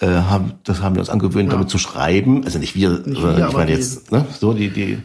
äh, 0.00 0.06
haben, 0.06 0.52
das 0.64 0.80
haben 0.82 0.94
wir 0.94 1.00
uns 1.00 1.08
angewöhnt, 1.10 1.50
damit 1.50 1.70
zu 1.70 1.78
schreiben. 1.78 2.44
Also 2.44 2.58
nicht 2.58 2.74
wir, 2.76 2.90
Nicht 2.90 3.20
sondern 3.20 3.36
wir, 3.38 3.48
ich 3.48 3.52
meine 3.54 3.66
die- 3.72 3.78
jetzt, 3.78 4.12
ne, 4.12 4.26
so 4.38 4.52
die, 4.52 4.68
die, 4.68 4.98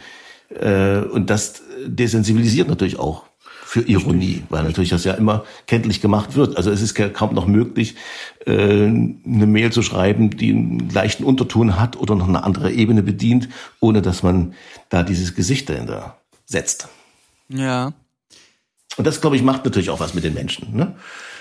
äh, 0.54 1.00
und 1.04 1.30
das 1.30 1.62
desensibilisiert 1.86 2.68
natürlich 2.68 3.00
auch 3.00 3.24
für 3.64 3.82
Ironie, 3.82 4.44
weil 4.50 4.64
natürlich 4.64 4.90
das 4.92 5.04
ja 5.04 5.14
immer 5.14 5.44
kenntlich 5.68 6.00
gemacht 6.02 6.36
wird. 6.36 6.56
Also 6.58 6.72
es 6.72 6.82
ist 6.82 6.94
ka- 6.94 7.10
kaum 7.10 7.34
noch 7.36 7.48
möglich, 7.48 7.96
äh, 8.46 8.52
eine 8.52 9.14
Mail 9.48 9.72
zu 9.72 9.82
schreiben, 9.84 10.32
die 10.32 10.52
einen 10.52 10.90
leichten 10.90 11.24
Unterton 11.26 11.78
hat 11.80 11.98
oder 11.98 12.16
noch 12.16 12.28
eine 12.30 12.44
andere 12.44 12.72
Ebene 12.72 13.04
bedient, 13.04 13.48
ohne 13.80 14.02
dass 14.02 14.24
man 14.24 14.54
da 14.90 15.04
dieses 15.04 15.36
Gesicht 15.36 15.70
dahinter 15.70 16.18
setzt. 16.46 16.88
Ja. 17.50 17.94
Und 18.98 19.08
das, 19.08 19.22
glaube 19.22 19.36
ich, 19.36 19.44
macht 19.44 19.64
natürlich 19.66 19.90
auch 19.90 20.00
was 20.00 20.14
mit 20.14 20.24
den 20.24 20.34
Menschen. 20.34 20.76
Ne? 20.76 20.96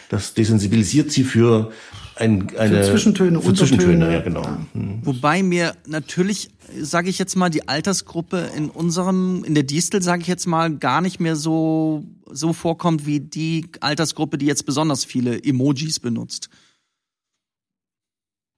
Das 0.08 0.34
desensibilisiert 0.34 1.10
sie 1.10 1.24
für 1.24 1.72
ein, 2.14 2.54
eine 2.56 2.84
Für 2.84 2.90
Zwischentöne, 2.92 3.40
für 3.42 3.54
Zwischentöne, 3.54 4.12
ja 4.12 4.20
genau. 4.20 4.46
Hm. 4.72 5.00
Wobei 5.02 5.42
mir 5.42 5.74
natürlich, 5.86 6.50
sage 6.80 7.10
ich 7.10 7.18
jetzt 7.18 7.36
mal, 7.36 7.50
die 7.50 7.68
Altersgruppe 7.68 8.50
in 8.56 8.70
unserem, 8.70 9.44
in 9.44 9.54
der 9.54 9.64
Distel, 9.64 10.02
sage 10.02 10.22
ich 10.22 10.28
jetzt 10.28 10.46
mal, 10.46 10.74
gar 10.74 11.00
nicht 11.00 11.20
mehr 11.20 11.36
so 11.36 12.04
so 12.30 12.52
vorkommt 12.52 13.06
wie 13.06 13.20
die 13.20 13.68
Altersgruppe, 13.80 14.38
die 14.38 14.46
jetzt 14.46 14.66
besonders 14.66 15.04
viele 15.04 15.42
Emojis 15.42 16.00
benutzt. 16.00 16.48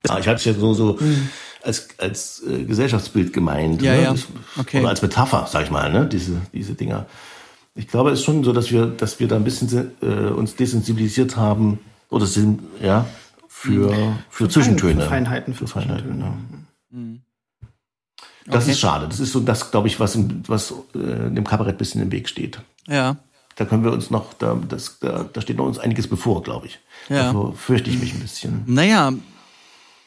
Ja, 0.07 0.19
ich 0.19 0.29
hatte 0.29 0.37
es 0.37 0.45
ja 0.45 0.55
so, 0.55 0.75
so 0.75 0.99
als, 1.63 1.89
als 1.99 2.43
äh, 2.47 2.65
Gesellschaftsbild 2.65 3.33
gemeint. 3.33 3.83
Ja, 3.83 3.95
ne? 3.95 4.03
ja. 4.03 4.13
Das, 4.13 4.27
Okay. 4.57 4.81
Oder 4.81 4.91
als 4.91 5.03
Metapher, 5.03 5.47
sag 5.51 5.65
ich 5.65 5.71
mal, 5.71 5.93
ne? 5.93 6.07
diese, 6.07 6.41
diese 6.53 6.75
Dinger. 6.75 7.07
Ich 7.79 7.87
glaube, 7.87 8.11
es 8.11 8.19
ist 8.19 8.25
schon 8.25 8.43
so, 8.43 8.53
dass 8.53 8.73
wir, 8.73 8.87
dass 8.87 9.21
wir 9.21 9.29
da 9.29 9.37
ein 9.37 9.45
bisschen 9.45 9.93
äh, 10.03 10.31
uns 10.31 10.57
desensibilisiert 10.57 11.37
haben 11.37 11.79
oder 12.11 12.27
sind, 12.27 12.61
ja, 12.83 13.07
für, 13.47 14.17
für, 14.31 14.49
Zwischentöne. 14.49 15.03
Für 15.03 15.09
Feinheiten, 15.09 15.55
für, 15.55 15.69
Feinheiten, 15.69 16.05
Zwischentöne. 16.05 16.25
ja. 16.93 16.99
Das 18.47 18.65
Okay. 18.65 18.73
ist 18.73 18.81
schade. 18.81 19.07
Das 19.09 19.21
ist 19.21 19.33
so 19.33 19.41
das, 19.41 19.71
glaube 19.71 19.89
ich, 19.89 20.01
was, 20.01 20.15
im, 20.17 20.43
was 20.49 20.73
äh, 20.95 21.31
dem 21.31 21.45
Kabarett 21.45 21.75
ein 21.77 21.79
bisschen 21.79 22.03
im 22.03 22.11
Weg 22.11 22.29
steht. 22.29 22.61
Ja. 22.89 23.17
Da 23.57 23.65
können 23.65 23.85
wir 23.85 23.93
uns 23.93 24.11
noch, 24.11 24.33
da, 24.35 24.59
das, 24.69 24.99
da, 25.01 25.25
da 25.33 25.41
steht 25.41 25.59
noch 25.59 25.67
uns 25.67 25.79
einiges 25.79 26.09
bevor, 26.09 26.43
glaube 26.43 26.67
ich. 26.67 26.79
Ja. 27.09 27.27
Davor 27.27 27.55
fürchte 27.55 27.91
ich 27.91 28.01
mich 28.01 28.15
ein 28.15 28.21
bisschen. 28.21 28.63
Naja, 28.67 29.13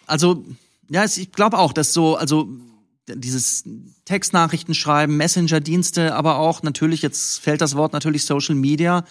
also, 0.08 0.44
ja, 0.90 1.06
ich 1.06 1.32
glaube 1.32 1.58
auch, 1.60 1.72
dass 1.72 1.94
so, 1.94 2.16
also 2.18 2.50
dieses 3.08 3.64
Textnachrichten 4.06 4.74
schreiben, 4.74 5.18
Messenger-Dienste, 5.18 6.16
aber 6.16 6.38
auch 6.38 6.64
natürlich, 6.64 7.02
jetzt 7.02 7.40
fällt 7.40 7.62
das 7.62 7.76
Wort 7.76 7.94
natürlich 7.94 8.26
Social 8.26 8.56
Media, 8.56 9.04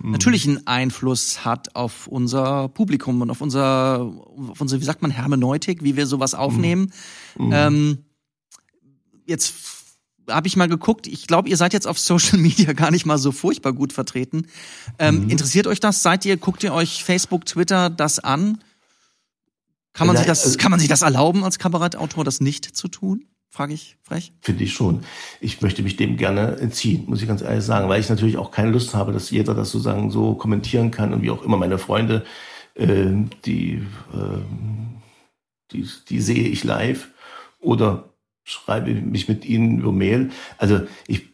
natürlich 0.00 0.46
einen 0.46 0.66
Einfluss 0.66 1.44
hat 1.44 1.74
auf 1.74 2.06
unser 2.06 2.68
Publikum 2.68 3.20
und 3.20 3.30
auf 3.30 3.40
unser, 3.40 4.00
auf 4.48 4.60
unsere, 4.60 4.80
wie 4.80 4.84
sagt 4.84 5.02
man, 5.02 5.10
Hermeneutik, 5.10 5.82
wie 5.82 5.96
wir 5.96 6.06
sowas 6.06 6.34
aufnehmen. 6.34 6.92
Ähm, 7.38 7.98
jetzt 9.26 9.54
habe 10.28 10.46
ich 10.46 10.56
mal 10.56 10.68
geguckt, 10.68 11.06
ich 11.06 11.26
glaube, 11.26 11.48
ihr 11.48 11.56
seid 11.56 11.72
jetzt 11.72 11.86
auf 11.86 11.98
Social 11.98 12.38
Media 12.48 12.74
gar 12.74 12.90
nicht 12.90 13.06
mal 13.06 13.18
so 13.18 13.32
furchtbar 13.32 13.72
gut 13.72 13.92
vertreten. 13.92 14.46
Ähm, 14.98 15.28
Interessiert 15.30 15.66
euch 15.66 15.80
das? 15.80 16.02
Seid 16.02 16.24
ihr, 16.24 16.36
guckt 16.36 16.62
ihr 16.62 16.72
euch 16.74 17.02
Facebook, 17.02 17.46
Twitter 17.46 17.90
das 17.90 18.18
an? 18.20 18.58
Kann 19.94 20.06
man, 20.06 20.14
Nein, 20.14 20.22
sich 20.24 20.26
das, 20.28 20.44
also- 20.44 20.58
kann 20.58 20.70
man 20.70 20.78
sich 20.78 20.88
das 20.88 21.02
erlauben, 21.02 21.42
als 21.42 21.58
Kabarettautor 21.58 22.22
das 22.24 22.40
nicht 22.40 22.64
zu 22.64 22.86
tun? 22.88 23.24
Frage 23.50 23.74
ich 23.74 23.96
frech. 24.02 24.32
Finde 24.40 24.64
ich 24.64 24.72
schon. 24.72 25.04
Ich 25.40 25.62
möchte 25.62 25.82
mich 25.82 25.96
dem 25.96 26.16
gerne 26.16 26.58
entziehen, 26.58 27.04
muss 27.06 27.22
ich 27.22 27.28
ganz 27.28 27.42
ehrlich 27.42 27.64
sagen, 27.64 27.88
weil 27.88 28.00
ich 28.00 28.08
natürlich 28.08 28.36
auch 28.36 28.50
keine 28.50 28.70
Lust 28.70 28.94
habe, 28.94 29.12
dass 29.12 29.30
jeder 29.30 29.54
das 29.54 29.70
sozusagen 29.70 30.10
so 30.10 30.34
kommentieren 30.34 30.90
kann 30.90 31.14
und 31.14 31.22
wie 31.22 31.30
auch 31.30 31.42
immer 31.42 31.56
meine 31.56 31.78
Freunde, 31.78 32.24
äh, 32.74 33.06
die, 33.46 33.82
äh, 34.12 34.38
die, 35.72 35.88
die 36.08 36.20
sehe 36.20 36.48
ich 36.48 36.62
live 36.62 37.08
oder 37.58 38.12
schreibe 38.44 38.92
mich 38.94 39.28
mit 39.28 39.44
ihnen 39.44 39.80
über 39.80 39.92
Mail. 39.92 40.30
Also 40.58 40.80
ich, 41.06 41.28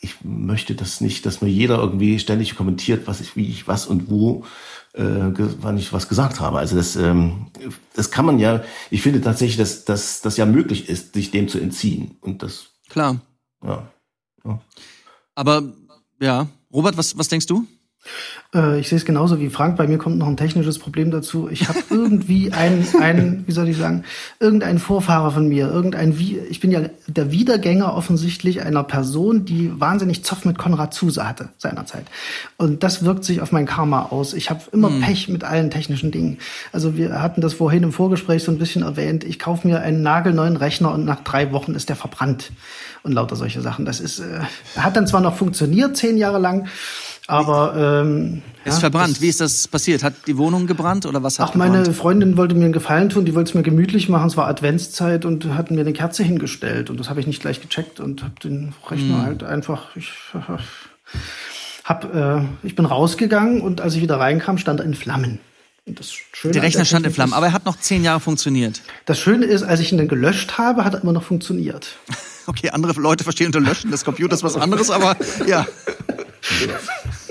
ich 0.00 0.16
möchte 0.22 0.74
das 0.74 1.00
nicht, 1.00 1.26
dass 1.26 1.40
mir 1.40 1.48
jeder 1.48 1.78
irgendwie 1.78 2.18
ständig 2.18 2.56
kommentiert, 2.56 3.06
was 3.06 3.20
ich, 3.20 3.36
wie 3.36 3.48
ich 3.48 3.68
was 3.68 3.86
und 3.86 4.10
wo, 4.10 4.44
äh, 4.94 5.02
wann 5.02 5.78
ich 5.78 5.92
was 5.92 6.08
gesagt 6.08 6.40
habe. 6.40 6.58
Also 6.58 6.76
das, 6.76 6.96
ähm, 6.96 7.46
das 7.94 8.10
kann 8.10 8.26
man 8.26 8.38
ja, 8.38 8.62
ich 8.90 9.02
finde 9.02 9.20
tatsächlich, 9.20 9.56
dass, 9.56 9.84
dass 9.84 10.20
das 10.20 10.36
ja 10.36 10.46
möglich 10.46 10.88
ist, 10.88 11.14
sich 11.14 11.30
dem 11.30 11.48
zu 11.48 11.58
entziehen. 11.58 12.16
Und 12.20 12.42
das, 12.42 12.66
Klar. 12.88 13.20
ja. 13.64 13.88
ja. 14.44 14.60
Aber 15.34 15.62
ja, 16.20 16.46
Robert, 16.72 16.96
was, 16.96 17.16
was 17.16 17.28
denkst 17.28 17.46
du? 17.46 17.66
Äh, 18.54 18.80
ich 18.80 18.88
sehe 18.88 18.98
es 18.98 19.04
genauso 19.04 19.40
wie 19.40 19.50
Frank. 19.50 19.76
Bei 19.76 19.86
mir 19.86 19.98
kommt 19.98 20.18
noch 20.18 20.26
ein 20.26 20.36
technisches 20.36 20.78
Problem 20.78 21.10
dazu. 21.10 21.48
Ich 21.48 21.68
habe 21.68 21.78
irgendwie 21.90 22.52
ein, 22.52 22.86
ein, 23.00 23.44
wie 23.46 23.52
soll 23.52 23.68
ich 23.68 23.76
sagen, 23.76 24.04
irgendein 24.40 24.78
Vorfahrer 24.78 25.30
von 25.30 25.48
mir, 25.48 25.68
irgendein, 25.68 26.18
wie, 26.18 26.38
ich 26.38 26.60
bin 26.60 26.70
ja 26.70 26.82
der 27.06 27.30
Wiedergänger 27.30 27.94
offensichtlich 27.94 28.62
einer 28.62 28.84
Person, 28.84 29.44
die 29.44 29.72
wahnsinnig 29.80 30.24
Zoff 30.24 30.44
mit 30.44 30.58
Konrad 30.58 30.94
Zuse 30.94 31.26
hatte 31.26 31.48
seinerzeit. 31.58 32.06
Und 32.56 32.82
das 32.82 33.04
wirkt 33.04 33.24
sich 33.24 33.40
auf 33.40 33.52
mein 33.52 33.66
Karma 33.66 34.06
aus. 34.10 34.34
Ich 34.34 34.50
habe 34.50 34.60
immer 34.72 34.90
Pech 35.00 35.28
mit 35.28 35.44
allen 35.44 35.70
technischen 35.70 36.10
Dingen. 36.10 36.38
Also 36.72 36.96
wir 36.96 37.22
hatten 37.22 37.40
das 37.40 37.54
vorhin 37.54 37.82
im 37.82 37.92
Vorgespräch 37.92 38.42
so 38.42 38.52
ein 38.52 38.58
bisschen 38.58 38.82
erwähnt. 38.82 39.24
Ich 39.24 39.38
kaufe 39.38 39.66
mir 39.66 39.80
einen 39.80 40.02
nagelneuen 40.02 40.56
Rechner 40.56 40.92
und 40.92 41.04
nach 41.04 41.22
drei 41.22 41.52
Wochen 41.52 41.74
ist 41.74 41.88
der 41.88 41.96
verbrannt 41.96 42.52
und 43.02 43.12
lauter 43.12 43.36
solche 43.36 43.60
Sachen. 43.60 43.84
Das 43.84 44.00
ist, 44.00 44.20
äh, 44.20 44.40
hat 44.76 44.96
dann 44.96 45.06
zwar 45.06 45.20
noch 45.20 45.36
funktioniert 45.36 45.96
zehn 45.96 46.16
Jahre 46.16 46.38
lang. 46.38 46.68
Aber 47.32 48.02
ähm, 48.02 48.42
Ist 48.64 48.74
ja, 48.74 48.80
verbrannt. 48.80 49.20
Wie 49.20 49.28
ist 49.28 49.40
das 49.40 49.66
passiert? 49.66 50.02
Hat 50.02 50.14
die 50.26 50.36
Wohnung 50.36 50.66
gebrannt 50.66 51.06
oder 51.06 51.22
was 51.22 51.38
hat 51.38 51.50
Ach, 51.50 51.54
meine 51.54 51.78
gebrannt? 51.78 51.96
Freundin 51.96 52.36
wollte 52.36 52.54
mir 52.54 52.64
einen 52.64 52.72
Gefallen 52.72 53.08
tun, 53.08 53.24
die 53.24 53.34
wollte 53.34 53.50
es 53.50 53.54
mir 53.54 53.62
gemütlich 53.62 54.08
machen, 54.08 54.28
es 54.28 54.36
war 54.36 54.46
Adventszeit 54.48 55.24
und 55.24 55.46
hat 55.54 55.70
mir 55.70 55.80
eine 55.80 55.92
Kerze 55.94 56.22
hingestellt 56.22 56.90
und 56.90 57.00
das 57.00 57.08
habe 57.08 57.20
ich 57.20 57.26
nicht 57.26 57.40
gleich 57.40 57.60
gecheckt 57.60 58.00
und 58.00 58.22
habe 58.22 58.34
den 58.44 58.74
Rechner 58.88 59.16
Hm. 59.16 59.22
halt 59.22 59.42
einfach 59.44 59.96
ich 59.96 60.12
hab, 61.84 62.14
äh, 62.14 62.42
ich 62.62 62.76
bin 62.76 62.84
rausgegangen 62.84 63.60
und 63.62 63.80
als 63.80 63.94
ich 63.94 64.02
wieder 64.02 64.20
reinkam, 64.20 64.58
stand 64.58 64.80
er 64.80 64.86
in 64.86 64.94
Flammen. 64.94 65.38
Der 65.86 66.62
Rechner 66.62 66.84
stand 66.84 67.06
in 67.06 67.12
Flammen, 67.12 67.32
aber 67.32 67.46
er 67.46 67.52
hat 67.52 67.64
noch 67.64 67.76
zehn 67.76 68.04
Jahre 68.04 68.20
funktioniert. 68.20 68.82
Das 69.04 69.18
Schöne 69.18 69.46
ist, 69.46 69.64
als 69.64 69.80
ich 69.80 69.90
ihn 69.90 69.98
dann 69.98 70.06
gelöscht 70.06 70.56
habe, 70.58 70.84
hat 70.84 70.94
er 70.94 71.02
immer 71.02 71.12
noch 71.12 71.24
funktioniert. 71.24 71.96
Okay, 72.44 72.70
andere 72.70 73.00
Leute 73.00 73.22
verstehen 73.22 73.46
unter 73.46 73.60
Löschen 73.60 73.92
des 73.92 74.04
Computers 74.04 74.42
was 74.42 74.56
anderes, 74.56 74.90
aber 74.90 75.16
ja. 75.46 75.64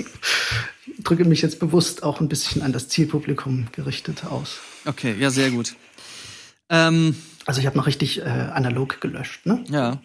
Ich 0.98 1.04
drücke 1.04 1.26
mich 1.26 1.42
jetzt 1.42 1.60
bewusst 1.60 2.04
auch 2.04 2.22
ein 2.22 2.28
bisschen 2.30 2.62
an 2.62 2.74
das 2.74 2.88
Zielpublikum 2.90 3.68
gerichtet 3.72 4.26
aus. 4.26 4.58
Okay, 4.86 5.16
ja, 5.20 5.30
sehr 5.32 5.52
gut. 5.52 5.76
Ähm, 6.70 7.16
Also 7.46 7.60
ich 7.60 7.66
habe 7.66 7.78
noch 7.78 7.88
richtig 7.88 8.20
äh, 8.20 8.24
analog 8.24 9.02
gelöscht, 9.02 9.46
ne? 9.46 9.64
ja. 9.70 10.02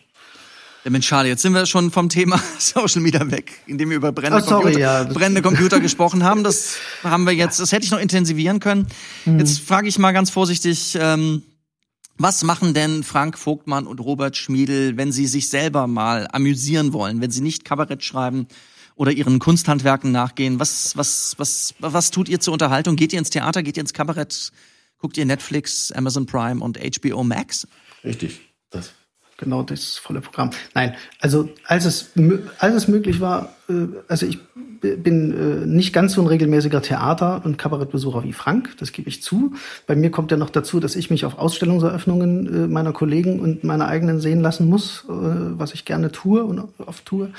Ja, 0.85 0.91
Mensch, 0.91 1.09
schade. 1.09 1.29
Jetzt 1.29 1.43
sind 1.43 1.53
wir 1.53 1.67
schon 1.67 1.91
vom 1.91 2.09
Thema 2.09 2.41
Social 2.61 3.01
Media 3.03 3.29
weg, 3.33 3.55
indem 3.67 3.91
wir 3.91 3.97
über 3.97 4.12
brennende, 4.12 4.45
Oh, 4.45 4.49
sorry, 4.49 4.62
Computer, 4.75 4.79
ja. 4.81 5.03
brennende 5.05 5.43
Computer 5.43 5.81
gesprochen 5.87 6.23
haben. 6.23 6.45
Das 6.45 6.77
haben 7.03 7.25
wir 7.25 7.33
jetzt, 7.33 7.59
das 7.59 7.73
hätte 7.73 7.85
ich 7.85 7.91
noch 7.91 7.99
intensivieren 7.99 8.61
können. 8.61 8.87
Mhm. 9.25 9.41
Jetzt 9.41 9.59
frage 9.59 9.89
ich 9.89 9.99
mal 9.99 10.12
ganz 10.12 10.31
vorsichtig, 10.31 10.97
ähm, 11.01 11.43
was 12.19 12.45
machen 12.45 12.73
denn 12.73 13.03
Frank 13.03 13.37
Vogtmann 13.37 13.89
und 13.89 13.99
Robert 13.99 14.37
Schmiedel, 14.37 14.97
wenn 14.97 15.11
sie 15.11 15.27
sich 15.27 15.49
selber 15.49 15.89
mal 15.89 16.29
amüsieren 16.33 16.93
wollen, 16.93 17.21
wenn 17.21 17.33
sie 17.33 17.41
nicht 17.41 17.64
Kabarett 17.64 18.05
schreiben 18.05 18.47
oder 18.97 19.12
ihren 19.12 19.38
Kunsthandwerken 19.38 20.11
nachgehen? 20.11 20.59
Was, 20.59 20.97
was, 20.97 21.34
was, 21.38 21.74
was 21.78 22.11
tut 22.11 22.28
ihr 22.28 22.40
zur 22.40 22.55
Unterhaltung? 22.55 22.97
Geht 22.97 23.12
ihr 23.12 23.18
ins 23.18 23.30
Theater? 23.30 23.62
Geht 23.62 23.76
ihr 23.76 23.82
ins 23.82 23.92
Kabarett? 23.92 24.51
Guckt 24.99 25.16
ihr 25.18 25.26
Netflix, 25.26 25.92
Amazon 25.92 26.26
Prime 26.26 26.62
und 26.64 26.78
HBO 26.78 27.22
Max? 27.22 27.68
Richtig. 28.03 28.40
Das. 28.70 28.92
Genau 29.38 29.62
das 29.62 29.99
volle 29.99 30.22
Programm. 30.22 30.51
Nein, 30.72 30.97
also 31.20 31.51
als 31.64 31.84
es, 31.84 32.12
als 32.59 32.74
es 32.74 32.88
möglich 32.88 33.20
war, 33.20 33.55
also 34.09 34.27
ich 34.27 34.39
bin 34.81 35.33
äh, 35.33 35.67
nicht 35.67 35.93
ganz 35.93 36.12
so 36.12 36.21
ein 36.21 36.27
regelmäßiger 36.27 36.83
Theater- 36.83 37.41
und 37.45 37.59
Kabarettbesucher 37.59 38.23
wie 38.25 38.33
Frank, 38.33 38.77
das 38.79 38.93
gebe 38.93 39.09
ich 39.09 39.23
zu. 39.23 39.55
Bei 39.87 39.97
mir 39.97 40.11
kommt 40.11 40.31
ja 40.31 40.37
noch 40.37 40.51
dazu, 40.51 40.81
dass 40.81 40.97
ich 40.97 41.11
mich 41.11 41.25
auf 41.25 41.39
Ausstellungseröffnungen 41.39 42.64
äh, 42.64 42.67
meiner 42.69 42.93
Kollegen 42.93 43.41
und 43.41 43.64
meiner 43.64 43.89
eigenen 43.89 44.21
sehen 44.21 44.41
lassen 44.41 44.69
muss, 44.69 45.05
äh, 45.09 45.12
was 45.12 45.75
ich 45.75 45.85
gerne 45.85 46.12
tue 46.12 46.45
und 46.45 46.62
oft 46.79 47.05
tue. 47.05 47.31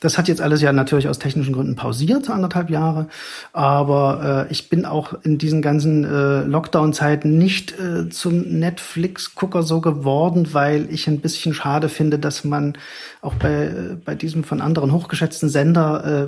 Das 0.00 0.18
hat 0.18 0.28
jetzt 0.28 0.40
alles 0.40 0.62
ja 0.62 0.72
natürlich 0.72 1.08
aus 1.08 1.18
technischen 1.18 1.54
Gründen 1.54 1.76
pausiert, 1.76 2.30
anderthalb 2.30 2.70
Jahre. 2.70 3.08
Aber 3.52 4.46
äh, 4.48 4.52
ich 4.52 4.68
bin 4.68 4.84
auch 4.84 5.14
in 5.22 5.38
diesen 5.38 5.62
ganzen 5.62 6.04
äh, 6.04 6.42
Lockdown-Zeiten 6.44 7.36
nicht 7.36 7.78
äh, 7.78 8.08
zum 8.08 8.58
Netflix-Gucker 8.58 9.62
so 9.62 9.80
geworden, 9.80 10.48
weil 10.52 10.88
ich 10.90 11.08
ein 11.08 11.20
bisschen 11.20 11.54
schade 11.54 11.88
finde, 11.88 12.18
dass 12.18 12.44
man 12.44 12.74
auch 13.20 13.34
bei, 13.34 13.52
äh, 13.52 13.96
bei 14.04 14.14
diesem 14.14 14.44
von 14.44 14.60
anderen 14.60 14.92
hochgeschätzten 14.92 15.48
Sender 15.48 15.65
äh, 15.74 16.26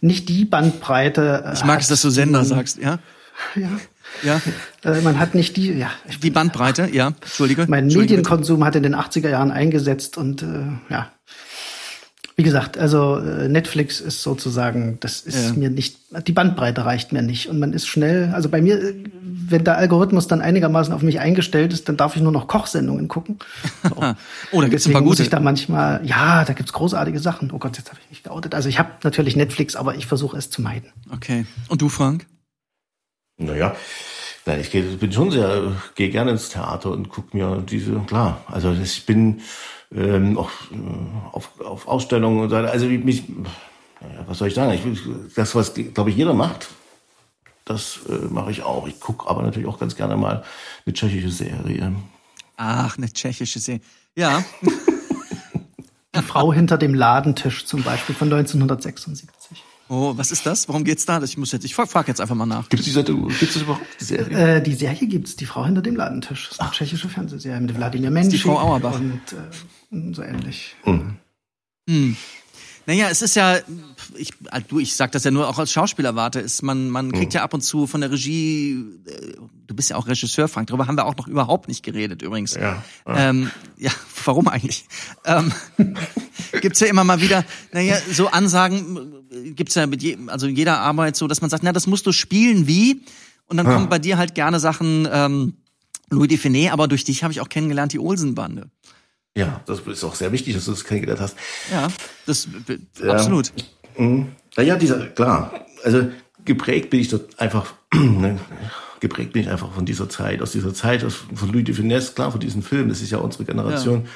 nicht 0.00 0.28
die 0.28 0.44
Bandbreite. 0.44 1.44
Äh, 1.46 1.52
Ich 1.54 1.64
mag 1.64 1.80
es, 1.80 1.88
dass 1.88 2.02
du 2.02 2.10
Sender 2.10 2.44
sagst, 2.44 2.78
ja? 2.78 2.98
Ja, 3.54 3.70
Ja. 4.22 4.40
äh, 4.84 5.00
man 5.00 5.18
hat 5.18 5.34
nicht 5.34 5.56
die, 5.56 5.72
ja. 5.72 5.90
Die 6.22 6.30
Bandbreite, 6.30 6.88
ja. 6.92 7.08
Entschuldige. 7.22 7.66
mein 7.68 7.84
Entschuldige 7.84 8.16
bitte. 8.16 8.28
Medienkonsum 8.30 8.64
hat 8.64 8.76
in 8.76 8.82
den 8.82 8.94
80er 8.94 9.28
Jahren 9.30 9.50
eingesetzt 9.50 10.16
und 10.18 10.42
äh, 10.42 10.46
ja. 10.90 11.10
Wie 12.40 12.44
gesagt, 12.44 12.78
also 12.78 13.18
äh, 13.18 13.50
Netflix 13.50 14.00
ist 14.00 14.22
sozusagen, 14.22 14.96
das 15.00 15.20
ist 15.20 15.48
Ja. 15.50 15.52
mir 15.56 15.68
nicht, 15.68 15.98
die 16.26 16.32
Bandbreite 16.32 16.86
reicht 16.86 17.12
mir 17.12 17.20
nicht. 17.20 17.50
Und 17.50 17.58
man 17.58 17.74
ist 17.74 17.86
schnell, 17.86 18.32
also 18.32 18.48
bei 18.48 18.62
mir, 18.62 18.82
äh, 18.82 18.94
wenn 19.22 19.62
der 19.62 19.76
Algorithmus 19.76 20.26
dann 20.26 20.40
einigermaßen 20.40 20.94
auf 20.94 21.02
mich 21.02 21.20
eingestellt 21.20 21.74
ist, 21.74 21.86
dann 21.90 21.98
darf 21.98 22.16
ich 22.16 22.22
nur 22.22 22.32
noch 22.32 22.48
Kochsendungen 22.48 23.08
gucken. 23.08 23.40
So. 23.82 23.90
Oh, 24.52 24.60
da 24.62 24.68
gibt's 24.68 24.86
ein 24.86 24.92
paar 24.92 25.00
Deswegen 25.02 25.04
muss 25.04 25.16
gute. 25.16 25.22
ich 25.24 25.28
da 25.28 25.38
manchmal, 25.40 26.00
ja, 26.06 26.46
da 26.46 26.54
gibt's 26.54 26.72
großartige 26.72 27.18
Sachen. 27.18 27.50
Oh 27.52 27.58
Gott, 27.58 27.76
jetzt 27.76 27.90
habe 27.90 28.00
ich 28.04 28.08
mich 28.08 28.22
geoutet. 28.22 28.54
Also 28.54 28.70
ich 28.70 28.78
habe 28.78 28.88
natürlich 29.04 29.36
Netflix, 29.36 29.76
aber 29.76 29.94
ich 29.96 30.06
versuche 30.06 30.38
es 30.38 30.48
zu 30.48 30.62
meiden. 30.62 30.90
Okay. 31.12 31.44
Und 31.68 31.82
du, 31.82 31.90
Frank? 31.90 32.24
Naja, 33.36 33.76
nein, 34.46 34.60
ich 34.60 34.70
geh, 34.70 34.80
bin 34.80 35.12
schon 35.12 35.30
sehr, 35.30 35.72
gehe 35.94 36.08
gerne 36.08 36.30
ins 36.30 36.48
Theater 36.48 36.90
und 36.90 37.10
guck 37.10 37.34
mir 37.34 37.62
diese, 37.70 37.92
klar, 38.06 38.42
also 38.46 38.72
ich 38.72 39.04
bin 39.04 39.42
ähm, 39.94 40.38
auch 40.38 40.50
äh, 40.70 41.32
auf, 41.32 41.60
auf 41.60 41.88
Ausstellungen 41.88 42.40
und 42.40 42.50
so, 42.50 42.56
also 42.56 42.88
wie 42.88 42.98
mich, 42.98 43.28
naja, 44.00 44.24
was 44.26 44.38
soll 44.38 44.48
ich 44.48 44.54
sagen, 44.54 44.72
ich, 44.72 45.34
das, 45.34 45.54
was, 45.54 45.74
glaube 45.74 46.10
ich, 46.10 46.16
jeder 46.16 46.34
macht, 46.34 46.68
das 47.64 48.00
äh, 48.08 48.26
mache 48.30 48.50
ich 48.50 48.62
auch. 48.62 48.86
Ich 48.88 48.98
gucke 49.00 49.28
aber 49.28 49.42
natürlich 49.42 49.68
auch 49.68 49.78
ganz 49.78 49.96
gerne 49.96 50.16
mal 50.16 50.44
eine 50.86 50.94
tschechische 50.94 51.30
Serie. 51.30 51.92
Ach, 52.56 52.96
eine 52.98 53.12
tschechische 53.12 53.58
Serie. 53.58 53.82
Ja. 54.16 54.44
Die 56.14 56.22
Frau 56.22 56.52
hinter 56.52 56.76
dem 56.76 56.94
Ladentisch 56.94 57.66
zum 57.66 57.82
Beispiel 57.82 58.14
von 58.14 58.28
1976. 58.32 59.62
Oh, 59.92 60.16
was 60.16 60.30
ist 60.30 60.46
das? 60.46 60.68
Worum 60.68 60.84
geht's 60.84 61.04
da? 61.04 61.20
Ich 61.20 61.36
muss 61.36 61.50
jetzt, 61.50 61.64
ich 61.64 61.74
frage 61.74 62.06
jetzt 62.06 62.20
einfach 62.20 62.36
mal 62.36 62.46
nach. 62.46 62.68
Gibt's 62.68 62.84
die 62.84 62.92
Seite, 62.92 63.12
gibt's 63.12 63.54
das 63.54 63.62
überhaupt, 63.62 63.84
die 63.98 64.04
Serie? 64.04 64.56
Äh, 64.56 64.62
die 64.62 64.74
Serie 64.74 65.08
gibt's, 65.08 65.34
die 65.34 65.46
Frau 65.46 65.66
hinter 65.66 65.82
dem 65.82 65.96
Ladentisch. 65.96 66.44
Das 66.44 66.52
ist 66.52 66.60
eine 66.60 66.70
tschechische 66.70 67.08
Fernsehserie 67.08 67.60
mit 67.60 67.76
Wladimir 67.76 68.12
Menschik 68.12 68.30
die 68.30 68.38
Frau 68.38 68.60
Auerbach. 68.60 69.00
und 69.00 69.20
äh, 69.32 70.14
so 70.14 70.22
ähnlich. 70.22 70.76
Hm. 70.84 72.16
Naja, 72.86 73.08
es 73.10 73.20
ist 73.20 73.34
ja, 73.34 73.58
ich, 74.16 74.32
äh, 74.50 74.60
du, 74.66 74.78
ich 74.78 74.94
sag 74.94 75.12
das 75.12 75.24
ja 75.24 75.30
nur 75.30 75.48
auch 75.48 75.58
als 75.58 75.72
Schauspieler 75.72 76.14
warte, 76.14 76.40
ist 76.40 76.62
man, 76.62 76.90
man 76.90 77.12
kriegt 77.12 77.34
ja 77.34 77.42
ab 77.42 77.54
und 77.54 77.60
zu 77.62 77.86
von 77.86 78.00
der 78.00 78.10
Regie, 78.10 78.72
äh, 79.06 79.34
du 79.66 79.74
bist 79.74 79.90
ja 79.90 79.96
auch 79.96 80.06
Regisseur, 80.06 80.48
Frank, 80.48 80.68
darüber 80.68 80.86
haben 80.86 80.96
wir 80.96 81.06
auch 81.06 81.16
noch 81.16 81.28
überhaupt 81.28 81.68
nicht 81.68 81.82
geredet 81.82 82.22
übrigens. 82.22 82.54
Ja, 82.54 82.82
Ähm, 83.06 83.50
ja 83.76 83.90
warum 84.24 84.48
eigentlich? 84.48 84.84
Ähm, 85.24 85.52
gibt's 86.60 86.80
ja 86.80 86.86
immer 86.86 87.04
mal 87.04 87.20
wieder, 87.20 87.44
naja, 87.72 87.96
so 88.12 88.28
Ansagen 88.28 89.24
äh, 89.30 89.50
gibt's 89.50 89.74
ja 89.74 89.86
mit 89.86 90.02
je, 90.02 90.18
also 90.26 90.46
jeder 90.46 90.78
Arbeit 90.80 91.16
so, 91.16 91.26
dass 91.28 91.40
man 91.40 91.50
sagt, 91.50 91.62
na, 91.62 91.72
das 91.72 91.86
musst 91.86 92.06
du 92.06 92.12
spielen 92.12 92.66
wie, 92.66 93.02
und 93.46 93.56
dann 93.56 93.66
kommen 93.66 93.88
bei 93.88 93.98
dir 93.98 94.16
halt 94.16 94.36
gerne 94.36 94.60
Sachen, 94.60 95.08
ähm, 95.10 95.54
Louis 96.08 96.28
Define, 96.28 96.72
aber 96.72 96.86
durch 96.86 97.04
dich 97.04 97.22
habe 97.24 97.32
ich 97.32 97.40
auch 97.40 97.48
kennengelernt, 97.48 97.92
die 97.92 97.98
Olsenbande. 97.98 98.70
Ja, 99.36 99.60
das 99.66 99.80
ist 99.80 100.04
auch 100.04 100.14
sehr 100.14 100.32
wichtig, 100.32 100.54
dass 100.54 100.64
du 100.64 100.72
das 100.72 100.84
kennengelernt 100.84 101.20
hast. 101.20 101.36
Ja, 101.70 101.88
das, 102.26 102.48
Ja. 103.02 103.12
absolut. 103.12 103.52
Mhm. 104.00 104.26
Naja, 104.56 104.76
dieser, 104.76 105.06
klar. 105.06 105.52
Also 105.84 106.08
geprägt 106.44 106.90
bin 106.90 107.00
ich 107.00 107.08
dort 107.08 107.38
einfach, 107.38 107.72
ne, 107.94 108.38
geprägt 109.00 109.32
bin 109.32 109.42
ich 109.42 109.48
einfach 109.50 109.72
von 109.72 109.84
dieser 109.86 110.08
Zeit, 110.08 110.42
aus 110.42 110.52
dieser 110.52 110.74
Zeit, 110.74 111.04
aus, 111.04 111.24
von 111.34 111.50
Louis 111.52 111.64
de 111.64 111.74
Finesse, 111.74 112.12
klar, 112.14 112.30
von 112.32 112.40
diesem 112.40 112.62
Film, 112.62 112.88
das 112.88 113.00
ist 113.00 113.10
ja 113.10 113.18
unsere 113.18 113.44
Generation. 113.44 114.06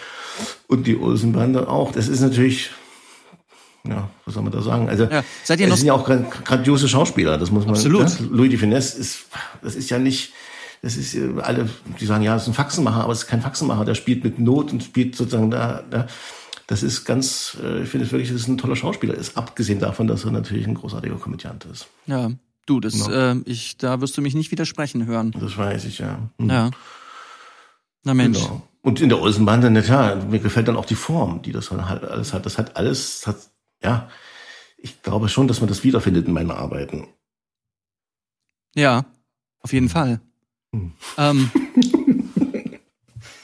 Und 0.67 0.87
die 0.87 0.97
Olsenbande 0.97 1.69
auch. 1.69 1.93
Das 1.93 2.09
ist 2.09 2.21
natürlich, 2.21 2.71
ja, 3.89 4.09
was 4.25 4.35
soll 4.35 4.43
man 4.43 4.53
da 4.53 4.61
sagen? 4.63 4.89
Also, 4.89 5.05
Ja. 5.05 5.23
Seid 5.45 5.61
ihr 5.61 5.69
noch- 5.69 5.77
sind 5.77 5.87
ja 5.87 5.93
auch 5.95 6.05
gran- 6.05 6.27
grandiose 6.45 6.89
Schauspieler, 6.89 7.39
das 7.39 7.51
muss 7.51 7.65
man 7.65 7.75
Absolut. 7.75 8.21
Ne? 8.21 8.29
Louis 8.31 8.51
de 8.51 8.59
Finesse 8.59 8.99
ist, 8.99 9.27
das 9.63 9.75
ist 9.77 9.91
ja 9.91 9.99
nicht, 9.99 10.33
das 10.83 10.97
ist 10.97 11.15
äh, 11.15 11.31
alle, 11.41 11.69
die 12.01 12.05
sagen, 12.07 12.25
ja, 12.25 12.35
das 12.35 12.43
ist 12.43 12.49
ein 12.49 12.55
Faxenmacher, 12.55 13.05
aber 13.05 13.13
es 13.13 13.21
ist 13.21 13.27
kein 13.29 13.41
Faxenmacher, 13.43 13.85
der 13.85 13.95
spielt 13.95 14.25
mit 14.25 14.39
Not 14.39 14.73
und 14.73 14.83
spielt 14.83 15.15
sozusagen 15.17 15.51
da, 15.51 15.83
da 15.89 16.07
das 16.67 16.83
ist 16.83 17.05
ganz, 17.05 17.57
äh, 17.63 17.83
ich 17.83 17.89
finde 17.89 18.07
es 18.07 18.13
wirklich, 18.13 18.31
dass 18.31 18.41
es 18.41 18.49
ein 18.49 18.59
toller 18.59 18.77
Schauspieler 18.77 19.15
ist, 19.15 19.37
abgesehen 19.37 19.81
davon, 19.81 20.07
dass 20.07 20.25
er 20.25 20.31
natürlich 20.31 20.67
ein 20.67 20.75
großartiger 20.75 21.17
Komödiant 21.17 21.65
ist. 21.67 21.89
Ja, 22.07 22.31
du, 22.67 22.81
das, 22.81 23.07
Ja. 23.07 23.33
äh, 23.33 23.37
ich, 23.45 23.77
da 23.77 24.01
wirst 24.01 24.17
du 24.17 24.23
mich 24.23 24.35
nicht 24.35 24.51
widersprechen 24.51 25.07
hören. 25.07 25.33
Das 25.39 25.57
weiß 25.57 25.85
ich, 25.85 25.99
ja. 25.99 26.19
Mhm. 26.39 26.51
Ja. 26.51 26.71
Na 28.05 28.15
Mensch. 28.15 28.39
Genau. 28.39 28.63
Und 28.83 29.01
in 29.01 29.09
der 29.09 29.21
Olsenbande, 29.21 29.71
na 29.71 29.81
klar, 29.83 30.17
mir 30.17 30.39
gefällt 30.41 30.69
dann 30.69 30.77
auch 30.77 30.85
die 30.85 30.95
Form, 30.95 31.41
die 31.43 31.53
das 31.53 31.69
dann 31.71 31.89
halt 31.89 32.05
alles 32.05 32.33
hat. 32.35 32.45
Das 32.45 32.59
hat 32.59 32.77
alles, 32.77 33.27
hat, 33.27 33.37
ja, 33.83 34.11
ich 34.77 35.01
glaube 35.03 35.29
schon, 35.31 35.49
dass 35.49 35.61
man 35.61 35.69
das 35.69 35.85
wiederfindet 35.85 36.27
in 36.27 36.35
meinen 36.35 36.51
Arbeiten. 36.51 37.07
Ja, 38.75 39.07
auf 39.61 39.73
jeden 39.73 39.89
Fall. 39.89 40.21
Hm. 40.75 40.93
Ähm, 41.17 41.51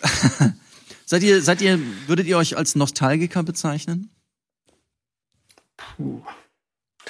seid 1.10 1.24
ihr, 1.24 1.42
seid 1.42 1.60
ihr, 1.60 1.80
würdet 2.06 2.28
ihr 2.28 2.38
euch 2.38 2.56
als 2.56 2.76
Nostalgiker 2.76 3.42
bezeichnen? 3.42 4.10
Puh. 5.76 6.22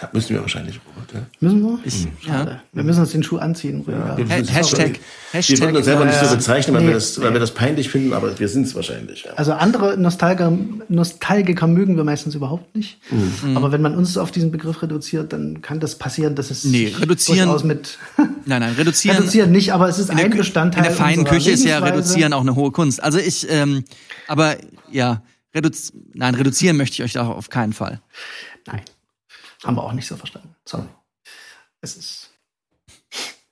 Da 0.01 0.09
müssen 0.14 0.30
wir 0.30 0.40
wahrscheinlich, 0.40 0.80
Robert. 0.86 1.12
Ja. 1.12 1.20
Müssen 1.40 1.62
wir? 1.62 1.78
Ich, 1.84 2.07
Schade. 2.24 2.51
ja. 2.53 2.62
Wir 2.72 2.84
müssen 2.84 3.01
uns 3.01 3.11
den 3.11 3.22
Schuh 3.22 3.36
anziehen, 3.36 3.80
Rüdiger. 3.86 4.16
Ja, 4.16 4.16
wir- 4.16 4.28
Ha- 4.28 4.53
Hashtag. 4.55 4.98
Wir 5.32 5.59
würden 5.61 5.76
uns 5.76 5.84
selber 5.84 6.05
nicht 6.07 6.14
so 6.18 6.24
Ja, 6.24 6.30
ja. 6.30 6.36
bezeichnen, 6.36 6.74
weil, 6.74 6.82
Nee, 6.82 6.88
wir 6.88 6.94
das, 6.94 7.20
weil 7.20 7.28
nee. 7.28 7.32
wir 7.34 7.40
das 7.40 7.51
peinlich 7.53 7.90
finden, 7.90 8.12
aber 8.14 8.38
wir 8.38 8.48
sind 8.48 8.66
es 8.66 8.74
wahrscheinlich. 8.74 9.24
Ja. 9.24 9.32
Also 9.34 9.53
andere 9.53 9.98
Nostalgiker, 9.98 10.53
Nostalgiker 10.88 11.66
mögen 11.66 11.96
wir 11.96 12.05
meistens 12.05 12.34
überhaupt 12.34 12.74
nicht. 12.74 12.98
Mhm. 13.11 13.57
Aber 13.57 13.72
wenn 13.72 13.82
man 13.82 13.94
uns 13.94 14.16
auf 14.16 14.30
diesen 14.30 14.51
Begriff 14.51 14.80
reduziert, 14.82 15.32
dann 15.34 15.61
kann 15.61 15.80
das 15.80 15.96
passieren, 15.96 16.34
dass 16.34 16.51
es 16.51 16.64
Nee, 16.64 16.86
sich 16.86 17.01
reduzieren- 17.01 17.46
durchaus 17.48 17.64
mit 17.64 17.98
Nein, 18.46 18.61
nein, 18.61 18.72
reduzieren. 18.78 19.18
reduzieren 19.18 19.53
nicht, 19.53 19.72
aber 19.72 19.88
es 19.88 19.98
ist 19.98 20.11
ein 20.11 20.30
Bestandteil 20.30 20.84
in 20.84 20.88
der 20.88 20.96
feinen 20.96 21.24
Küche 21.26 21.51
ist 21.51 21.64
ja 21.64 21.78
reduzieren 21.78 22.32
auch 22.32 22.40
eine 22.40 22.55
hohe 22.55 22.70
Kunst. 22.72 23.03
Also 23.03 23.18
ich, 23.18 23.46
ähm, 23.51 23.84
aber 24.28 24.57
ja, 24.90 25.22
reduz 25.55 25.92
nein, 26.14 26.34
reduzieren 26.34 26.76
möchte 26.76 26.94
ich 26.94 27.03
euch 27.03 27.12
da 27.12 27.26
auf 27.26 27.51
keinen 27.51 27.72
Fall. 27.74 28.01
Nein, 28.66 28.80
haben 29.64 29.76
wir 29.76 29.82
auch 29.82 29.92
nicht 29.92 30.06
so 30.06 30.16
verstanden. 30.16 30.54
Sorry. 30.64 30.86
Es 31.80 31.96
ist 31.96 32.30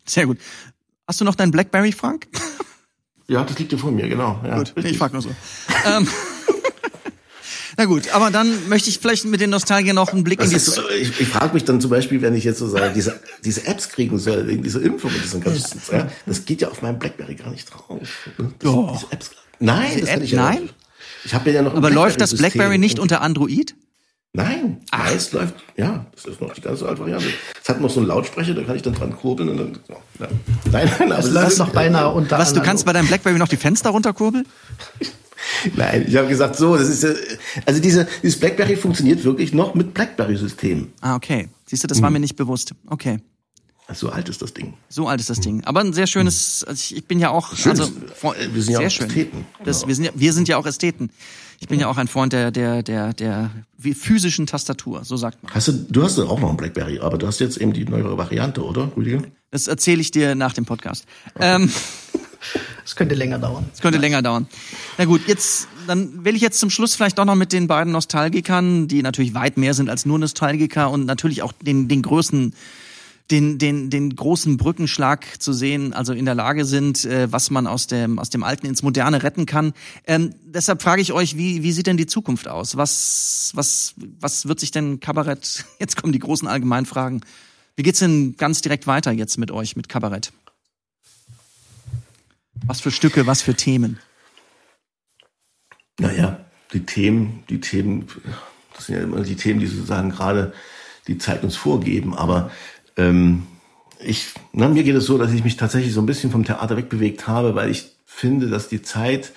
Sehr 0.06 0.26
gut. 0.26 0.38
Hast 1.06 1.20
du 1.20 1.24
noch 1.24 1.34
dein 1.34 1.50
Blackberry, 1.50 1.92
Frank? 1.92 2.26
ja, 3.28 3.42
das 3.44 3.58
liegt 3.58 3.72
ja 3.72 3.78
vor 3.78 3.90
mir, 3.90 4.08
genau. 4.08 4.40
Ja, 4.44 4.58
Gut, 4.58 4.74
richtig. 4.76 4.92
ich 4.92 4.98
frag 4.98 5.12
nur 5.12 5.22
so. 5.22 5.30
ähm, 5.86 6.06
na 7.76 7.84
gut, 7.86 8.08
aber 8.12 8.30
dann 8.30 8.68
möchte 8.68 8.90
ich 8.90 8.98
vielleicht 8.98 9.24
mit 9.24 9.40
den 9.40 9.50
Nostalgiern 9.50 9.94
noch 9.96 10.12
einen 10.12 10.24
Blick 10.24 10.38
Das 10.38 10.46
in 10.48 10.50
die 10.50 10.56
ist 10.56 10.66
so, 10.66 10.88
ich 10.90 11.18
ich 11.20 11.28
frage 11.28 11.54
mich 11.54 11.64
dann 11.64 11.80
zum 11.80 11.90
Beispiel, 11.90 12.20
wenn 12.22 12.34
ich 12.34 12.44
jetzt 12.44 12.58
sozusagen 12.58 12.92
diese, 12.94 13.20
diese 13.44 13.66
Apps 13.66 13.88
kriegen 13.88 14.18
soll, 14.18 14.46
wegen 14.48 14.62
dieser 14.62 14.82
Impfung 14.82 15.10
und 15.14 15.22
diesen 15.22 15.40
ganzen, 15.42 15.80
ja, 15.92 16.08
das 16.26 16.44
geht 16.44 16.60
ja 16.60 16.68
auf 16.68 16.82
meinem 16.82 16.98
Blackberry 16.98 17.34
gar 17.36 17.50
nicht 17.50 17.66
drauf. 17.70 17.98
Das, 18.58 19.04
Apps, 19.10 19.30
nein, 19.60 19.90
Diese 19.94 20.00
das 20.06 20.10
App- 20.10 20.22
ich 20.22 20.30
ja 20.32 20.42
nein? 20.42 20.62
nicht. 20.62 20.74
Ich 21.24 21.34
habe 21.34 21.50
ja 21.50 21.62
noch 21.62 21.74
Aber 21.74 21.90
läuft 21.90 22.20
das. 22.20 22.36
Blackberry 22.36 22.78
nicht 22.78 22.98
unter 22.98 23.20
Android? 23.22 23.74
Nein, 24.38 24.76
es 25.16 25.32
läuft, 25.32 25.54
ja, 25.76 26.06
das 26.14 26.24
ist 26.26 26.40
noch 26.40 26.54
die 26.54 26.60
ganz 26.60 26.80
alte 26.82 27.00
Variante. 27.00 27.26
Es 27.60 27.68
hat 27.68 27.80
noch 27.80 27.90
so 27.90 27.98
einen 27.98 28.08
Lautsprecher, 28.08 28.54
da 28.54 28.62
kann 28.62 28.76
ich 28.76 28.82
dann 28.82 28.94
dran 28.94 29.10
kurbeln 29.16 29.48
und 29.48 29.56
dann, 29.58 29.78
ja. 29.88 29.96
Nein, 30.70 30.90
nein, 31.00 31.10
aber 31.12 31.18
es 31.18 31.30
läuft 31.30 31.48
ist- 31.52 31.58
noch 31.58 31.70
beinahe 31.70 32.12
unter 32.12 32.38
Was, 32.38 32.52
du 32.52 32.62
kannst 32.62 32.86
bei 32.86 32.92
deinem 32.92 33.08
Blackberry 33.08 33.36
noch 33.38 33.48
die 33.48 33.56
Fenster 33.56 33.90
runterkurbeln? 33.90 34.46
Nein, 35.76 36.04
ich 36.06 36.16
habe 36.16 36.28
gesagt, 36.28 36.56
so, 36.56 36.76
das 36.76 36.88
ist, 36.88 37.04
äh, 37.04 37.14
also 37.64 37.80
diese, 37.80 38.06
dieses 38.22 38.38
Blackberry 38.38 38.76
funktioniert 38.76 39.24
wirklich 39.24 39.52
noch 39.52 39.74
mit 39.74 39.94
Blackberry-System. 39.94 40.92
Ah, 41.00 41.16
okay. 41.16 41.48
Siehst 41.66 41.82
du, 41.84 41.88
das 41.88 41.98
Hm. 41.98 42.02
war 42.04 42.10
mir 42.10 42.20
nicht 42.20 42.36
bewusst. 42.36 42.74
Okay. 42.86 43.18
So 43.94 44.10
alt 44.10 44.28
ist 44.28 44.42
das 44.42 44.52
Ding. 44.52 44.74
So 44.90 45.08
alt 45.08 45.18
ist 45.20 45.30
das 45.30 45.40
Ding. 45.40 45.64
Aber 45.64 45.80
ein 45.80 45.94
sehr 45.94 46.06
schönes, 46.06 46.62
also 46.64 46.94
ich, 46.94 47.06
bin 47.06 47.18
ja 47.18 47.30
auch, 47.30 47.56
Schön, 47.56 47.70
also, 47.70 47.84
äh, 47.84 48.48
wir 48.52 48.62
sind 48.62 48.72
ja 48.74 48.86
auch 48.86 48.90
schön. 48.90 49.06
Ästheten. 49.06 49.46
Das, 49.64 49.78
Genau. 49.78 49.88
wir, 49.88 49.94
sind 49.94 50.04
ja, 50.04 50.10
wir 50.14 50.32
sind 50.34 50.48
ja 50.48 50.56
auch 50.58 50.66
Ästheten. 50.66 51.10
Ich 51.60 51.68
bin 51.68 51.80
ja 51.80 51.88
auch 51.88 51.96
ein 51.96 52.08
Freund 52.08 52.32
der, 52.32 52.50
der, 52.50 52.82
der, 52.82 53.12
der 53.12 53.50
physischen 53.78 54.46
Tastatur, 54.46 55.04
so 55.04 55.16
sagt 55.16 55.42
man. 55.42 55.52
Hast 55.52 55.68
du, 55.68 55.72
du 55.72 56.02
hast 56.02 56.18
ja 56.18 56.24
auch 56.24 56.40
noch 56.40 56.48
einen 56.48 56.56
Blackberry, 56.56 57.00
aber 57.00 57.18
du 57.18 57.26
hast 57.26 57.40
jetzt 57.40 57.56
eben 57.56 57.72
die 57.72 57.84
neuere 57.84 58.16
Variante, 58.16 58.64
oder, 58.64 58.90
Rüdiger? 58.96 59.22
Das 59.50 59.66
erzähle 59.66 60.00
ich 60.00 60.10
dir 60.10 60.34
nach 60.34 60.52
dem 60.52 60.66
Podcast. 60.66 61.04
Ähm, 61.40 61.70
Es 62.84 62.96
könnte 62.96 63.14
länger 63.14 63.38
dauern. 63.38 63.66
Es 63.74 63.80
könnte 63.80 63.98
länger 63.98 64.22
dauern. 64.22 64.46
Na 64.96 65.04
gut, 65.04 65.22
jetzt, 65.26 65.68
dann 65.86 66.24
will 66.24 66.34
ich 66.34 66.42
jetzt 66.42 66.58
zum 66.58 66.70
Schluss 66.70 66.94
vielleicht 66.94 67.18
doch 67.18 67.24
noch 67.24 67.34
mit 67.34 67.52
den 67.52 67.66
beiden 67.66 67.92
Nostalgikern, 67.92 68.88
die 68.88 69.02
natürlich 69.02 69.34
weit 69.34 69.56
mehr 69.56 69.74
sind 69.74 69.90
als 69.90 70.06
nur 70.06 70.18
Nostalgiker 70.18 70.90
und 70.90 71.04
natürlich 71.04 71.42
auch 71.42 71.52
den, 71.52 71.88
den 71.88 72.02
größten, 72.02 72.54
den, 73.30 73.58
den, 73.58 73.90
den 73.90 74.16
großen 74.16 74.56
Brückenschlag 74.56 75.40
zu 75.40 75.52
sehen, 75.52 75.92
also 75.92 76.12
in 76.12 76.24
der 76.24 76.34
Lage 76.34 76.64
sind, 76.64 77.04
äh, 77.04 77.30
was 77.30 77.50
man 77.50 77.66
aus 77.66 77.86
dem, 77.86 78.18
aus 78.18 78.30
dem 78.30 78.42
Alten 78.42 78.66
ins 78.66 78.82
Moderne 78.82 79.22
retten 79.22 79.44
kann. 79.44 79.74
Ähm, 80.06 80.34
deshalb 80.44 80.82
frage 80.82 81.02
ich 81.02 81.12
euch, 81.12 81.36
wie, 81.36 81.62
wie 81.62 81.72
sieht 81.72 81.86
denn 81.86 81.98
die 81.98 82.06
Zukunft 82.06 82.48
aus? 82.48 82.76
Was, 82.76 83.52
was, 83.54 83.94
was 84.20 84.48
wird 84.48 84.60
sich 84.60 84.70
denn 84.70 85.00
Kabarett, 85.00 85.66
jetzt 85.78 85.96
kommen 86.00 86.12
die 86.12 86.18
großen 86.18 86.48
Allgemeinfragen, 86.48 87.24
wie 87.76 87.82
geht's 87.82 88.00
denn 88.00 88.36
ganz 88.36 88.62
direkt 88.62 88.86
weiter 88.86 89.12
jetzt 89.12 89.38
mit 89.38 89.50
euch, 89.50 89.76
mit 89.76 89.88
Kabarett? 89.88 90.32
Was 92.66 92.80
für 92.80 92.90
Stücke, 92.90 93.26
was 93.26 93.42
für 93.42 93.54
Themen? 93.54 94.00
Naja, 96.00 96.44
die 96.72 96.84
Themen, 96.84 97.44
die 97.48 97.60
Themen, 97.60 98.08
das 98.74 98.86
sind 98.86 98.96
ja 98.96 99.02
immer 99.02 99.20
die 99.20 99.36
Themen, 99.36 99.60
die 99.60 99.66
sozusagen 99.66 100.10
gerade 100.10 100.52
die 101.06 101.18
Zeit 101.18 101.42
uns 101.42 101.56
vorgeben, 101.56 102.14
aber 102.14 102.50
ähm, 102.98 103.46
ich, 104.00 104.28
na, 104.52 104.68
mir 104.68 104.84
geht 104.84 104.94
es 104.94 105.06
so, 105.06 105.18
dass 105.18 105.32
ich 105.32 105.44
mich 105.44 105.56
tatsächlich 105.56 105.92
so 105.92 106.00
ein 106.00 106.06
bisschen 106.06 106.30
vom 106.30 106.44
Theater 106.44 106.76
wegbewegt 106.76 107.26
habe, 107.26 107.54
weil 107.54 107.70
ich 107.70 107.92
finde, 108.04 108.48
dass 108.48 108.68
die 108.68 108.82
Zeit 108.82 109.32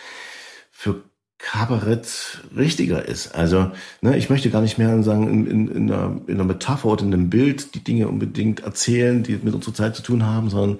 für 0.71 1.03
Kabarett 1.37 2.41
richtiger 2.55 3.03
ist. 3.03 3.33
Also, 3.33 3.71
ne, 4.01 4.17
ich 4.17 4.29
möchte 4.29 4.51
gar 4.51 4.61
nicht 4.61 4.77
mehr 4.77 5.01
sagen, 5.01 5.27
in, 5.27 5.47
in, 5.47 5.67
in, 5.67 5.91
einer, 5.91 6.21
in 6.27 6.35
einer 6.35 6.43
Metapher 6.43 6.89
oder 6.89 7.03
in 7.03 7.13
einem 7.13 7.29
Bild 7.29 7.73
die 7.73 7.83
Dinge 7.83 8.07
unbedingt 8.07 8.61
erzählen, 8.61 9.23
die 9.23 9.39
mit 9.41 9.53
unserer 9.53 9.73
Zeit 9.73 9.95
zu 9.95 10.03
tun 10.03 10.25
haben, 10.25 10.49
sondern 10.49 10.79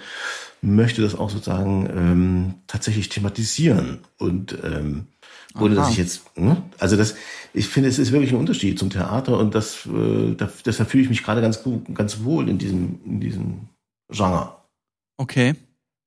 möchte 0.62 1.02
das 1.02 1.16
auch 1.16 1.32
sozusagen 1.32 1.90
ähm, 1.90 2.54
tatsächlich 2.68 3.10
thematisieren 3.10 4.00
und 4.20 4.56
ähm, 4.64 5.08
ohne 5.60 5.76
Aha. 5.76 5.82
dass 5.84 5.92
ich 5.92 5.98
jetzt, 5.98 6.38
ne? 6.38 6.62
also 6.80 6.96
das, 6.98 7.16
ich 7.54 7.68
finde, 7.68 7.90
es 7.90 8.00
ist 8.00 8.12
wirklich 8.12 8.32
ein 8.32 8.38
Unterschied 8.40 8.80
zum 8.80 8.90
Theater 8.90 9.38
und 9.38 9.54
das, 9.56 9.86
äh, 9.86 10.36
da, 10.36 10.50
deshalb 10.66 10.90
fühle 10.90 11.04
ich 11.04 11.10
mich 11.10 11.24
gerade 11.24 11.42
ganz 11.42 11.62
gut, 11.64 11.94
ganz 11.94 12.24
wohl 12.24 12.48
in 12.50 12.58
diesem, 12.58 13.00
in 13.06 13.20
diesem 13.20 13.62
Genre. 14.10 14.56
Okay. 15.18 15.56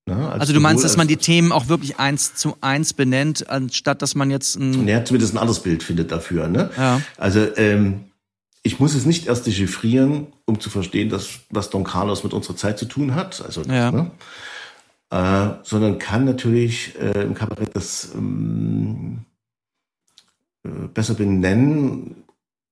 Ne? 0.07 0.31
Also 0.33 0.53
du 0.53 0.61
meinst, 0.61 0.85
dass 0.85 0.97
man 0.97 1.09
die 1.09 1.17
als- 1.17 1.25
Themen 1.25 1.51
auch 1.53 1.69
wirklich 1.69 1.99
eins 1.99 2.35
zu 2.35 2.57
eins 2.61 2.93
benennt, 2.93 3.49
anstatt 3.49 4.03
dass 4.03 4.15
man 4.15 4.31
jetzt 4.31 4.57
ein 4.57 4.87
Ja, 4.87 5.05
zumindest 5.05 5.35
ein 5.35 5.39
anderes 5.39 5.61
Bild 5.61 5.83
findet 5.83 6.13
dafür. 6.13 6.49
Ne? 6.49 6.71
Ja. 6.77 7.01
Also 7.17 7.41
ähm, 7.57 8.05
ich 8.63 8.81
muss 8.81 8.95
es 8.95 9.07
nicht 9.07 9.27
erst 9.27 9.47
dechiffrieren, 9.47 10.27
um 10.47 10.61
zu 10.61 10.69
verstehen, 10.71 11.09
dass 11.09 11.29
was 11.51 11.71
Don 11.71 11.85
Carlos 11.85 12.23
mit 12.25 12.33
unserer 12.35 12.57
Zeit 12.57 12.79
zu 12.79 12.85
tun 12.87 13.15
hat. 13.15 13.43
Also, 13.45 13.63
Ja. 13.63 13.91
ne? 13.91 14.11
äh, 15.11 15.51
sondern 15.63 15.99
kann 15.99 16.25
natürlich 16.25 16.99
äh, 17.01 17.23
im 17.23 17.35
Kabarett 17.35 17.75
das 17.75 18.11
ähm, 18.15 19.19
äh, 19.19 19.34
besser 20.95 21.15
benennen, 21.15 22.25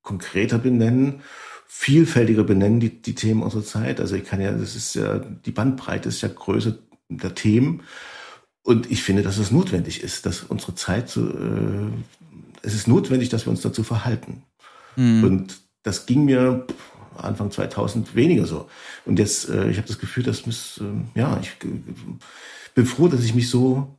konkreter 0.03 0.59
benennen, 0.59 1.23
vielfältiger 1.67 2.45
benennen 2.45 2.81
die, 2.81 3.03
die 3.03 3.15
Themen 3.15 3.43
unserer 3.43 3.65
Zeit. 3.65 4.01
Also 4.01 4.15
ich 4.15 4.25
kann 4.25 4.41
ja, 4.41 4.53
das 4.53 4.77
ist 4.77 4.95
ja, 4.95 5.19
die 5.19 5.51
Bandbreite 5.51 6.09
ist 6.09 6.21
ja 6.21 6.29
größer 6.29 6.77
der 7.09 7.35
Themen. 7.35 7.83
Und 8.63 8.91
ich 8.91 9.03
finde, 9.03 9.23
dass 9.23 9.39
es 9.39 9.51
notwendig 9.51 10.03
ist, 10.03 10.27
dass 10.27 10.43
unsere 10.43 10.75
Zeit 10.75 11.09
so, 11.09 11.29
äh, 11.29 11.91
es 12.63 12.75
ist 12.75 12.87
notwendig, 12.87 13.29
dass 13.29 13.47
wir 13.47 13.51
uns 13.51 13.63
dazu 13.63 13.83
verhalten. 13.83 14.43
Hm. 14.95 15.25
Und 15.25 15.61
das 15.83 16.07
ging 16.07 16.25
mir 16.25 16.67
Anfang 17.17 17.51
2000 17.51 18.15
weniger 18.15 18.47
so. 18.47 18.69
Und 19.05 19.19
jetzt, 19.19 19.49
äh, 19.49 19.69
ich 19.71 19.79
habe 19.79 19.89
das 19.89 19.99
Gefühl, 19.99 20.23
dass 20.23 20.47
mis, 20.47 20.81
äh, 20.81 21.19
ja, 21.19 21.41
ich 21.41 21.57
bin 22.75 22.87
froh, 22.87 23.09
dass 23.09 23.25
ich 23.25 23.35
mich 23.35 23.51
so 23.51 23.99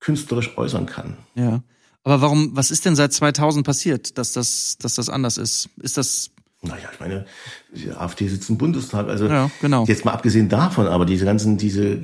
künstlerisch 0.00 0.56
äußern 0.56 0.86
kann. 0.86 1.16
Ja. 1.34 1.62
Aber 2.04 2.20
warum, 2.20 2.50
was 2.54 2.70
ist 2.70 2.84
denn 2.84 2.96
seit 2.96 3.12
2000 3.12 3.66
passiert, 3.66 4.18
dass 4.18 4.32
das, 4.32 4.76
dass 4.78 4.94
das 4.94 5.08
anders 5.08 5.36
ist? 5.36 5.68
Ist 5.82 5.96
das, 5.96 6.30
Naja, 6.62 6.88
ich 6.92 7.00
meine, 7.00 7.26
die 7.74 7.90
AfD 7.90 8.28
sitzt 8.28 8.48
im 8.50 8.58
Bundestag, 8.58 9.08
also 9.08 9.26
Ja, 9.26 9.50
genau. 9.60 9.84
jetzt 9.84 10.04
mal 10.04 10.12
abgesehen 10.12 10.48
davon, 10.48 10.86
aber 10.86 11.04
diese 11.04 11.24
ganzen, 11.24 11.58
diese, 11.58 11.98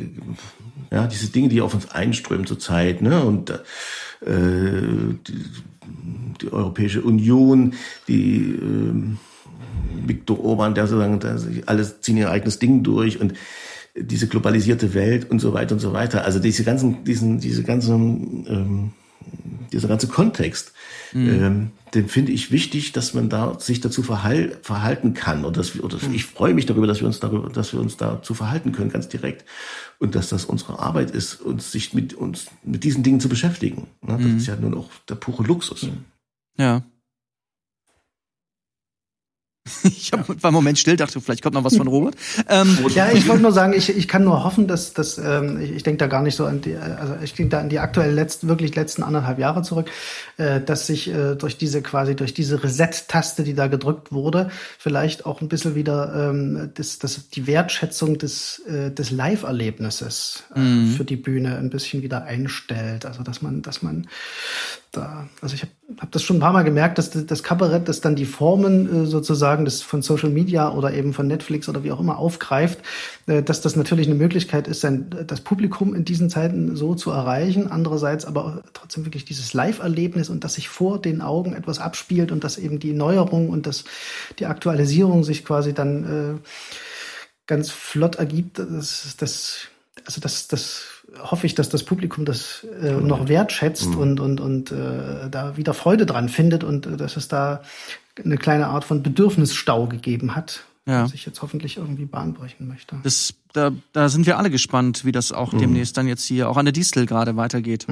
ja, 0.90 1.06
diese 1.06 1.28
Dinge, 1.28 1.48
die 1.48 1.60
auf 1.60 1.74
uns 1.74 1.90
einströmen 1.90 2.46
zurzeit, 2.46 3.02
ne, 3.02 3.24
und 3.24 3.50
äh, 3.50 3.56
die, 4.26 5.44
die 6.40 6.52
Europäische 6.52 7.02
Union, 7.02 7.74
die 8.08 8.58
ähm, 8.60 9.18
Viktor 10.06 10.44
Orban, 10.44 10.74
der 10.74 10.86
sozusagen, 10.86 11.20
der, 11.20 11.38
alles 11.66 12.00
ziehen 12.00 12.16
ihr 12.16 12.30
eigenes 12.30 12.58
Ding 12.58 12.82
durch 12.82 13.20
und 13.20 13.34
diese 13.96 14.26
globalisierte 14.26 14.94
Welt 14.94 15.30
und 15.30 15.38
so 15.38 15.52
weiter 15.54 15.74
und 15.74 15.80
so 15.80 15.92
weiter. 15.92 16.24
Also 16.24 16.40
diese 16.40 16.64
ganzen, 16.64 17.04
diesen, 17.04 17.38
diese 17.38 17.62
ganzen, 17.62 18.46
ähm, 18.48 18.92
dieser 19.72 19.88
ganze 19.88 20.08
Kontext, 20.08 20.72
ähm, 21.14 21.70
den 21.94 22.08
finde 22.08 22.32
ich 22.32 22.50
wichtig, 22.50 22.92
dass 22.92 23.14
man 23.14 23.28
da 23.28 23.58
sich 23.58 23.80
dazu 23.80 24.02
verhal 24.02 24.56
verhalten 24.62 25.14
kann. 25.14 25.44
Und 25.44 25.56
dass 25.56 25.74
wir, 25.74 25.84
oder 25.84 25.98
ich 26.12 26.24
freue 26.26 26.54
mich 26.54 26.66
darüber, 26.66 26.86
dass 26.86 27.00
wir 27.00 27.06
uns 27.06 27.20
darüber, 27.20 27.48
dass 27.48 27.72
wir 27.72 27.80
uns 27.80 27.96
dazu 27.96 28.34
verhalten 28.34 28.72
können, 28.72 28.90
ganz 28.90 29.08
direkt. 29.08 29.44
Und 29.98 30.14
dass 30.14 30.28
das 30.28 30.44
unsere 30.44 30.78
Arbeit 30.80 31.10
ist, 31.12 31.40
uns 31.40 31.70
sich 31.70 31.94
mit 31.94 32.14
uns 32.14 32.46
mit 32.64 32.84
diesen 32.84 33.02
Dingen 33.02 33.20
zu 33.20 33.28
beschäftigen. 33.28 33.86
Ne? 34.02 34.18
Das 34.20 34.32
ist 34.32 34.46
ja 34.46 34.56
nun 34.56 34.74
auch 34.74 34.90
der 35.08 35.14
pure 35.16 35.44
Luxus. 35.44 35.88
ja. 36.56 36.84
Ich 39.84 40.12
hab, 40.12 40.28
war 40.28 40.48
einen 40.48 40.54
Moment 40.54 40.78
still, 40.78 40.96
dachte, 40.96 41.20
vielleicht 41.20 41.42
kommt 41.42 41.54
noch 41.54 41.64
was 41.64 41.76
von 41.76 41.88
Robert. 41.88 42.14
Ähm, 42.48 42.78
Ja, 42.94 43.10
ich 43.10 43.26
wollte 43.28 43.42
nur 43.42 43.52
sagen, 43.52 43.72
ich, 43.72 43.88
ich 43.88 44.08
kann 44.08 44.24
nur 44.24 44.44
hoffen, 44.44 44.66
dass, 44.66 44.92
dass 44.92 45.18
ähm, 45.18 45.60
ich, 45.60 45.70
ich 45.72 45.82
denke 45.82 45.98
da 45.98 46.06
gar 46.06 46.22
nicht 46.22 46.36
so 46.36 46.44
an 46.44 46.60
die, 46.60 46.76
also 46.76 47.14
ich 47.22 47.34
denke 47.34 47.50
da 47.50 47.60
an 47.60 47.68
die 47.68 47.78
aktuell 47.78 48.12
letzten, 48.12 48.48
wirklich 48.48 48.74
letzten 48.74 49.02
anderthalb 49.02 49.38
Jahre 49.38 49.62
zurück, 49.62 49.90
äh, 50.36 50.60
dass 50.60 50.86
sich 50.86 51.08
äh, 51.08 51.34
durch 51.34 51.56
diese 51.56 51.82
quasi 51.82 52.14
durch 52.14 52.34
diese 52.34 52.62
Reset-Taste, 52.62 53.42
die 53.42 53.54
da 53.54 53.66
gedrückt 53.66 54.12
wurde, 54.12 54.50
vielleicht 54.78 55.26
auch 55.26 55.40
ein 55.40 55.48
bisschen 55.48 55.74
wieder 55.74 56.30
ähm, 56.30 56.70
das, 56.74 56.98
das, 56.98 57.28
die 57.30 57.46
Wertschätzung 57.46 58.18
des, 58.18 58.60
äh, 58.66 58.90
des 58.90 59.10
Live-Erlebnisses 59.10 60.44
äh, 60.54 60.96
für 60.96 61.04
die 61.04 61.16
Bühne 61.16 61.56
ein 61.56 61.70
bisschen 61.70 62.02
wieder 62.02 62.24
einstellt. 62.24 63.06
Also 63.06 63.22
dass 63.22 63.42
man, 63.42 63.62
dass 63.62 63.82
man 63.82 64.06
da, 64.96 65.28
also 65.40 65.54
ich 65.54 65.62
habe 65.62 65.72
hab 65.98 66.12
das 66.12 66.22
schon 66.22 66.36
ein 66.36 66.40
paar 66.40 66.52
Mal 66.52 66.62
gemerkt, 66.62 66.98
dass 66.98 67.10
das 67.10 67.42
Kabarett, 67.42 67.88
das 67.88 68.00
dann 68.00 68.16
die 68.16 68.24
Formen 68.24 69.04
äh, 69.04 69.06
sozusagen 69.06 69.64
des 69.64 69.82
von 69.82 70.02
Social 70.02 70.30
Media 70.30 70.72
oder 70.72 70.92
eben 70.94 71.12
von 71.12 71.26
Netflix 71.26 71.68
oder 71.68 71.84
wie 71.84 71.92
auch 71.92 72.00
immer 72.00 72.18
aufgreift, 72.18 72.80
äh, 73.26 73.42
dass 73.42 73.60
das 73.60 73.76
natürlich 73.76 74.06
eine 74.06 74.16
Möglichkeit 74.16 74.68
ist, 74.68 74.80
sein, 74.80 75.10
das 75.26 75.40
Publikum 75.40 75.94
in 75.94 76.04
diesen 76.04 76.30
Zeiten 76.30 76.76
so 76.76 76.94
zu 76.94 77.10
erreichen. 77.10 77.70
Andererseits 77.70 78.24
aber 78.24 78.62
trotzdem 78.72 79.04
wirklich 79.04 79.24
dieses 79.24 79.52
Live-Erlebnis 79.52 80.30
und 80.30 80.44
dass 80.44 80.54
sich 80.54 80.68
vor 80.68 81.00
den 81.00 81.20
Augen 81.20 81.54
etwas 81.54 81.78
abspielt 81.78 82.32
und 82.32 82.44
dass 82.44 82.58
eben 82.58 82.78
die 82.78 82.92
Neuerung 82.92 83.50
und 83.50 83.66
das, 83.66 83.84
die 84.38 84.46
Aktualisierung 84.46 85.24
sich 85.24 85.44
quasi 85.44 85.74
dann 85.74 86.04
äh, 86.04 86.48
ganz 87.46 87.70
flott 87.70 88.16
ergibt. 88.16 88.58
Das, 88.58 89.16
das, 89.18 89.68
also 90.06 90.20
das, 90.20 90.48
das 90.48 90.93
hoffe 91.22 91.46
ich, 91.46 91.54
dass 91.54 91.68
das 91.68 91.82
Publikum 91.84 92.24
das 92.24 92.66
äh, 92.82 92.92
noch 92.92 93.28
wertschätzt 93.28 93.90
Mhm. 93.90 93.98
und, 93.98 94.20
und, 94.20 94.40
und 94.40 94.72
äh, 94.72 95.28
da 95.30 95.56
wieder 95.56 95.74
Freude 95.74 96.06
dran 96.06 96.28
findet 96.28 96.64
und 96.64 96.86
äh, 96.86 96.96
dass 96.96 97.16
es 97.16 97.28
da 97.28 97.62
eine 98.24 98.36
kleine 98.36 98.66
Art 98.68 98.84
von 98.84 99.02
Bedürfnisstau 99.02 99.86
gegeben 99.86 100.34
hat, 100.36 100.64
Ja. 100.86 101.04
was 101.04 101.14
ich 101.14 101.26
jetzt 101.26 101.42
hoffentlich 101.42 101.76
irgendwie 101.78 102.04
bahnbrechen 102.04 102.68
möchte. 102.68 102.96
das, 103.02 103.34
da, 103.52 103.70
da 103.92 104.08
sind 104.08 104.26
wir 104.26 104.36
alle 104.38 104.50
gespannt, 104.50 105.04
wie 105.04 105.12
das 105.12 105.32
auch 105.32 105.52
Mhm. 105.52 105.58
demnächst 105.58 105.96
dann 105.96 106.06
jetzt 106.08 106.24
hier 106.24 106.48
auch 106.48 106.56
an 106.56 106.64
der 106.66 106.72
Distel 106.72 107.06
gerade 107.06 107.36
weitergeht. 107.36 107.86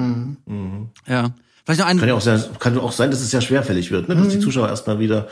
Ja. 1.07 1.31
Vielleicht 1.65 1.79
noch 1.79 1.87
ein, 1.87 1.97
Kann 1.97 2.09
ja 2.09 2.15
auch 2.15 2.21
sein, 2.21 2.43
kann 2.59 2.77
auch 2.77 2.91
sein, 2.91 3.09
dass 3.11 3.21
es 3.21 3.31
sehr 3.31 3.39
schwerfällig 3.41 3.89
wird, 3.91 4.09
ne? 4.09 4.15
dass 4.15 4.27
die 4.29 4.39
Zuschauer 4.39 4.67
erstmal 4.67 4.99
wieder, 4.99 5.27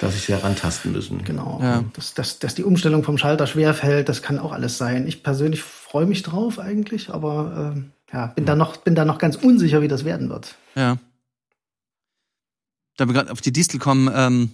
dass 0.00 0.14
sich 0.14 0.24
sehr 0.24 0.42
rantasten 0.42 0.92
müssen. 0.92 1.22
Genau. 1.24 1.60
Ja. 1.62 1.84
Dass, 1.92 2.14
dass, 2.14 2.38
dass 2.38 2.54
die 2.54 2.64
Umstellung 2.64 3.04
vom 3.04 3.18
Schalter 3.18 3.46
schwerfällt, 3.46 4.08
das 4.08 4.22
kann 4.22 4.38
auch 4.38 4.52
alles 4.52 4.78
sein. 4.78 5.06
Ich 5.06 5.22
persönlich 5.22 5.62
freue 5.62 6.06
mich 6.06 6.22
drauf 6.22 6.58
eigentlich, 6.58 7.10
aber 7.10 7.74
ähm, 7.76 7.92
ja, 8.12 8.28
bin 8.28 8.46
da 8.46 8.56
noch, 8.56 8.78
bin 8.78 8.94
da 8.94 9.04
noch 9.04 9.18
ganz 9.18 9.36
unsicher, 9.36 9.82
wie 9.82 9.88
das 9.88 10.04
werden 10.04 10.30
wird. 10.30 10.56
Ja. 10.74 10.96
Da 12.96 13.06
wir 13.06 13.12
gerade 13.12 13.30
auf 13.30 13.42
die 13.42 13.52
Distel 13.52 13.78
kommen, 13.78 14.10
ähm, 14.14 14.50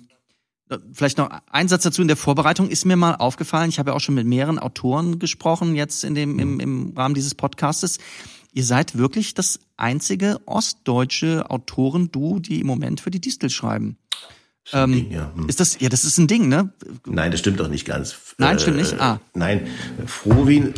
vielleicht 0.92 1.18
noch 1.18 1.30
ein 1.50 1.68
Satz 1.68 1.84
dazu 1.84 2.02
in 2.02 2.08
der 2.08 2.16
Vorbereitung 2.16 2.68
ist 2.68 2.84
mir 2.84 2.96
mal 2.96 3.14
aufgefallen, 3.14 3.68
ich 3.68 3.78
habe 3.78 3.90
ja 3.90 3.96
auch 3.96 4.00
schon 4.00 4.16
mit 4.16 4.26
mehreren 4.26 4.58
Autoren 4.58 5.20
gesprochen, 5.20 5.76
jetzt 5.76 6.02
in 6.02 6.16
dem, 6.16 6.40
im, 6.40 6.58
im 6.58 6.92
Rahmen 6.96 7.14
dieses 7.14 7.36
Podcastes. 7.36 7.98
Ihr 8.52 8.64
seid 8.64 8.98
wirklich 8.98 9.34
das 9.34 9.60
einzige 9.76 10.40
ostdeutsche 10.46 11.50
Autorenduo, 11.50 12.40
die 12.40 12.60
im 12.60 12.66
Moment 12.66 13.00
für 13.00 13.10
die 13.10 13.20
Distel 13.20 13.50
schreiben. 13.50 13.96
Das 14.70 14.72
ist 14.72 14.74
ein 14.74 14.84
Ähm, 14.84 14.92
Ding, 14.92 15.12
ja. 15.12 15.32
Hm. 15.34 15.48
Ist 15.48 15.60
das, 15.60 15.78
ja, 15.80 15.88
das 15.88 16.04
ist 16.04 16.18
ein 16.18 16.26
Ding, 16.26 16.48
ne? 16.48 16.70
Nein, 17.06 17.30
das 17.30 17.40
stimmt 17.40 17.60
doch 17.60 17.68
nicht 17.68 17.84
ganz. 17.86 18.16
Nein, 18.38 18.58
stimmt 18.58 18.78
nicht? 18.78 18.98
Ah. 19.00 19.20
Nein, 19.34 19.66
Frohwin. 20.06 20.74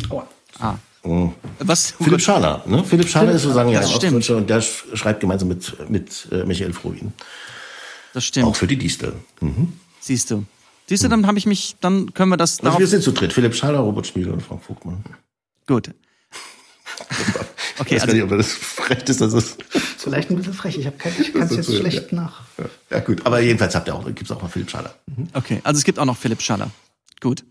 Ah. 0.59 0.75
Oh. 1.03 1.31
Was? 1.59 1.91
Philipp 1.99 2.21
Schaller, 2.21 2.61
ne? 2.67 2.83
Philipp 2.83 3.07
Schaller 3.09 3.31
ist 3.31 3.43
sozusagen 3.43 3.69
ja 3.69 3.79
ein. 3.79 3.85
Ostdeutscher 3.85 4.37
und 4.37 4.49
der 4.49 4.61
sch- 4.61 4.95
schreibt 4.95 5.21
gemeinsam 5.21 5.47
mit, 5.47 5.89
mit 5.89 6.27
äh, 6.31 6.43
Michael 6.45 6.73
Frohwin. 6.73 7.13
Das 8.13 8.25
stimmt. 8.25 8.47
Auch 8.47 8.55
für 8.55 8.67
die 8.67 8.77
Distel. 8.77 9.13
Mhm. 9.39 9.73
Siehst 10.01 10.29
du. 10.31 10.43
Siehst 10.87 11.03
du, 11.03 11.07
dann 11.07 11.25
habe 11.25 11.37
ich 11.37 11.45
mich, 11.45 11.75
dann 11.81 12.13
können 12.13 12.29
wir 12.31 12.37
das 12.37 12.59
Also 12.61 12.79
wir 12.79 12.87
sind 12.87 13.01
zu 13.03 13.11
dritt. 13.11 13.31
Philipp 13.31 13.55
Schaller, 13.55 13.79
Robert 13.79 14.07
Schmiegel 14.07 14.33
und 14.33 14.41
Frank 14.41 14.63
Vogtmann. 14.63 15.03
Gut. 15.67 15.91
Okay, 17.81 17.95
ich 17.95 18.01
weiß 18.01 18.09
also, 18.09 18.13
nicht, 18.13 18.23
ob 18.23 18.37
das 18.37 18.57
recht 18.89 19.07
ist, 19.07 19.21
dass 19.21 19.31
es. 19.31 19.55
Vielleicht 20.01 20.29
ein 20.29 20.37
bisschen 20.37 20.53
frech. 20.53 20.77
Ich, 20.77 20.97
kein, 20.97 21.11
ich 21.19 21.33
kann 21.33 21.41
es 21.43 21.51
jetzt 21.55 21.65
so, 21.65 21.75
schlecht 21.75 22.13
nach. 22.13 22.41
Ja, 22.89 22.99
gut. 23.01 23.25
Aber 23.25 23.41
jedenfalls 23.41 23.75
habt 23.75 23.87
ihr 23.89 23.95
auch, 23.95 24.05
gibt's 24.05 24.31
auch 24.31 24.41
mal 24.41 24.47
Philipp 24.47 24.69
Schaller. 24.71 24.93
Mhm. 25.07 25.27
okay. 25.33 25.59
Also 25.65 25.77
es 25.79 25.83
gibt 25.83 25.99
auch 25.99 26.05
noch 26.05 26.15
Philipp 26.15 26.41
Schaller. 26.41 26.71
Gut. 27.19 27.43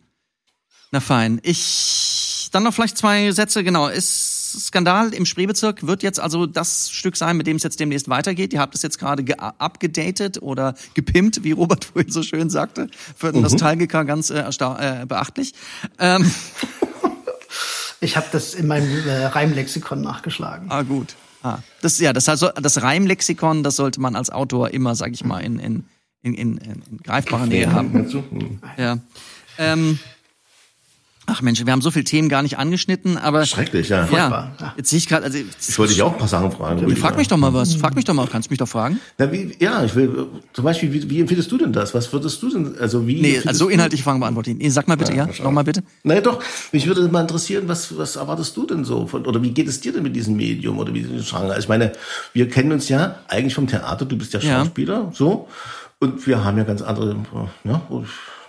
Na 0.90 1.00
fein. 1.00 1.40
Ich 1.42 2.48
dann 2.52 2.62
noch 2.62 2.72
vielleicht 2.72 2.96
zwei 2.96 3.30
Sätze. 3.32 3.62
Genau. 3.62 3.88
Ist 3.88 4.66
Skandal 4.68 5.12
im 5.12 5.26
Spreebezirk 5.26 5.86
wird 5.86 6.02
jetzt 6.02 6.18
also 6.18 6.46
das 6.46 6.90
Stück 6.90 7.18
sein, 7.18 7.36
mit 7.36 7.46
dem 7.46 7.56
es 7.58 7.62
jetzt 7.64 7.80
demnächst 7.80 8.08
weitergeht. 8.08 8.54
Ihr 8.54 8.60
habt 8.60 8.74
es 8.74 8.80
jetzt 8.80 8.98
gerade 8.98 9.22
ge- 9.22 9.36
abgedatet 9.38 10.40
oder 10.40 10.74
gepimpt, 10.94 11.44
wie 11.44 11.52
Robert 11.52 11.84
vorhin 11.92 12.10
so 12.10 12.22
schön 12.22 12.48
sagte. 12.48 12.88
Für 13.14 13.30
den 13.30 13.42
Nostalgiker 13.42 14.06
ganz 14.06 14.30
äh, 14.30 14.38
äh, 14.40 15.04
beachtlich. 15.06 15.52
Ähm, 15.98 16.30
Ich 18.00 18.16
habe 18.16 18.26
das 18.30 18.54
in 18.54 18.68
meinem 18.68 19.08
äh, 19.08 19.24
Reimlexikon 19.26 20.00
nachgeschlagen. 20.00 20.70
Ah, 20.70 20.82
gut. 20.82 21.16
Ah, 21.42 21.58
das, 21.82 21.98
ja, 22.00 22.12
das, 22.12 22.28
also, 22.28 22.50
das 22.50 22.82
Reimlexikon, 22.82 23.62
das 23.62 23.76
sollte 23.76 24.00
man 24.00 24.16
als 24.16 24.30
Autor 24.30 24.70
immer, 24.70 24.94
sag 24.94 25.12
ich 25.12 25.24
mal, 25.24 25.38
in, 25.40 25.58
in, 25.58 25.84
in, 26.22 26.34
in, 26.34 26.58
in 26.58 26.98
greifbarer 27.04 27.46
Nähe 27.46 27.70
haben. 27.72 28.06
Ja. 28.76 28.98
Ähm, 29.58 29.98
ach 31.28 31.42
Mensch, 31.42 31.64
wir 31.64 31.72
haben 31.72 31.82
so 31.82 31.90
viele 31.90 32.04
Themen 32.04 32.28
gar 32.28 32.42
nicht 32.42 32.58
angeschnitten, 32.58 33.16
aber 33.18 33.44
Schrecklich, 33.46 33.90
ja. 33.90 34.08
ja, 34.10 34.52
ja. 34.58 34.74
jetzt 34.76 34.90
sehe 34.90 34.98
ich 34.98 35.08
gerade, 35.08 35.24
also 35.26 35.38
Jetzt 35.38 35.78
wollte 35.78 35.92
ich 35.92 36.02
auch 36.02 36.12
ein 36.12 36.18
paar 36.18 36.28
Sachen 36.28 36.50
fragen. 36.50 36.80
Rüdiger. 36.80 37.00
frag 37.00 37.16
mich 37.16 37.28
doch 37.28 37.36
mal 37.36 37.52
was, 37.54 37.74
frag 37.74 37.94
mich 37.94 38.04
doch 38.04 38.14
mal, 38.14 38.26
kannst 38.26 38.50
mich 38.50 38.58
doch 38.58 38.68
fragen? 38.68 38.98
Na, 39.18 39.30
wie, 39.30 39.54
ja, 39.60 39.84
ich 39.84 39.94
will, 39.94 40.26
zum 40.52 40.64
Beispiel, 40.64 40.92
wie, 40.92 41.08
wie 41.08 41.20
empfindest 41.20 41.52
du 41.52 41.58
denn 41.58 41.72
das? 41.72 41.94
Was 41.94 42.12
würdest 42.12 42.42
du 42.42 42.50
denn, 42.50 42.78
also 42.78 43.06
wie? 43.06 43.20
Nee, 43.20 43.40
also 43.44 43.66
so 43.66 43.68
inhaltliche 43.68 44.02
Fragen 44.02 44.20
beantworte 44.20 44.50
ich. 44.50 44.56
Nee, 44.56 44.70
sag 44.70 44.88
mal 44.88 44.96
bitte, 44.96 45.12
ja, 45.14 45.28
schau. 45.32 45.44
nochmal 45.44 45.64
bitte. 45.64 45.82
Naja, 46.02 46.20
doch, 46.20 46.42
mich 46.72 46.86
würde 46.86 47.06
mal 47.08 47.20
interessieren, 47.20 47.64
was, 47.68 47.96
was 47.96 48.16
erwartest 48.16 48.56
du 48.56 48.66
denn 48.66 48.84
so 48.84 49.06
von, 49.06 49.26
oder 49.26 49.42
wie 49.42 49.50
geht 49.50 49.68
es 49.68 49.80
dir 49.80 49.92
denn 49.92 50.02
mit 50.02 50.16
diesem 50.16 50.36
Medium 50.36 50.78
oder 50.78 50.92
mit 50.92 51.04
diesem 51.04 51.22
Genre? 51.22 51.50
Also 51.52 51.60
ich 51.60 51.68
meine, 51.68 51.92
wir 52.32 52.48
kennen 52.48 52.72
uns 52.72 52.88
ja 52.88 53.16
eigentlich 53.28 53.54
vom 53.54 53.66
Theater, 53.66 54.04
du 54.04 54.16
bist 54.16 54.32
ja 54.32 54.40
Ja. 54.40 54.60
Schauspieler, 54.64 55.12
so, 55.14 55.48
und 56.00 56.26
wir 56.26 56.44
haben 56.44 56.56
ja 56.58 56.64
ganz 56.64 56.80
andere, 56.80 57.16
ja, 57.64 57.82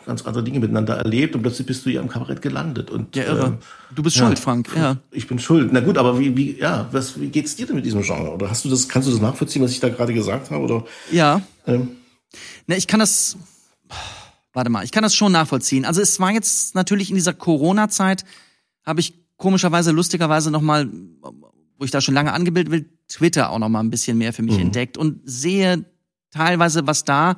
ganz 0.09 0.25
andere 0.25 0.43
Dinge 0.43 0.59
miteinander 0.59 0.95
erlebt 0.97 1.35
und 1.35 1.41
plötzlich 1.43 1.65
bist 1.65 1.85
du 1.85 1.89
ja 1.89 2.01
im 2.01 2.09
Kabarett 2.09 2.41
gelandet 2.41 2.91
und, 2.91 3.15
Ja, 3.15 3.23
irre. 3.23 3.45
ähm, 3.45 3.57
Du 3.95 4.03
bist 4.03 4.17
ja. 4.17 4.25
schuld, 4.25 4.37
Frank. 4.37 4.69
Ja. 4.75 4.97
ich 5.11 5.27
bin 5.27 5.39
schuld. 5.39 5.69
Na 5.71 5.79
gut, 5.79 5.97
aber 5.97 6.19
wie, 6.19 6.35
wie, 6.35 6.59
ja, 6.59 6.87
was, 6.91 7.19
wie 7.19 7.27
geht's 7.29 7.55
dir 7.55 7.65
denn 7.65 7.75
mit 7.77 7.85
diesem 7.85 8.01
Genre? 8.01 8.31
Oder 8.31 8.49
hast 8.49 8.65
du 8.65 8.69
das, 8.69 8.89
kannst 8.89 9.07
du 9.07 9.11
das 9.13 9.21
nachvollziehen, 9.21 9.61
was 9.63 9.71
ich 9.71 9.79
da 9.79 9.87
gerade 9.89 10.13
gesagt 10.13 10.51
habe, 10.51 10.63
oder? 10.63 10.83
Ja. 11.11 11.41
Ähm, 11.65 11.89
Ne, 12.67 12.75
ich 12.77 12.85
kann 12.85 12.99
das. 12.99 13.35
Warte 14.53 14.69
mal, 14.69 14.83
ich 14.83 14.91
kann 14.91 15.01
das 15.03 15.15
schon 15.15 15.31
nachvollziehen. 15.31 15.85
Also 15.85 16.01
es 16.01 16.19
war 16.19 16.31
jetzt 16.31 16.75
natürlich 16.75 17.09
in 17.09 17.15
dieser 17.15 17.33
Corona-Zeit, 17.33 18.25
habe 18.85 18.99
ich 18.99 19.13
komischerweise, 19.37 19.91
lustigerweise 19.91 20.51
nochmal, 20.51 20.87
wo 21.77 21.85
ich 21.85 21.91
da 21.91 22.01
schon 22.01 22.13
lange 22.13 22.33
angebildet 22.33 22.71
will, 22.71 22.89
Twitter 23.07 23.49
auch 23.51 23.59
nochmal 23.59 23.83
ein 23.83 23.89
bisschen 23.89 24.17
mehr 24.17 24.33
für 24.33 24.41
mich 24.43 24.59
entdeckt 24.59 24.97
und 24.97 25.21
sehe 25.23 25.85
teilweise, 26.31 26.85
was 26.87 27.03
da 27.03 27.37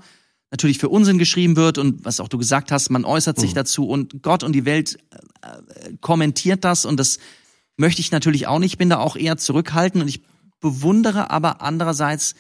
natürlich 0.52 0.78
für 0.78 0.90
Unsinn 0.90 1.18
geschrieben 1.18 1.56
wird 1.56 1.78
und 1.78 2.04
was 2.06 2.20
auch 2.20 2.28
du 2.28 2.38
gesagt 2.38 2.72
hast, 2.72 2.90
man 2.90 3.06
äußert 3.06 3.40
sich 3.40 3.54
dazu 3.54 3.88
und 3.88 4.22
Gott 4.22 4.44
und 4.44 4.52
die 4.52 4.66
Welt 4.66 5.00
äh, 5.42 5.94
kommentiert 6.02 6.66
das 6.66 6.86
und 6.86 7.00
das 7.00 7.20
möchte 7.78 8.02
ich 8.02 8.12
natürlich 8.12 8.48
auch 8.48 8.60
nicht, 8.60 8.78
bin 8.78 8.90
da 8.90 9.00
auch 9.00 9.16
eher 9.16 9.38
zurückhaltend 9.38 10.04
und 10.04 10.10
ich 10.10 10.22
bewundere 10.60 11.32
aber 11.32 11.62
andererseits, 11.62 12.36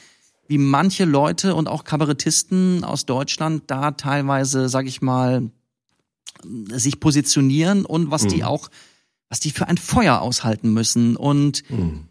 wie 0.47 0.57
manche 0.57 1.05
Leute 1.05 1.55
und 1.55 1.67
auch 1.67 1.85
Kabarettisten 1.85 2.83
aus 2.83 3.05
Deutschland 3.05 3.63
da 3.67 3.91
teilweise, 3.91 4.67
sag 4.67 4.85
ich 4.85 5.01
mal, 5.01 5.49
sich 6.71 6.99
positionieren 6.99 7.85
und 7.85 8.11
was 8.11 8.27
die 8.27 8.43
auch, 8.43 8.69
was 9.29 9.39
die 9.39 9.51
für 9.51 9.67
ein 9.67 9.77
Feuer 9.77 10.21
aushalten 10.21 10.73
müssen 10.73 11.15
und 11.15 11.63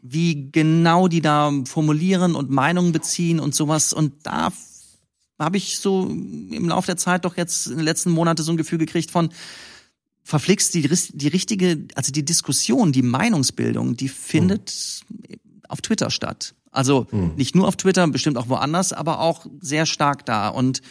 wie 0.03 0.51
genau 0.51 1.09
die 1.09 1.21
da 1.21 1.53
formulieren 1.67 2.35
und 2.35 2.51
Meinungen 2.51 2.93
beziehen 2.93 3.41
und 3.41 3.55
sowas. 3.55 3.93
Und 3.93 4.15
da 4.23 4.51
habe 5.41 5.57
ich 5.57 5.79
so 5.79 6.07
im 6.07 6.69
Laufe 6.69 6.87
der 6.87 6.97
Zeit 6.97 7.25
doch 7.25 7.37
jetzt 7.37 7.67
in 7.67 7.77
den 7.77 7.85
letzten 7.85 8.11
Monaten 8.11 8.43
so 8.43 8.53
ein 8.53 8.57
Gefühl 8.57 8.79
gekriegt 8.79 9.11
von, 9.11 9.31
verflixt 10.23 10.75
die, 10.75 10.89
die 11.13 11.29
richtige, 11.29 11.87
also 11.95 12.13
die 12.13 12.25
Diskussion, 12.25 12.93
die 12.93 13.03
Meinungsbildung, 13.03 13.97
die 13.97 14.09
findet 14.09 15.03
auf 15.69 15.81
Twitter 15.81 16.11
statt. 16.11 16.55
Also 16.73 17.09
nicht 17.37 17.57
nur 17.57 17.67
auf 17.67 17.77
Twitter, 17.77 18.07
bestimmt 18.07 18.39
auch 18.39 18.49
woanders, 18.49 18.93
aber 18.93 19.19
auch 19.21 19.47
sehr 19.61 19.87
stark 19.87 20.25
da. 20.25 20.49
Und 20.49 20.83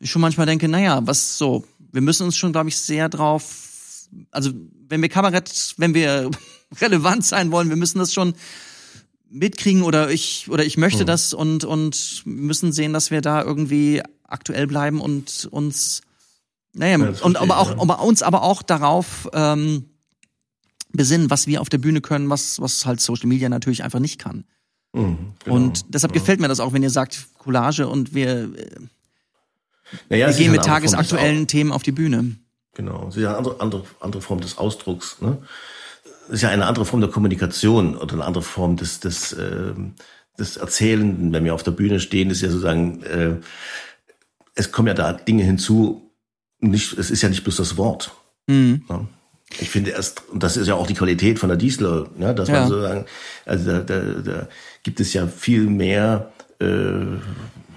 ich 0.00 0.10
schon 0.10 0.20
manchmal 0.20 0.46
denke, 0.46 0.68
naja, 0.68 1.00
was 1.06 1.38
so, 1.38 1.64
wir 1.92 2.02
müssen 2.02 2.24
uns 2.24 2.36
schon, 2.36 2.52
glaube 2.52 2.68
ich, 2.68 2.76
sehr 2.76 3.08
drauf, 3.08 4.08
also 4.30 4.50
wenn 4.88 5.00
wir 5.00 5.08
Kabarett, 5.08 5.74
wenn 5.78 5.94
wir 5.94 6.30
relevant 6.80 7.24
sein 7.24 7.50
wollen, 7.50 7.70
wir 7.70 7.76
müssen 7.76 7.98
das 7.98 8.12
schon 8.12 8.34
mitkriegen 9.30 9.82
oder 9.82 10.10
ich 10.10 10.48
oder 10.50 10.64
ich 10.64 10.76
möchte 10.76 11.04
das 11.04 11.34
und 11.34 11.64
und 11.64 12.22
müssen 12.24 12.72
sehen, 12.72 12.92
dass 12.92 13.10
wir 13.10 13.20
da 13.20 13.42
irgendwie 13.42 14.02
aktuell 14.24 14.66
bleiben 14.66 15.00
und 15.00 15.48
uns 15.50 16.02
naja, 16.72 16.98
das 16.98 17.22
und 17.22 17.36
aber 17.36 17.58
auch 17.58 17.70
ja. 17.70 17.80
aber 17.80 18.02
uns 18.02 18.22
aber 18.22 18.42
auch 18.42 18.62
darauf 18.62 19.28
ähm, 19.32 19.86
besinnen, 20.92 21.30
was 21.30 21.46
wir 21.46 21.60
auf 21.60 21.68
der 21.68 21.78
Bühne 21.78 22.00
können, 22.00 22.30
was 22.30 22.60
was 22.60 22.86
halt 22.86 23.00
Social 23.00 23.28
Media 23.28 23.48
natürlich 23.48 23.82
einfach 23.84 24.00
nicht 24.00 24.18
kann. 24.18 24.44
mhm, 24.92 25.32
genau. 25.44 25.56
Und 25.56 25.86
deshalb 25.94 26.12
gefällt 26.12 26.40
mir 26.40 26.48
das 26.48 26.60
auch, 26.60 26.72
wenn 26.72 26.82
ihr 26.82 26.90
sagt 26.90 27.26
Collage 27.38 27.88
und 27.88 28.14
wir 28.14 28.50
Naja, 30.08 30.28
Wir 30.28 30.34
gehen 30.34 30.52
mit 30.52 30.64
tagesaktuellen 30.64 31.46
Themen 31.46 31.72
auf 31.72 31.82
die 31.82 31.92
Bühne. 31.92 32.36
Genau, 32.74 33.08
es 33.08 33.16
ist 33.16 33.22
ja 33.22 33.30
eine 33.30 33.38
andere, 33.38 33.60
andere, 33.60 33.84
andere 34.00 34.22
Form 34.22 34.40
des 34.40 34.56
Ausdrucks. 34.56 35.20
Ne? 35.20 35.38
Ist 36.30 36.42
ja 36.42 36.50
eine 36.50 36.66
andere 36.66 36.84
Form 36.84 37.00
der 37.00 37.10
Kommunikation 37.10 37.96
oder 37.96 38.14
eine 38.14 38.24
andere 38.24 38.42
Form 38.42 38.76
des, 38.76 39.00
des, 39.00 39.32
ähm, 39.32 39.94
des 40.38 40.56
Erzählenden. 40.56 41.32
Wenn 41.32 41.44
wir 41.44 41.54
auf 41.54 41.62
der 41.62 41.70
Bühne 41.72 42.00
stehen, 42.00 42.30
ist 42.30 42.42
ja 42.42 42.48
sozusagen, 42.48 43.02
äh, 43.02 43.36
es 44.54 44.72
kommen 44.72 44.88
ja 44.88 44.94
da 44.94 45.12
Dinge 45.12 45.44
hinzu. 45.44 46.10
Nicht, 46.60 46.98
es 46.98 47.10
ist 47.10 47.22
ja 47.22 47.28
nicht 47.28 47.44
bloß 47.44 47.56
das 47.56 47.76
Wort. 47.76 48.12
Mhm. 48.46 48.82
Ja. 48.88 49.06
Ich 49.60 49.70
finde 49.70 49.92
erst, 49.92 50.28
und 50.28 50.42
das 50.42 50.56
ist 50.58 50.66
ja 50.66 50.74
auch 50.74 50.86
die 50.86 50.94
Qualität 50.94 51.38
von 51.38 51.48
der 51.48 51.56
Diesel, 51.56 52.06
ja, 52.18 52.34
dass 52.34 52.48
Ja. 52.48 52.60
man 52.60 52.68
sozusagen, 52.68 53.06
also 53.46 53.64
da, 53.66 53.78
da, 53.80 54.00
da 54.00 54.48
gibt 54.82 55.00
es 55.00 55.12
ja 55.14 55.26
viel 55.26 55.62
mehr, 55.64 56.32
äh, 56.60 56.66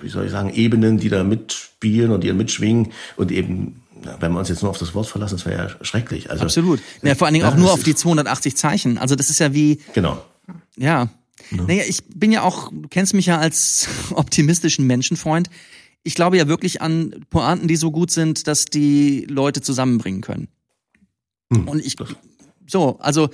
wie 0.01 0.09
soll 0.09 0.25
ich 0.25 0.31
sagen, 0.31 0.53
Ebenen, 0.53 0.97
die 0.97 1.07
da 1.09 1.23
mitspielen 1.23 2.11
und 2.11 2.23
die 2.23 2.33
mitschwingen 2.33 2.91
und 3.15 3.31
eben, 3.31 3.83
wenn 4.19 4.31
wir 4.31 4.39
uns 4.39 4.49
jetzt 4.49 4.61
nur 4.61 4.71
auf 4.71 4.77
das 4.77 4.93
Wort 4.93 5.07
verlassen, 5.07 5.35
das 5.35 5.45
wäre 5.45 5.67
ja 5.69 5.85
schrecklich. 5.85 6.29
Also, 6.29 6.43
Absolut. 6.43 6.79
Ja, 7.01 7.15
vor 7.15 7.27
allen 7.27 7.33
Dingen 7.33 7.45
auch 7.45 7.53
Ja, 7.53 7.57
nur 7.59 7.71
auf 7.73 7.83
die 7.83 7.91
ist- 7.91 7.99
280 7.99 8.55
Zeichen. 8.57 8.97
Also 8.97 9.15
das 9.15 9.29
ist 9.29 9.39
ja 9.39 9.53
wie, 9.53 9.79
Genau. 9.93 10.23
ja. 10.77 11.09
Naja, 11.49 11.83
ich 11.87 12.03
bin 12.05 12.31
ja 12.31 12.43
auch, 12.43 12.69
du 12.71 12.87
kennst 12.89 13.13
mich 13.13 13.25
ja 13.25 13.37
als 13.37 13.87
optimistischen 14.13 14.87
Menschenfreund. 14.87 15.49
Ich 16.03 16.15
glaube 16.15 16.37
ja 16.37 16.47
wirklich 16.47 16.81
an 16.81 17.25
Pointen, 17.29 17.67
die 17.67 17.75
so 17.75 17.91
gut 17.91 18.09
sind, 18.11 18.47
dass 18.47 18.65
die 18.65 19.25
Leute 19.29 19.61
zusammenbringen 19.61 20.21
können. 20.21 20.47
Und 21.49 21.85
ich, 21.85 21.95
so, 22.67 22.97
also, 22.99 23.29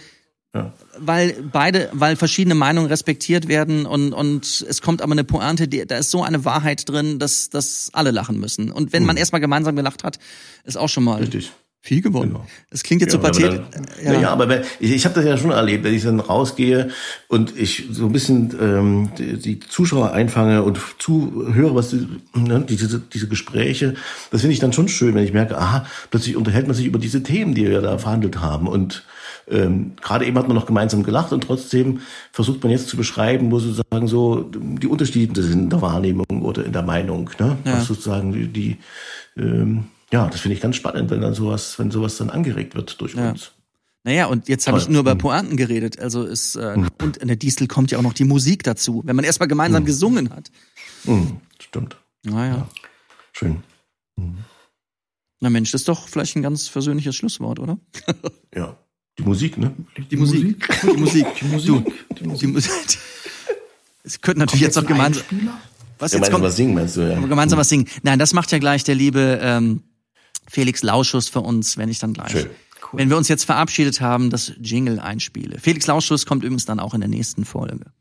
Ja. 0.57 0.73
weil 0.99 1.35
beide, 1.51 1.89
weil 1.93 2.15
verschiedene 2.15 2.55
Meinungen 2.55 2.87
respektiert 2.89 3.47
werden 3.47 3.85
und, 3.85 4.13
und 4.13 4.65
es 4.67 4.81
kommt 4.81 5.01
aber 5.01 5.11
eine 5.13 5.23
Pointe, 5.23 5.67
die, 5.67 5.85
da 5.85 5.97
ist 5.97 6.11
so 6.11 6.23
eine 6.23 6.43
Wahrheit 6.45 6.87
drin, 6.89 7.19
dass, 7.19 7.49
dass 7.49 7.89
alle 7.93 8.11
lachen 8.11 8.39
müssen. 8.39 8.71
Und 8.71 8.93
wenn 8.93 9.05
man 9.05 9.17
erstmal 9.17 9.41
gemeinsam 9.41 9.75
gelacht 9.75 10.03
hat, 10.03 10.19
ist 10.63 10.77
auch 10.77 10.89
schon 10.89 11.03
mal 11.03 11.19
Richtig. 11.19 11.51
viel 11.81 12.01
gewonnen. 12.01 12.33
Genau. 12.33 12.45
Das 12.71 12.83
klingt 12.83 13.01
jetzt 13.01 13.11
so 13.11 13.17
Ja, 13.17 13.23
man 13.23 13.31
pathetisch. 13.31 13.59
ja. 14.03 14.19
ja, 14.21 14.29
aber 14.31 14.61
ich, 14.79 14.91
ich 14.91 15.05
habe 15.05 15.15
das 15.15 15.23
ja 15.25 15.37
schon 15.37 15.51
erlebt, 15.51 15.83
wenn 15.85 15.93
ich 15.93 16.03
dann 16.03 16.19
rausgehe 16.19 16.89
und 17.27 17.55
ich 17.57 17.85
so 17.91 18.07
ein 18.07 18.11
bisschen 18.11 18.53
ähm, 18.59 19.09
die, 19.17 19.37
die 19.37 19.59
Zuschauer 19.59 20.11
einfange 20.11 20.63
und 20.63 20.79
zuhöre, 20.99 21.75
was 21.75 21.91
die, 21.91 22.07
ne, 22.33 22.65
diese, 22.67 22.99
diese 22.99 23.27
Gespräche, 23.27 23.93
das 24.31 24.41
finde 24.41 24.53
ich 24.53 24.59
dann 24.59 24.73
schon 24.73 24.87
schön, 24.89 25.15
wenn 25.15 25.23
ich 25.23 25.31
merke, 25.33 25.57
aha, 25.57 25.85
plötzlich 26.09 26.35
unterhält 26.35 26.67
man 26.67 26.75
sich 26.75 26.85
über 26.85 26.99
diese 26.99 27.23
Themen, 27.23 27.53
die 27.55 27.65
wir 27.67 27.81
da 27.81 27.97
verhandelt 27.97 28.41
haben 28.41 28.67
und 28.67 29.03
ähm, 29.49 29.93
gerade 30.01 30.25
eben 30.25 30.37
hat 30.37 30.47
man 30.47 30.55
noch 30.55 30.65
gemeinsam 30.65 31.03
gelacht 31.03 31.31
und 31.33 31.41
trotzdem 31.41 32.01
versucht 32.31 32.61
man 32.63 32.71
jetzt 32.71 32.87
zu 32.89 32.97
beschreiben, 32.97 33.51
wo 33.51 33.59
sozusagen 33.59 34.07
so 34.07 34.43
die 34.51 34.87
Unterschiede 34.87 35.41
sind 35.43 35.59
in 35.63 35.69
der 35.69 35.81
Wahrnehmung 35.81 36.25
oder 36.41 36.65
in 36.65 36.73
der 36.73 36.83
Meinung, 36.83 37.29
ne? 37.39 37.57
Ja. 37.63 37.73
Was 37.73 37.87
sozusagen 37.87 38.33
die, 38.33 38.47
die 38.47 38.77
ähm, 39.37 39.85
ja, 40.11 40.27
das 40.27 40.39
finde 40.41 40.55
ich 40.55 40.61
ganz 40.61 40.75
spannend, 40.77 41.09
wenn 41.11 41.21
dann 41.21 41.33
sowas, 41.33 41.77
wenn 41.79 41.91
sowas 41.91 42.17
dann 42.17 42.29
angeregt 42.29 42.75
wird 42.75 42.99
durch 43.01 43.13
Ja. 43.15 43.31
uns. 43.31 43.51
Naja, 44.03 44.27
und 44.27 44.47
jetzt 44.47 44.67
habe 44.67 44.77
ich 44.77 44.87
nur 44.87 45.01
über 45.01 45.15
Mhm. 45.15 45.19
Pointen 45.19 45.57
geredet. 45.57 45.99
Also 45.99 46.23
ist 46.23 46.55
äh, 46.55 46.75
und 47.01 47.17
in 47.17 47.27
der 47.27 47.35
Distel 47.35 47.67
kommt 47.67 47.91
ja 47.91 47.97
auch 47.97 48.03
noch 48.03 48.13
die 48.13 48.23
Musik 48.23 48.63
dazu. 48.63 49.01
Wenn 49.05 49.17
man 49.17 49.25
erstmal 49.25 49.49
gemeinsam 49.49 49.83
gesungen 49.83 50.29
hat. 50.29 50.49
Mhm, 51.03 51.41
stimmt. 51.59 51.97
Naja. 52.23 52.69
Schön. 53.33 53.63
Na 55.39 55.49
Mensch, 55.49 55.71
das 55.71 55.81
ist 55.81 55.87
doch 55.89 56.07
vielleicht 56.07 56.35
ein 56.35 56.41
ganz 56.41 56.67
versöhnliches 56.67 57.15
Schlusswort, 57.15 57.59
oder? 57.59 57.77
Ja. 58.55 58.77
Die 59.19 59.23
Musik, 59.23 59.57
ne? 59.57 59.73
Die 60.11 60.15
Musik. 60.15 60.67
Die 60.83 60.97
Musik. 60.97 61.27
Die 61.41 61.45
Musik. 61.45 61.85
Du, 62.09 62.15
Die 62.15 62.27
Musik. 62.27 62.39
die 62.39 62.53
Musik. 62.53 62.71
Es 64.03 64.21
könnte 64.21 64.39
natürlich 64.39 64.61
jetzt 64.61 64.75
noch 64.75 64.83
ein 64.83 64.87
gemeinsam. 64.87 65.23
Was 65.99 66.13
jetzt 66.13 66.31
kommt? 66.31 66.43
was 66.43 66.55
singen, 66.55 66.75
meinst 66.75 66.95
du, 66.95 67.01
ja. 67.01 67.19
Gemeinsam 67.19 67.57
was 67.57 67.69
singen. 67.69 67.87
Nein, 68.03 68.19
das 68.19 68.33
macht 68.33 68.51
ja 68.51 68.59
gleich 68.59 68.83
der 68.83 68.95
liebe 68.95 69.39
ähm, 69.41 69.81
Felix 70.47 70.83
Lauschus 70.83 71.27
für 71.27 71.41
uns, 71.41 71.77
wenn 71.77 71.89
ich 71.89 71.99
dann 71.99 72.13
gleich. 72.13 72.31
Schön. 72.31 72.49
Wenn 72.93 73.09
wir 73.09 73.17
uns 73.17 73.27
jetzt 73.27 73.43
verabschiedet 73.43 73.99
haben, 73.99 74.29
das 74.29 74.53
Jingle 74.61 74.99
einspiele. 74.99 75.59
Felix 75.59 75.87
Lauschus 75.87 76.25
kommt 76.25 76.43
übrigens 76.43 76.65
dann 76.65 76.79
auch 76.79 76.93
in 76.93 77.01
der 77.01 77.09
nächsten 77.09 77.43
Folge. 77.43 77.91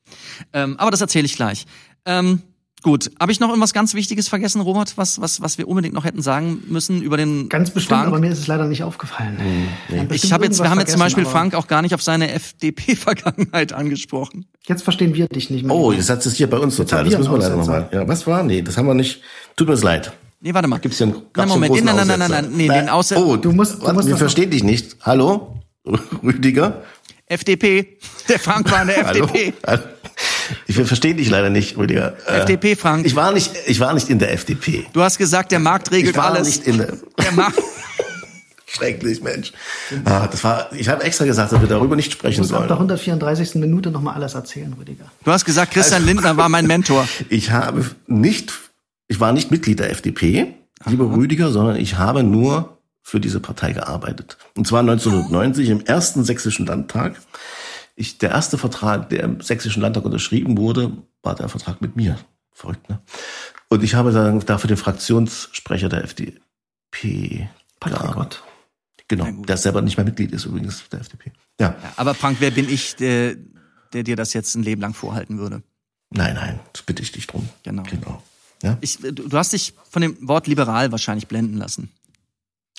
Ähm, 0.53 0.77
aber 0.79 0.91
das 0.91 1.01
erzähle 1.01 1.25
ich 1.25 1.35
gleich. 1.35 1.65
Ähm, 2.05 2.43
gut, 2.83 3.11
habe 3.19 3.33
ich 3.33 3.41
noch 3.41 3.49
irgendwas 3.49 3.73
ganz 3.73 3.95
Wichtiges 3.95 4.29
vergessen, 4.29 4.61
Robert, 4.61 4.97
was, 4.97 5.21
was, 5.21 5.41
was 5.41 5.59
wir 5.59 5.67
unbedingt 5.69 5.95
noch 5.95 6.05
hätten 6.05 6.23
sagen 6.23 6.63
müssen 6.69 7.03
über 7.03 7.17
den 7.17 7.49
Ganz 7.49 7.71
bestimmt, 7.71 7.99
Frank? 8.01 8.09
aber 8.09 8.19
mir 8.21 8.31
ist 8.31 8.39
es 8.39 8.47
leider 8.47 8.67
nicht 8.67 8.83
aufgefallen. 8.85 9.39
Wir 9.89 10.01
haben 10.01 10.09
Ich 10.13 10.33
habe 10.33 10.45
jetzt, 10.45 10.63
wir 10.63 10.71
haben 10.71 10.79
jetzt 10.79 10.93
zum 10.93 11.01
Beispiel 11.01 11.25
Frank 11.25 11.55
auch 11.55 11.67
gar 11.67 11.83
nicht 11.83 11.95
auf 11.95 12.03
seine 12.03 12.31
FDP-Vergangenheit 12.33 13.73
angesprochen. 13.73 14.47
Jetzt 14.67 14.83
verstehen 14.83 15.15
wir 15.15 15.27
dich 15.29 15.51
nicht 15.51 15.65
mehr. 15.65 15.75
Oh, 15.75 15.93
jetzt 15.93 16.11
hat 16.11 16.25
es 16.25 16.35
hier 16.37 16.49
bei 16.49 16.59
uns 16.59 16.77
total. 16.77 17.05
Das 17.05 17.17
müssen 17.19 17.33
wir 17.33 17.39
leider 17.39 17.57
nochmal. 17.57 17.89
Ja, 17.93 18.07
was 18.07 18.27
war? 18.27 18.43
Nee, 18.43 18.63
das 18.63 18.77
haben 18.77 18.87
wir 18.87 18.95
nicht. 18.95 19.21
Tut 19.57 19.69
mir 19.69 19.75
leid. 19.75 20.13
Nee, 20.41 20.53
warte 20.55 20.69
mal. 20.69 20.79
Gibt's 20.79 20.99
hier 20.99 21.07
einen, 21.09 21.23
Nein, 21.35 21.49
Moment, 21.49 21.73
einen 21.73 21.85
großen 21.87 21.97
nein, 21.97 22.07
nein, 22.07 22.19
nein, 22.19 22.31
nein, 22.31 22.45
nein, 22.45 22.57
nee, 22.57 22.69
den 22.69 22.89
Aussetzer- 22.89 23.25
Oh, 23.25 23.37
Du 23.37 23.53
musst- 23.53 23.77
du 23.79 23.83
warte, 23.83 23.95
musst 23.95 24.09
wir 24.09 24.17
verstehen 24.17 24.51
dich 24.51 24.63
nicht. 24.63 24.97
Hallo? 25.03 25.61
Rüdiger? 26.23 26.83
FDP. 27.27 27.99
Der 28.29 28.39
Frank 28.39 28.71
war 28.71 28.83
in 28.83 28.89
der? 28.89 28.99
FDP. 28.99 29.55
Hallo? 29.67 29.83
Ich 30.67 30.77
verstehe 30.77 31.15
dich 31.15 31.29
leider 31.31 31.51
nicht, 31.51 31.77
Rüdiger. 31.77 32.17
Äh, 32.27 32.39
FDP, 32.41 32.77
Frank. 32.77 33.07
Ich 33.07 33.17
war 33.17 33.33
nicht, 33.33 33.53
ich 33.67 33.81
war 33.81 33.93
nicht 33.95 34.09
in 34.09 34.19
der 34.19 34.33
FDP. 34.33 34.87
Du 34.93 35.03
hast 35.03 35.19
gesagt, 35.19 35.53
der 35.53 35.59
Markt 35.59 35.91
regelt 35.91 36.11
Ich 36.11 36.17
war 36.17 36.33
alles. 36.33 36.47
nicht 36.47 36.67
in 36.67 36.79
der, 36.79 36.95
der 37.23 37.33
Markt. 37.33 37.59
schrecklich, 38.67 39.23
Mensch. 39.23 39.53
Ah, 40.05 40.27
das 40.27 40.43
war, 40.45 40.71
ich 40.73 40.89
habe 40.89 41.03
extra 41.05 41.25
gesagt, 41.25 41.53
dass 41.53 41.61
wir 41.61 41.69
darüber 41.69 41.97
nicht 41.97 42.09
Du 42.13 42.17
sprechen 42.17 42.41
musst 42.41 42.53
ab 42.53 42.61
der 42.61 42.77
sollen. 42.77 42.91
134. 42.91 43.55
Minute 43.57 43.91
nochmal 43.91 44.15
alles 44.15 44.35
erzählen, 44.35 44.73
Rüdiger. 44.79 45.11
Du 45.25 45.31
hast 45.31 45.45
gesagt, 45.45 45.73
Christian 45.73 46.05
Lindner 46.05 46.37
war 46.37 46.49
mein 46.49 46.67
Mentor. 46.67 47.09
Ich 47.29 47.51
habe 47.51 47.85
nicht, 48.07 48.53
ich 49.09 49.21
war 49.21 49.33
nicht 49.33 49.51
Mitglied 49.51 49.79
der 49.79 49.91
FDP, 49.91 50.55
lieber 50.85 51.11
Rüdiger, 51.17 51.51
sondern 51.51 51.77
ich 51.77 51.97
habe 51.97 52.23
nur 52.23 52.79
für 53.03 53.21
diese 53.21 53.41
Partei 53.41 53.73
gearbeitet. 53.73 54.37
Und 54.57 54.67
zwar 54.67 54.81
1990 54.81 55.69
im 55.71 55.81
ersten 55.85 56.25
sächsischen 56.25 56.67
Landtag. 56.67 57.17
Ich, 57.97 58.19
der 58.19 58.31
erste 58.31 58.59
Vertrag, 58.59 59.09
der 59.09 59.25
im 59.25 59.41
sächsischen 59.41 59.81
Landtag 59.83 60.05
unterschrieben 60.05 60.57
wurde, 60.59 60.93
war 61.23 61.35
der 61.35 61.49
Vertrag 61.49 61.81
mit 61.81 61.97
mir. 61.97 62.19
Verrückt, 62.53 62.89
ne? 62.89 63.01
Und 63.69 63.83
ich 63.83 63.95
habe 63.95 64.13
dann 64.13 64.41
dafür 64.41 64.69
den 64.69 64.77
Fraktionssprecher 64.77 65.89
der 65.89 66.05
FDP 66.05 67.49
gearbeitet. 67.81 68.43
Genau, 69.09 69.31
der 69.45 69.57
selber 69.57 69.83
nicht 69.83 69.97
mehr 69.97 70.05
Mitglied 70.05 70.33
ist 70.33 70.45
übrigens 70.47 70.89
der 70.91 71.01
FDP. 71.01 71.33
Ja, 71.61 71.77
Ja, 71.83 71.93
aber 71.97 72.15
Frank, 72.15 72.37
wer 72.41 72.51
bin 72.51 72.69
ich, 72.69 72.97
der, 72.97 73.37
der 73.93 74.03
dir 74.03 74.17
das 74.17 74.33
jetzt 74.33 74.55
ein 74.57 74.63
Leben 74.63 74.81
lang 74.81 74.95
vorhalten 74.95 75.39
würde? 75.39 75.63
nein, 76.11 76.35
nein, 76.35 76.61
das 76.73 76.83
bitte 76.83 77.03
ich 77.03 77.13
dich 77.13 77.27
drum. 77.27 77.49
Genau. 77.63 77.83
Genau. 77.85 78.23
Ja, 78.63 78.79
Ich, 78.81 78.99
du 78.99 79.37
hast 79.37 79.53
dich 79.53 79.75
von 79.91 80.03
dem 80.03 80.17
Wort 80.27 80.47
liberal 80.47 80.91
wahrscheinlich 80.93 81.29
blenden 81.29 81.57
lassen. 81.59 81.91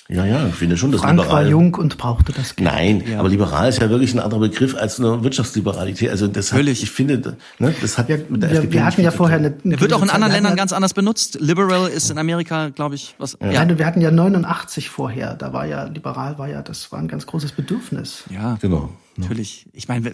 Ja, 0.08 0.24
ja 0.24 0.46
ich 0.48 0.54
finde 0.54 0.76
schon, 0.76 0.90
dass 0.92 1.00
Frank 1.02 1.18
war 1.18 1.24
liberal. 1.26 1.48
jung 1.50 1.74
und 1.74 1.98
brauchte 1.98 2.32
das 2.32 2.56
Geld. 2.56 2.68
Nein, 2.70 3.02
Ja. 3.06 3.20
aber 3.20 3.28
liberal 3.28 3.68
ist 3.68 3.80
ja 3.80 3.90
wirklich 3.90 4.14
ein 4.14 4.20
anderer 4.20 4.40
Begriff 4.40 4.74
als 4.76 4.98
eine 4.98 5.22
Wirtschaftsliberalität. 5.22 6.10
Also 6.10 6.26
das 6.28 6.52
hat, 6.52 6.60
ich 6.66 6.90
finde, 6.90 7.36
ne, 7.58 7.74
das 7.80 7.98
hat 7.98 8.08
Wir, 8.08 8.24
mit 8.28 8.42
der 8.42 8.50
wir, 8.50 8.56
FDP 8.58 8.72
wir 8.74 8.80
nicht 8.80 8.92
hatten 8.92 9.02
ja 9.02 9.10
vorher 9.10 9.38
eine, 9.38 9.54
eine 9.64 9.74
Er 9.74 9.80
wird 9.80 9.92
auch 9.92 10.02
in 10.02 10.10
anderen 10.10 10.32
Ländern 10.32 10.56
ganz 10.56 10.72
anders 10.72 10.94
benutzt. 10.94 11.38
Liberal 11.40 11.88
ist 11.88 12.10
in 12.10 12.18
Amerika, 12.18 12.68
glaube 12.70 12.94
ich, 12.94 13.14
was. 13.18 13.36
ja, 13.40 13.50
Ja. 13.50 13.64
Nein, 13.64 13.78
wir 13.78 13.84
hatten 13.86 14.00
ja 14.00 14.10
89 14.10 14.88
vorher. 14.88 15.34
Da 15.34 15.52
war 15.52 15.66
ja 15.66 15.84
liberal, 15.84 16.38
war 16.38 16.48
ja 16.48 16.62
das 16.62 16.90
war 16.90 16.98
ein 16.98 17.08
ganz 17.08 17.26
großes 17.26 17.52
Bedürfnis. 17.52 18.24
Ja, 18.30 18.56
Genau. 18.62 18.88
natürlich. 19.16 19.68
Ich 19.72 19.88
meine, 19.88 20.12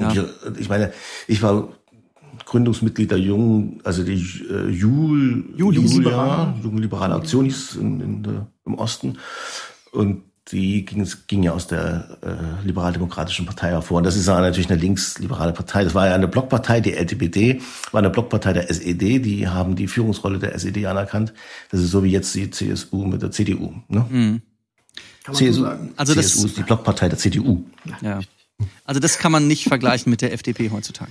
Ja. 0.00 0.10
ich, 0.12 0.20
ich 0.58 0.68
meine, 0.68 0.92
ich 1.28 1.40
war 1.42 1.68
Gründungsmitglied 2.46 3.10
der 3.10 3.18
jungen, 3.18 3.80
also 3.84 4.02
die 4.02 4.14
äh, 4.50 4.68
Jul, 4.68 5.44
Juli. 5.56 5.78
Julia, 5.80 6.52
Junge 6.62 6.80
Liberale 6.80 7.14
Aktion 7.14 7.44
hieß 7.44 7.76
in, 7.76 8.00
in 8.00 8.22
der, 8.24 8.46
im 8.66 8.74
Osten. 8.74 9.18
Und 9.92 10.22
die 10.48 10.84
ging, 10.84 11.08
ging 11.26 11.42
ja 11.42 11.52
aus 11.52 11.66
der 11.68 12.18
äh, 12.22 12.66
liberaldemokratischen 12.66 13.46
Partei 13.46 13.68
hervor. 13.70 13.98
Und 13.98 14.04
das 14.04 14.14
ist 14.16 14.26
ja 14.28 14.38
natürlich 14.40 14.68
eine 14.70 14.78
linksliberale 14.78 15.52
Partei. 15.54 15.84
Das 15.84 15.94
war 15.94 16.06
ja 16.06 16.14
eine 16.14 16.28
Blockpartei, 16.28 16.80
die 16.82 16.92
LTPD, 16.92 17.62
war 17.92 18.00
eine 18.00 18.10
Blockpartei 18.10 18.52
der 18.52 18.68
SED. 18.70 19.20
Die 19.24 19.48
haben 19.48 19.74
die 19.74 19.88
Führungsrolle 19.88 20.38
der 20.38 20.54
SED 20.54 20.84
anerkannt. 20.86 21.32
Das 21.70 21.80
ist 21.80 21.90
so 21.90 22.04
wie 22.04 22.10
jetzt 22.10 22.34
die 22.34 22.50
CSU 22.50 23.06
mit 23.06 23.22
der 23.22 23.30
CDU. 23.30 23.72
Ne? 23.88 24.06
Man 25.26 25.34
CSU, 25.34 25.52
so. 25.64 25.72
Also 25.96 26.14
das- 26.14 26.32
CSU 26.32 26.46
ist 26.46 26.56
die 26.58 26.62
Blockpartei 26.62 27.08
der 27.08 27.18
CDU. 27.18 27.64
ja. 28.02 28.20
Also 28.84 29.00
das 29.00 29.18
kann 29.18 29.32
man 29.32 29.48
nicht 29.48 29.64
vergleichen 29.66 30.10
mit 30.10 30.20
der 30.22 30.32
FDP 30.32 30.70
heutzutage. 30.70 31.10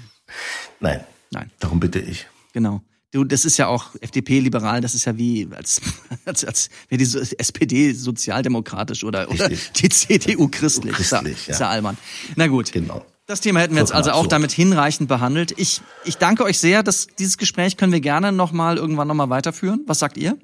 Nein, 0.79 1.03
Nein, 1.31 1.51
darum 1.59 1.79
bitte 1.79 1.99
ich. 1.99 2.25
genau. 2.53 2.81
Du, 3.13 3.23
das 3.23 3.45
ist 3.45 3.57
ja 3.57 3.67
auch 3.67 3.91
FDP 4.01 4.39
liberal, 4.39 4.81
das 4.81 4.95
ist 4.95 5.05
ja 5.05 5.15
wie 5.17 5.47
als 5.55 5.79
als, 6.25 6.43
als 6.43 6.69
wäre 6.89 6.97
die 6.97 7.17
SPD 7.37 7.93
sozialdemokratisch 7.93 9.03
oder 9.03 9.29
oder 9.29 9.49
die 9.75 9.89
CDU 9.89 10.47
christlich. 10.49 10.97
Ist 10.99 11.11
ja- 11.11 11.19
Christlich, 11.19 11.47
ist 11.47 11.59
ja. 11.59 11.67
ja 11.67 11.69
albern. 11.71 11.97
Na 12.35 12.47
gut. 12.47 12.71
Genau. 12.71 13.05
Das 13.25 13.39
Thema 13.39 13.61
hätten 13.61 13.75
wir 13.75 13.81
jetzt 13.81 13.93
also 13.93 14.11
auch 14.11 14.27
damit 14.27 14.51
hinreichend 14.51 15.07
behandelt. 15.07 15.53
Ich, 15.57 15.81
ich 16.03 16.17
danke 16.17 16.43
euch 16.43 16.59
sehr, 16.59 16.83
dass 16.83 17.07
dieses 17.07 17.37
Gespräch 17.37 17.77
können 17.77 17.93
wir 17.93 18.01
gerne 18.01 18.33
noch 18.33 18.51
mal 18.51 18.75
irgendwann 18.77 19.07
noch 19.07 19.15
mal 19.15 19.29
weiterführen. 19.29 19.81
Was 19.87 19.99
sagt 19.99 20.17
ihr? 20.17 20.37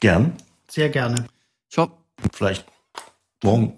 Gern. 0.00 0.32
Sehr 0.68 0.88
gerne. 0.88 1.26
Ich 1.70 1.78
hoffe, 1.78 1.92
Vielleicht 2.32 2.64
morgen. 3.44 3.74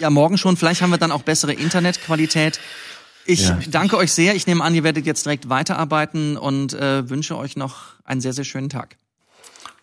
ja, 0.00 0.08
morgen 0.10 0.38
schon. 0.38 0.56
Vielleicht 0.56 0.80
haben 0.80 0.90
wir 0.90 0.98
dann 0.98 1.12
auch 1.12 1.22
bessere 1.22 1.52
Internetqualität. 1.52 2.58
Ich 3.26 3.48
Ja. 3.48 3.58
danke 3.70 3.96
euch 3.96 4.12
sehr. 4.12 4.34
Ich 4.34 4.46
nehme 4.46 4.62
an, 4.62 4.74
ihr 4.74 4.84
werdet 4.84 5.06
jetzt 5.06 5.24
direkt 5.24 5.48
weiterarbeiten 5.48 6.36
und 6.36 6.74
äh, 6.74 7.08
wünsche 7.08 7.36
euch 7.38 7.56
noch 7.56 7.76
einen 8.04 8.20
sehr, 8.20 8.32
sehr 8.34 8.44
schönen 8.44 8.68
Tag. 8.68 8.96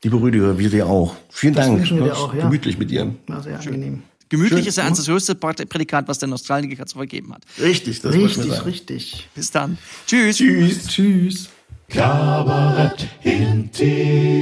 Liebe 0.03 0.19
Rüdiger, 0.19 0.57
wir 0.57 0.69
dir 0.69 0.87
auch. 0.87 1.15
Vielen 1.29 1.53
Das 1.53 1.65
Dank. 1.67 1.89
wir 1.89 2.15
auch, 2.17 2.33
ja. 2.33 2.43
Gemütlich 2.43 2.77
mit 2.77 2.89
dir. 2.91 3.13
War 3.27 3.41
sehr 3.41 3.59
angenehm. 3.59 4.03
Gemütlich 4.29 4.59
Schön. 4.61 4.67
ist 4.69 4.77
ja 4.77 4.85
eins 4.85 4.97
das 4.97 5.07
höchste 5.07 5.35
Prädikat, 5.35 6.07
was 6.07 6.17
der 6.19 6.29
Nostalgiker 6.29 6.85
zu 6.85 6.95
vergeben 6.97 7.33
hat. 7.33 7.41
Richtig, 7.59 7.99
das 7.99 8.13
Richtig, 8.13 8.45
sagen. 8.51 8.61
richtig. 8.63 9.27
Bis 9.35 9.51
dann. 9.51 9.77
Tschüss. 10.07 10.37
Tschüss. 10.37 10.87
Tschüss. 10.87 11.49
Kabarett 11.89 13.07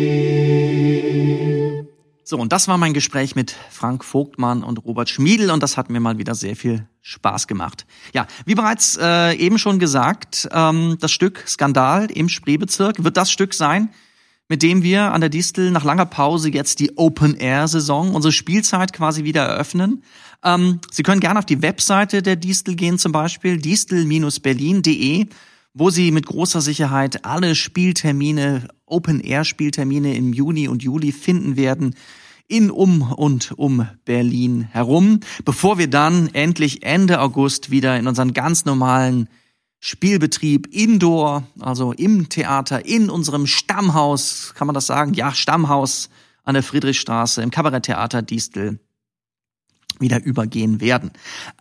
intim. 0.10 1.88
So, 2.30 2.38
und 2.38 2.53
das 2.53 2.68
war 2.68 2.77
mein 2.77 2.93
Gespräch 2.93 3.35
mit 3.35 3.56
Frank 3.72 4.06
Vogtmann 4.06 4.61
und 4.61 4.85
Robert 4.85 5.10
Schmiedl 5.10 5.49
und 5.49 5.64
das 5.64 5.77
hat 5.77 5.89
mir 5.89 5.99
mal 5.99 6.19
wieder 6.19 6.35
sehr 6.35 6.56
viel 6.56 6.88
Spaß 7.01 7.47
gemacht. 7.47 7.88
Ja, 8.14 8.27
wie 8.45 8.53
bereits 8.53 8.99
äh, 9.01 9.34
eben 9.34 9.57
schon 9.57 9.80
gesagt, 9.80 10.47
ähm, 10.51 10.97
das 10.99 11.11
Stück 11.11 11.43
Skandal 11.47 12.06
im 12.11 12.30
Spreebezirk 12.30 13.03
wird 13.03 13.18
das 13.18 13.31
Stück 13.31 13.56
sein, 13.56 13.89
mit 14.47 14.61
dem 14.61 14.84
wir 14.84 15.11
an 15.11 15.22
der 15.22 15.31
Distel 15.31 15.72
nach 15.72 15.84
langer 15.84 16.06
Pause 16.06 16.51
jetzt 16.51 16.80
die 16.81 16.95
Open-Air-Saison, 16.99 18.14
unsere 18.14 18.31
Spielzeit 18.31 18.93
quasi 18.93 19.23
wieder 19.23 19.45
eröffnen. 19.45 20.03
Ähm, 20.43 20.81
Sie 20.91 21.01
können 21.01 21.22
gerne 21.22 21.39
auf 21.39 21.47
die 21.47 21.64
Webseite 21.64 22.22
der 22.22 22.35
Distel 22.35 22.76
gehen, 22.76 22.99
zum 22.99 23.11
Beispiel 23.11 23.57
distel-berlin.de, 23.57 25.26
wo 25.74 25.90
Sie 25.90 26.12
mit 26.12 26.26
großer 26.26 26.62
Sicherheit 26.62 27.26
alle 27.26 27.56
Spieltermine, 27.56 28.68
Open-Air-Spieltermine 28.86 30.16
im 30.16 30.34
Juni 30.34 30.68
und 30.68 30.84
Juli 30.84 31.12
finden 31.12 31.56
werden 31.56 31.96
in, 32.48 32.72
um 32.72 33.04
und 33.04 33.52
um 33.58 33.88
Berlin 34.06 34.68
herum, 34.72 35.20
bevor 35.46 35.78
wir 35.78 35.90
dann 35.90 36.34
endlich 36.34 36.84
Ende 36.84 37.22
August 37.22 37.70
wieder 37.70 37.98
in 37.98 38.08
unseren 38.08 38.34
ganz 38.34 38.66
normalen 38.66 39.30
Spielbetrieb 39.80 40.68
indoor, 40.74 41.44
also 41.60 41.94
im 41.94 42.28
Theater, 42.28 42.86
in 42.86 43.10
unserem 43.10 43.48
Stammhaus, 43.48 44.54
kann 44.56 44.68
man 44.68 44.74
das 44.74 44.88
sagen? 44.88 45.14
Ja, 45.14 45.34
Stammhaus 45.34 46.10
an 46.44 46.56
der 46.56 46.64
Friedrichstraße 46.64 47.41
im 47.41 47.52
Kabaretttheater 47.52 48.22
Distel 48.22 48.80
wieder 50.00 50.22
übergehen 50.24 50.82
werden. 50.82 51.12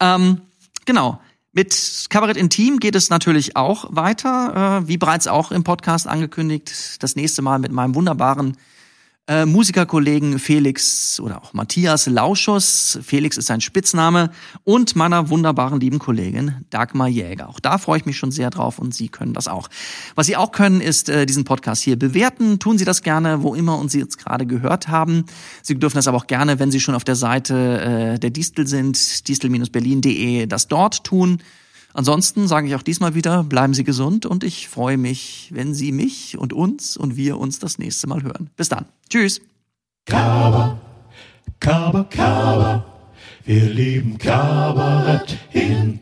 Ähm, 0.00 0.40
genau. 0.84 1.20
Mit 1.58 2.06
Kabarett 2.08 2.36
Intim 2.36 2.78
geht 2.78 2.94
es 2.94 3.10
natürlich 3.10 3.56
auch 3.56 3.86
weiter, 3.90 4.82
äh, 4.84 4.86
wie 4.86 4.96
bereits 4.96 5.26
auch 5.26 5.50
im 5.50 5.64
Podcast 5.64 6.06
angekündigt. 6.06 7.02
Das 7.02 7.16
nächste 7.16 7.42
Mal 7.42 7.58
mit 7.58 7.72
meinem 7.72 7.96
wunderbaren 7.96 8.56
äh, 9.28 9.44
Musikerkollegen 9.44 10.38
Felix 10.38 11.20
oder 11.20 11.42
auch 11.42 11.52
Matthias 11.52 12.06
Lauschus. 12.06 12.98
Felix 13.02 13.36
ist 13.36 13.46
sein 13.46 13.60
Spitzname 13.60 14.30
und 14.64 14.96
meiner 14.96 15.28
wunderbaren 15.28 15.78
lieben 15.78 15.98
Kollegin 15.98 16.64
Dagmar 16.70 17.08
Jäger. 17.08 17.48
Auch 17.48 17.60
da 17.60 17.76
freue 17.76 17.98
ich 17.98 18.06
mich 18.06 18.16
schon 18.16 18.32
sehr 18.32 18.48
drauf 18.48 18.78
und 18.78 18.94
Sie 18.94 19.08
können 19.08 19.34
das 19.34 19.46
auch. 19.46 19.68
Was 20.14 20.26
Sie 20.26 20.36
auch 20.36 20.50
können, 20.50 20.80
ist 20.80 21.10
äh, 21.10 21.26
diesen 21.26 21.44
Podcast 21.44 21.82
hier 21.82 21.98
bewerten. 21.98 22.58
Tun 22.58 22.78
Sie 22.78 22.86
das 22.86 23.02
gerne, 23.02 23.42
wo 23.42 23.54
immer 23.54 23.78
und 23.78 23.90
Sie 23.90 24.00
jetzt 24.00 24.16
gerade 24.16 24.46
gehört 24.46 24.88
haben. 24.88 25.26
Sie 25.62 25.78
dürfen 25.78 25.96
das 25.96 26.08
aber 26.08 26.16
auch 26.16 26.26
gerne, 26.26 26.58
wenn 26.58 26.70
Sie 26.70 26.80
schon 26.80 26.94
auf 26.94 27.04
der 27.04 27.16
Seite 27.16 28.14
äh, 28.14 28.18
der 28.18 28.30
Distel 28.30 28.66
sind, 28.66 29.28
distel-berlin.de, 29.28 30.46
das 30.46 30.68
dort 30.68 31.04
tun. 31.04 31.42
Ansonsten 31.98 32.46
sage 32.46 32.68
ich 32.68 32.76
auch 32.76 32.82
diesmal 32.84 33.16
wieder, 33.16 33.42
bleiben 33.42 33.74
Sie 33.74 33.82
gesund 33.82 34.24
und 34.24 34.44
ich 34.44 34.68
freue 34.68 34.96
mich, 34.96 35.50
wenn 35.52 35.74
Sie 35.74 35.90
mich 35.90 36.38
und 36.38 36.52
uns 36.52 36.96
und 36.96 37.16
wir 37.16 37.38
uns 37.38 37.58
das 37.58 37.78
nächste 37.78 38.06
Mal 38.06 38.22
hören. 38.22 38.50
Bis 38.56 38.68
dann. 38.68 38.84
Tschüss. 39.10 39.40
Kaba, 40.06 40.78
Kaba, 41.58 42.04
Kaba. 42.04 42.84
Wir 43.44 43.64
lieben 43.64 44.16
Kabarett 44.16 45.38
intim. 45.52 45.98